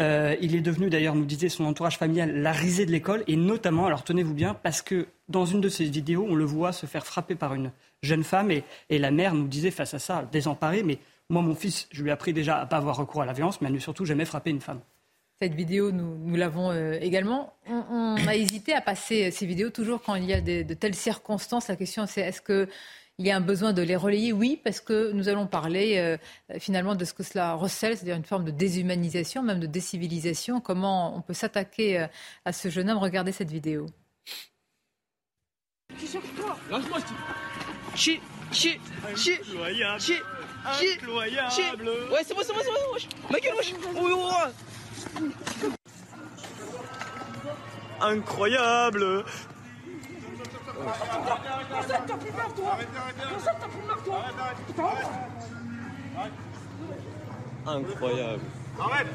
Euh, 0.00 0.36
il 0.40 0.56
est 0.56 0.60
devenu, 0.60 0.88
d'ailleurs, 0.88 1.14
nous 1.14 1.24
disait 1.24 1.48
son 1.48 1.64
entourage 1.64 1.98
familial, 1.98 2.40
la 2.40 2.52
risée 2.52 2.86
de 2.86 2.90
l'école, 2.90 3.24
et 3.26 3.36
notamment, 3.36 3.86
alors 3.86 4.04
tenez-vous 4.04 4.34
bien, 4.34 4.54
parce 4.54 4.80
que 4.80 5.06
dans 5.28 5.44
une 5.44 5.60
de 5.60 5.68
ces 5.68 5.84
vidéos, 5.84 6.26
on 6.28 6.34
le 6.34 6.44
voit 6.44 6.72
se 6.72 6.86
faire 6.86 7.06
frapper 7.06 7.34
par 7.34 7.54
une 7.54 7.72
jeune 8.02 8.24
femme, 8.24 8.50
et, 8.50 8.64
la 8.90 9.10
mère 9.10 9.34
nous 9.34 9.46
disait 9.46 9.70
face 9.70 9.94
à 9.94 9.98
ça, 9.98 10.26
désemparée, 10.32 10.82
mais 10.82 10.98
moi, 11.28 11.42
mon 11.42 11.54
fils, 11.54 11.88
je 11.90 12.02
lui 12.02 12.08
ai 12.08 12.12
appris 12.12 12.32
déjà 12.32 12.58
à 12.58 12.66
pas 12.66 12.78
avoir 12.78 12.96
recours 12.96 13.22
à 13.22 13.26
la 13.26 13.32
violence, 13.32 13.60
mais 13.60 13.68
à 13.68 13.70
ne 13.70 13.78
surtout 13.78 14.04
jamais 14.04 14.24
frapper 14.24 14.50
une 14.50 14.60
femme. 14.60 14.80
Cette 15.42 15.54
vidéo, 15.54 15.90
nous, 15.90 16.36
l'avons 16.36 16.70
euh, 16.70 16.96
également. 17.00 17.52
On, 17.66 18.14
a 18.28 18.36
hésité 18.36 18.74
à 18.74 18.80
passer 18.80 19.32
ces 19.32 19.44
vidéos 19.44 19.70
toujours 19.70 20.00
quand 20.00 20.14
il 20.14 20.24
y 20.24 20.32
a 20.32 20.40
de 20.40 20.74
telles 20.74 20.94
circonstances. 20.94 21.66
La 21.66 21.74
question, 21.74 22.06
c'est 22.06 22.20
est-ce 22.20 22.40
que 22.40 22.68
il 23.18 23.26
y 23.26 23.32
a 23.32 23.36
un 23.36 23.40
besoin 23.40 23.72
de 23.72 23.82
les 23.82 23.96
relayer, 23.96 24.32
oui, 24.32 24.60
parce 24.62 24.80
que 24.80 25.10
nous 25.10 25.28
allons 25.28 25.48
parler 25.48 25.98
euh, 25.98 26.16
finalement 26.60 26.94
de 26.94 27.04
ce 27.04 27.12
que 27.12 27.24
cela 27.24 27.54
recèle, 27.54 27.96
c'est-à-dire 27.96 28.14
une 28.14 28.24
forme 28.24 28.44
de 28.44 28.52
déshumanisation, 28.52 29.42
même 29.42 29.58
de 29.58 29.66
décivilisation. 29.66 30.60
Comment 30.60 31.16
on 31.16 31.22
peut 31.22 31.34
s'attaquer 31.34 31.98
euh, 31.98 32.06
à 32.44 32.52
ce 32.52 32.68
jeune 32.68 32.88
homme? 32.88 32.98
Regardez 32.98 33.32
cette 33.32 33.50
vidéo. 33.50 33.86
Lâche-moi, 36.70 36.98
Chi, 37.96 38.20
chi, 38.52 38.78
chi, 39.16 39.32
Incroyable. 39.32 40.00
Chi, 40.00 40.14
Incroyable. 40.94 41.90
Ouais, 42.12 42.20
c'est 42.24 42.32
bon, 42.32 42.42
c'est 42.44 42.52
bon, 42.52 42.60
c'est 42.62 43.08
bon. 43.08 43.28
Ma 43.28 43.40
gueule, 43.40 43.54
wesh. 43.56 43.74
Incroyable. 48.00 49.24
Incroyable. 57.66 58.40
Arrête 58.80 59.06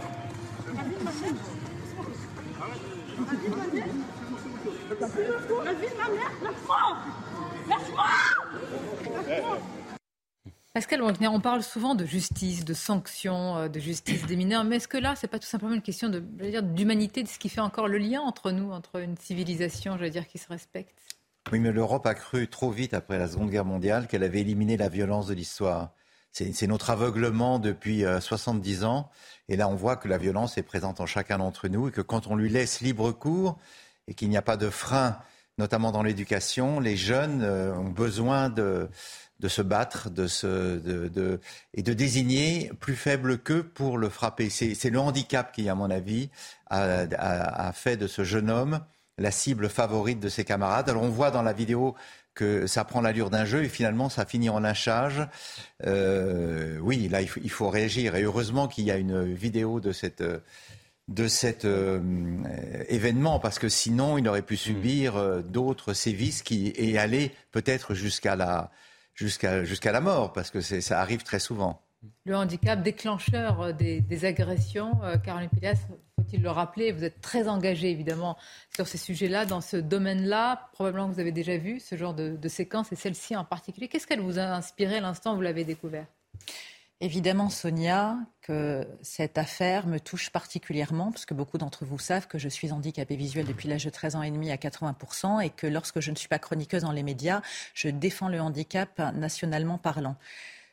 Pascal 10.77 11.01
on 11.01 11.39
parle 11.39 11.63
souvent 11.63 11.95
de 11.95 12.05
justice, 12.05 12.63
de 12.63 12.75
sanctions, 12.75 13.57
euh, 13.57 13.67
de 13.67 13.79
justice 13.79 14.27
des 14.27 14.35
mineurs, 14.35 14.63
mais 14.63 14.75
est-ce 14.75 14.87
que 14.87 14.99
là, 14.99 15.15
c'est 15.15 15.27
pas 15.27 15.39
tout 15.39 15.47
simplement 15.47 15.73
une 15.73 15.81
question 15.81 16.07
d'humanité, 16.07 17.23
de 17.23 17.27
ce 17.27 17.39
qui 17.39 17.49
fait 17.49 17.61
encore 17.61 17.87
le 17.87 17.97
lien 17.97 18.21
entre 18.21 18.51
nous, 18.51 18.71
entre 18.71 18.99
une 18.99 19.17
civilisation, 19.17 19.97
je 19.97 20.03
veux 20.03 20.11
dire, 20.11 20.27
qui 20.27 20.37
se 20.37 20.47
respecte? 20.49 20.93
Oui, 21.51 21.59
mais 21.59 21.71
l'Europe 21.71 22.05
a 22.05 22.13
cru 22.13 22.47
trop 22.47 22.69
vite 22.69 22.93
après 22.93 23.17
la 23.17 23.27
Seconde 23.27 23.49
Guerre 23.49 23.65
mondiale 23.65 24.05
qu'elle 24.05 24.21
avait 24.21 24.41
éliminé 24.41 24.77
la 24.77 24.87
violence 24.87 25.25
de 25.25 25.33
l'histoire. 25.33 25.95
C'est 26.31 26.67
notre 26.67 26.91
aveuglement 26.91 27.57
depuis 27.57 28.03
70 28.19 28.83
euh, 28.83 28.85
ans. 28.85 29.09
Et 29.49 29.55
là, 29.55 29.67
on 29.69 29.75
voit 29.75 29.95
que 29.95 30.07
la 30.07 30.19
violence 30.19 30.59
est 30.59 30.63
présente 30.63 31.01
en 31.01 31.07
chacun 31.07 31.39
d'entre 31.39 31.69
nous 31.69 31.87
et 31.87 31.91
que 31.91 32.01
quand 32.01 32.27
on 32.27 32.35
lui 32.35 32.49
laisse 32.49 32.81
libre 32.81 33.11
cours 33.13 33.57
et 34.07 34.13
qu'il 34.13 34.29
n'y 34.29 34.37
a 34.37 34.43
pas 34.43 34.57
de 34.57 34.69
frein, 34.69 35.17
notamment 35.57 35.91
dans 35.91 36.03
l'éducation, 36.03 36.79
les 36.79 36.97
jeunes 36.97 37.41
euh, 37.41 37.75
ont 37.75 37.89
besoin 37.89 38.49
de, 38.49 38.89
de 39.39 39.47
se 39.47 39.61
battre 39.61 40.09
de 40.09 40.27
se, 40.27 40.77
de, 40.77 41.07
de, 41.07 41.39
et 41.73 41.83
de 41.83 41.93
désigner 41.93 42.71
plus 42.79 42.95
faible 42.95 43.37
qu'eux 43.37 43.63
pour 43.63 43.97
le 43.97 44.09
frapper. 44.09 44.49
C'est 44.49 44.89
le 44.89 44.99
handicap 44.99 45.51
qui, 45.51 45.69
à 45.69 45.75
mon 45.75 45.89
avis, 45.89 46.29
a, 46.69 47.05
a, 47.17 47.67
a 47.67 47.73
fait 47.73 47.97
de 47.97 48.07
ce 48.07 48.23
jeune 48.23 48.49
homme 48.49 48.81
la 49.17 49.31
cible 49.31 49.69
favorite 49.69 50.19
de 50.19 50.29
ses 50.29 50.43
camarades. 50.43 50.89
Alors 50.89 51.03
on 51.03 51.09
voit 51.09 51.31
dans 51.31 51.41
la 51.41 51.53
vidéo 51.53 51.95
que 52.33 52.67
ça 52.67 52.83
prend 52.83 53.01
l'allure 53.01 53.31
d'un 53.31 53.45
jeu 53.45 53.63
et 53.63 53.69
finalement 53.69 54.09
ça 54.09 54.25
finit 54.25 54.49
en 54.49 54.59
lynchage. 54.59 55.27
Euh, 55.85 56.77
oui, 56.81 57.09
là 57.09 57.21
il 57.21 57.49
faut, 57.49 57.69
réagir 57.69 58.15
et 58.15 58.23
heureusement 58.23 58.67
qu'il 58.67 58.85
y 58.85 58.91
a 58.91 58.97
une 58.97 59.33
vidéo 59.33 59.79
de 59.79 59.91
cette 59.91 60.23
de 61.07 61.27
cet 61.27 61.63
euh, 61.65 62.01
événement 62.89 63.39
parce 63.39 63.59
que 63.59 63.69
sinon 63.69 64.17
il 64.17 64.27
aurait 64.27 64.41
pu 64.41 64.57
subir 64.57 65.15
euh, 65.15 65.41
d'autres 65.41 65.93
sévices 65.93 66.43
qui 66.43 66.73
et 66.75 66.97
aller 66.97 67.31
peut-être 67.51 67.93
jusqu'à 67.93 68.35
la 68.35 68.71
jusqu'à 69.15 69.63
jusqu'à 69.63 69.91
la 69.91 70.01
mort 70.01 70.33
parce 70.33 70.51
que 70.51 70.59
ça 70.61 70.99
arrive 70.99 71.23
très 71.23 71.39
souvent. 71.39 71.81
Le 72.25 72.35
handicap 72.35 72.83
déclencheur 72.83 73.73
des, 73.73 74.25
agressions, 74.25 74.91
Caroline 75.23 75.49
Pilas, 75.49 75.79
faut-il 76.15 76.43
le 76.43 76.49
rappeler, 76.49 76.91
vous 76.91 77.03
êtes 77.03 77.21
très 77.21 77.47
engagé 77.47 77.89
évidemment 77.89 78.37
sur 78.75 78.87
ces 78.87 78.99
sujets-là, 78.99 79.45
dans 79.45 79.61
ce 79.61 79.77
domaine-là. 79.77 80.69
Probablement 80.73 81.09
que 81.09 81.13
vous 81.15 81.19
avez 81.19 81.31
déjà 81.31 81.57
vu 81.57 81.79
ce 81.79 81.97
genre 81.97 82.13
de, 82.13 82.35
de 82.35 82.49
séquence 82.49 82.91
et 82.91 82.95
celle-ci 82.95 83.35
en 83.35 83.43
particulier. 83.43 83.87
Qu'est-ce 83.87 84.05
qu'elle 84.05 84.21
vous 84.21 84.37
a 84.37 84.43
inspiré 84.43 84.99
l'instant 84.99 85.33
où 85.33 85.37
vous 85.37 85.41
l'avez 85.41 85.63
découvert? 85.63 86.05
Évidemment, 86.99 87.51
Sonia, 87.51 88.17
que 88.41 88.87
cette 89.03 89.37
affaire 89.37 89.85
me 89.85 89.99
touche 89.99 90.31
particulièrement, 90.31 91.11
parce 91.11 91.27
que 91.27 91.35
beaucoup 91.35 91.59
d'entre 91.59 91.85
vous 91.85 91.99
savent 91.99 92.27
que 92.27 92.39
je 92.39 92.49
suis 92.49 92.71
handicapée 92.71 93.15
visuelle 93.15 93.45
depuis 93.45 93.67
l'âge 93.69 93.85
de 93.85 93.91
13 93.91 94.15
ans 94.15 94.23
et 94.23 94.31
demi 94.31 94.49
à 94.49 94.55
80%, 94.55 95.45
et 95.45 95.51
que 95.51 95.67
lorsque 95.67 95.99
je 95.99 96.09
ne 96.09 96.15
suis 96.15 96.27
pas 96.27 96.39
chroniqueuse 96.39 96.81
dans 96.81 96.91
les 96.91 97.03
médias, 97.03 97.43
je 97.75 97.89
défends 97.89 98.29
le 98.29 98.41
handicap 98.41 98.97
nationalement 99.13 99.77
parlant. 99.77 100.15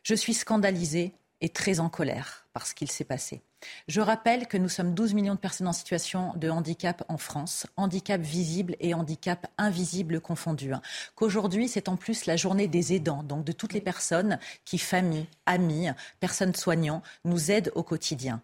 Je 0.02 0.14
suis 0.14 0.32
scandalisée 0.32 1.12
et 1.40 1.48
très 1.48 1.80
en 1.80 1.88
colère 1.88 2.46
par 2.52 2.66
ce 2.66 2.74
qu'il 2.74 2.90
s'est 2.90 3.04
passé. 3.04 3.42
Je 3.88 4.00
rappelle 4.00 4.46
que 4.46 4.56
nous 4.56 4.68
sommes 4.68 4.94
12 4.94 5.14
millions 5.14 5.34
de 5.34 5.40
personnes 5.40 5.68
en 5.68 5.72
situation 5.72 6.32
de 6.36 6.48
handicap 6.50 7.04
en 7.08 7.16
France, 7.16 7.66
handicap 7.76 8.20
visible 8.20 8.76
et 8.80 8.94
handicap 8.94 9.46
invisible 9.58 10.20
confondus. 10.20 10.72
Qu'aujourd'hui, 11.14 11.68
c'est 11.68 11.88
en 11.88 11.96
plus 11.96 12.26
la 12.26 12.36
journée 12.36 12.68
des 12.68 12.94
aidants, 12.94 13.22
donc 13.22 13.44
de 13.44 13.52
toutes 13.52 13.72
les 13.72 13.80
personnes 13.80 14.38
qui, 14.64 14.78
familles, 14.78 15.26
amis, 15.46 15.88
personnes 16.20 16.54
soignants, 16.54 17.02
nous 17.24 17.50
aident 17.50 17.72
au 17.74 17.82
quotidien. 17.82 18.40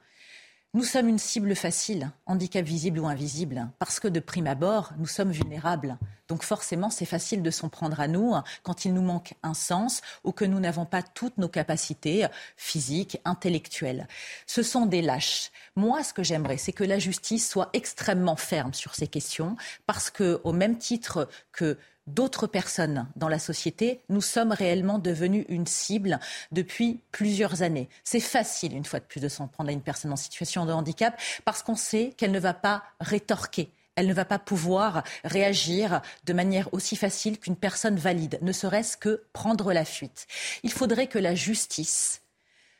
Nous 0.73 0.85
sommes 0.85 1.09
une 1.09 1.19
cible 1.19 1.57
facile, 1.57 2.13
handicap 2.27 2.65
visible 2.65 3.01
ou 3.01 3.09
invisible, 3.09 3.69
parce 3.81 3.99
que 3.99 4.07
de 4.07 4.21
prime 4.21 4.47
abord, 4.47 4.93
nous 4.99 5.07
sommes 5.09 5.33
vulnérables. 5.33 5.99
Donc 6.29 6.45
forcément, 6.45 6.91
c'est 6.91 7.07
facile 7.07 7.43
de 7.43 7.51
s'en 7.51 7.69
prendre 7.69 7.99
à 7.99 8.07
nous 8.07 8.37
quand 8.63 8.85
il 8.85 8.95
nous 8.95 9.03
manque 9.03 9.35
un 9.43 9.53
sens 9.53 10.01
ou 10.23 10.31
que 10.31 10.45
nous 10.45 10.61
n'avons 10.61 10.85
pas 10.85 11.03
toutes 11.03 11.39
nos 11.39 11.49
capacités 11.49 12.29
physiques, 12.57 13.21
intellectuelles. 13.25 14.07
Ce 14.47 14.63
sont 14.63 14.87
des 14.87 15.03
lâches. 15.03 15.51
Moi, 15.75 16.05
ce 16.05 16.15
que 16.15 16.23
j'aimerais, 16.23 16.57
c'est 16.57 16.73
que 16.73 16.85
la 16.85 17.01
justice 17.01 17.51
soit 17.51 17.71
extrêmement 17.73 18.37
ferme 18.37 18.73
sur 18.73 18.95
ces 18.95 19.09
questions, 19.09 19.57
parce 19.87 20.09
que, 20.09 20.41
au 20.45 20.53
même 20.53 20.79
titre 20.79 21.29
que 21.51 21.79
d'autres 22.15 22.47
personnes 22.47 23.07
dans 23.17 23.29
la 23.29 23.39
société, 23.39 24.01
nous 24.09 24.21
sommes 24.21 24.53
réellement 24.53 24.99
devenus 24.99 25.45
une 25.49 25.67
cible 25.67 26.21
depuis 26.53 27.01
plusieurs 27.13 27.63
années. 27.63 27.89
C'est 28.05 28.21
facile, 28.21 28.75
une 28.75 28.85
fois 28.85 29.01
de 29.01 29.05
plus, 29.05 29.21
de 29.21 29.29
s'en 29.29 29.49
prendre 29.49 29.71
à 29.71 29.73
une 29.73 29.83
personne 29.83 30.13
en 30.13 30.17
situation 30.17 30.67
de 30.67 30.73
handicap 30.73 31.19
parce 31.45 31.63
qu'on 31.63 31.77
sait 31.77 32.15
qu'elle 32.17 32.33
ne 32.33 32.41
va 32.41 32.55
pas 32.55 32.83
rétorquer. 33.01 33.71
Elle 33.97 34.07
ne 34.07 34.15
va 34.15 34.25
pas 34.25 34.39
pouvoir 34.39 35.03
réagir 35.25 36.01
de 36.25 36.33
manière 36.33 36.73
aussi 36.73 36.97
facile 36.97 37.39
qu'une 37.39 37.57
personne 37.57 37.97
valide, 37.97 38.39
ne 38.41 38.53
serait-ce 38.53 38.97
que 38.97 39.25
prendre 39.33 39.73
la 39.73 39.85
fuite. 39.85 40.27
Il 40.63 40.73
faudrait 40.73 41.09
que 41.09 41.19
la 41.19 41.35
justice 41.35 42.23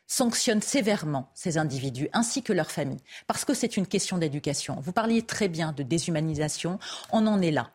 sanctionne 0.07 0.61
sévèrement 0.61 1.29
ces 1.33 1.57
individus 1.57 2.09
ainsi 2.11 2.43
que 2.43 2.53
leurs 2.53 2.71
familles, 2.71 3.03
parce 3.27 3.45
que 3.45 3.53
c'est 3.53 3.77
une 3.77 3.87
question 3.87 4.17
d'éducation. 4.17 4.77
Vous 4.81 4.91
parliez 4.91 5.21
très 5.21 5.47
bien 5.47 5.71
de 5.71 5.83
déshumanisation, 5.83 6.79
on 7.11 7.27
en 7.27 7.41
est 7.41 7.51
là 7.51 7.71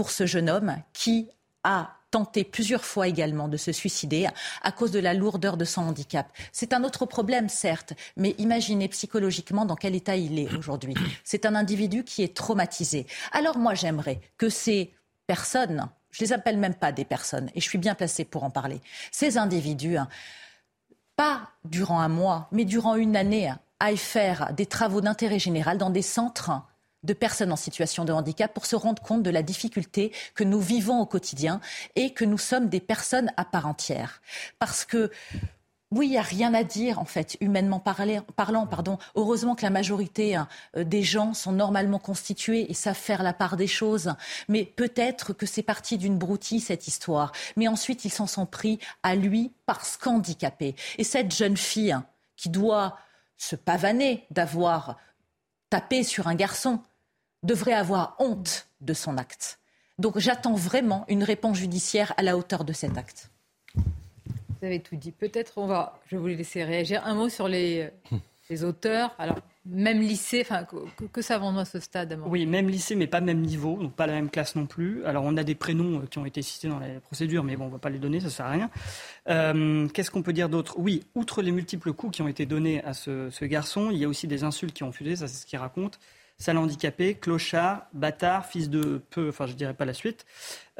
pour 0.00 0.10
ce 0.10 0.24
jeune 0.24 0.48
homme 0.48 0.76
qui 0.94 1.28
a 1.62 1.90
tenté 2.10 2.42
plusieurs 2.42 2.86
fois 2.86 3.06
également 3.06 3.48
de 3.48 3.58
se 3.58 3.70
suicider 3.70 4.26
à 4.62 4.72
cause 4.72 4.92
de 4.92 4.98
la 4.98 5.12
lourdeur 5.12 5.58
de 5.58 5.66
son 5.66 5.82
handicap. 5.82 6.26
C'est 6.52 6.72
un 6.72 6.84
autre 6.84 7.04
problème, 7.04 7.50
certes, 7.50 7.92
mais 8.16 8.34
imaginez 8.38 8.88
psychologiquement 8.88 9.66
dans 9.66 9.76
quel 9.76 9.94
état 9.94 10.16
il 10.16 10.38
est 10.38 10.50
aujourd'hui. 10.56 10.94
C'est 11.22 11.44
un 11.44 11.54
individu 11.54 12.02
qui 12.02 12.22
est 12.22 12.34
traumatisé. 12.34 13.06
Alors 13.32 13.58
moi, 13.58 13.74
j'aimerais 13.74 14.22
que 14.38 14.48
ces 14.48 14.94
personnes, 15.26 15.90
je 16.10 16.24
les 16.24 16.32
appelle 16.32 16.56
même 16.56 16.76
pas 16.76 16.92
des 16.92 17.04
personnes, 17.04 17.50
et 17.54 17.60
je 17.60 17.68
suis 17.68 17.76
bien 17.76 17.94
placée 17.94 18.24
pour 18.24 18.42
en 18.42 18.50
parler, 18.50 18.80
ces 19.12 19.36
individus, 19.36 19.98
pas 21.14 21.50
durant 21.66 22.00
un 22.00 22.08
mois, 22.08 22.48
mais 22.52 22.64
durant 22.64 22.94
une 22.94 23.16
année, 23.16 23.52
aillent 23.80 23.98
faire 23.98 24.54
des 24.54 24.64
travaux 24.64 25.02
d'intérêt 25.02 25.38
général 25.38 25.76
dans 25.76 25.90
des 25.90 26.00
centres 26.00 26.62
de 27.02 27.12
personnes 27.12 27.52
en 27.52 27.56
situation 27.56 28.04
de 28.04 28.12
handicap 28.12 28.52
pour 28.52 28.66
se 28.66 28.76
rendre 28.76 29.02
compte 29.02 29.22
de 29.22 29.30
la 29.30 29.42
difficulté 29.42 30.12
que 30.34 30.44
nous 30.44 30.60
vivons 30.60 31.00
au 31.00 31.06
quotidien 31.06 31.60
et 31.96 32.12
que 32.12 32.24
nous 32.24 32.38
sommes 32.38 32.68
des 32.68 32.80
personnes 32.80 33.32
à 33.36 33.44
part 33.44 33.66
entière. 33.66 34.20
Parce 34.58 34.84
que 34.84 35.10
oui, 35.92 36.06
il 36.06 36.10
n'y 36.10 36.18
a 36.18 36.22
rien 36.22 36.54
à 36.54 36.62
dire, 36.62 37.00
en 37.00 37.04
fait, 37.04 37.36
humainement 37.40 37.80
parlant. 37.80 38.66
Pardon. 38.66 38.98
Heureusement 39.16 39.56
que 39.56 39.64
la 39.64 39.70
majorité 39.70 40.36
hein, 40.36 40.46
euh, 40.76 40.84
des 40.84 41.02
gens 41.02 41.34
sont 41.34 41.50
normalement 41.50 41.98
constitués 41.98 42.70
et 42.70 42.74
savent 42.74 42.94
faire 42.94 43.24
la 43.24 43.32
part 43.32 43.56
des 43.56 43.66
choses. 43.66 44.14
Mais 44.48 44.64
peut-être 44.64 45.32
que 45.32 45.46
c'est 45.46 45.64
parti 45.64 45.98
d'une 45.98 46.16
broutille, 46.16 46.60
cette 46.60 46.86
histoire. 46.86 47.32
Mais 47.56 47.66
ensuite, 47.66 48.04
ils 48.04 48.12
s'en 48.12 48.28
sont 48.28 48.46
pris 48.46 48.78
à 49.02 49.16
lui 49.16 49.52
parce 49.66 49.96
qu'handicapé. 49.96 50.76
Et 50.96 51.02
cette 51.02 51.34
jeune 51.34 51.56
fille 51.56 51.90
hein, 51.90 52.06
qui 52.36 52.50
doit 52.50 52.96
se 53.36 53.56
pavaner 53.56 54.26
d'avoir 54.30 54.96
tapé 55.70 56.04
sur 56.04 56.28
un 56.28 56.36
garçon, 56.36 56.80
devrait 57.42 57.74
avoir 57.74 58.16
honte 58.18 58.68
de 58.80 58.94
son 58.94 59.16
acte. 59.18 59.58
Donc 59.98 60.18
j'attends 60.18 60.54
vraiment 60.54 61.04
une 61.08 61.22
réponse 61.22 61.58
judiciaire 61.58 62.14
à 62.16 62.22
la 62.22 62.36
hauteur 62.36 62.64
de 62.64 62.72
cet 62.72 62.96
acte. 62.96 63.30
Vous 63.74 64.66
avez 64.66 64.80
tout 64.80 64.96
dit. 64.96 65.10
Peut-être 65.10 65.54
on 65.56 65.66
va, 65.66 65.98
je 66.06 66.16
vais 66.16 66.20
vous 66.20 66.28
laisser 66.28 66.64
réagir. 66.64 67.02
Un 67.04 67.14
mot 67.14 67.28
sur 67.28 67.48
les, 67.48 67.90
les 68.50 68.64
auteurs. 68.64 69.14
Alors, 69.18 69.38
même 69.66 70.00
lycée, 70.00 70.40
enfin, 70.42 70.64
que, 70.64 71.04
que 71.04 71.22
savons-nous 71.22 71.60
à 71.60 71.64
ce 71.64 71.80
stade 71.80 72.18
Oui, 72.26 72.46
même 72.46 72.68
lycée, 72.68 72.94
mais 72.94 73.06
pas 73.06 73.20
même 73.20 73.40
niveau, 73.40 73.76
donc 73.76 73.94
pas 73.94 74.06
la 74.06 74.14
même 74.14 74.30
classe 74.30 74.56
non 74.56 74.66
plus. 74.66 75.04
Alors, 75.04 75.24
on 75.24 75.36
a 75.36 75.44
des 75.44 75.54
prénoms 75.54 76.00
euh, 76.00 76.06
qui 76.06 76.18
ont 76.18 76.26
été 76.26 76.42
cités 76.42 76.68
dans 76.68 76.78
la 76.78 77.00
procédure, 77.00 77.44
mais 77.44 77.56
bon, 77.56 77.64
on 77.64 77.68
ne 77.68 77.72
va 77.72 77.78
pas 77.78 77.90
les 77.90 77.98
donner, 77.98 78.20
ça 78.20 78.26
ne 78.26 78.30
sert 78.30 78.46
à 78.46 78.50
rien. 78.50 78.70
Euh, 79.28 79.86
qu'est-ce 79.88 80.10
qu'on 80.10 80.22
peut 80.22 80.32
dire 80.32 80.48
d'autre? 80.48 80.74
Oui, 80.78 81.04
outre 81.14 81.42
les 81.42 81.52
multiples 81.52 81.92
coups 81.92 82.16
qui 82.16 82.22
ont 82.22 82.28
été 82.28 82.46
donnés 82.46 82.82
à 82.84 82.94
ce, 82.94 83.28
ce, 83.30 83.44
garçon, 83.44 83.90
il 83.90 83.98
y 83.98 84.04
a 84.04 84.08
aussi 84.08 84.26
des 84.26 84.44
insultes 84.44 84.74
qui 84.74 84.82
ont 84.82 84.92
fusé, 84.92 85.16
ça 85.16 85.28
c'est 85.28 85.42
ce 85.42 85.46
qu'il 85.46 85.58
raconte 85.58 85.98
sale 86.40 86.56
handicapé, 86.56 87.14
clochard, 87.14 87.86
bâtard, 87.92 88.46
fils 88.46 88.68
de 88.70 89.02
peu, 89.10 89.28
enfin 89.28 89.46
je 89.46 89.52
dirais 89.52 89.74
pas 89.74 89.84
la 89.84 89.94
suite. 89.94 90.24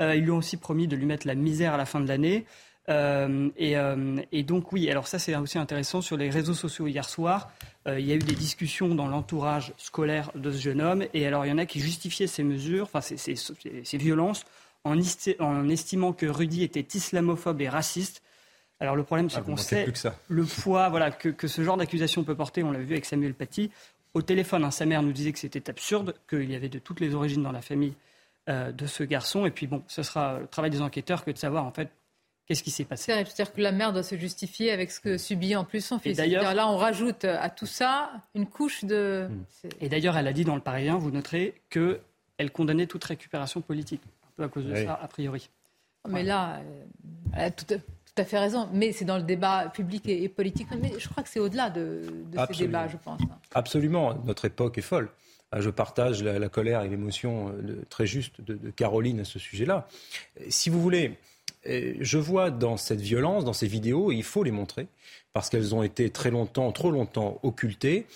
Euh, 0.01 0.17
ils 0.17 0.25
lui 0.25 0.31
ont 0.31 0.39
aussi 0.39 0.57
promis 0.57 0.89
de 0.89 0.97
lui 0.97 1.07
mettre 1.07 1.27
la 1.27 1.35
misère 1.35 1.75
à 1.75 1.77
la 1.77 1.85
fin 1.85 2.01
de 2.01 2.09
l'année. 2.09 2.47
Euh, 2.89 3.51
et, 3.57 3.77
euh, 3.77 4.17
et, 4.33 4.43
donc 4.43 4.73
oui, 4.73 4.91
alors 4.91 5.07
ça 5.07 5.19
c'est 5.19 5.37
aussi 5.37 5.59
intéressant 5.59 6.01
sur 6.01 6.17
les 6.17 6.31
réseaux 6.31 6.55
sociaux 6.55 6.87
hier 6.87 7.09
soir. 7.09 7.53
il 7.87 8.01
y 8.01 8.11
a 8.11 8.15
eu 8.15 8.21
des 8.21 8.35
discussions 8.35 8.95
dans 8.95 9.07
l'entourage 9.07 9.75
scolaire 9.77 10.33
de 10.35 10.51
ce 10.51 10.61
jeune 10.61 10.81
homme, 10.81 11.05
et 11.13 11.27
alors 11.27 11.45
il 11.45 11.51
y 11.51 11.53
en 11.53 11.59
a 11.59 11.67
qui 11.67 11.79
justifiaient 11.79 12.27
ces 12.27 12.43
mesures, 12.43 12.85
enfin 12.85 13.03
ces, 13.03 13.19
ces, 13.19 13.35
ces 13.37 13.99
violences, 13.99 14.47
en, 14.85 14.99
en, 15.41 15.69
estimant 15.69 16.13
que 16.15 16.27
Rudy 16.27 16.65
était 16.65 16.87
islamophobe 16.97 17.61
et 17.61 17.69
raciste. 17.69 18.23
Alors 18.81 18.97
le 18.97 19.05
problème, 19.05 19.29
c'est 19.29 19.39
ah, 19.39 19.43
qu'on 19.43 19.59
sait 19.59 19.87
le 20.29 20.45
poids 20.45 20.89
voilà, 20.89 21.11
que, 21.11 21.29
que 21.29 21.49
ce 21.49 21.63
genre 21.63 21.77
d'accusation 21.77 22.25
peut 22.25 22.35
porter. 22.35 22.63
On 22.63 22.73
l'a 22.73 22.79
vu 22.79 22.93
avec 22.93 23.05
Samuel 23.05 23.35
Paty 23.35 23.71
au 24.15 24.23
téléphone, 24.23 24.65
hein, 24.65 24.71
sa 24.71 24.87
mère 24.87 25.03
nous 25.03 25.13
disait 25.13 25.33
que 25.33 25.39
c'était 25.39 25.71
absurde, 25.71 26.15
qu'il 26.29 26.51
y 26.51 26.55
avait 26.55 26.69
de 26.69 26.79
toutes 26.79 27.01
les 27.01 27.15
origines 27.15 27.43
dans 27.43 27.53
la 27.53 27.63
famille 27.63 27.95
euh, 28.49 28.73
de 28.73 28.87
ce 28.87 29.05
garçon. 29.05 29.47
Et 29.47 29.51
puis 29.51 29.67
bon, 29.67 29.83
ce 29.87 30.03
sera 30.03 30.41
le 30.41 30.47
travail 30.47 30.71
des 30.71 30.83
enquêteurs 30.83 31.25
que 31.25 31.31
de 31.31 31.39
savoir 31.39 31.65
en 31.65 31.71
fait 31.71 31.91
qu'est-ce 32.47 32.63
qui 32.63 32.71
s'est 32.71 32.85
passé. 32.85 33.13
C'est-à-dire 33.13 33.53
que 33.53 33.61
la 33.61 33.71
mère 33.71 33.93
doit 33.93 34.03
se 34.03 34.17
justifier 34.17 34.73
avec 34.73 34.91
ce 34.91 34.99
que 34.99 35.19
subit 35.19 35.55
en 35.55 35.65
plus 35.65 35.85
son 35.85 35.99
fils. 35.99 36.17
d'ailleurs, 36.17 36.55
là, 36.55 36.69
on 36.69 36.77
rajoute 36.77 37.25
à 37.25 37.49
tout 37.51 37.67
ça 37.67 38.11
une 38.35 38.47
couche 38.47 38.85
de. 38.85 39.29
Hmm. 39.31 39.69
Et 39.81 39.89
d'ailleurs, 39.89 40.17
elle 40.17 40.27
a 40.27 40.33
dit 40.33 40.45
dans 40.45 40.57
le 40.57 40.61
Parisien, 40.61 40.97
vous 40.97 41.11
noterez 41.11 41.61
qu'elle 41.71 42.51
condamnait 42.53 42.87
toute 42.87 43.05
récupération 43.05 43.61
politique, 43.61 44.03
un 44.25 44.31
peu 44.37 44.43
à 44.43 44.49
cause 44.49 44.67
de 44.67 44.75
ça, 44.75 44.95
a 44.95 45.07
priori. 45.07 45.49
Mais 46.09 46.23
là, 46.23 46.57
euh, 46.57 46.85
elle 47.35 47.45
a 47.45 47.51
tout, 47.51 47.67
tout 47.67 47.81
à 48.21 48.25
fait 48.25 48.39
raison, 48.39 48.69
mais 48.73 48.93
c'est 48.93 49.05
dans 49.05 49.17
le 49.17 49.23
débat 49.23 49.69
public 49.69 50.09
et, 50.09 50.29
politique. 50.29 50.69
Mais 50.81 50.93
je 50.99 51.09
crois 51.09 51.23
que 51.23 51.29
c'est 51.29 51.41
au-delà 51.41 51.71
de, 51.71 52.03
ces 52.53 52.67
débats, 52.67 52.89
je 52.89 52.97
pense. 52.97 53.21
Absolument, 53.55 54.15
notre 54.25 54.45
époque 54.45 54.79
est 54.79 54.83
folle. 54.83 55.09
Ah, 55.53 55.61
je 55.61 55.71
partage 55.71 56.23
la, 56.23 56.49
colère 56.49 56.83
et 56.83 56.89
l'émotion 56.89 57.49
euh, 57.49 57.83
très 57.89 58.07
juste 58.07 58.41
de, 58.41 58.71
Caroline 58.71 59.21
à 59.21 59.25
ce 59.25 59.41
sujet-là. 59.41 59.89
Si 60.49 60.71
vous 60.71 60.81
voulez, 60.81 61.19
euh, 61.67 61.95
je 61.99 62.19
vois 62.19 62.51
dans 62.51 62.77
cette 62.77 63.01
violence, 63.01 63.45
dans 63.45 63.53
ces 63.53 63.67
vidéos, 63.67 64.13
et 64.13 64.15
il 64.15 64.23
faut 64.23 64.45
les 64.45 64.53
montrer, 64.53 64.87
parce 65.33 65.51
qu'elles 65.51 65.75
ont 65.75 65.83
été 65.83 66.11
très 66.11 66.31
longtemps, 66.31 66.71
trop 66.71 66.93
longtemps 66.93 67.41
occultées, 67.43 68.07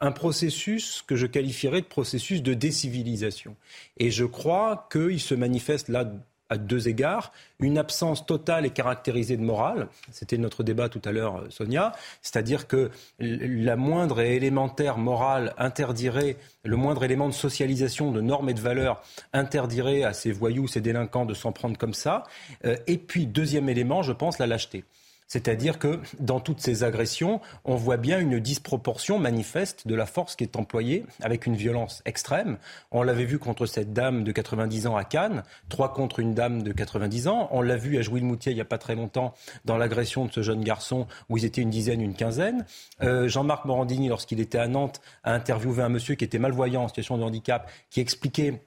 un 0.00 0.12
processus 0.12 1.02
que 1.06 1.16
je 1.16 1.26
qualifierais 1.26 1.80
de 1.80 1.86
processus 1.86 2.42
de 2.42 2.54
décivilisation. 2.54 3.56
Et 3.96 4.10
je 4.10 4.24
crois 4.24 4.88
qu'il 4.90 5.20
se 5.20 5.34
manifeste 5.34 5.88
là 5.88 6.12
à 6.52 6.58
deux 6.58 6.88
égards. 6.88 7.32
Une 7.60 7.78
absence 7.78 8.26
totale 8.26 8.66
et 8.66 8.70
caractérisée 8.70 9.36
de 9.36 9.42
morale, 9.42 9.88
c'était 10.10 10.38
notre 10.38 10.62
débat 10.62 10.88
tout 10.88 11.02
à 11.04 11.12
l'heure, 11.12 11.44
Sonia, 11.48 11.92
c'est-à-dire 12.20 12.66
que 12.66 12.90
la 13.18 13.76
moindre 13.76 14.20
et 14.20 14.36
élémentaire 14.36 14.98
morale 14.98 15.54
interdirait, 15.58 16.36
le 16.64 16.76
moindre 16.76 17.04
élément 17.04 17.28
de 17.28 17.34
socialisation, 17.34 18.12
de 18.12 18.20
normes 18.20 18.48
et 18.48 18.54
de 18.54 18.60
valeurs 18.60 19.02
interdirait 19.32 20.04
à 20.04 20.12
ces 20.12 20.32
voyous, 20.32 20.68
ces 20.68 20.80
délinquants 20.80 21.26
de 21.26 21.34
s'en 21.34 21.52
prendre 21.52 21.78
comme 21.78 21.94
ça. 21.94 22.24
Euh, 22.64 22.76
et 22.86 22.98
puis, 22.98 23.26
deuxième 23.26 23.68
élément, 23.68 24.02
je 24.02 24.12
pense, 24.12 24.38
la 24.38 24.46
lâcheté. 24.46 24.84
C'est-à-dire 25.28 25.78
que 25.78 26.00
dans 26.20 26.40
toutes 26.40 26.60
ces 26.60 26.84
agressions, 26.84 27.40
on 27.64 27.74
voit 27.74 27.96
bien 27.96 28.18
une 28.20 28.38
disproportion 28.38 29.18
manifeste 29.18 29.86
de 29.88 29.94
la 29.94 30.06
force 30.06 30.36
qui 30.36 30.44
est 30.44 30.56
employée 30.56 31.06
avec 31.22 31.46
une 31.46 31.56
violence 31.56 32.02
extrême. 32.04 32.58
On 32.90 33.02
l'avait 33.02 33.24
vu 33.24 33.38
contre 33.38 33.66
cette 33.66 33.92
dame 33.92 34.24
de 34.24 34.32
90 34.32 34.86
ans 34.86 34.96
à 34.96 35.04
Cannes, 35.04 35.42
trois 35.68 35.92
contre 35.92 36.20
une 36.20 36.34
dame 36.34 36.62
de 36.62 36.72
90 36.72 37.28
ans. 37.28 37.48
On 37.50 37.62
l'a 37.62 37.76
vu 37.76 37.98
à 37.98 38.02
Jouy-le-Moutier 38.02 38.52
il 38.52 38.56
n'y 38.56 38.60
a 38.60 38.66
pas 38.66 38.78
très 38.78 38.94
longtemps 38.94 39.34
dans 39.64 39.76
l'agression 39.76 40.26
de 40.26 40.32
ce 40.32 40.42
jeune 40.42 40.62
garçon 40.62 41.06
où 41.28 41.38
ils 41.38 41.44
étaient 41.44 41.62
une 41.62 41.70
dizaine, 41.70 42.00
une 42.00 42.14
quinzaine. 42.14 42.66
Euh, 43.02 43.28
Jean-Marc 43.28 43.64
Morandini, 43.64 44.08
lorsqu'il 44.08 44.40
était 44.40 44.58
à 44.58 44.68
Nantes, 44.68 45.00
a 45.24 45.32
interviewé 45.32 45.82
un 45.82 45.88
monsieur 45.88 46.14
qui 46.14 46.24
était 46.24 46.38
malvoyant 46.38 46.84
en 46.84 46.88
situation 46.88 47.16
de 47.16 47.22
handicap, 47.22 47.70
qui 47.90 48.00
expliquait 48.00 48.62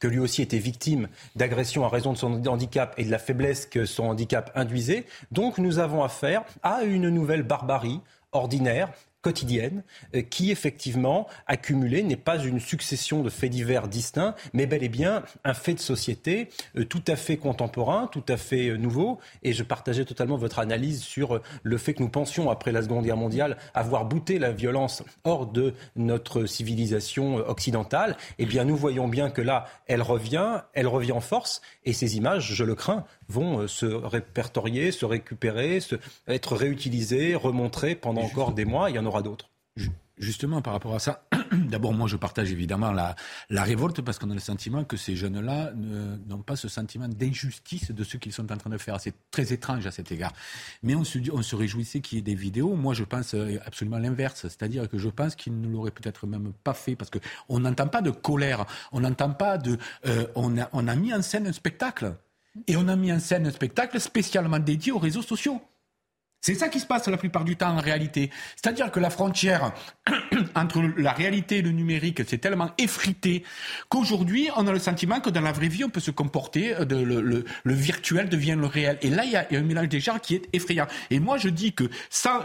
que 0.00 0.08
lui 0.08 0.18
aussi 0.18 0.42
était 0.42 0.58
victime 0.58 1.08
d'agressions 1.34 1.84
à 1.84 1.88
raison 1.88 2.12
de 2.12 2.18
son 2.18 2.46
handicap 2.46 2.94
et 2.98 3.04
de 3.04 3.10
la 3.10 3.18
faiblesse 3.18 3.66
que 3.66 3.84
son 3.84 4.04
handicap 4.04 4.50
induisait. 4.54 5.04
Donc 5.30 5.58
nous 5.58 5.78
avons 5.78 6.02
affaire 6.02 6.44
à 6.62 6.82
une 6.82 7.08
nouvelle 7.08 7.42
barbarie 7.42 8.00
ordinaire 8.32 8.90
quotidienne 9.26 9.82
euh, 10.14 10.22
qui, 10.22 10.52
effectivement, 10.52 11.26
accumulée, 11.48 12.04
n'est 12.04 12.14
pas 12.14 12.38
une 12.38 12.60
succession 12.60 13.24
de 13.24 13.28
faits 13.28 13.50
divers 13.50 13.88
distincts, 13.88 14.36
mais 14.52 14.66
bel 14.66 14.84
et 14.84 14.88
bien 14.88 15.24
un 15.42 15.52
fait 15.52 15.74
de 15.74 15.80
société 15.80 16.48
euh, 16.76 16.84
tout 16.84 17.02
à 17.08 17.16
fait 17.16 17.36
contemporain, 17.36 18.06
tout 18.06 18.22
à 18.28 18.36
fait 18.36 18.68
euh, 18.68 18.76
nouveau. 18.76 19.18
Et 19.42 19.52
je 19.52 19.64
partageais 19.64 20.04
totalement 20.04 20.36
votre 20.36 20.60
analyse 20.60 21.02
sur 21.02 21.40
le 21.64 21.76
fait 21.76 21.94
que 21.94 22.04
nous 22.04 22.08
pensions, 22.08 22.50
après 22.50 22.70
la 22.70 22.82
Seconde 22.82 23.04
Guerre 23.04 23.16
mondiale, 23.16 23.56
avoir 23.74 24.04
bouté 24.04 24.38
la 24.38 24.52
violence 24.52 25.02
hors 25.24 25.48
de 25.48 25.74
notre 25.96 26.46
civilisation 26.46 27.38
occidentale. 27.48 28.16
Eh 28.38 28.46
bien, 28.46 28.64
nous 28.64 28.76
voyons 28.76 29.08
bien 29.08 29.30
que 29.30 29.42
là, 29.42 29.66
elle 29.88 30.02
revient, 30.02 30.60
elle 30.72 30.86
revient 30.86 31.10
en 31.10 31.20
force, 31.20 31.62
et 31.84 31.92
ces 31.92 32.16
images, 32.16 32.54
je 32.54 32.62
le 32.62 32.76
crains, 32.76 33.04
vont 33.28 33.60
euh, 33.60 33.68
se 33.68 33.86
répertorier, 33.86 34.92
se 34.92 35.04
récupérer, 35.04 35.80
se, 35.80 35.96
être 36.26 36.56
réutilisées, 36.56 37.34
remontrées 37.34 37.94
pendant 37.94 38.22
encore 38.22 38.52
des 38.52 38.64
mois. 38.64 38.90
Il 38.90 38.96
y 38.96 38.98
en 38.98 39.06
aura 39.06 39.22
d'autres. 39.22 39.50
Justement, 40.18 40.62
par 40.62 40.72
rapport 40.72 40.94
à 40.94 40.98
ça, 40.98 41.28
d'abord, 41.52 41.92
moi, 41.92 42.08
je 42.08 42.16
partage 42.16 42.50
évidemment 42.50 42.90
la, 42.90 43.16
la 43.50 43.62
révolte 43.62 44.00
parce 44.00 44.18
qu'on 44.18 44.30
a 44.30 44.34
le 44.34 44.40
sentiment 44.40 44.82
que 44.82 44.96
ces 44.96 45.14
jeunes-là 45.14 45.72
n'ont 45.74 46.40
pas 46.40 46.56
ce 46.56 46.68
sentiment 46.68 47.06
d'injustice 47.06 47.90
de 47.90 48.02
ce 48.02 48.16
qu'ils 48.16 48.32
sont 48.32 48.50
en 48.50 48.56
train 48.56 48.70
de 48.70 48.78
faire. 48.78 48.98
C'est 48.98 49.12
très 49.30 49.52
étrange 49.52 49.86
à 49.86 49.90
cet 49.90 50.10
égard. 50.12 50.32
Mais 50.82 50.94
on 50.94 51.04
se, 51.04 51.18
on 51.32 51.42
se 51.42 51.54
réjouissait 51.54 52.00
qu'il 52.00 52.16
y 52.16 52.18
ait 52.20 52.22
des 52.22 52.34
vidéos. 52.34 52.74
Moi, 52.76 52.94
je 52.94 53.04
pense 53.04 53.34
euh, 53.34 53.58
absolument 53.66 53.98
l'inverse. 53.98 54.40
C'est-à-dire 54.48 54.88
que 54.88 54.96
je 54.96 55.10
pense 55.10 55.36
qu'ils 55.36 55.60
ne 55.60 55.68
l'auraient 55.68 55.90
peut-être 55.90 56.26
même 56.26 56.54
pas 56.64 56.74
fait 56.74 56.96
parce 56.96 57.10
qu'on 57.10 57.60
n'entend 57.60 57.88
pas 57.88 58.00
de 58.00 58.10
colère. 58.10 58.64
On 58.92 59.00
n'entend 59.00 59.32
pas 59.34 59.58
de. 59.58 59.76
Euh, 60.06 60.26
on, 60.34 60.56
a, 60.56 60.70
on 60.72 60.88
a 60.88 60.94
mis 60.94 61.12
en 61.12 61.20
scène 61.20 61.46
un 61.46 61.52
spectacle. 61.52 62.14
Et 62.66 62.76
on 62.76 62.88
a 62.88 62.96
mis 62.96 63.12
en 63.12 63.18
scène 63.18 63.46
un 63.46 63.50
spectacle 63.50 64.00
spécialement 64.00 64.58
dédié 64.58 64.92
aux 64.92 64.98
réseaux 64.98 65.22
sociaux. 65.22 65.60
C'est 66.40 66.54
ça 66.54 66.68
qui 66.68 66.78
se 66.78 66.86
passe 66.86 67.08
la 67.08 67.16
plupart 67.16 67.44
du 67.44 67.56
temps 67.56 67.70
en 67.76 67.80
réalité. 67.80 68.30
C'est-à-dire 68.54 68.90
que 68.90 69.00
la 69.00 69.10
frontière 69.10 69.72
entre 70.54 70.80
la 70.96 71.12
réalité 71.12 71.58
et 71.58 71.62
le 71.62 71.70
numérique 71.70 72.28
s'est 72.28 72.38
tellement 72.38 72.70
effritée 72.78 73.42
qu'aujourd'hui, 73.88 74.48
on 74.56 74.66
a 74.66 74.72
le 74.72 74.78
sentiment 74.78 75.20
que 75.20 75.30
dans 75.30 75.40
la 75.40 75.52
vraie 75.52 75.68
vie, 75.68 75.84
on 75.84 75.90
peut 75.90 76.00
se 76.00 76.10
comporter, 76.10 76.74
euh, 76.74 76.84
de, 76.84 76.96
le, 76.96 77.20
le, 77.20 77.44
le, 77.64 77.74
virtuel 77.74 78.28
devient 78.28 78.56
le 78.58 78.66
réel. 78.66 78.98
Et 79.02 79.10
là, 79.10 79.24
il 79.24 79.32
y, 79.32 79.36
a, 79.36 79.46
un 79.50 79.62
mélange 79.62 79.88
des 79.88 80.00
genres 80.00 80.20
qui 80.20 80.36
est 80.36 80.48
effrayant. 80.52 80.86
Et 81.10 81.18
moi, 81.18 81.36
je 81.38 81.48
dis 81.48 81.72
que 81.72 81.84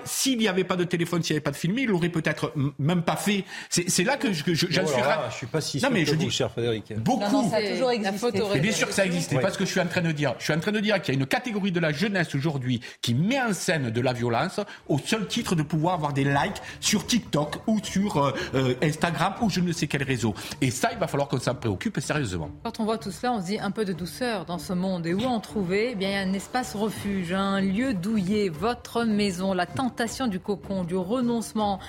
s'il 0.05 0.39
n'y 0.39 0.47
avait 0.47 0.63
pas 0.63 0.75
de 0.75 0.83
téléphone, 0.83 1.21
s'il 1.21 1.35
n'y 1.35 1.37
avait 1.37 1.43
pas 1.43 1.51
de 1.51 1.57
film, 1.57 1.77
il 1.77 1.87
l'aurait 1.87 2.09
peut-être 2.09 2.53
même 2.79 3.03
pas 3.03 3.15
fait. 3.15 3.45
C'est 3.69 4.03
là 4.03 4.17
que 4.17 4.33
j'en 4.33 4.45
je, 4.45 4.55
je, 4.55 4.81
oh 4.83 4.87
suis... 4.87 5.01
Là, 5.01 5.27
je 5.29 5.35
suis 5.35 5.47
pas 5.47 5.61
si 5.61 5.79
sûr 5.79 5.89
non, 5.89 5.93
mais 5.93 6.05
je 6.05 6.15
dis, 6.15 6.29
cher 6.29 6.51
Frédéric. 6.51 6.93
Beaucoup. 6.97 7.21
Non, 7.21 7.43
non, 7.43 7.49
ça 7.49 7.57
a 7.57 7.61
toujours 7.61 7.91
existé. 7.91 8.39
Et 8.55 8.59
bien 8.59 8.71
sûr 8.71 8.87
que 8.87 8.93
ça 8.93 9.05
existait. 9.05 9.35
Ouais. 9.35 9.41
Parce 9.41 9.57
que 9.57 9.65
je 9.65 9.71
suis 9.71 9.79
en 9.79 9.87
train 9.87 10.01
de 10.01 10.11
dire, 10.11 10.35
je 10.39 10.45
suis 10.45 10.53
en 10.53 10.59
train 10.59 10.71
de 10.71 10.79
dire 10.79 11.01
qu'il 11.01 11.13
y 11.13 11.17
a 11.17 11.19
une 11.19 11.27
catégorie 11.27 11.71
de 11.71 11.79
la 11.79 11.91
jeunesse 11.91 12.33
aujourd'hui 12.35 12.81
qui 13.01 13.13
met 13.13 13.41
en 13.41 13.53
scène 13.53 13.80
de 13.89 14.01
la 14.01 14.13
violence 14.13 14.59
au 14.87 14.97
seul 14.99 15.27
titre 15.27 15.55
de 15.55 15.63
pouvoir 15.63 15.95
avoir 15.95 16.13
des 16.13 16.23
likes 16.23 16.61
sur 16.79 17.05
TikTok 17.05 17.57
ou 17.67 17.79
sur 17.83 18.17
euh, 18.17 18.31
euh, 18.53 18.75
Instagram 18.83 19.33
ou 19.41 19.49
je 19.49 19.59
ne 19.59 19.71
sais 19.71 19.87
quel 19.87 20.03
réseau. 20.03 20.33
Et 20.61 20.71
ça, 20.71 20.89
il 20.91 20.99
va 20.99 21.07
falloir 21.07 21.27
qu'on 21.27 21.39
s'en 21.39 21.55
préoccupe 21.55 21.99
sérieusement. 21.99 22.49
Quand 22.63 22.79
on 22.79 22.85
voit 22.85 22.97
tout 22.97 23.11
cela, 23.11 23.33
on 23.33 23.41
se 23.41 23.47
dit 23.47 23.59
un 23.59 23.71
peu 23.71 23.85
de 23.85 23.93
douceur 23.93 24.45
dans 24.45 24.59
ce 24.59 24.73
monde. 24.73 25.05
Et 25.05 25.13
où 25.13 25.23
en 25.23 25.39
trouver? 25.39 25.91
Eh 25.91 25.95
bien, 25.95 26.09
Il 26.11 26.13
y 26.13 26.17
a 26.17 26.21
un 26.21 26.33
espace 26.33 26.75
refuge, 26.75 27.31
un 27.31 27.61
lieu 27.61 27.93
douillet, 27.93 28.49
votre 28.49 29.05
maison, 29.05 29.53
la 29.53 29.65
tentation 29.65 30.27
du 30.27 30.39
cocon, 30.39 30.83
du 30.83 30.95
renoncement 30.95 31.79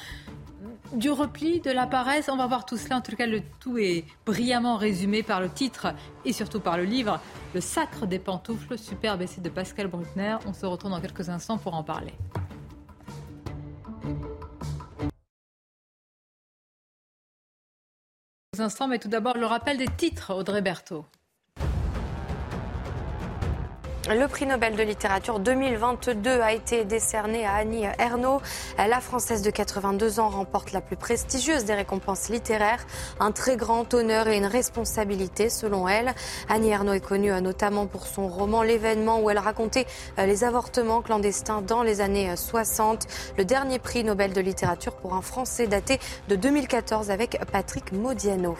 du 0.94 1.10
repli, 1.10 1.60
de 1.60 1.70
la 1.70 1.86
paresse. 1.86 2.28
On 2.28 2.36
va 2.36 2.46
voir 2.46 2.64
tout 2.64 2.76
cela. 2.76 2.96
En 2.96 3.00
tout 3.00 3.14
cas, 3.16 3.26
le 3.26 3.42
tout 3.60 3.78
est 3.78 4.04
brillamment 4.26 4.76
résumé 4.76 5.22
par 5.22 5.40
le 5.40 5.48
titre 5.48 5.94
et 6.24 6.32
surtout 6.32 6.60
par 6.60 6.76
le 6.76 6.84
livre 6.84 7.20
Le 7.54 7.60
sacre 7.60 8.06
des 8.06 8.18
pantoufles, 8.18 8.78
superbe 8.78 9.22
essai 9.22 9.40
de 9.40 9.48
Pascal 9.48 9.88
Bruckner. 9.88 10.36
On 10.46 10.52
se 10.52 10.66
retrouve 10.66 10.90
dans 10.90 11.00
quelques 11.00 11.28
instants 11.28 11.58
pour 11.58 11.74
en 11.74 11.82
parler. 11.82 12.14
instants, 18.58 18.86
mais 18.86 18.98
tout 18.98 19.08
d'abord 19.08 19.38
le 19.38 19.46
rappel 19.46 19.78
des 19.78 19.88
titres, 19.88 20.34
Audrey 20.34 20.60
Berthaud. 20.60 21.06
Le 24.10 24.26
prix 24.26 24.46
Nobel 24.46 24.74
de 24.74 24.82
littérature 24.82 25.38
2022 25.38 26.40
a 26.40 26.52
été 26.52 26.84
décerné 26.84 27.46
à 27.46 27.54
Annie 27.54 27.84
Ernaux. 28.00 28.40
La 28.76 29.00
Française 29.00 29.42
de 29.42 29.50
82 29.50 30.18
ans 30.18 30.28
remporte 30.28 30.72
la 30.72 30.80
plus 30.80 30.96
prestigieuse 30.96 31.64
des 31.64 31.74
récompenses 31.74 32.28
littéraires, 32.28 32.84
un 33.20 33.30
très 33.30 33.56
grand 33.56 33.94
honneur 33.94 34.26
et 34.26 34.36
une 34.36 34.46
responsabilité 34.46 35.48
selon 35.48 35.86
elle. 35.86 36.14
Annie 36.48 36.70
Ernaux 36.70 36.94
est 36.94 37.00
connue 37.00 37.30
euh, 37.30 37.40
notamment 37.40 37.86
pour 37.86 38.08
son 38.08 38.26
roman 38.26 38.64
L'événement 38.64 39.20
où 39.20 39.30
elle 39.30 39.38
racontait 39.38 39.86
euh, 40.18 40.26
les 40.26 40.42
avortements 40.42 41.00
clandestins 41.00 41.62
dans 41.62 41.84
les 41.84 42.00
années 42.00 42.34
60. 42.34 43.04
Euh, 43.04 43.34
Le 43.38 43.44
dernier 43.44 43.78
prix 43.78 44.02
Nobel 44.02 44.32
de 44.32 44.40
littérature 44.40 44.96
pour 44.96 45.14
un 45.14 45.22
Français 45.22 45.68
daté 45.68 46.00
de 46.28 46.34
2014 46.34 47.12
avec 47.12 47.38
Patrick 47.52 47.92
Modiano. 47.92 48.56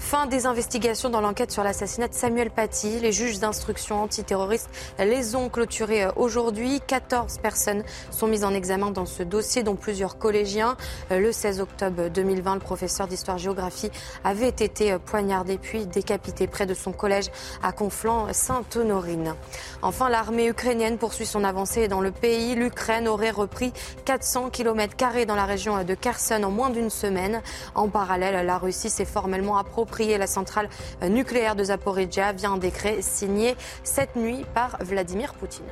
Fin 0.00 0.26
des 0.26 0.46
investigations 0.46 1.10
dans 1.10 1.20
l'enquête 1.20 1.52
sur 1.52 1.62
l'assassinat 1.62 2.08
de 2.08 2.14
Samuel 2.14 2.50
Paty. 2.50 2.98
Les 3.00 3.12
juges 3.12 3.38
d'instruction 3.38 4.02
antiterroristes 4.02 4.70
les 4.98 5.36
ont 5.36 5.50
clôturés 5.50 6.04
euh, 6.04 6.10
aujourd'hui. 6.16 6.80
14 6.84 7.38
personnes 7.38 7.84
sont 8.10 8.26
mises 8.26 8.42
en 8.42 8.52
examen 8.54 8.90
dans 8.90 9.04
ce 9.04 9.22
dossier, 9.22 9.62
dont 9.62 9.76
plusieurs 9.76 10.18
collégiens. 10.18 10.76
Euh, 11.12 11.20
le 11.20 11.30
16 11.30 11.60
octobre 11.60 12.08
2020, 12.08 12.54
le 12.54 12.60
professeur 12.60 13.06
d'histoire-géographie 13.06 13.90
avait 14.24 14.48
été 14.48 14.90
euh, 14.90 14.98
poignardé 14.98 15.58
puis 15.58 15.86
décapité 15.86 16.48
près 16.48 16.66
de 16.66 16.74
son 16.74 16.92
collège 16.92 17.26
à 17.62 17.70
Conflans-Sainte-Honorine. 17.70 19.34
Enfin, 19.82 20.08
l'armée 20.08 20.48
ukrainienne 20.48 20.96
poursuit 20.96 21.26
son 21.26 21.44
avancée 21.44 21.86
dans 21.86 22.00
le 22.00 22.10
pays. 22.10 22.56
L'Ukraine 22.56 23.06
aurait 23.06 23.30
repris 23.30 23.72
400 24.06 24.48
km 24.50 25.26
dans 25.26 25.36
la 25.36 25.44
région 25.44 25.84
de 25.84 25.94
Kherson 25.94 26.42
en 26.42 26.50
moins 26.50 26.70
d'une 26.70 26.90
semaine. 26.90 27.42
En 27.74 27.88
parallèle, 27.88 28.44
la 28.44 28.58
Russie 28.58 28.90
s'est 28.90 29.04
formellement 29.04 29.58
appropriée 29.58 29.89
la 29.98 30.26
centrale 30.26 30.68
nucléaire 31.02 31.56
de 31.56 31.64
Zaporizhia 31.64 32.32
via 32.32 32.50
un 32.50 32.58
décret 32.58 33.02
signé 33.02 33.56
cette 33.82 34.16
nuit 34.16 34.44
par 34.54 34.78
Vladimir 34.82 35.34
Poutine. 35.34 35.66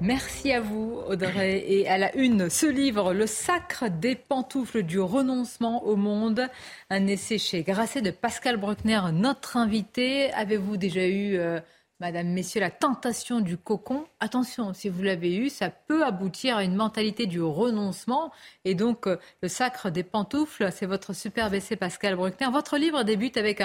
Merci 0.00 0.52
à 0.52 0.60
vous, 0.60 1.00
Audrey. 1.08 1.64
Et 1.66 1.88
à 1.88 1.98
la 1.98 2.14
une, 2.14 2.50
ce 2.50 2.66
livre, 2.66 3.14
Le 3.14 3.26
sacre 3.26 3.88
des 3.88 4.14
pantoufles 4.16 4.82
du 4.82 5.00
renoncement 5.00 5.84
au 5.86 5.96
monde, 5.96 6.48
un 6.90 7.06
essai 7.06 7.38
chez 7.38 7.62
Grasset 7.62 8.02
de 8.02 8.10
Pascal 8.10 8.56
Bruckner, 8.56 9.00
notre 9.12 9.56
invité. 9.56 10.32
Avez-vous 10.32 10.76
déjà 10.76 11.06
eu 11.06 11.38
euh, 11.38 11.60
Madame, 12.00 12.26
Messieurs, 12.26 12.60
la 12.60 12.72
tentation 12.72 13.38
du 13.38 13.56
cocon, 13.56 14.04
attention, 14.18 14.74
si 14.74 14.88
vous 14.88 15.04
l'avez 15.04 15.36
eu, 15.36 15.48
ça 15.48 15.70
peut 15.70 16.04
aboutir 16.04 16.56
à 16.56 16.64
une 16.64 16.74
mentalité 16.74 17.26
du 17.26 17.40
renoncement. 17.40 18.32
Et 18.64 18.74
donc, 18.74 19.06
euh, 19.06 19.16
le 19.42 19.48
sacre 19.48 19.90
des 19.90 20.02
pantoufles, 20.02 20.72
c'est 20.72 20.86
votre 20.86 21.12
superbe 21.12 21.54
essai, 21.54 21.76
Pascal 21.76 22.16
Bruckner. 22.16 22.48
Votre 22.50 22.78
livre 22.78 23.04
débute 23.04 23.36
avec 23.36 23.62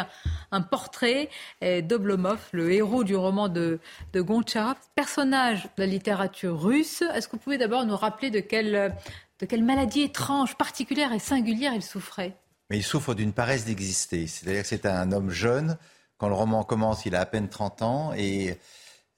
un, 0.51 0.61
portrait 0.61 1.29
euh, 1.63 1.81
d'Oblomov, 1.81 2.39
le 2.51 2.71
héros 2.71 3.03
du 3.03 3.15
roman 3.15 3.49
de, 3.49 3.79
de 4.13 4.21
Gontcharov, 4.21 4.77
personnage 4.93 5.63
de 5.63 5.81
la 5.83 5.87
littérature 5.87 6.61
russe. 6.61 7.01
Est-ce 7.15 7.27
que 7.27 7.31
vous 7.31 7.41
pouvez 7.41 7.57
d'abord 7.57 7.83
nous 7.85 7.97
rappeler 7.97 8.29
de 8.29 8.41
quelle, 8.41 8.95
de 9.39 9.45
quelle 9.47 9.63
maladie 9.63 10.03
étrange, 10.03 10.55
particulière 10.55 11.13
et 11.13 11.19
singulière 11.19 11.73
il 11.73 11.81
souffrait? 11.81 12.37
Mais 12.69 12.77
il 12.77 12.83
souffre 12.83 13.15
d'une 13.15 13.33
paresse 13.33 13.65
d'exister. 13.65 14.27
C'est-à-dire 14.27 14.61
que 14.61 14.67
c'est 14.67 14.85
un 14.85 15.11
homme 15.11 15.31
jeune 15.31 15.79
quand 16.19 16.27
le 16.27 16.35
roman 16.35 16.63
commence, 16.63 17.05
il 17.05 17.15
a 17.15 17.21
à 17.21 17.25
peine 17.25 17.49
30 17.49 17.81
ans 17.81 18.13
et 18.15 18.57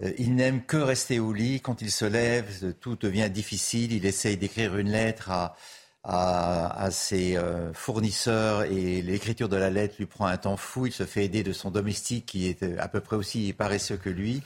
euh, 0.04 0.14
il 0.18 0.36
n'aime 0.36 0.64
que 0.64 0.78
rester 0.78 1.20
au 1.20 1.34
lit. 1.34 1.60
Quand 1.60 1.82
il 1.82 1.92
se 1.92 2.06
lève, 2.06 2.74
tout 2.80 2.96
devient 2.96 3.30
difficile. 3.30 3.92
Il 3.92 4.06
essaye 4.06 4.38
d'écrire 4.38 4.78
une 4.78 4.90
lettre 4.90 5.32
à, 5.32 5.56
à, 6.04 6.92
ses 6.92 7.38
euh, 7.38 7.74
fournisseurs 7.74 8.64
et 8.64 9.02
l'écriture 9.02 9.50
de 9.50 9.58
la 9.58 9.72
lettre 9.72 9.96
lui 9.98 10.06
prend 10.06 10.28
un 10.28 10.38
temps 10.38 10.58
fou. 10.58 10.86
Il 10.86 10.94
se 10.94 11.06
fait 11.06 11.26
aider 11.26 11.44
de 11.44 11.54
son 11.54 11.72
domestique 11.72 12.28
qui 12.28 12.48
est 12.48 12.64
à 12.80 12.88
peu 12.88 13.02
près 13.02 13.16
aussi 13.16 13.52
paresseux 13.54 13.98
que 13.98 14.10
lui. 14.10 14.44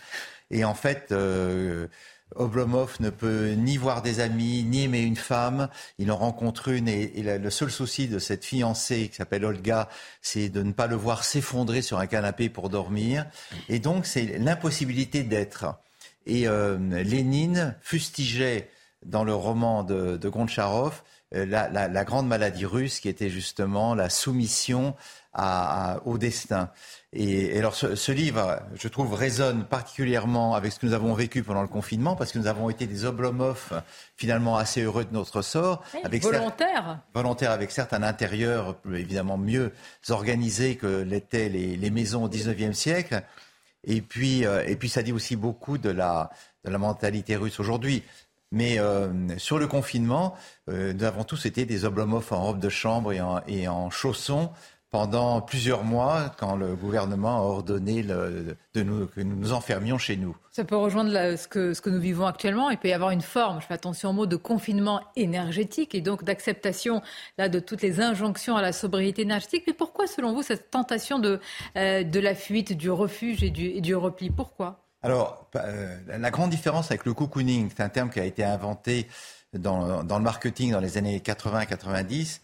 Et 0.49 0.63
en 0.63 0.75
fait, 0.75 1.11
euh, 1.11 1.87
Oblomov 2.35 2.97
ne 2.99 3.09
peut 3.09 3.51
ni 3.51 3.77
voir 3.77 4.01
des 4.01 4.19
amis, 4.19 4.63
ni 4.63 4.83
aimer 4.83 5.01
une 5.01 5.15
femme. 5.15 5.69
Il 5.99 6.11
en 6.11 6.17
rencontre 6.17 6.69
une 6.69 6.87
et, 6.87 7.11
le 7.21 7.49
seul 7.49 7.71
souci 7.71 8.07
de 8.07 8.19
cette 8.19 8.43
fiancée 8.43 9.09
qui 9.09 9.15
s'appelle 9.15 9.45
Olga, 9.45 9.89
c'est 10.21 10.49
de 10.49 10.63
ne 10.63 10.71
pas 10.71 10.87
le 10.87 10.95
voir 10.95 11.23
s'effondrer 11.23 11.81
sur 11.81 11.99
un 11.99 12.07
canapé 12.07 12.49
pour 12.49 12.69
dormir. 12.69 13.25
Et 13.69 13.79
donc, 13.79 14.05
c'est 14.05 14.37
l'impossibilité 14.39 15.23
d'être. 15.23 15.65
Et 16.25 16.47
Lénine 16.47 17.75
fustigeait 17.81 18.69
dans 19.05 19.23
le 19.23 19.35
roman 19.35 19.83
de, 19.83 20.17
de 20.17 20.29
Goncharov 20.29 21.03
la, 21.31 22.03
grande 22.05 22.27
maladie 22.27 22.65
russe 22.65 22.99
qui 22.99 23.09
était 23.09 23.29
justement 23.29 23.95
la 23.95 24.09
soumission 24.09 24.95
au 26.05 26.17
destin. 26.17 26.69
Et, 27.13 27.57
alors 27.57 27.75
ce, 27.75 28.11
livre, 28.11 28.59
je 28.75 28.87
trouve, 28.87 29.13
résonne 29.13 29.65
particulièrement 29.65 30.55
avec 30.55 30.71
ce 30.71 30.79
que 30.79 30.85
nous 30.85 30.93
avons 30.93 31.13
vécu 31.13 31.43
pendant 31.43 31.61
le 31.61 31.67
confinement, 31.67 32.15
parce 32.15 32.31
que 32.31 32.39
nous 32.39 32.47
avons 32.47 32.69
été 32.69 32.87
des 32.87 33.05
oblomophes 33.05 33.73
finalement 34.15 34.57
assez 34.57 34.81
heureux 34.81 35.05
de 35.05 35.13
notre 35.13 35.41
sort. 35.41 35.83
avec 36.03 36.23
volontaire. 36.23 36.99
Volontaire 37.13 37.51
avec 37.51 37.71
certes 37.71 37.93
un 37.93 38.03
intérieur 38.03 38.75
évidemment 38.93 39.37
mieux 39.37 39.73
organisé 40.09 40.75
que 40.75 41.01
l'étaient 41.01 41.49
les, 41.49 41.89
maisons 41.89 42.25
au 42.25 42.29
XIXe 42.29 42.77
siècle. 42.77 43.23
Et 43.87 44.01
puis, 44.01 44.45
euh, 44.45 44.65
et 44.65 44.75
puis 44.75 44.89
ça 44.89 45.03
dit 45.03 45.11
aussi 45.11 45.35
beaucoup 45.35 45.77
de 45.77 45.89
la, 45.89 46.31
de 46.63 46.71
la 46.71 46.77
mentalité 46.77 47.35
russe 47.35 47.59
aujourd'hui. 47.59 48.03
Mais 48.51 48.79
euh, 48.79 49.37
sur 49.37 49.59
le 49.59 49.67
confinement, 49.67 50.35
euh, 50.69 50.93
nous 50.93 51.03
avons 51.03 51.23
tous 51.23 51.45
été 51.45 51.65
des 51.65 51.85
oblomophes 51.85 52.31
en 52.31 52.41
robe 52.41 52.59
de 52.59 52.69
chambre 52.69 53.11
et 53.47 53.67
en, 53.67 53.89
chaussons 53.89 54.51
pendant 54.91 55.41
plusieurs 55.41 55.83
mois 55.83 56.33
quand 56.37 56.55
le 56.55 56.73
gouvernement 56.75 57.37
a 57.37 57.41
ordonné 57.41 58.01
que 58.01 58.83
nous 58.83 59.09
nous 59.17 59.51
enfermions 59.51 59.97
chez 59.97 60.15
nous. 60.15 60.37
Ça 60.51 60.63
peut 60.63 60.77
rejoindre 60.77 61.11
ce, 61.35 61.47
que, 61.47 61.89
nous 61.89 61.99
vivons 61.99 62.25
actuellement. 62.25 62.69
Il 62.69 62.77
peut 62.77 62.87
y 62.87 62.93
avoir 62.93 63.11
une 63.11 63.21
forme, 63.21 63.59
je 63.59 63.65
fais 63.65 63.73
attention 63.73 64.11
au 64.11 64.13
mot, 64.13 64.25
de 64.25 64.37
confinement 64.37 65.01
énergétique 65.17 65.95
et 65.95 66.01
donc 66.01 66.23
d'acceptation 66.23 67.01
de 67.37 67.59
toutes 67.59 67.81
les 67.81 67.99
injonctions 67.99 68.55
à 68.55 68.61
la 68.61 68.71
sobriété 68.71 69.23
énergétique. 69.23 69.63
Mais 69.67 69.73
pourquoi, 69.73 70.07
selon 70.07 70.33
vous, 70.33 70.43
cette 70.43 70.71
tentation 70.71 71.19
de, 71.19 71.41
euh, 71.75 72.03
de 72.03 72.19
la 72.21 72.33
fuite, 72.33 72.71
du 72.71 72.89
refuge 72.89 73.43
et 73.43 73.49
du 73.49 73.95
repli? 73.95 74.29
Pourquoi? 74.29 74.84
Alors, 75.05 75.47
euh, 75.55 75.99
la 76.07 76.31
grande 76.31 76.49
différence 76.49 76.89
avec 76.89 77.05
le 77.05 77.13
cocooning, 77.13 77.69
c'est 77.69 77.83
un 77.83 77.89
terme 77.89 78.09
qui 78.09 78.19
a 78.19 78.25
été 78.25 78.43
inventé 78.43 79.07
dans, 79.53 80.01
le 80.01 80.19
marketing 80.19 80.71
dans 80.71 80.79
les 80.79 80.97
années 80.97 81.19
80-90, 81.19 82.39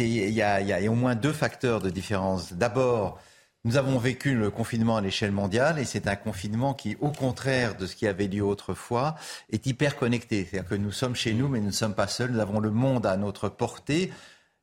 il 0.00 0.30
y, 0.30 0.42
a, 0.42 0.90
au 0.90 0.94
moins 0.96 1.14
deux 1.14 1.32
facteurs 1.32 1.80
de 1.80 1.90
différence. 1.90 2.52
D'abord, 2.52 3.20
nous 3.62 3.76
avons 3.76 3.96
vécu 3.98 4.34
le 4.34 4.50
confinement 4.50 4.96
à 4.96 5.02
l'échelle 5.02 5.30
mondiale 5.30 5.78
et 5.78 5.84
c'est 5.84 6.08
un 6.08 6.16
confinement 6.16 6.74
qui, 6.74 6.96
au 6.98 7.12
contraire 7.12 7.76
de 7.76 7.86
ce 7.86 7.94
qui 7.94 8.08
avait 8.08 8.26
lieu 8.26 8.42
autrefois, 8.42 9.14
est 9.52 9.64
hyper 9.64 9.94
connecté. 9.94 10.48
C'est-à-dire 10.50 10.68
que 10.68 10.74
nous 10.74 10.90
sommes 10.90 11.14
chez 11.14 11.32
nous, 11.32 11.46
mais 11.46 11.60
nous 11.60 11.66
ne 11.66 11.70
sommes 11.70 11.94
pas 11.94 12.08
seuls. 12.08 12.32
Nous 12.32 12.40
avons 12.40 12.58
le 12.58 12.72
monde 12.72 13.06
à 13.06 13.16
notre 13.16 13.48
portée, 13.48 14.12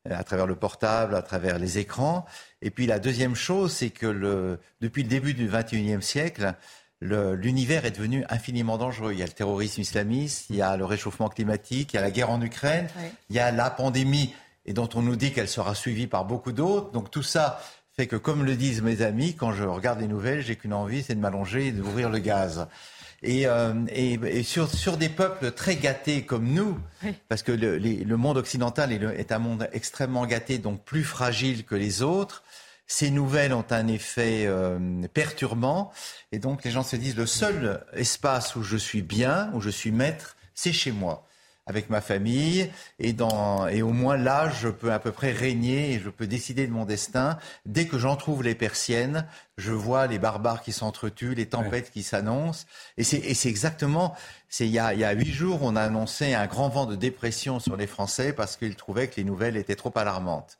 euh, 0.06 0.14
à 0.14 0.22
travers 0.22 0.46
le 0.46 0.56
portable, 0.56 1.14
à 1.14 1.22
travers 1.22 1.58
les 1.58 1.78
écrans. 1.78 2.26
Et 2.60 2.70
puis 2.70 2.84
la 2.86 2.98
deuxième 2.98 3.36
chose, 3.36 3.72
c'est 3.72 3.88
que 3.88 4.58
depuis 4.82 5.02
le 5.02 5.08
début 5.08 5.32
du 5.32 5.48
XXIe 5.48 6.02
siècle, 6.02 6.54
l'univers 7.02 7.84
est 7.84 7.90
devenu 7.92 8.24
infiniment 8.28 8.78
dangereux. 8.78 9.12
Il 9.12 9.18
y 9.18 9.22
a 9.22 9.26
le 9.26 9.32
terrorisme 9.32 9.80
islamiste, 9.80 10.46
il 10.50 10.56
y 10.56 10.62
a 10.62 10.76
le 10.76 10.84
réchauffement 10.84 11.28
climatique, 11.28 11.92
il 11.92 11.96
y 11.96 11.98
a 11.98 12.02
la 12.02 12.10
guerre 12.10 12.30
en 12.30 12.40
Ukraine, 12.40 12.88
il 13.30 13.36
y 13.36 13.40
a 13.40 13.50
la 13.50 13.70
pandémie 13.70 14.34
et 14.64 14.72
dont 14.72 14.88
on 14.94 15.02
nous 15.02 15.16
dit 15.16 15.32
qu'elle 15.32 15.48
sera 15.48 15.74
suivie 15.74 16.06
par 16.06 16.24
beaucoup 16.24 16.52
d'autres. 16.52 16.92
Donc 16.92 17.10
tout 17.10 17.22
ça 17.22 17.60
fait 17.94 18.06
que, 18.06 18.16
comme 18.16 18.44
le 18.44 18.56
disent 18.56 18.82
mes 18.82 19.02
amis, 19.02 19.34
quand 19.34 19.52
je 19.52 19.64
regarde 19.64 20.00
les 20.00 20.06
nouvelles, 20.06 20.40
j'ai 20.40 20.56
qu'une 20.56 20.72
envie, 20.72 21.02
c'est 21.02 21.14
de 21.14 21.20
m'allonger 21.20 21.68
et 21.68 21.72
d'ouvrir 21.72 22.08
le 22.08 22.18
gaz. 22.18 22.66
Et, 23.24 23.46
euh, 23.46 23.74
et, 23.88 24.42
sur, 24.42 24.68
sur, 24.68 24.96
des 24.96 25.08
peuples 25.08 25.52
très 25.52 25.76
gâtés 25.76 26.22
comme 26.22 26.48
nous, 26.48 26.76
parce 27.28 27.44
que 27.44 27.52
le, 27.52 27.78
le 27.78 28.16
monde 28.16 28.36
occidental 28.36 28.92
est, 28.92 29.00
est, 29.00 29.30
un 29.30 29.38
monde 29.38 29.68
extrêmement 29.72 30.26
gâté, 30.26 30.58
donc 30.58 30.82
plus 30.84 31.04
fragile 31.04 31.64
que 31.64 31.76
les 31.76 32.02
autres, 32.02 32.42
ces 32.92 33.10
nouvelles 33.10 33.54
ont 33.54 33.64
un 33.70 33.88
effet 33.88 34.44
euh, 34.46 34.78
perturbant. 35.14 35.90
Et 36.30 36.38
donc 36.38 36.62
les 36.62 36.70
gens 36.70 36.82
se 36.82 36.94
disent, 36.94 37.16
le 37.16 37.24
seul 37.24 37.82
espace 37.94 38.54
où 38.54 38.62
je 38.62 38.76
suis 38.76 39.00
bien, 39.00 39.50
où 39.54 39.62
je 39.62 39.70
suis 39.70 39.90
maître, 39.90 40.36
c'est 40.54 40.74
chez 40.74 40.92
moi 40.92 41.26
avec 41.64 41.88
ma 41.88 42.02
famille 42.02 42.70
et, 42.98 43.14
dans, 43.14 43.66
et 43.66 43.80
au 43.80 43.92
moins 43.92 44.18
là, 44.18 44.50
je 44.60 44.68
peux 44.68 44.92
à 44.92 44.98
peu 44.98 45.10
près 45.10 45.32
régner 45.32 45.92
et 45.92 46.00
je 46.00 46.10
peux 46.10 46.26
décider 46.26 46.66
de 46.66 46.72
mon 46.72 46.84
destin. 46.84 47.38
Dès 47.64 47.86
que 47.86 47.96
j'en 47.98 48.16
trouve 48.16 48.42
les 48.42 48.54
persiennes, 48.54 49.26
je 49.56 49.72
vois 49.72 50.06
les 50.06 50.18
barbares 50.18 50.60
qui 50.60 50.72
s'entretuent, 50.72 51.34
les 51.34 51.46
tempêtes 51.46 51.90
qui 51.92 52.02
s'annoncent. 52.02 52.66
Et 52.98 53.04
c'est 53.04 53.48
exactement, 53.48 54.14
c'est 54.50 54.66
il, 54.66 54.72
y 54.72 54.78
a, 54.78 54.92
il 54.92 55.00
y 55.00 55.04
a 55.04 55.12
huit 55.12 55.32
jours, 55.32 55.60
on 55.62 55.76
a 55.76 55.82
annoncé 55.82 56.34
un 56.34 56.46
grand 56.46 56.68
vent 56.68 56.84
de 56.84 56.96
dépression 56.96 57.58
sur 57.58 57.78
les 57.78 57.86
Français 57.86 58.34
parce 58.34 58.56
qu'ils 58.56 58.76
trouvaient 58.76 59.08
que 59.08 59.16
les 59.16 59.24
nouvelles 59.24 59.56
étaient 59.56 59.76
trop 59.76 59.92
alarmantes. 59.96 60.58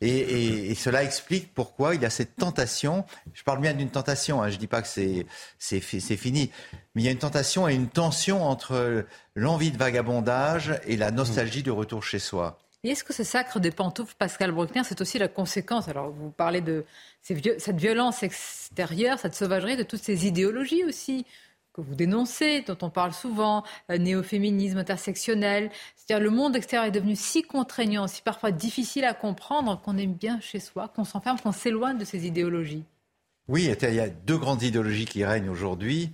Et, 0.00 0.74
cela 0.74 1.02
explique 1.02 1.54
pourquoi 1.54 1.94
il 1.94 2.02
y 2.02 2.04
a 2.04 2.10
cette 2.10 2.36
tentation. 2.36 3.04
Je 3.32 3.42
parle 3.42 3.60
bien 3.60 3.72
d'une 3.72 3.90
tentation, 3.90 4.42
hein, 4.42 4.50
je 4.50 4.56
ne 4.56 4.60
dis 4.60 4.66
pas 4.66 4.82
que 4.82 4.88
c'est 4.88 5.80
fini, 5.80 6.50
mais 6.94 7.02
il 7.02 7.04
y 7.04 7.08
a 7.08 7.12
une 7.12 7.18
tentation 7.18 7.68
et 7.68 7.74
une 7.74 7.88
tension 7.88 8.44
entre 8.44 9.06
l'envie 9.34 9.70
de 9.70 9.78
vagabondage 9.78 10.78
et 10.86 10.96
la 10.96 11.10
nostalgie 11.10 11.62
du 11.62 11.70
retour 11.70 12.02
chez 12.02 12.18
soi. 12.18 12.58
Et 12.84 12.90
est-ce 12.90 13.02
que 13.02 13.12
ce 13.12 13.24
sacre 13.24 13.58
des 13.58 13.72
pantoufles, 13.72 14.14
Pascal 14.16 14.52
Bruckner, 14.52 14.82
c'est 14.84 15.00
aussi 15.00 15.18
la 15.18 15.28
conséquence? 15.28 15.88
Alors, 15.88 16.10
vous 16.10 16.30
parlez 16.30 16.60
de 16.60 16.84
cette 17.22 17.76
violence 17.76 18.22
extérieure, 18.22 19.18
cette 19.18 19.34
sauvagerie, 19.34 19.76
de 19.76 19.82
toutes 19.82 20.02
ces 20.02 20.26
idéologies 20.26 20.84
aussi 20.84 21.26
que 21.76 21.82
vous 21.82 21.94
dénoncez, 21.94 22.62
dont 22.62 22.78
on 22.80 22.90
parle 22.90 23.12
souvent, 23.12 23.62
euh, 23.90 23.98
néo-féminisme 23.98 24.78
intersectionnel. 24.78 25.70
C'est-à-dire 25.94 26.24
le 26.24 26.30
monde 26.30 26.56
extérieur 26.56 26.86
est 26.86 26.92
devenu 26.92 27.14
si 27.14 27.42
contraignant, 27.42 28.08
si 28.08 28.22
parfois 28.22 28.50
difficile 28.50 29.04
à 29.04 29.12
comprendre 29.12 29.80
qu'on 29.82 29.98
aime 29.98 30.14
bien 30.14 30.40
chez 30.40 30.58
soi, 30.58 30.88
qu'on 30.88 31.04
s'enferme, 31.04 31.38
qu'on 31.38 31.52
s'éloigne 31.52 31.98
de 31.98 32.04
ces 32.04 32.26
idéologies. 32.26 32.84
Oui, 33.48 33.70
il 33.80 33.94
y 33.94 34.00
a 34.00 34.08
deux 34.08 34.38
grandes 34.38 34.62
idéologies 34.62 35.04
qui 35.04 35.24
règnent 35.24 35.50
aujourd'hui 35.50 36.10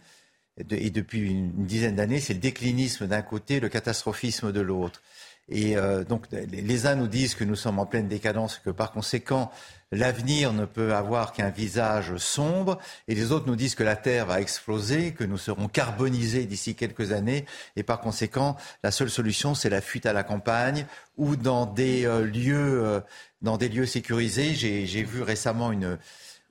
et 0.58 0.90
depuis 0.90 1.30
une 1.30 1.64
dizaine 1.64 1.94
d'années, 1.94 2.20
c'est 2.20 2.34
le 2.34 2.40
déclinisme 2.40 3.06
d'un 3.06 3.22
côté, 3.22 3.58
le 3.58 3.68
catastrophisme 3.68 4.52
de 4.52 4.60
l'autre. 4.60 5.00
Et 5.48 5.76
euh, 5.76 6.04
donc 6.04 6.26
les 6.30 6.86
uns 6.86 6.94
nous 6.94 7.08
disent 7.08 7.34
que 7.34 7.44
nous 7.44 7.56
sommes 7.56 7.78
en 7.78 7.86
pleine 7.86 8.08
décadence, 8.08 8.60
que 8.64 8.70
par 8.70 8.92
conséquent 8.92 9.50
l'avenir 9.90 10.52
ne 10.52 10.64
peut 10.64 10.94
avoir 10.94 11.32
qu'un 11.32 11.50
visage 11.50 12.16
sombre, 12.16 12.78
et 13.08 13.14
les 13.14 13.32
autres 13.32 13.46
nous 13.46 13.56
disent 13.56 13.74
que 13.74 13.82
la 13.82 13.96
Terre 13.96 14.26
va 14.26 14.40
exploser, 14.40 15.12
que 15.12 15.24
nous 15.24 15.36
serons 15.36 15.68
carbonisés 15.68 16.46
d'ici 16.46 16.74
quelques 16.74 17.12
années, 17.12 17.44
et 17.76 17.82
par 17.82 18.00
conséquent 18.00 18.56
la 18.82 18.90
seule 18.90 19.10
solution 19.10 19.54
c'est 19.54 19.68
la 19.68 19.80
fuite 19.80 20.06
à 20.06 20.12
la 20.12 20.22
campagne 20.22 20.86
ou 21.18 21.36
dans 21.36 21.66
des 21.66 22.06
euh, 22.06 22.24
lieux, 22.24 22.84
euh, 22.84 23.00
dans 23.42 23.58
des 23.58 23.68
lieux 23.68 23.86
sécurisés. 23.86 24.54
J'ai 24.54 25.02
vu 25.02 25.22
récemment 25.22 25.72
une 25.72 25.98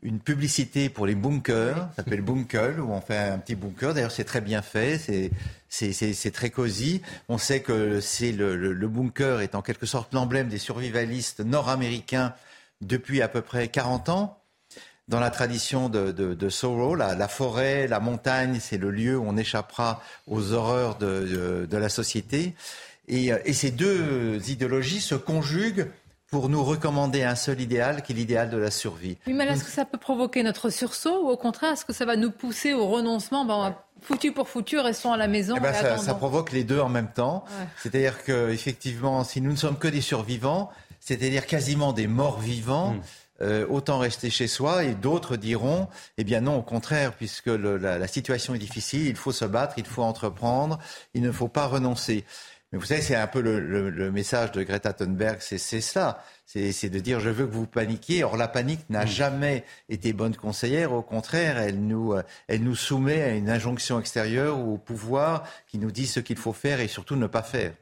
une 0.04 0.20
publicité 0.20 0.90
pour 0.90 1.06
les 1.06 1.16
bunkers, 1.16 1.76
ça 1.76 1.98
s'appelle 1.98 2.22
Bunkel, 2.22 2.80
où 2.80 2.92
on 2.92 3.02
fait 3.02 3.18
un 3.18 3.38
petit 3.38 3.56
bunker. 3.56 3.94
D'ailleurs, 3.94 4.12
c'est 4.12 4.24
très 4.24 4.42
bien 4.42 4.62
fait, 4.62 4.98
c'est 5.70 6.32
très 6.32 6.50
cosy. 6.50 7.02
On 7.30 7.38
sait 7.38 7.62
que 7.62 8.00
c'est 8.00 8.32
le, 8.32 8.56
le, 8.56 8.88
bunker 8.88 9.42
est 9.42 9.54
en 9.54 9.62
quelque 9.62 9.86
sorte 9.86 10.14
l'emblème 10.14 10.48
des 10.48 10.58
survivalistes 10.58 11.42
nord-américains 11.42 12.34
depuis 12.82 13.22
à 13.22 13.28
peu 13.28 13.42
près 13.42 13.68
40 13.68 14.10
ans. 14.10 14.38
Dans 15.08 15.20
la 15.20 15.30
tradition 15.30 15.90
de, 15.90 16.12
de, 16.12 16.34
de 16.34 16.50
Sorrow, 16.50 16.96
la, 16.96 17.16
la, 17.16 17.28
forêt, 17.28 17.88
la 17.88 18.00
montagne, 18.00 18.60
c'est 18.62 18.78
le 18.78 18.92
lieu 18.92 19.18
où 19.18 19.26
on 19.28 19.36
échappera 19.36 20.02
aux 20.26 20.54
horreurs 20.54 20.98
de, 20.98 21.68
de 21.70 21.78
la 21.78 21.90
société. 21.90 22.56
Et, 23.08 23.32
et 23.46 23.54
ces 23.54 23.72
deux 23.72 24.40
idéologies 24.50 25.02
se 25.02 25.16
conjuguent 25.16 25.88
pour 26.32 26.48
nous 26.48 26.64
recommander 26.64 27.24
un 27.24 27.36
seul 27.36 27.60
idéal, 27.60 28.02
qui 28.02 28.14
est 28.14 28.16
l'idéal 28.16 28.50
de 28.50 28.58
la 28.58 28.72
survie. 28.72 29.18
Oui, 29.28 29.34
mais 29.34 29.46
est-ce 29.48 29.66
que 29.66 29.70
ça 29.70 29.84
peut 29.84 29.98
provoquer 29.98 30.44
notre 30.44 30.70
sursaut 30.70 31.26
ou 31.26 31.30
au 31.30 31.36
contraire, 31.36 31.74
est-ce 31.74 31.84
que 31.84 31.92
ça 31.92 32.06
va 32.06 32.16
nous 32.16 32.32
pousser 32.32 32.74
au 32.74 32.88
renoncement? 32.88 33.44
Ben, 33.44 33.76
Foutu 34.02 34.32
pour 34.32 34.48
foutu, 34.50 34.80
restons 34.80 35.12
à 35.12 35.18
la 35.18 35.28
maison. 35.28 35.56
Eh 35.58 35.60
ben, 35.60 35.74
ça, 35.74 35.98
ça, 35.98 36.14
provoque 36.16 36.54
les 36.54 36.64
deux 36.64 36.80
en 36.80 36.90
même 36.90 37.12
temps. 37.12 37.44
C'est-à-dire 37.78 38.24
que 38.24 38.50
effectivement, 38.50 39.24
si 39.24 39.42
nous 39.42 39.52
ne 39.52 39.58
sommes 39.58 39.78
que 39.78 39.90
des 39.90 40.02
survivants, 40.02 40.72
c'est-à-dire 41.00 41.46
quasiment 41.46 41.94
des 41.94 42.08
morts 42.08 42.40
vivants. 42.40 42.94
Hmm. 42.94 43.02
Euh, 43.42 43.66
autant 43.70 43.98
rester 43.98 44.30
chez 44.30 44.46
soi 44.46 44.84
et 44.84 44.94
d'autres 44.94 45.36
diront 45.36 45.88
eh 46.20 46.24
bien 46.24 46.42
non 46.42 46.58
au 46.58 46.62
contraire 46.62 47.14
puisque 47.14 47.48
le, 47.48 47.78
la, 47.78 47.98
la, 47.98 48.08
situation 48.08 48.54
est 48.54 48.60
difficile 48.60 49.08
il 49.08 49.16
faut 49.16 49.32
se 49.32 49.46
battre 49.46 49.74
il 49.78 49.86
faut 49.86 50.04
entreprendre 50.04 50.78
il 51.16 51.24
ne 51.24 51.32
faut 51.32 51.48
pas 51.48 51.66
renoncer 51.66 52.24
mais 52.72 52.80
vous 52.80 52.86
savez, 52.86 53.02
c'est 53.02 53.16
un 53.16 53.28
peu 53.28 53.42
le, 53.42 54.12
message 54.12 54.54
de 54.54 54.64
Greta 54.64 54.94
Thunberg, 54.94 55.38
c'est 55.42 55.58
ça. 55.58 56.24
C'est 56.46 56.90
de 56.90 57.00
dire 57.00 57.20
je 57.20 57.30
veux 57.30 57.46
que 57.46 57.52
vous 57.52 57.68
paniquiez. 57.68 58.24
Or, 58.24 58.38
la 58.38 58.48
panique 58.48 58.90
n'a 58.90 59.04
mm. 59.04 59.08
jamais 59.08 59.64
été 59.90 60.14
bonne 60.14 60.36
conseillère. 60.36 60.94
Au 60.94 61.02
contraire, 61.02 61.58
elle 61.58 61.86
nous, 61.86 62.14
euh, 62.14 62.24
elle 62.48 62.64
nous 62.64 62.76
soumet 62.76 63.22
à 63.24 63.30
une 63.30 63.50
injonction 63.50 64.00
extérieure 64.00 64.60
ou 64.60 64.76
au 64.76 64.78
pouvoir 64.78 65.44
qui 65.68 65.80
nous 65.80 65.92
dit 65.92 66.08
ce 66.08 66.20
qu'il 66.22 66.38
faut 66.38 66.54
faire 66.54 66.80
et 66.80 66.88
surtout 66.88 67.16
ne 67.16 67.28
pas 67.28 67.44
faire. 67.44 67.74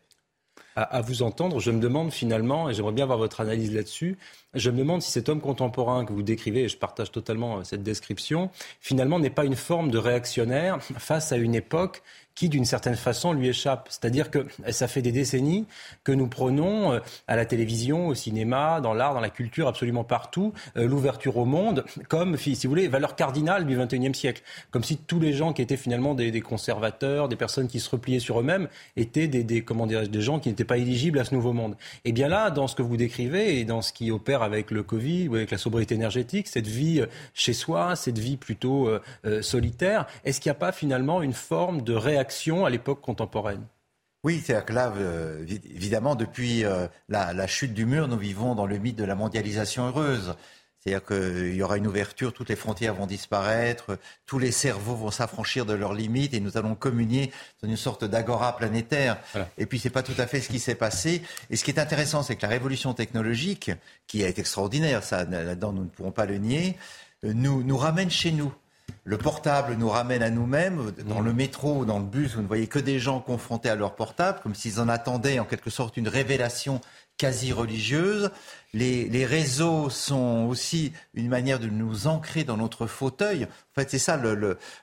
À, 0.76 1.02
vous 1.02 1.24
entendre, 1.24 1.60
je 1.60 1.72
me 1.72 1.82
demande 1.82 2.14
finalement, 2.14 2.70
et 2.70 2.74
j'aimerais 2.74 2.94
bien 2.94 3.04
avoir 3.04 3.18
votre 3.18 3.42
analyse 3.42 3.74
là-dessus, 3.74 4.18
je 4.54 4.70
me 4.70 4.78
demande 4.78 5.02
si 5.02 5.12
cet 5.12 5.28
homme 5.28 5.42
contemporain 5.42 6.06
que 6.06 6.14
vous 6.14 6.22
décrivez, 6.22 6.64
et 6.64 6.70
je 6.70 6.78
partage 6.78 7.12
totalement 7.12 7.58
euh, 7.58 7.64
cette 7.64 7.84
description, 7.84 8.50
finalement 8.80 9.20
n'est 9.20 9.30
pas 9.30 9.44
une 9.44 9.58
forme 9.58 9.92
de 9.92 9.98
réactionnaire 9.98 10.82
face 10.82 11.34
à 11.34 11.38
une 11.38 11.54
époque 11.54 12.02
qui, 12.40 12.48
d'une 12.48 12.64
certaine 12.64 12.96
façon, 12.96 13.34
lui 13.34 13.50
échappe. 13.50 13.90
C'est-à-dire 13.90 14.32
que 14.32 14.48
ça 14.70 14.88
fait 14.88 15.02
des 15.02 15.12
décennies 15.12 15.66
que 16.06 16.14
nous 16.14 16.28
prenons 16.28 16.94
euh, 16.94 17.00
à 17.28 17.36
la 17.36 17.44
télévision, 17.44 18.08
au 18.08 18.16
cinéma, 18.16 18.80
dans 18.80 18.94
l'art, 18.94 19.14
dans 19.14 19.20
la 19.20 19.30
culture, 19.30 19.68
absolument 19.68 20.06
partout, 20.06 20.54
euh, 20.78 20.88
l'ouverture 20.88 21.36
au 21.36 21.44
monde 21.44 21.84
comme, 22.08 22.38
si 22.38 22.56
vous 22.64 22.70
voulez, 22.70 22.88
valeur 22.88 23.18
cardinale 23.18 23.66
du 23.66 23.76
XXIe 23.76 24.16
siècle. 24.16 24.42
Comme 24.72 24.86
si 24.86 24.96
tous 24.96 25.20
les 25.20 25.34
gens 25.34 25.52
qui 25.52 25.62
étaient 25.62 25.76
finalement 25.76 26.16
des, 26.16 26.40
conservateurs, 26.40 27.28
des 27.28 27.36
personnes 27.36 27.68
qui 27.68 27.82
se 27.82 27.90
repliaient 27.90 28.20
sur 28.20 28.40
eux-mêmes, 28.40 28.70
étaient 28.96 29.28
des, 29.28 29.62
comment 29.62 29.86
des 29.86 30.22
gens 30.22 30.40
qui 30.40 30.48
n'étaient 30.48 30.64
pas 30.64 30.78
éligibles 30.78 31.20
à 31.20 31.26
ce 31.26 31.36
nouveau 31.36 31.52
monde. 31.52 31.76
Et 32.06 32.14
bien 32.14 32.30
là, 32.30 32.52
dans 32.52 32.68
ce 32.68 32.76
que 32.76 32.82
vous 32.82 32.96
décrivez 32.96 33.60
et 33.60 33.66
dans 33.66 33.82
ce 33.82 33.92
qui 33.92 34.12
opère 34.12 34.44
avec 34.44 34.72
le 34.72 34.82
Covid 34.82 35.28
ou 35.28 35.36
avec 35.36 35.52
la 35.52 35.58
sobriété 35.58 35.96
énergétique, 35.96 36.48
cette 36.48 36.68
vie 36.68 37.02
euh, 37.02 37.08
chez 37.34 37.52
soi, 37.52 37.98
cette 37.98 38.18
vie 38.18 38.38
plutôt 38.38 38.90
solitaire, 39.42 40.06
est-ce 40.24 40.40
qu'il 40.40 40.50
n'y 40.50 40.56
a 40.56 40.60
pas 40.60 40.72
finalement 40.72 41.22
une 41.22 41.34
forme 41.34 41.82
de 41.82 41.94
réaction 41.94 42.29
à 42.66 42.70
l'époque 42.70 43.02
contemporaine. 43.02 43.66
Oui, 44.24 44.42
c'est-à-dire 44.44 44.66
que 44.66 44.74
là, 44.74 44.94
euh, 44.98 45.46
évidemment, 45.48 46.16
depuis 46.16 46.66
euh, 46.66 46.88
la, 47.08 47.48
chute 47.48 47.74
du 47.74 47.86
mur, 47.86 48.08
nous 48.10 48.18
vivons 48.18 48.54
dans 48.54 48.66
le 48.66 48.78
mythe 48.78 48.98
de 48.98 49.06
la 49.06 49.16
mondialisation 49.16 49.88
heureuse. 49.88 50.36
C'est-à-dire 50.80 51.06
qu'il 51.06 51.56
y 51.56 51.62
aura 51.62 51.78
une 51.78 51.88
ouverture, 51.88 52.32
toutes 52.32 52.50
les 52.50 52.56
frontières 52.56 52.96
vont 52.96 53.06
disparaître, 53.06 53.98
tous 54.26 54.40
les 54.40 54.52
cerveaux 54.52 54.96
vont 54.96 55.12
s'affranchir 55.12 55.66
de 55.66 55.74
leurs 55.74 55.94
limites 55.94 56.34
et 56.34 56.40
nous 56.40 56.58
allons 56.58 56.74
communier 56.74 57.32
dans 57.62 57.68
une 57.68 57.76
sorte 57.76 58.06
d'agora 58.06 58.56
planétaire. 58.56 59.18
Et 59.58 59.66
puis, 59.66 59.78
c'est 59.78 59.90
pas 59.90 60.04
tout 60.04 60.14
à 60.18 60.26
fait 60.26 60.40
ce 60.40 60.48
qui 60.48 60.60
s'est 60.60 60.76
passé. 60.76 61.22
Et 61.50 61.58
ce 61.58 61.66
qui 61.66 61.72
est 61.72 61.80
intéressant, 61.80 62.24
c'est 62.24 62.38
que 62.38 62.44
la 62.44 62.48
révolution 62.48 62.94
technologique, 62.94 63.72
qui 64.08 64.22
est 64.22 64.40
extraordinaire, 64.40 65.04
ça, 65.04 65.26
là-dedans, 65.26 65.74
nous 65.74 65.84
ne 65.84 65.90
pourrons 65.90 66.12
pas 66.12 66.26
le 66.26 66.38
nier, 66.38 66.78
euh, 67.26 67.34
nous, 67.34 67.64
nous 67.64 67.78
ramène 67.78 68.10
chez 68.10 68.32
nous. 68.32 68.54
Le 69.10 69.18
portable 69.18 69.74
nous 69.74 69.90
ramène 69.90 70.22
à 70.22 70.30
nous-mêmes. 70.30 70.92
Dans 71.08 71.20
le 71.20 71.34
métro 71.34 71.78
ou 71.78 71.86
dans 71.86 71.98
le 71.98 72.06
bus, 72.06 72.36
vous 72.36 72.44
ne 72.44 72.48
voyez 72.48 72.68
que 72.68 72.78
des 72.78 73.00
gens 73.00 73.22
confrontés 73.22 73.68
à 73.68 73.76
leur 73.76 73.96
portable, 73.96 74.40
comme 74.44 74.54
s'ils 74.54 74.80
en 74.80 74.88
attendaient 74.88 75.40
en 75.40 75.46
quelque 75.46 75.72
sorte 75.72 75.98
une 75.98 76.08
révélation 76.08 76.80
quasi 77.18 77.52
religieuse. 77.52 78.30
Les, 78.76 79.26
réseaux 79.26 79.90
sont 79.90 80.46
aussi 80.48 80.94
une 81.16 81.28
manière 81.28 81.58
de 81.58 81.66
nous 81.66 82.06
ancrer 82.06 82.44
dans 82.44 82.56
notre 82.56 82.86
fauteuil. 82.86 83.46
En 83.46 83.82
fait, 83.82 83.90
c'est 83.90 83.98
ça, 83.98 84.22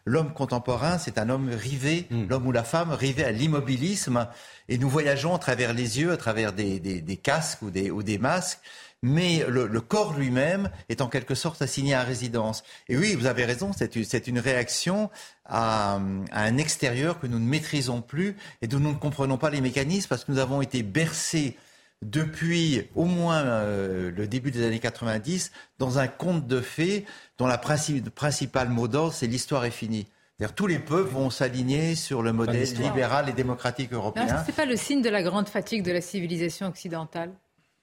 l'homme 0.05 0.33
contemporain, 0.33 0.99
c'est 0.99 1.19
un 1.19 1.31
homme 1.31 1.51
rivé, 1.51 2.09
mm. 2.11 2.27
l'homme 2.29 2.49
ou 2.49 2.53
la 2.53 2.65
femme 2.65 2.91
rivé 2.91 3.23
à 3.23 3.31
l'immobilisme. 3.31 4.27
Et 4.69 4.77
nous 4.77 4.91
voyageons 4.91 5.37
à 5.37 5.39
travers 5.39 5.73
les 5.73 6.01
yeux, 6.01 6.11
à 6.11 6.17
travers 6.17 6.53
des, 6.53 7.21
casques 7.23 7.63
ou 7.63 7.71
des 7.71 8.19
masques 8.19 8.59
mais 9.07 9.45
le, 9.49 9.81
corps 9.81 10.15
lui-même 10.19 10.69
est 10.89 11.01
en 11.01 11.07
quelque 11.07 11.37
sorte 11.37 11.63
assigné 11.63 11.95
à 11.95 12.03
résidence. 12.03 12.65
Et 12.89 12.97
oui, 12.97 13.15
vous 13.15 13.27
avez 13.27 13.45
raison, 13.45 13.71
c'est 13.73 14.27
une 14.27 14.39
réaction 14.41 15.11
à, 15.45 16.01
un 16.33 16.57
extérieur 16.59 17.21
que 17.21 17.29
nous 17.29 17.39
ne 17.39 17.47
maîtrisons 17.47 18.03
plus 18.03 18.37
et 18.63 18.67
dont 18.67 18.81
nous 18.81 18.93
ne 18.93 18.99
comprenons 18.99 19.39
pas 19.39 19.51
les 19.51 19.61
mécanismes 19.61 20.09
parce 20.09 20.25
que 20.25 20.33
nous 20.33 20.39
avons 20.39 20.61
été 20.61 20.83
bercés 20.83 21.57
depuis 22.03 22.89
au 22.95 23.05
moins 23.05 23.45
euh, 23.45 24.11
le 24.11 24.27
début 24.27 24.51
des 24.51 24.67
années 24.67 24.81
90 24.81 25.53
dans 25.79 25.99
un 25.99 26.09
conte 26.09 26.47
de 26.47 26.61
fées 26.61 27.07
dont 27.39 27.47
la 27.47 27.59
principale 27.59 28.69
mot 28.69 28.89
d'ordre, 28.89 29.15
c'est 29.15 29.29
l'histoire 29.29 29.65
est 29.65 29.71
finie. 29.71 30.07
Tous 30.55 30.67
les 30.67 30.81
peuples 30.81 31.11
vont 31.11 31.31
s'aligner 31.31 31.95
sur 31.95 32.23
le 32.23 32.33
modèle 32.33 32.69
libéral 32.75 33.29
et 33.29 33.33
démocratique 33.33 33.93
européen. 33.93 34.27
Ce 34.29 34.49
n'est 34.49 34.57
pas 34.57 34.67
le 34.67 34.77
signe 34.77 35.01
de 35.01 35.09
la 35.09 35.23
grande 35.23 35.49
fatigue 35.49 35.83
de 35.83 35.93
la 35.93 36.03
civilisation 36.03 36.67
occidentale? 36.67 37.31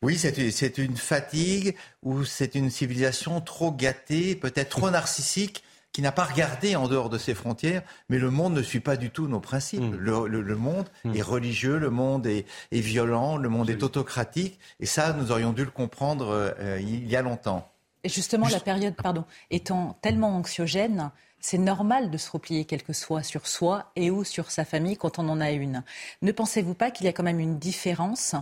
Oui, 0.03 0.17
c'est 0.17 0.77
une 0.77 0.97
fatigue 0.97 1.75
ou 2.03 2.25
c'est 2.25 2.55
une 2.55 2.69
civilisation 2.69 3.39
trop 3.39 3.71
gâtée, 3.71 4.35
peut-être 4.35 4.69
trop 4.69 4.89
narcissique, 4.91 5.63
qui 5.93 6.01
n'a 6.01 6.11
pas 6.11 6.25
regardé 6.25 6.75
en 6.75 6.87
dehors 6.87 7.09
de 7.09 7.17
ses 7.17 7.33
frontières, 7.33 7.83
mais 8.09 8.17
le 8.17 8.31
monde 8.31 8.53
ne 8.53 8.63
suit 8.63 8.79
pas 8.79 8.97
du 8.97 9.11
tout 9.11 9.27
nos 9.27 9.39
principes. 9.39 9.79
Mm. 9.79 9.95
Le, 9.95 10.55
monde 10.55 10.89
mm. 11.05 11.15
est 11.15 11.21
religieux, 11.21 11.77
le 11.77 11.89
monde 11.89 12.27
est, 12.27 12.45
violent, 12.71 13.37
le 13.37 13.47
monde 13.47 13.69
est 13.69 13.81
autocratique, 13.81 14.59
et 14.79 14.85
ça, 14.85 15.13
nous 15.13 15.31
aurions 15.31 15.53
dû 15.53 15.63
le 15.63 15.71
comprendre 15.71 16.29
euh, 16.59 16.79
il 16.81 17.07
y 17.07 17.15
a 17.15 17.21
longtemps. 17.21 17.71
Et 18.03 18.09
justement, 18.09 18.49
la 18.49 18.59
période, 18.59 18.95
pardon, 18.95 19.23
étant 19.51 19.97
tellement 20.01 20.35
anxiogène, 20.35 21.11
c'est 21.39 21.57
normal 21.57 22.09
de 22.09 22.17
se 22.17 22.31
replier 22.31 22.65
quelque 22.65 22.93
soit 22.93 23.21
sur 23.21 23.47
soi 23.47 23.91
et 23.95 24.09
ou 24.09 24.23
sur 24.23 24.49
sa 24.49 24.65
famille 24.65 24.97
quand 24.97 25.19
on 25.19 25.29
en 25.29 25.39
a 25.39 25.51
une. 25.51 25.83
Ne 26.21 26.31
pensez-vous 26.31 26.73
pas 26.73 26.89
qu'il 26.89 27.05
y 27.05 27.09
a 27.09 27.13
quand 27.13 27.23
même 27.23 27.39
une 27.39 27.59
différence 27.59 28.35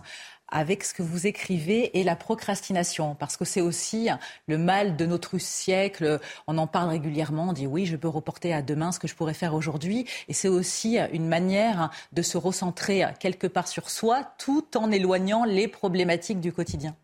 avec 0.51 0.83
ce 0.83 0.93
que 0.93 1.01
vous 1.01 1.27
écrivez 1.27 1.99
et 1.99 2.03
la 2.03 2.15
procrastination, 2.15 3.15
parce 3.15 3.37
que 3.37 3.45
c'est 3.45 3.61
aussi 3.61 4.09
le 4.47 4.57
mal 4.57 4.95
de 4.95 5.05
notre 5.05 5.37
siècle. 5.37 6.19
On 6.47 6.57
en 6.57 6.67
parle 6.67 6.89
régulièrement, 6.89 7.49
on 7.49 7.53
dit 7.53 7.67
oui, 7.67 7.85
je 7.85 7.95
peux 7.95 8.07
reporter 8.07 8.53
à 8.53 8.61
demain 8.61 8.91
ce 8.91 8.99
que 8.99 9.07
je 9.07 9.15
pourrais 9.15 9.33
faire 9.33 9.53
aujourd'hui, 9.53 10.05
et 10.27 10.33
c'est 10.33 10.47
aussi 10.47 10.97
une 11.11 11.27
manière 11.27 11.89
de 12.11 12.21
se 12.21 12.37
recentrer 12.37 13.05
quelque 13.19 13.47
part 13.47 13.67
sur 13.67 13.89
soi, 13.89 14.33
tout 14.37 14.77
en 14.77 14.91
éloignant 14.91 15.45
les 15.45 15.67
problématiques 15.67 16.39
du 16.39 16.51
quotidien. 16.51 16.95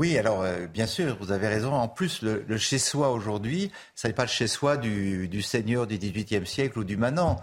Oui, 0.00 0.16
alors 0.16 0.40
euh, 0.40 0.66
bien 0.66 0.86
sûr, 0.86 1.18
vous 1.20 1.30
avez 1.30 1.46
raison. 1.46 1.74
En 1.74 1.86
plus, 1.86 2.22
le, 2.22 2.56
chez-soi 2.56 3.10
aujourd'hui, 3.10 3.70
ce 3.94 4.06
n'est 4.06 4.14
pas 4.14 4.22
le 4.22 4.30
chez-soi 4.30 4.78
du, 4.78 5.28
du, 5.28 5.42
seigneur 5.42 5.86
du 5.86 5.98
XVIIIe 5.98 6.46
siècle 6.46 6.78
ou 6.78 6.84
du 6.84 6.96
manant. 6.96 7.36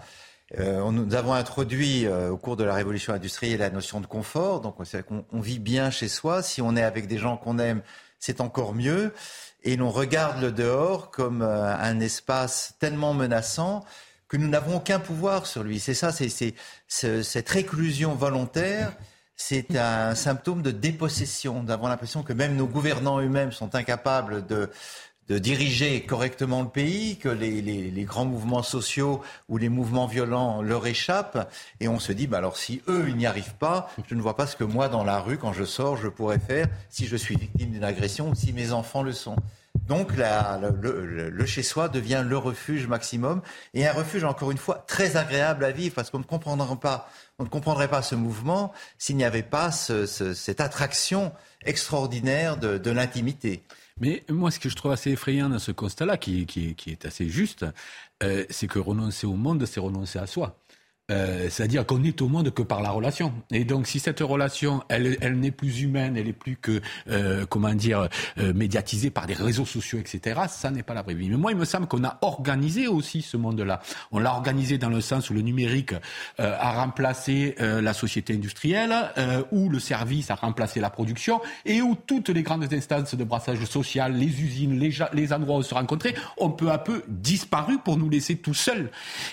Euh, 0.56 0.90
nous 0.90 1.14
avons 1.14 1.34
introduit 1.34 2.06
euh, 2.06 2.30
au 2.30 2.38
cours 2.38 2.56
de 2.56 2.64
la 2.64 2.74
révolution 2.74 3.12
industrielle 3.12 3.60
la 3.60 3.70
notion 3.70 4.00
de 4.00 4.06
confort. 4.06 4.60
Donc, 4.60 4.76
qu'on 4.76 5.24
on 5.30 5.40
vit 5.40 5.58
bien 5.58 5.90
chez 5.90 6.08
soi. 6.08 6.42
Si 6.42 6.62
on 6.62 6.74
est 6.76 6.82
avec 6.82 7.06
des 7.06 7.18
gens 7.18 7.36
qu'on 7.36 7.58
aime, 7.58 7.82
c'est 8.18 8.40
encore 8.40 8.74
mieux. 8.74 9.12
Et 9.62 9.76
l'on 9.76 9.90
regarde 9.90 10.40
le 10.40 10.52
dehors 10.52 11.10
comme 11.10 11.42
euh, 11.42 11.76
un 11.76 12.00
espace 12.00 12.74
tellement 12.78 13.12
menaçant 13.12 13.84
que 14.28 14.36
nous 14.36 14.48
n'avons 14.48 14.76
aucun 14.76 15.00
pouvoir 15.00 15.46
sur 15.46 15.62
lui. 15.62 15.80
C'est 15.80 15.94
ça, 15.94 16.12
c'est, 16.12 16.54
cette 16.88 17.48
réclusion 17.48 18.14
volontaire. 18.14 18.92
C'est 19.36 19.76
un 19.76 20.14
symptôme 20.14 20.62
de 20.62 20.70
dépossession, 20.70 21.62
d'avoir 21.62 21.90
l'impression 21.90 22.22
que 22.22 22.32
même 22.32 22.56
nos 22.56 22.66
gouvernants 22.66 23.20
eux-mêmes 23.20 23.52
sont 23.52 23.74
incapables 23.74 24.44
de, 24.46 24.68
de 25.28 25.38
diriger 25.38 26.02
correctement 26.02 26.62
le 26.62 26.68
pays, 26.68 27.16
que 27.18 27.28
les, 27.28 27.60
les, 27.60 27.90
les, 27.90 28.04
grands 28.04 28.24
mouvements 28.24 28.62
sociaux 28.62 29.20
ou 29.48 29.58
les 29.58 29.68
mouvements 29.68 30.06
violents 30.06 30.62
leur 30.62 30.86
échappent. 30.86 31.50
Et 31.80 31.88
on 31.88 31.98
se 31.98 32.12
dit, 32.12 32.26
bah 32.26 32.38
alors 32.38 32.56
si 32.56 32.82
eux, 32.88 33.06
ils 33.08 33.16
n'y 33.16 33.26
arrivent 33.26 33.56
pas, 33.58 33.90
je 34.08 34.14
ne 34.14 34.22
vois 34.22 34.36
pas 34.36 34.46
ce 34.46 34.56
que 34.56 34.64
moi, 34.64 34.88
dans 34.88 35.04
la 35.04 35.20
rue, 35.20 35.38
quand 35.38 35.52
je 35.52 35.64
sors, 35.64 35.96
je 35.96 36.08
pourrais 36.08 36.38
faire 36.38 36.68
si 36.88 37.06
je 37.06 37.16
suis 37.16 37.36
victime 37.36 37.70
d'une 37.70 37.84
agression 37.84 38.30
ou 38.30 38.34
si 38.34 38.52
mes 38.52 38.72
enfants 38.72 39.02
le 39.02 39.12
sont. 39.12 39.36
Donc 39.86 40.16
la, 40.16 40.60
le, 40.80 41.30
le, 41.30 41.46
chez-soi 41.46 41.88
devient 41.88 42.24
le 42.26 42.36
refuge 42.36 42.86
maximum 42.86 43.40
et 43.74 43.86
un 43.86 43.92
refuge 43.92 44.24
encore 44.24 44.50
une 44.50 44.58
fois 44.58 44.84
très 44.86 45.16
agréable 45.16 45.64
à 45.64 45.70
vivre 45.70 45.94
parce 45.94 46.10
qu'on 46.10 46.18
ne 46.18 46.24
comprendrait 46.24 46.76
pas, 46.76 47.08
on 47.38 47.44
ne 47.44 47.48
comprendrait 47.48 47.88
pas 47.88 48.02
ce 48.02 48.14
mouvement 48.14 48.72
s'il 48.98 49.16
n'y 49.16 49.24
avait 49.24 49.42
pas 49.42 49.70
ce, 49.70 50.04
ce, 50.04 50.34
cette 50.34 50.60
attraction 50.60 51.32
extraordinaire 51.64 52.56
de, 52.56 52.76
de 52.76 52.90
l'intimité. 52.90 53.62
Mais 54.00 54.24
moi, 54.28 54.50
ce 54.50 54.58
que 54.58 54.68
je 54.68 54.76
trouve 54.76 54.92
assez 54.92 55.10
effrayant 55.12 55.48
dans 55.48 55.58
ce 55.58 55.72
constat-là, 55.72 56.16
qui, 56.16 56.46
est 56.86 57.04
assez 57.04 57.28
juste, 57.28 57.66
euh, 58.22 58.44
c'est 58.50 58.68
que 58.68 58.78
renoncer 58.78 59.26
au 59.26 59.34
monde, 59.34 59.64
c'est 59.66 59.80
renoncer 59.80 60.18
à 60.18 60.26
soi. 60.26 60.58
Euh, 61.10 61.48
c'est-à-dire 61.48 61.86
qu'on 61.86 62.00
n'est 62.00 62.20
au 62.20 62.28
monde 62.28 62.50
que 62.50 62.60
par 62.60 62.82
la 62.82 62.90
relation. 62.90 63.32
Et 63.50 63.64
donc, 63.64 63.86
si 63.86 63.98
cette 63.98 64.20
relation, 64.20 64.82
elle, 64.90 65.16
elle 65.22 65.40
n'est 65.40 65.50
plus 65.50 65.80
humaine, 65.80 66.18
elle 66.18 66.28
est 66.28 66.34
plus 66.34 66.56
que, 66.56 66.82
euh, 67.08 67.46
comment 67.46 67.72
dire, 67.72 68.08
euh, 68.36 68.52
médiatisée 68.52 69.08
par 69.08 69.26
des 69.26 69.32
réseaux 69.32 69.64
sociaux, 69.64 69.98
etc., 69.98 70.42
ça 70.48 70.70
n'est 70.70 70.82
pas 70.82 70.92
la 70.92 71.00
vraie 71.00 71.14
vie. 71.14 71.30
Mais 71.30 71.38
moi, 71.38 71.52
il 71.52 71.56
me 71.56 71.64
semble 71.64 71.86
qu'on 71.86 72.04
a 72.04 72.18
organisé 72.20 72.88
aussi 72.88 73.22
ce 73.22 73.38
monde-là. 73.38 73.80
On 74.12 74.18
l'a 74.18 74.34
organisé 74.34 74.76
dans 74.76 74.90
le 74.90 75.00
sens 75.00 75.30
où 75.30 75.34
le 75.34 75.40
numérique 75.40 75.94
euh, 76.40 76.54
a 76.58 76.72
remplacé 76.72 77.54
la 77.58 77.92
société 77.94 78.34
industrielle, 78.34 78.94
où 79.50 79.68
le 79.68 79.78
service 79.78 80.30
a 80.30 80.34
remplacé 80.34 80.80
la 80.80 80.90
production, 80.90 81.40
et 81.64 81.80
où 81.80 81.96
toutes 82.06 82.28
les 82.28 82.42
grandes 82.42 82.72
instances 82.72 83.14
de 83.14 83.24
brassage 83.24 83.64
social, 83.64 84.14
les 84.14 84.26
usines, 84.26 84.78
les, 84.78 84.90
les 85.12 85.32
endroits 85.32 85.58
où 85.58 85.62
se 85.62 85.74
rencontrer, 85.74 86.14
ont 86.36 86.50
peu 86.50 86.70
à 86.70 86.78
peu 86.78 87.02
disparu 87.08 87.78
pour 87.78 87.96
nous 87.96 88.08
laisser 88.08 88.36
tout 88.36 88.54
seuls. 88.54 88.90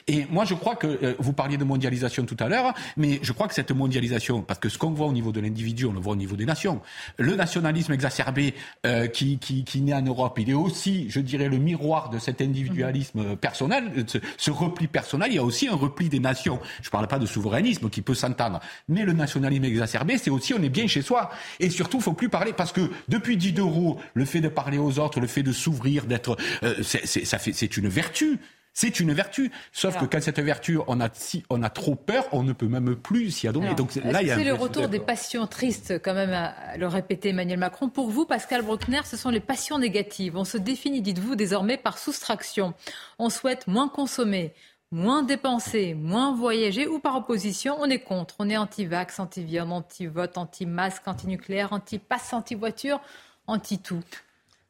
Et 0.07 0.26
moi, 0.30 0.45
je 0.45 0.53
crois 0.53 0.76
que 0.76 1.15
vous 1.19 1.34
parliez 1.34 1.57
de 1.57 1.65
mondialisation 1.66 2.26
tout 2.26 2.38
à 2.40 2.48
l'heure, 2.48 2.74
mais 2.98 3.20
je 3.22 3.32
crois 3.32 3.48
que 3.48 3.54
cette 3.54 3.72
mondialisation, 3.72 4.42
parce 4.42 4.60
que 4.60 4.70
ce 4.70 4.78
qu'on 4.78 4.92
voit 4.92 5.08
au 5.08 5.14
niveau 5.14 5.32
de 5.32 5.40
l'individu, 5.40 5.86
on 5.86 5.94
le 5.94 6.00
voit 6.00 6.14
au 6.14 6.18
niveau 6.18 6.36
des 6.36 6.46
nations. 6.46 6.82
Le 7.18 7.36
nationalisme 7.36 7.94
exacerbé 7.94 8.54
euh, 8.86 9.08
qui, 9.08 9.38
qui, 9.38 9.64
qui 9.64 9.82
naît 9.82 9.94
en 9.94 10.02
Europe, 10.02 10.38
il 10.40 10.50
est 10.50 10.54
aussi, 10.54 11.10
je 11.10 11.20
dirais, 11.20 11.50
le 11.50 11.58
miroir 11.58 12.10
de 12.10 12.20
cet 12.20 12.42
individualisme 12.42 13.22
mhm. 13.22 13.38
personnel, 13.38 14.06
ce, 14.08 14.18
ce, 14.38 14.52
repli 14.52 14.88
personnel. 14.88 15.32
Il 15.32 15.36
y 15.36 15.40
a 15.40 15.44
aussi 15.44 15.68
un 15.68 15.76
repli 15.76 16.10
des 16.10 16.20
nations. 16.20 16.60
Je 16.82 16.88
ne 16.88 16.92
parle 16.92 17.08
pas 17.08 17.20
de 17.20 17.26
souverainisme 17.26 17.90
qui 17.90 18.02
peut 18.02 18.14
s'entendre, 18.14 18.60
mais 18.88 19.04
le 19.04 19.14
nationalisme 19.14 19.66
exacerbé, 19.66 20.18
c'est 20.18 20.30
aussi 20.30 20.54
on 20.54 20.62
est 20.62 20.70
bien 20.70 20.88
chez 20.88 21.02
soi. 21.02 21.30
Et 21.60 21.70
surtout, 21.70 21.98
il 21.98 22.04
faut 22.04 22.14
plus 22.14 22.30
parler 22.30 22.54
parce 22.54 22.72
que 22.72 22.90
depuis 23.10 23.38
Diderot, 23.38 24.00
le 24.14 24.26
fait 24.26 24.42
de 24.42 24.50
parler 24.50 24.78
aux 24.78 25.00
autres, 25.00 25.20
le 25.20 25.28
fait 25.28 25.44
de 25.44 25.52
s'ouvrir, 25.52 26.06
d'être, 26.06 26.38
euh, 26.64 26.76
c'est 26.84 27.78
une 27.78 27.88
vertu. 27.88 28.40
C'est 28.77 28.99
une 28.99 29.14
vertu. 29.14 29.53
Sauf 29.72 29.97
que 29.97 30.03
quand 30.03 30.22
cette 30.22 30.39
vertu, 30.41 30.77
on 30.88 30.99
a, 30.99 31.07
si 31.14 31.45
on 31.49 31.64
a 31.64 31.69
trop 31.69 31.95
peur, 31.95 32.27
on 32.34 32.43
ne 32.43 32.52
peut 32.52 32.68
même 32.68 32.97
plus 32.97 33.31
s'y 33.31 33.47
adonner. 33.47 33.73
Donc 33.73 33.95
là, 33.95 34.22
il 34.22 34.27
y 34.27 34.31
a 34.31 34.35
c'est 34.35 34.43
le 34.43 34.53
retour 34.53 34.89
des 34.89 34.99
passions 34.99 35.47
tristes, 35.47 35.93
quand 36.03 36.14
même, 36.14 36.34
à 36.34 36.76
le 36.76 36.85
répéter 36.85 37.30
Emmanuel 37.30 37.57
Macron? 37.57 37.88
Pour 37.88 38.10
vous, 38.10 38.26
Pascal 38.26 38.64
Bruckner, 38.64 38.99
ce 39.06 39.15
sont 39.15 39.30
les 39.30 39.39
passions 39.39 39.80
négatives. 39.80 40.35
On 40.35 40.43
se 40.43 40.57
définit, 40.57 41.02
dites-vous, 41.02 41.38
désormais 41.38 41.77
par 41.77 41.97
soustraction. 41.97 42.73
On 43.18 43.30
souhaite 43.30 43.65
moins 43.68 43.88
consommer, 43.88 44.53
moins 44.91 45.23
dépenser, 45.23 45.93
moins 45.93 46.35
voyager 46.35 46.85
ou 46.85 46.99
par 46.99 47.15
opposition, 47.15 47.77
on 47.80 47.89
est 47.89 47.99
contre. 47.99 48.35
On 48.39 48.49
est 48.49 48.57
anti-vax, 48.57 49.22
anti-viande, 49.22 49.72
anti-vote, 49.72 50.38
anti-masque, 50.38 51.07
anti-nucléaire, 51.07 51.72
anti-passe, 51.72 52.34
anti-voiture, 52.34 52.99
anti-tout. 53.47 54.03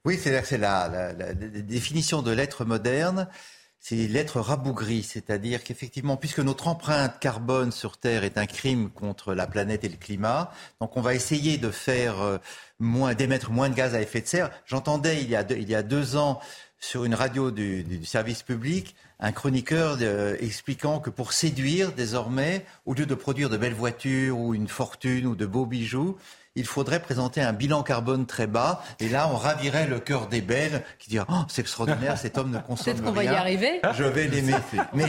Oui, 0.06 0.20
c'est 0.22 0.60
la, 0.60 0.88
la, 0.88 1.14
la, 1.14 1.34
définition 1.34 2.22
de 2.22 2.30
l'être 2.30 2.66
moderne 2.66 3.28
c'est 3.88 4.08
l'être 4.08 4.40
rabougri, 4.40 5.04
c'est-à-dire 5.04 5.64
qu'effectivement, 5.64 6.18
puisque 6.18 6.40
notre 6.40 6.68
empreinte 6.68 7.20
carbone 7.20 7.72
sur 7.72 8.00
Terre 8.00 8.24
est 8.24 8.40
un 8.40 8.48
crime 8.48 8.90
contre 8.90 9.36
la 9.36 9.46
planète 9.46 9.84
et 9.84 9.90
le 9.90 9.96
climat, 9.96 10.52
donc 10.82 10.98
on 10.98 11.02
va 11.02 11.14
essayer 11.14 11.60
de 11.60 11.70
faire 11.70 12.20
euh, 12.20 12.40
moins, 12.80 13.14
d'émettre 13.14 13.52
moins 13.52 13.70
de 13.70 13.76
gaz 13.76 13.94
à 13.94 14.02
effet 14.02 14.22
de 14.22 14.26
serre. 14.26 14.50
J'entendais 14.66 15.22
il, 15.22 15.30
y 15.30 15.36
a 15.36 15.44
deux, 15.44 15.58
il 15.58 15.70
y 15.70 16.18
ans 16.18 16.40
sur 16.80 17.06
une 17.06 17.14
radio 17.14 17.52
du, 17.52 17.84
du 17.84 18.06
service 18.06 18.42
public 18.42 18.96
un 19.20 19.32
chroniqueur 19.32 19.98
euh, 20.02 20.36
expliquant 20.40 21.00
que 21.00 21.12
pour 21.12 21.32
séduire 21.32 21.92
désormais, 21.94 22.66
au 22.88 22.96
lieu 22.96 23.06
de 23.06 23.16
produire 23.16 23.52
de 23.52 23.58
belles 23.58 23.76
voitures 23.76 24.40
ou 24.40 24.56
une 24.56 24.68
fortune 24.68 25.28
ou 25.28 25.36
de 25.36 25.46
beaux 25.46 25.68
bijoux, 25.68 26.18
il 26.56 26.66
faudrait 26.66 27.02
présenter 27.02 27.42
un 27.42 27.52
bilan 27.54 27.84
carbone 27.84 28.26
très 28.26 28.48
bas. 28.48 28.82
Et 29.00 29.10
là, 29.10 29.30
on 29.32 29.36
ravirait 29.36 29.88
le 29.88 30.00
cœur 30.00 30.28
des 30.28 30.42
belles 30.42 30.84
qui 31.00 31.10
diraient 31.10 31.26
oh, 31.30 31.44
c'est 31.50 31.62
extraordinaire, 31.62 32.18
cet 32.18 32.38
homme 32.38 32.52
ne 32.52 32.60
consomme 32.60 32.94
rien. 32.94 32.94
Peut-être 32.94 33.06
qu'on 33.06 33.12
va 33.12 33.24
y 33.24 33.28
arriver. 33.28 33.82
Je 33.94 34.04
vais 34.04 34.28
l'aimer. 34.28 34.54
mais, 34.94 35.08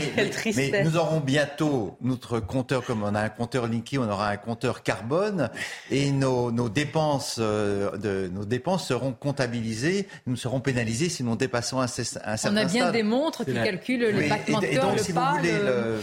mais, 0.55 0.83
nous 0.83 0.97
aurons 0.97 1.19
bientôt 1.21 1.97
notre 2.01 2.39
compteur, 2.39 2.83
comme 2.83 3.03
on 3.03 3.15
a 3.15 3.21
un 3.21 3.29
compteur 3.29 3.67
Linky, 3.67 3.97
on 3.97 4.09
aura 4.09 4.29
un 4.29 4.37
compteur 4.37 4.83
carbone, 4.83 5.49
et 5.89 6.11
nos, 6.11 6.51
nos 6.51 6.69
dépenses, 6.69 7.37
euh, 7.39 7.97
de, 7.97 8.29
nos 8.33 8.45
dépenses 8.45 8.85
seront 8.85 9.13
comptabilisées. 9.13 10.07
Nous 10.25 10.35
serons 10.35 10.59
pénalisés 10.59 11.09
si 11.09 11.23
nous 11.23 11.35
dépassons 11.37 11.79
un, 11.79 11.83
un 11.83 11.87
certain 11.87 12.37
stade. 12.37 12.53
On 12.53 12.57
a 12.57 12.65
bien 12.65 12.91
des 12.91 13.03
montres 13.03 13.45
qui 13.45 13.53
calculent 13.53 14.11
le 14.11 14.29
battement 14.29 14.59
de 14.59 14.65
cœur, 14.65 14.95
le 14.95 15.13
pas. 15.13 15.37
Le... 15.41 15.99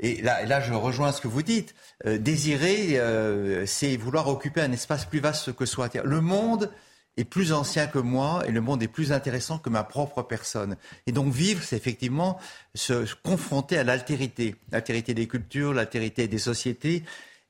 Et 0.00 0.22
là, 0.22 0.60
je 0.60 0.72
rejoins 0.72 1.12
ce 1.12 1.20
que 1.20 1.28
vous 1.28 1.42
dites. 1.42 1.74
Euh, 2.06 2.18
désirer, 2.18 2.98
euh, 2.98 3.66
c'est 3.66 3.96
vouloir 3.96 4.28
occuper 4.28 4.60
un 4.60 4.70
espace 4.70 5.04
plus 5.04 5.18
vaste 5.18 5.52
que 5.52 5.66
soi. 5.66 5.88
Le 6.04 6.20
monde 6.20 6.70
est 7.16 7.24
plus 7.24 7.52
ancien 7.52 7.88
que 7.88 7.98
moi 7.98 8.44
et 8.46 8.52
le 8.52 8.60
monde 8.60 8.80
est 8.82 8.88
plus 8.88 9.10
intéressant 9.10 9.58
que 9.58 9.70
ma 9.70 9.82
propre 9.82 10.22
personne. 10.22 10.76
Et 11.08 11.12
donc 11.12 11.32
vivre, 11.32 11.64
c'est 11.64 11.76
effectivement 11.76 12.38
se 12.76 13.12
confronter 13.24 13.76
à 13.76 13.82
l'altérité, 13.82 14.54
l'altérité 14.70 15.14
des 15.14 15.26
cultures, 15.26 15.74
l'altérité 15.74 16.28
des 16.28 16.38
sociétés 16.38 17.02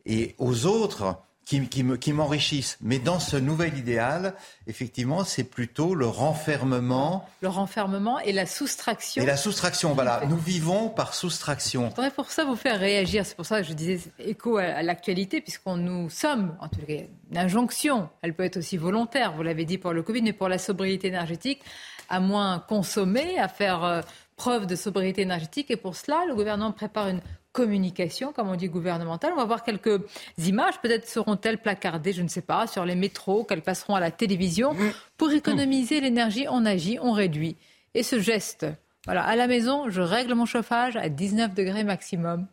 et 0.07 0.35
aux 0.39 0.65
autres 0.65 1.19
qui, 1.49 2.13
m'enrichissent. 2.13 2.77
Mais 2.83 2.99
dans 2.99 3.19
ce 3.19 3.37
nouvel 3.37 3.77
idéal, 3.79 4.35
effectivement, 4.67 5.25
c'est 5.25 5.45
plutôt 5.45 5.95
le 5.95 6.07
renfermement. 6.07 7.27
Le 7.41 7.49
renfermement 7.49 8.19
et 8.21 8.33
la 8.33 8.45
soustraction. 8.45 9.23
Et 9.23 9.27
la 9.27 9.39
soustraction, 9.39 9.95
voilà. 9.95 10.23
Nous 10.29 10.37
vivons 10.37 10.91
par 10.91 11.15
soustraction. 11.15 11.85
Je 11.85 11.95
voudrais 11.95 12.11
pour 12.11 12.31
ça 12.31 12.45
vous 12.45 12.57
faire 12.57 12.79
réagir. 12.79 13.25
C'est 13.25 13.35
pour 13.35 13.47
ça 13.47 13.63
que 13.63 13.67
je 13.67 13.73
disais 13.73 13.99
écho 14.19 14.59
à, 14.59 14.83
l'actualité, 14.83 15.41
puisqu'on 15.41 15.77
nous 15.77 16.11
sommes, 16.11 16.55
en 16.61 16.69
tout 16.69 16.81
cas, 16.87 16.95
une 17.31 17.39
injonction. 17.39 18.11
Elle 18.21 18.35
peut 18.35 18.45
être 18.45 18.59
aussi 18.59 18.77
volontaire, 18.77 19.33
vous 19.33 19.43
l'avez 19.43 19.65
dit 19.65 19.79
pour 19.79 19.95
le 19.95 20.03
Covid, 20.03 20.23
mais 20.23 20.35
pour 20.35 20.49
la 20.49 20.59
sobriété 20.59 21.09
énergétique, 21.09 21.63
à 22.11 22.21
moins 22.21 22.59
consommer, 22.59 23.39
à 23.39 23.49
faire 23.49 23.85
euh, 23.85 24.03
preuve 24.37 24.67
de 24.67 24.77
sobriété 24.77 25.23
énergétique. 25.23 25.71
Et 25.71 25.77
pour 25.77 25.97
cela, 25.97 26.25
le 26.29 26.35
gouvernement 26.35 26.73
prépare 26.73 27.09
une 27.09 27.21
communication, 27.59 28.33
comme 28.33 28.49
on 28.49 28.55
dit, 28.55 28.69
gouvernementale. 28.69 29.33
On 29.35 29.37
va 29.37 29.45
voir 29.45 29.65
quelques 29.65 30.01
images. 30.39 30.81
Peut-être 30.81 31.09
seront-elles 31.09 31.59
placardées, 31.59 32.13
je 32.13 32.23
ne 32.23 32.29
sais 32.29 32.41
pas, 32.41 32.69
sur 32.69 32.85
les 32.85 32.95
métros, 32.95 33.43
qu'elles 33.43 33.63
passeront 33.63 33.97
à 33.97 34.01
la 34.01 34.13
télévision. 34.13 34.77
Pour 35.17 35.33
économiser 35.33 36.01
l'énergie, 36.01 36.47
on 36.49 36.65
agit, 36.65 36.99
on 37.03 37.11
réduit. 37.11 37.57
Et 37.95 38.05
ce 38.05 38.21
geste, 38.21 38.65
voilà, 39.07 39.25
à 39.25 39.35
la 39.35 39.49
maison, 39.49 39.91
je 39.91 40.01
règle 40.01 40.35
mon 40.35 40.47
chauffage 40.47 40.97
à 40.97 41.09
19 41.09 41.55
degrés 41.55 41.83
maximum. 41.83 42.47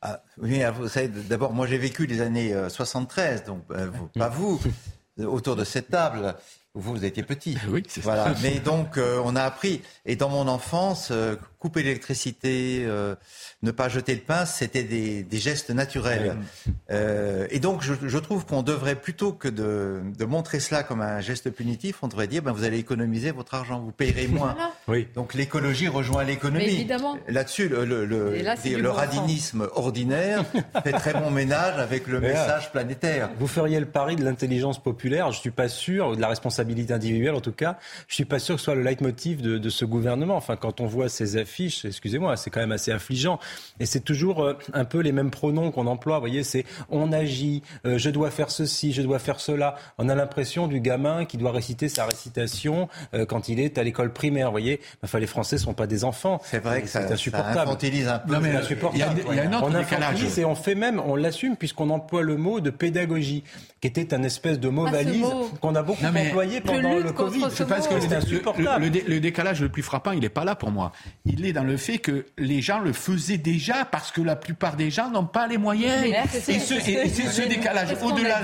Ah, 0.00 0.22
oui, 0.38 0.62
vous 0.74 0.88
savez, 0.88 1.08
d'abord, 1.08 1.52
moi 1.52 1.66
j'ai 1.66 1.76
vécu 1.76 2.06
les 2.06 2.22
années 2.22 2.54
73, 2.68 3.40
euh, 3.40 3.46
donc 3.46 3.64
euh, 3.72 3.90
pas 4.16 4.28
vous, 4.38 4.58
autour 5.18 5.56
de 5.56 5.64
cette 5.64 5.90
table. 5.90 6.36
Vous, 6.74 6.94
vous 6.94 7.04
étiez 7.04 7.24
petit. 7.24 7.58
Oui, 7.68 7.82
c'est 7.88 8.00
voilà. 8.00 8.32
Mais 8.42 8.60
donc, 8.60 8.96
euh, 8.96 9.20
on 9.24 9.34
a 9.34 9.42
appris. 9.42 9.82
Et 10.06 10.14
dans 10.14 10.28
mon 10.28 10.46
enfance, 10.46 11.12
couper 11.58 11.82
l'électricité, 11.82 12.84
euh, 12.86 13.14
ne 13.62 13.70
pas 13.70 13.88
jeter 13.88 14.14
le 14.14 14.20
pain, 14.20 14.46
c'était 14.46 14.84
des, 14.84 15.24
des, 15.24 15.38
gestes 15.38 15.70
naturels. 15.70 16.36
Euh, 16.90 17.46
et 17.50 17.58
donc, 17.58 17.82
je, 17.82 17.94
je 18.02 18.18
trouve 18.18 18.46
qu'on 18.46 18.62
devrait, 18.62 18.94
plutôt 18.94 19.32
que 19.32 19.48
de, 19.48 20.00
de, 20.16 20.24
montrer 20.24 20.60
cela 20.60 20.84
comme 20.84 21.00
un 21.00 21.20
geste 21.20 21.50
punitif, 21.50 21.96
on 22.02 22.08
devrait 22.08 22.28
dire, 22.28 22.42
ben, 22.42 22.52
vous 22.52 22.64
allez 22.64 22.78
économiser 22.78 23.32
votre 23.32 23.54
argent, 23.54 23.80
vous 23.80 23.90
payerez 23.90 24.26
moins. 24.28 24.56
Oui. 24.86 25.08
Donc, 25.14 25.34
l'écologie 25.34 25.88
rejoint 25.88 26.22
l'économie. 26.22 26.86
Là-dessus, 27.26 27.68
le, 27.68 27.84
le, 27.84 28.04
le, 28.04 28.36
le 28.36 28.90
radinisme 28.90 29.68
ordinaire 29.74 30.44
fait 30.84 30.92
très 30.92 31.14
bon 31.14 31.30
ménage 31.30 31.78
avec 31.78 32.06
le 32.06 32.20
message 32.20 32.70
planétaire. 32.70 33.30
Vous 33.38 33.48
feriez 33.48 33.80
le 33.80 33.86
pari 33.86 34.14
de 34.14 34.24
l'intelligence 34.24 34.80
populaire, 34.80 35.32
je 35.32 35.40
suis 35.40 35.50
pas 35.50 35.68
sûr, 35.68 36.14
de 36.14 36.20
la 36.20 36.28
responsabilité 36.28 36.92
individuelle 36.92 37.34
en 37.34 37.40
tout 37.40 37.52
cas, 37.52 37.78
je 38.06 38.14
suis 38.14 38.24
pas 38.24 38.38
sûr 38.38 38.54
que 38.54 38.60
ce 38.60 38.66
soit 38.66 38.74
le 38.74 38.82
leitmotiv 38.82 39.42
de, 39.42 39.58
de 39.58 39.70
ce 39.70 39.84
gouvernement. 39.84 40.36
Enfin, 40.36 40.56
quand 40.56 40.80
on 40.80 40.86
voit 40.86 41.08
ces 41.08 41.36
fiche, 41.48 41.84
excusez-moi, 41.84 42.36
c'est 42.36 42.50
quand 42.50 42.60
même 42.60 42.72
assez 42.72 42.92
affligeant. 42.92 43.40
Et 43.80 43.86
c'est 43.86 44.00
toujours 44.00 44.44
euh, 44.44 44.56
un 44.72 44.84
peu 44.84 45.00
les 45.00 45.12
mêmes 45.12 45.30
pronoms 45.30 45.70
qu'on 45.70 45.86
emploie. 45.86 46.16
Vous 46.16 46.22
voyez, 46.22 46.44
c'est 46.44 46.64
on 46.90 47.12
agit, 47.12 47.62
euh, 47.84 47.98
je 47.98 48.10
dois 48.10 48.30
faire 48.30 48.50
ceci, 48.50 48.92
je 48.92 49.02
dois 49.02 49.18
faire 49.18 49.40
cela. 49.40 49.74
On 49.98 50.08
a 50.08 50.14
l'impression 50.14 50.68
du 50.68 50.80
gamin 50.80 51.24
qui 51.24 51.36
doit 51.36 51.50
réciter 51.50 51.88
sa 51.88 52.06
récitation 52.06 52.88
euh, 53.14 53.26
quand 53.26 53.48
il 53.48 53.60
est 53.60 53.78
à 53.78 53.82
l'école 53.82 54.12
primaire. 54.12 54.46
Vous 54.46 54.52
voyez, 54.52 54.80
enfin, 55.02 55.18
les 55.18 55.26
Français 55.26 55.58
sont 55.58 55.74
pas 55.74 55.86
des 55.86 56.04
enfants. 56.04 56.40
C'est 56.44 56.62
vrai 56.62 56.82
que 56.82 56.88
c'est 56.88 57.10
insupportable. 57.10 57.54
Ça 57.54 57.62
infantilise 57.62 58.08
un 58.08 58.18
peu. 58.18 58.34
Non, 58.34 58.40
mais 58.40 58.50
il 58.50 58.98
y 58.98 59.02
a, 59.02 59.34
y 59.34 59.40
a 59.40 59.42
un 59.42 59.52
autre 59.52 59.64
on 59.66 59.70
décalage. 59.70 60.38
et 60.38 60.44
on 60.44 60.54
fait 60.54 60.74
même, 60.74 61.00
on 61.04 61.16
l'assume 61.16 61.56
puisqu'on 61.56 61.90
emploie 61.90 62.22
le 62.22 62.36
mot 62.36 62.60
de 62.60 62.70
pédagogie, 62.70 63.44
qui 63.80 63.88
était 63.88 64.14
un 64.14 64.22
espèce 64.22 64.60
de 64.60 64.68
mot 64.68 64.86
ah, 64.86 64.90
valise 64.90 65.26
qu'on 65.60 65.74
a 65.74 65.82
beaucoup 65.82 66.04
employé 66.04 66.60
pendant 66.60 66.98
le 66.98 67.12
Covid. 67.12 67.44
Je 67.54 67.64
pense 67.64 67.88
que 67.88 67.94
le, 67.94 68.78
le, 68.78 69.08
le, 69.08 69.20
décalage 69.20 69.60
le 69.60 69.68
plus 69.68 69.82
frappant, 69.82 70.12
il 70.12 70.20
n'est 70.20 70.28
pas 70.28 70.44
là 70.44 70.54
pour 70.54 70.70
moi. 70.70 70.92
Il 71.24 71.37
est 71.44 71.52
dans 71.52 71.64
le 71.64 71.76
fait 71.76 71.98
que 71.98 72.26
les 72.36 72.60
gens 72.62 72.78
le 72.78 72.92
faisaient 72.92 73.38
déjà 73.38 73.84
parce 73.84 74.10
que 74.10 74.20
la 74.20 74.36
plupart 74.36 74.76
des 74.76 74.90
gens 74.90 75.10
n'ont 75.10 75.26
pas 75.26 75.46
les 75.46 75.58
moyens. 75.58 76.04
et 76.04 76.58
ce, 76.58 76.74
ce 76.74 77.48
décalage, 77.48 77.96
au-delà, 78.02 78.40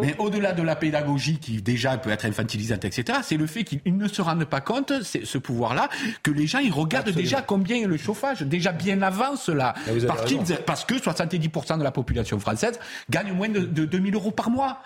mais 0.00 0.14
au-delà 0.18 0.52
de 0.52 0.62
la 0.62 0.76
pédagogie 0.76 1.38
qui 1.38 1.62
déjà 1.62 1.96
peut 1.98 2.10
être 2.10 2.24
infantilisante, 2.24 2.84
etc., 2.84 3.18
c'est 3.22 3.36
le 3.36 3.46
fait 3.46 3.64
qu'ils 3.64 3.96
ne 3.96 4.08
se 4.08 4.22
rendent 4.22 4.44
pas 4.44 4.60
compte, 4.60 4.92
ce 5.02 5.38
pouvoir-là, 5.38 5.88
que 6.22 6.30
les 6.30 6.46
gens 6.46 6.58
ils 6.58 6.72
regardent 6.72 7.10
déjà 7.10 7.42
combien 7.42 7.76
est 7.76 7.86
le 7.86 7.96
chauffage, 7.96 8.42
déjà 8.42 8.72
bien 8.72 9.02
avant 9.02 9.36
cela, 9.36 9.74
parce, 10.66 10.84
que 10.84 10.94
70% 10.94 11.78
de 11.78 11.84
la 11.84 11.92
population 11.92 12.38
française 12.38 12.78
gagne 13.10 13.32
moins 13.32 13.48
de, 13.48 13.60
de 13.60 13.84
2000 13.84 14.14
euros 14.14 14.30
par 14.30 14.50
mois. 14.50 14.80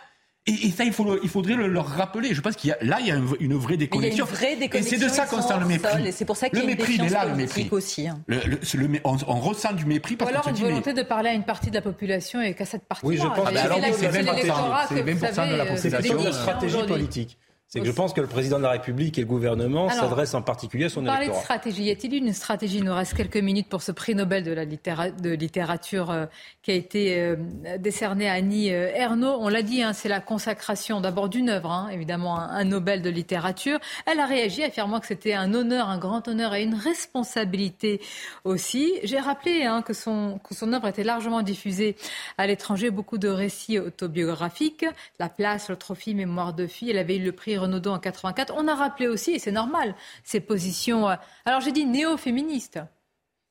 Et, 0.49 0.71
ça, 0.71 0.85
il, 0.85 0.93
faut, 0.93 1.19
il 1.23 1.29
faudrait 1.29 1.55
le, 1.55 1.67
leur 1.67 1.87
rappeler. 1.87 2.35
Je 2.35 2.41
pense 2.41 2.57
qu'il 2.57 2.71
y 2.71 2.73
a, 2.73 2.79
là, 2.81 2.99
il 3.01 3.07
y 3.07 3.11
a 3.11 3.17
une, 3.17 3.55
vraie 3.55 3.77
déconnexion. 3.77 4.15
Il 4.15 4.19
y 4.19 4.21
a 4.21 4.25
une 4.25 4.31
vraie 4.31 4.57
déconnexion. 4.57 4.97
Et 4.97 5.01
c'est 5.01 5.05
de 5.05 5.11
ça 5.11 5.27
qu'on 5.27 5.43
sent 5.43 5.55
le 5.61 5.67
mépris. 5.67 6.13
C'est 6.13 6.25
pour 6.25 6.37
ça 6.37 6.49
qu'il 6.49 6.59
y 6.59 6.61
a 6.61 6.65
une 6.65 6.71
mépris, 6.71 6.99
mais 7.01 7.11
là, 7.11 7.27
le 7.27 7.35
mépris 7.35 7.69
aussi. 7.71 8.09
Hein. 8.09 8.21
Le, 8.27 8.39
le, 8.47 9.01
on, 9.05 9.17
on, 9.27 9.41
ressent 9.41 9.73
du 9.75 9.85
mépris 9.85 10.17
parce 10.17 10.31
Ou 10.31 10.35
alors 10.35 10.49
une 10.49 10.55
volonté 10.55 10.95
de 10.95 11.03
parler 11.03 11.31
à 11.31 11.35
une 11.35 11.45
partie 11.45 11.71
de 11.71 11.75
la 11.75 11.83
population 11.83 12.41
et 12.41 12.55
qu'à 12.55 12.65
cette 12.65 12.85
partie-là. 12.85 13.09
Oui, 13.09 13.17
je 13.17 13.27
pense. 13.27 13.51
que 13.51 13.57
c'est 13.99 14.11
20% 14.11 15.51
de 15.51 15.57
la 15.57 15.67
population. 15.67 15.99
C'est 16.01 16.09
une 16.09 16.33
stratégie 16.33 16.87
politique. 16.87 17.39
C'est 17.71 17.81
que 17.81 17.87
je 17.87 17.93
pense 17.93 18.15
que 18.15 18.23
le 18.23 18.27
président 18.27 18.57
de 18.57 18.63
la 18.63 18.71
République 18.71 19.19
et 19.19 19.21
le 19.21 19.27
gouvernement 19.27 19.91
s'adressent 19.91 20.33
en 20.33 20.41
particulier 20.41 20.87
à 20.87 20.89
son 20.89 21.03
électorat. 21.03 21.19
Parler 21.19 21.39
de 21.39 21.45
stratégie, 21.45 21.83
y 21.83 21.91
a-t-il 21.91 22.15
une 22.15 22.33
stratégie 22.33 22.79
Il 22.79 22.85
nous 22.85 22.95
reste 22.95 23.13
quelques 23.13 23.37
minutes 23.37 23.69
pour 23.69 23.83
ce 23.83 23.93
prix 23.93 24.15
Nobel 24.15 24.43
de 24.43 24.53
la 24.53 24.65
de 24.65 25.31
littérature 25.35 26.11
euh, 26.11 26.25
qui 26.63 26.71
a 26.71 26.75
été 26.75 27.21
euh, 27.21 27.37
décerné 27.79 28.27
à 28.27 28.33
Annie 28.33 28.73
euh, 28.73 28.91
Ernaux. 28.95 29.37
On 29.41 29.49
l'a 29.49 29.61
dit, 29.61 29.83
hein, 29.83 29.93
c'est 29.93 30.09
la 30.09 30.21
consacration 30.21 31.03
d'abord 31.03 31.29
d'une 31.29 31.51
œuvre, 31.51 31.71
hein, 31.71 31.91
évidemment 31.93 32.41
un, 32.41 32.65
Nobel 32.65 33.03
de 33.03 33.11
littérature. 33.11 33.79
Elle 34.07 34.21
a 34.21 34.25
réagi, 34.25 34.65
affirmant 34.65 34.99
que 34.99 35.07
c'était 35.07 35.35
un 35.35 35.53
honneur, 35.53 35.91
un 35.91 35.99
grand 35.99 36.27
honneur 36.27 36.55
et 36.55 36.63
une 36.63 36.75
responsabilité 36.75 38.01
aussi. 38.45 38.95
J'ai 39.05 39.21
rappelé 39.21 39.65
hein, 39.65 39.83
que, 39.83 39.93
son, 39.93 40.41
que 40.43 40.55
son 40.55 40.73
œuvre 40.73 40.89
était 40.89 41.05
largement 41.05 41.43
diffusée 41.43 41.97
à 42.39 42.47
l'étranger, 42.47 42.91
beaucoup 42.91 43.19
de 43.19 43.29
récits 43.29 43.79
autobiographiques, 43.79 44.87
La 45.19 45.29
place, 45.29 45.69
le 45.69 45.77
trophée, 45.77 46.15
Mémoire 46.15 46.55
de 46.55 46.67
fille. 46.67 46.89
Elle 46.91 46.99
avait 46.99 47.19
eu 47.19 47.23
le 47.23 47.33
prix 47.33 47.58
Renaudot 47.59 47.91
en 47.91 47.99
84. 47.99 48.55
On 48.57 48.69
a 48.69 48.75
rappelé 48.75 49.09
aussi, 49.09 49.33
et 49.33 49.39
c'est 49.39 49.53
normal, 49.53 49.95
ses 50.25 50.41
positions. 50.41 51.09
Euh, 51.09 51.17
alors 51.45 51.61
j'ai 51.61 51.73
dit 51.73 51.87
néo-féministe. 51.87 52.79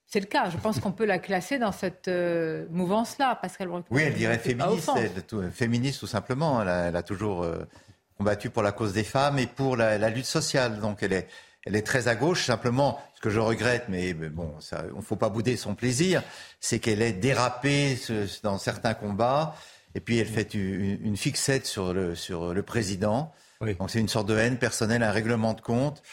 C'est 0.08 0.22
le 0.22 0.26
cas. 0.26 0.50
Je 0.50 0.58
pense 0.58 0.80
qu'on 0.80 0.94
peut 0.94 1.06
la 1.06 1.20
classer 1.20 1.60
dans 1.60 1.74
cette 1.74 2.08
euh, 2.08 2.66
mouvance-là, 2.70 3.36
Pascal 3.36 3.70
Oui, 3.90 4.04
elle 4.04 4.14
dirait 4.14 4.38
féministe, 4.38 4.90
féministe 5.52 6.00
tout 6.00 6.08
simplement. 6.08 6.62
Elle 6.62 6.96
a, 6.96 7.04
toujours 7.04 7.44
euh, 7.44 7.58
combattu 8.18 8.50
pour 8.50 8.64
la 8.64 8.72
cause 8.72 8.94
des 8.94 9.04
femmes 9.04 9.38
et 9.38 9.48
pour 9.48 9.76
la, 9.76 10.10
lutte 10.10 10.26
sociale. 10.26 10.80
Donc 10.80 11.04
elle 11.04 11.12
est, 11.12 11.28
elle 11.66 11.76
est 11.76 11.86
très 11.86 12.08
à 12.08 12.16
gauche. 12.16 12.46
Simplement, 12.46 13.02
ce 13.16 13.22
que 13.22 13.30
je 13.30 13.42
regrette, 13.42 13.88
mais, 13.90 14.14
bon, 14.14 14.54
on 14.94 14.98
ne 14.98 15.02
faut 15.02 15.18
pas 15.18 15.28
bouder 15.28 15.58
son 15.58 15.76
plaisir, 15.76 16.24
c'est 16.62 16.80
qu'elle 16.80 17.02
est 17.02 17.12
dérapée 17.14 18.00
dans 18.44 18.58
certains 18.58 18.94
combats. 18.94 19.56
Et 19.94 20.00
puis 20.00 20.20
elle 20.20 20.28
fait 20.28 20.54
une, 20.54 21.00
une 21.04 21.18
fixette 21.18 21.66
sur 21.66 21.94
le, 21.94 22.16
sur 22.16 22.54
le 22.54 22.64
président. 22.64 23.34
Donc 23.62 23.90
c'est 23.90 24.00
une 24.00 24.08
sorte 24.08 24.28
de 24.28 24.38
haine 24.38 24.58
personnelle, 24.58 25.04
un 25.04 25.12
règlement 25.12 25.54
de 25.54 25.62
compte 25.62 26.04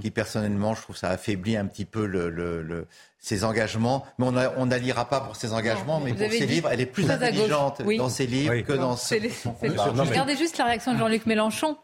qui 0.00 0.10
personnellement, 0.10 0.74
je 0.74 0.82
trouve 0.82 0.96
ça 0.96 1.10
affaiblit 1.10 1.56
un 1.56 1.66
petit 1.66 1.84
peu 1.84 2.06
le, 2.06 2.86
ses 3.18 3.44
engagements. 3.44 4.04
Mais 4.18 4.26
on 4.56 4.66
n'alliera 4.66 5.08
pas 5.08 5.20
pour 5.20 5.36
ses 5.36 5.52
engagements, 5.52 6.00
mais 6.00 6.12
pour 6.12 6.30
ses 6.30 6.46
livres, 6.46 6.68
elle 6.70 6.80
est 6.80 6.86
plus 6.86 7.10
intelligente 7.10 7.82
dans 7.82 8.08
ses 8.08 8.26
livres 8.26 8.60
que 8.60 8.72
dans 8.72 8.96
ses... 8.96 9.20
Regardez 9.62 10.36
juste 10.36 10.58
la 10.58 10.64
réaction 10.64 10.94
de 10.94 10.98
Jean-Luc 10.98 11.26
Mélenchon, 11.26 11.76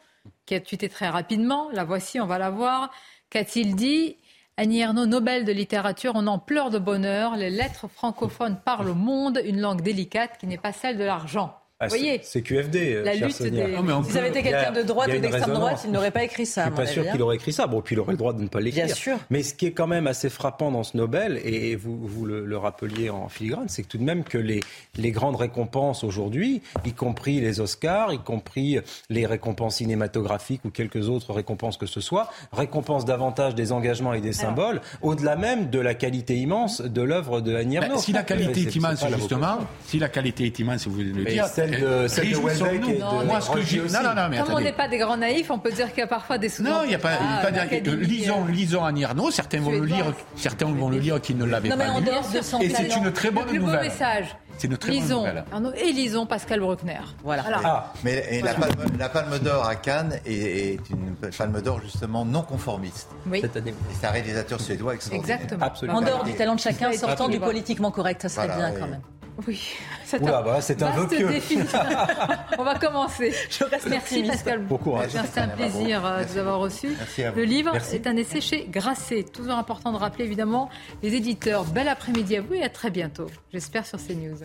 qui 0.46 0.54
a 0.54 0.60
tweeté 0.60 0.88
très 0.88 1.08
rapidement. 1.08 1.70
La 1.72 1.84
voici, 1.84 2.20
on 2.20 2.26
va 2.26 2.38
la 2.38 2.50
voir. 2.50 2.90
Qu'a-t-il 3.30 3.76
dit? 3.76 4.16
Annie 4.56 4.80
Ernaux, 4.80 5.06
Nobel 5.06 5.44
de 5.44 5.52
littérature, 5.52 6.12
on 6.16 6.26
en 6.26 6.38
pleure 6.38 6.70
de 6.70 6.78
bonheur. 6.78 7.36
Les 7.36 7.48
lettres 7.48 7.86
francophones 7.88 8.60
parlent 8.62 8.90
au 8.90 8.94
monde 8.94 9.40
une 9.44 9.60
langue 9.60 9.80
délicate 9.80 10.36
qui 10.38 10.46
n'est 10.46 10.58
pas 10.58 10.72
celle 10.72 10.98
de 10.98 11.04
l'argent. 11.04 11.56
Ah, 11.82 11.86
voyez 11.88 12.20
C'est 12.22 12.42
QFD. 12.42 12.94
Euh, 12.94 13.04
la 13.04 13.14
lutte 13.14 13.40
des... 13.40 13.66
si 14.04 14.12
ça 14.12 14.18
avait 14.18 14.28
été 14.28 14.42
quelqu'un 14.42 14.70
de 14.70 14.82
droite 14.82 15.08
ou 15.16 15.18
d'extrême 15.18 15.54
droite, 15.54 15.80
il 15.86 15.90
n'aurait 15.90 16.10
pas 16.10 16.24
écrit 16.24 16.44
ça. 16.44 16.64
Je 16.64 16.66
suis 16.68 16.76
pas 16.76 16.86
sûr 16.86 17.10
qu'il 17.10 17.22
aurait 17.22 17.36
écrit 17.36 17.54
ça. 17.54 17.66
Bon, 17.66 17.80
puis 17.80 17.96
il 17.96 18.00
aurait 18.00 18.12
le 18.12 18.18
droit 18.18 18.34
de 18.34 18.42
ne 18.42 18.48
pas 18.48 18.60
l'écrire. 18.60 18.84
Bien 18.84 18.94
sûr. 18.94 19.16
Mais 19.30 19.42
ce 19.42 19.54
qui 19.54 19.64
est 19.64 19.72
quand 19.72 19.86
même 19.86 20.06
assez 20.06 20.28
frappant 20.28 20.70
dans 20.70 20.82
ce 20.82 20.94
Nobel, 20.98 21.40
et 21.42 21.76
vous, 21.76 21.98
vous 21.98 22.26
le, 22.26 22.58
rappeliez 22.58 23.08
en 23.08 23.30
filigrane, 23.30 23.68
c'est 23.68 23.82
que 23.82 23.88
tout 23.88 23.96
de 23.96 24.04
même 24.04 24.24
que 24.24 24.36
les, 24.36 24.60
les 24.96 25.10
grandes 25.10 25.36
récompenses 25.36 26.04
aujourd'hui, 26.04 26.60
y 26.84 26.92
compris 26.92 27.40
les 27.40 27.60
Oscars, 27.60 28.12
y 28.12 28.18
compris 28.18 28.78
les 29.08 29.24
récompenses 29.24 29.76
cinématographiques 29.76 30.66
ou 30.66 30.70
quelques 30.70 31.08
autres 31.08 31.32
récompenses 31.32 31.78
que 31.78 31.86
ce 31.86 32.02
soit, 32.02 32.30
récompensent 32.52 33.06
davantage 33.06 33.54
des 33.54 33.72
engagements 33.72 34.12
et 34.12 34.20
des 34.20 34.34
symboles, 34.34 34.82
au-delà 35.00 35.36
même 35.36 35.70
de 35.70 35.78
la 35.78 35.94
qualité 35.94 36.36
immense 36.36 36.82
de 36.82 37.00
l'œuvre 37.00 37.40
de 37.40 37.54
Annie 37.54 37.76
Ernaux. 37.76 37.96
si 37.96 38.12
la 38.12 38.22
qualité 38.22 38.60
est 38.60 38.76
immense, 38.76 39.02
justement, 39.16 39.60
si 39.86 39.98
la 39.98 40.10
qualité 40.10 40.44
est 40.44 40.58
immense, 40.58 40.86
vous 40.86 40.92
voulez 40.92 41.12
le 41.12 41.24
dire, 41.24 41.46
celle 42.08 42.30
de, 42.30 42.36
Welbeck 42.36 42.88
et 42.88 42.94
de 42.94 43.26
Moi, 43.26 43.40
ce 43.40 43.50
que 43.50 43.60
j'ai... 43.62 43.80
Non, 43.80 44.02
non, 44.02 44.14
non, 44.14 44.28
mais 44.30 44.38
Comme 44.38 44.54
on 44.54 44.60
n'est 44.60 44.72
pas 44.72 44.88
des 44.88 44.98
grands 44.98 45.16
naïfs, 45.16 45.50
on 45.50 45.58
peut 45.58 45.72
dire 45.72 45.88
qu'il 45.88 45.98
y 45.98 46.02
a 46.02 46.06
parfois 46.06 46.38
des 46.38 46.48
sous 46.48 46.62
Non, 46.62 46.82
il 46.84 46.88
n'y 46.88 46.94
a 46.94 46.98
pas... 46.98 47.12
Ah, 47.20 47.48
lisons, 47.84 48.44
lisons 48.46 48.84
Annie 48.84 49.04
Arnaud. 49.04 49.30
Certains 49.30 49.60
vont 49.60 49.72
le 49.72 49.84
lire, 49.84 50.12
certains 50.36 50.66
vont 50.66 50.88
le 50.88 50.98
lire 50.98 51.20
qui 51.20 51.34
ne 51.34 51.44
l'avaient 51.44 51.68
pas 51.68 51.98
lu. 51.98 52.08
Et 52.62 52.70
c'est 52.70 52.96
une 52.96 53.12
très 53.12 53.30
bonne 53.30 53.46
nouvelle. 53.46 53.74
Le 53.74 53.78
plus 53.78 53.88
message. 53.88 54.36
C'est 54.58 54.66
une 54.66 54.76
très 54.76 54.92
lisons, 54.92 55.22
bonne 55.22 55.62
nouvelle. 55.62 55.82
et 55.82 55.92
lisons 55.92 56.26
Pascal 56.26 56.60
Bruckner. 56.60 57.00
Voilà. 57.24 57.44
Ah, 57.64 57.92
mais 58.04 58.42
la, 58.42 59.08
palme, 59.08 59.38
d'or 59.38 59.66
à 59.66 59.74
Cannes 59.74 60.20
est, 60.26 60.78
une 60.90 61.14
palme 61.14 61.62
d'or 61.62 61.80
justement 61.80 62.24
non 62.24 62.42
conformiste. 62.42 63.08
Oui. 63.26 63.40
Cette 63.40 63.56
année. 63.56 63.74
c'est 63.98 64.06
un 64.06 64.10
réalisateur 64.10 64.60
suédois 64.60 64.94
extraordinaire. 64.94 65.36
Exactement. 65.36 65.66
Absolument. 65.66 65.98
En 65.98 66.02
dehors 66.02 66.24
du 66.24 66.34
talent 66.34 66.54
de 66.56 66.60
chacun, 66.60 66.92
sortant 66.92 67.28
du 67.28 67.40
politiquement 67.40 67.90
correct, 67.90 68.22
ça 68.22 68.28
serait 68.28 68.48
bien 68.48 68.72
quand 68.72 68.88
même. 68.88 69.00
Oui, 69.46 69.76
c'est 70.04 70.22
un, 70.22 70.42
bah, 70.42 70.58
un 70.58 70.90
vœu 70.90 71.08
On 72.58 72.64
va 72.64 72.78
commencer. 72.78 73.32
Je 73.50 73.64
reste 73.64 73.88
Merci 73.88 74.22
Pascal. 74.22 74.60
Bon 74.62 74.76
courage. 74.76 75.10
C'est 75.12 75.40
un 75.40 75.48
plaisir 75.48 76.04
euh, 76.04 76.24
de 76.24 76.28
vous 76.28 76.38
avoir 76.38 76.58
reçu. 76.58 76.88
Le 77.18 77.44
livre 77.44 77.74
est 77.76 78.06
un 78.06 78.16
essai 78.16 78.40
chez 78.40 78.66
Grasset. 78.68 79.24
Toujours 79.24 79.54
important 79.54 79.92
de 79.92 79.98
rappeler 79.98 80.24
évidemment 80.24 80.68
les 81.02 81.14
éditeurs. 81.14 81.64
Bel 81.64 81.88
après-midi 81.88 82.36
à 82.36 82.42
vous 82.42 82.54
et 82.54 82.62
à 82.62 82.68
très 82.68 82.90
bientôt. 82.90 83.26
J'espère 83.52 83.86
sur 83.86 83.98
CNews. 83.98 84.44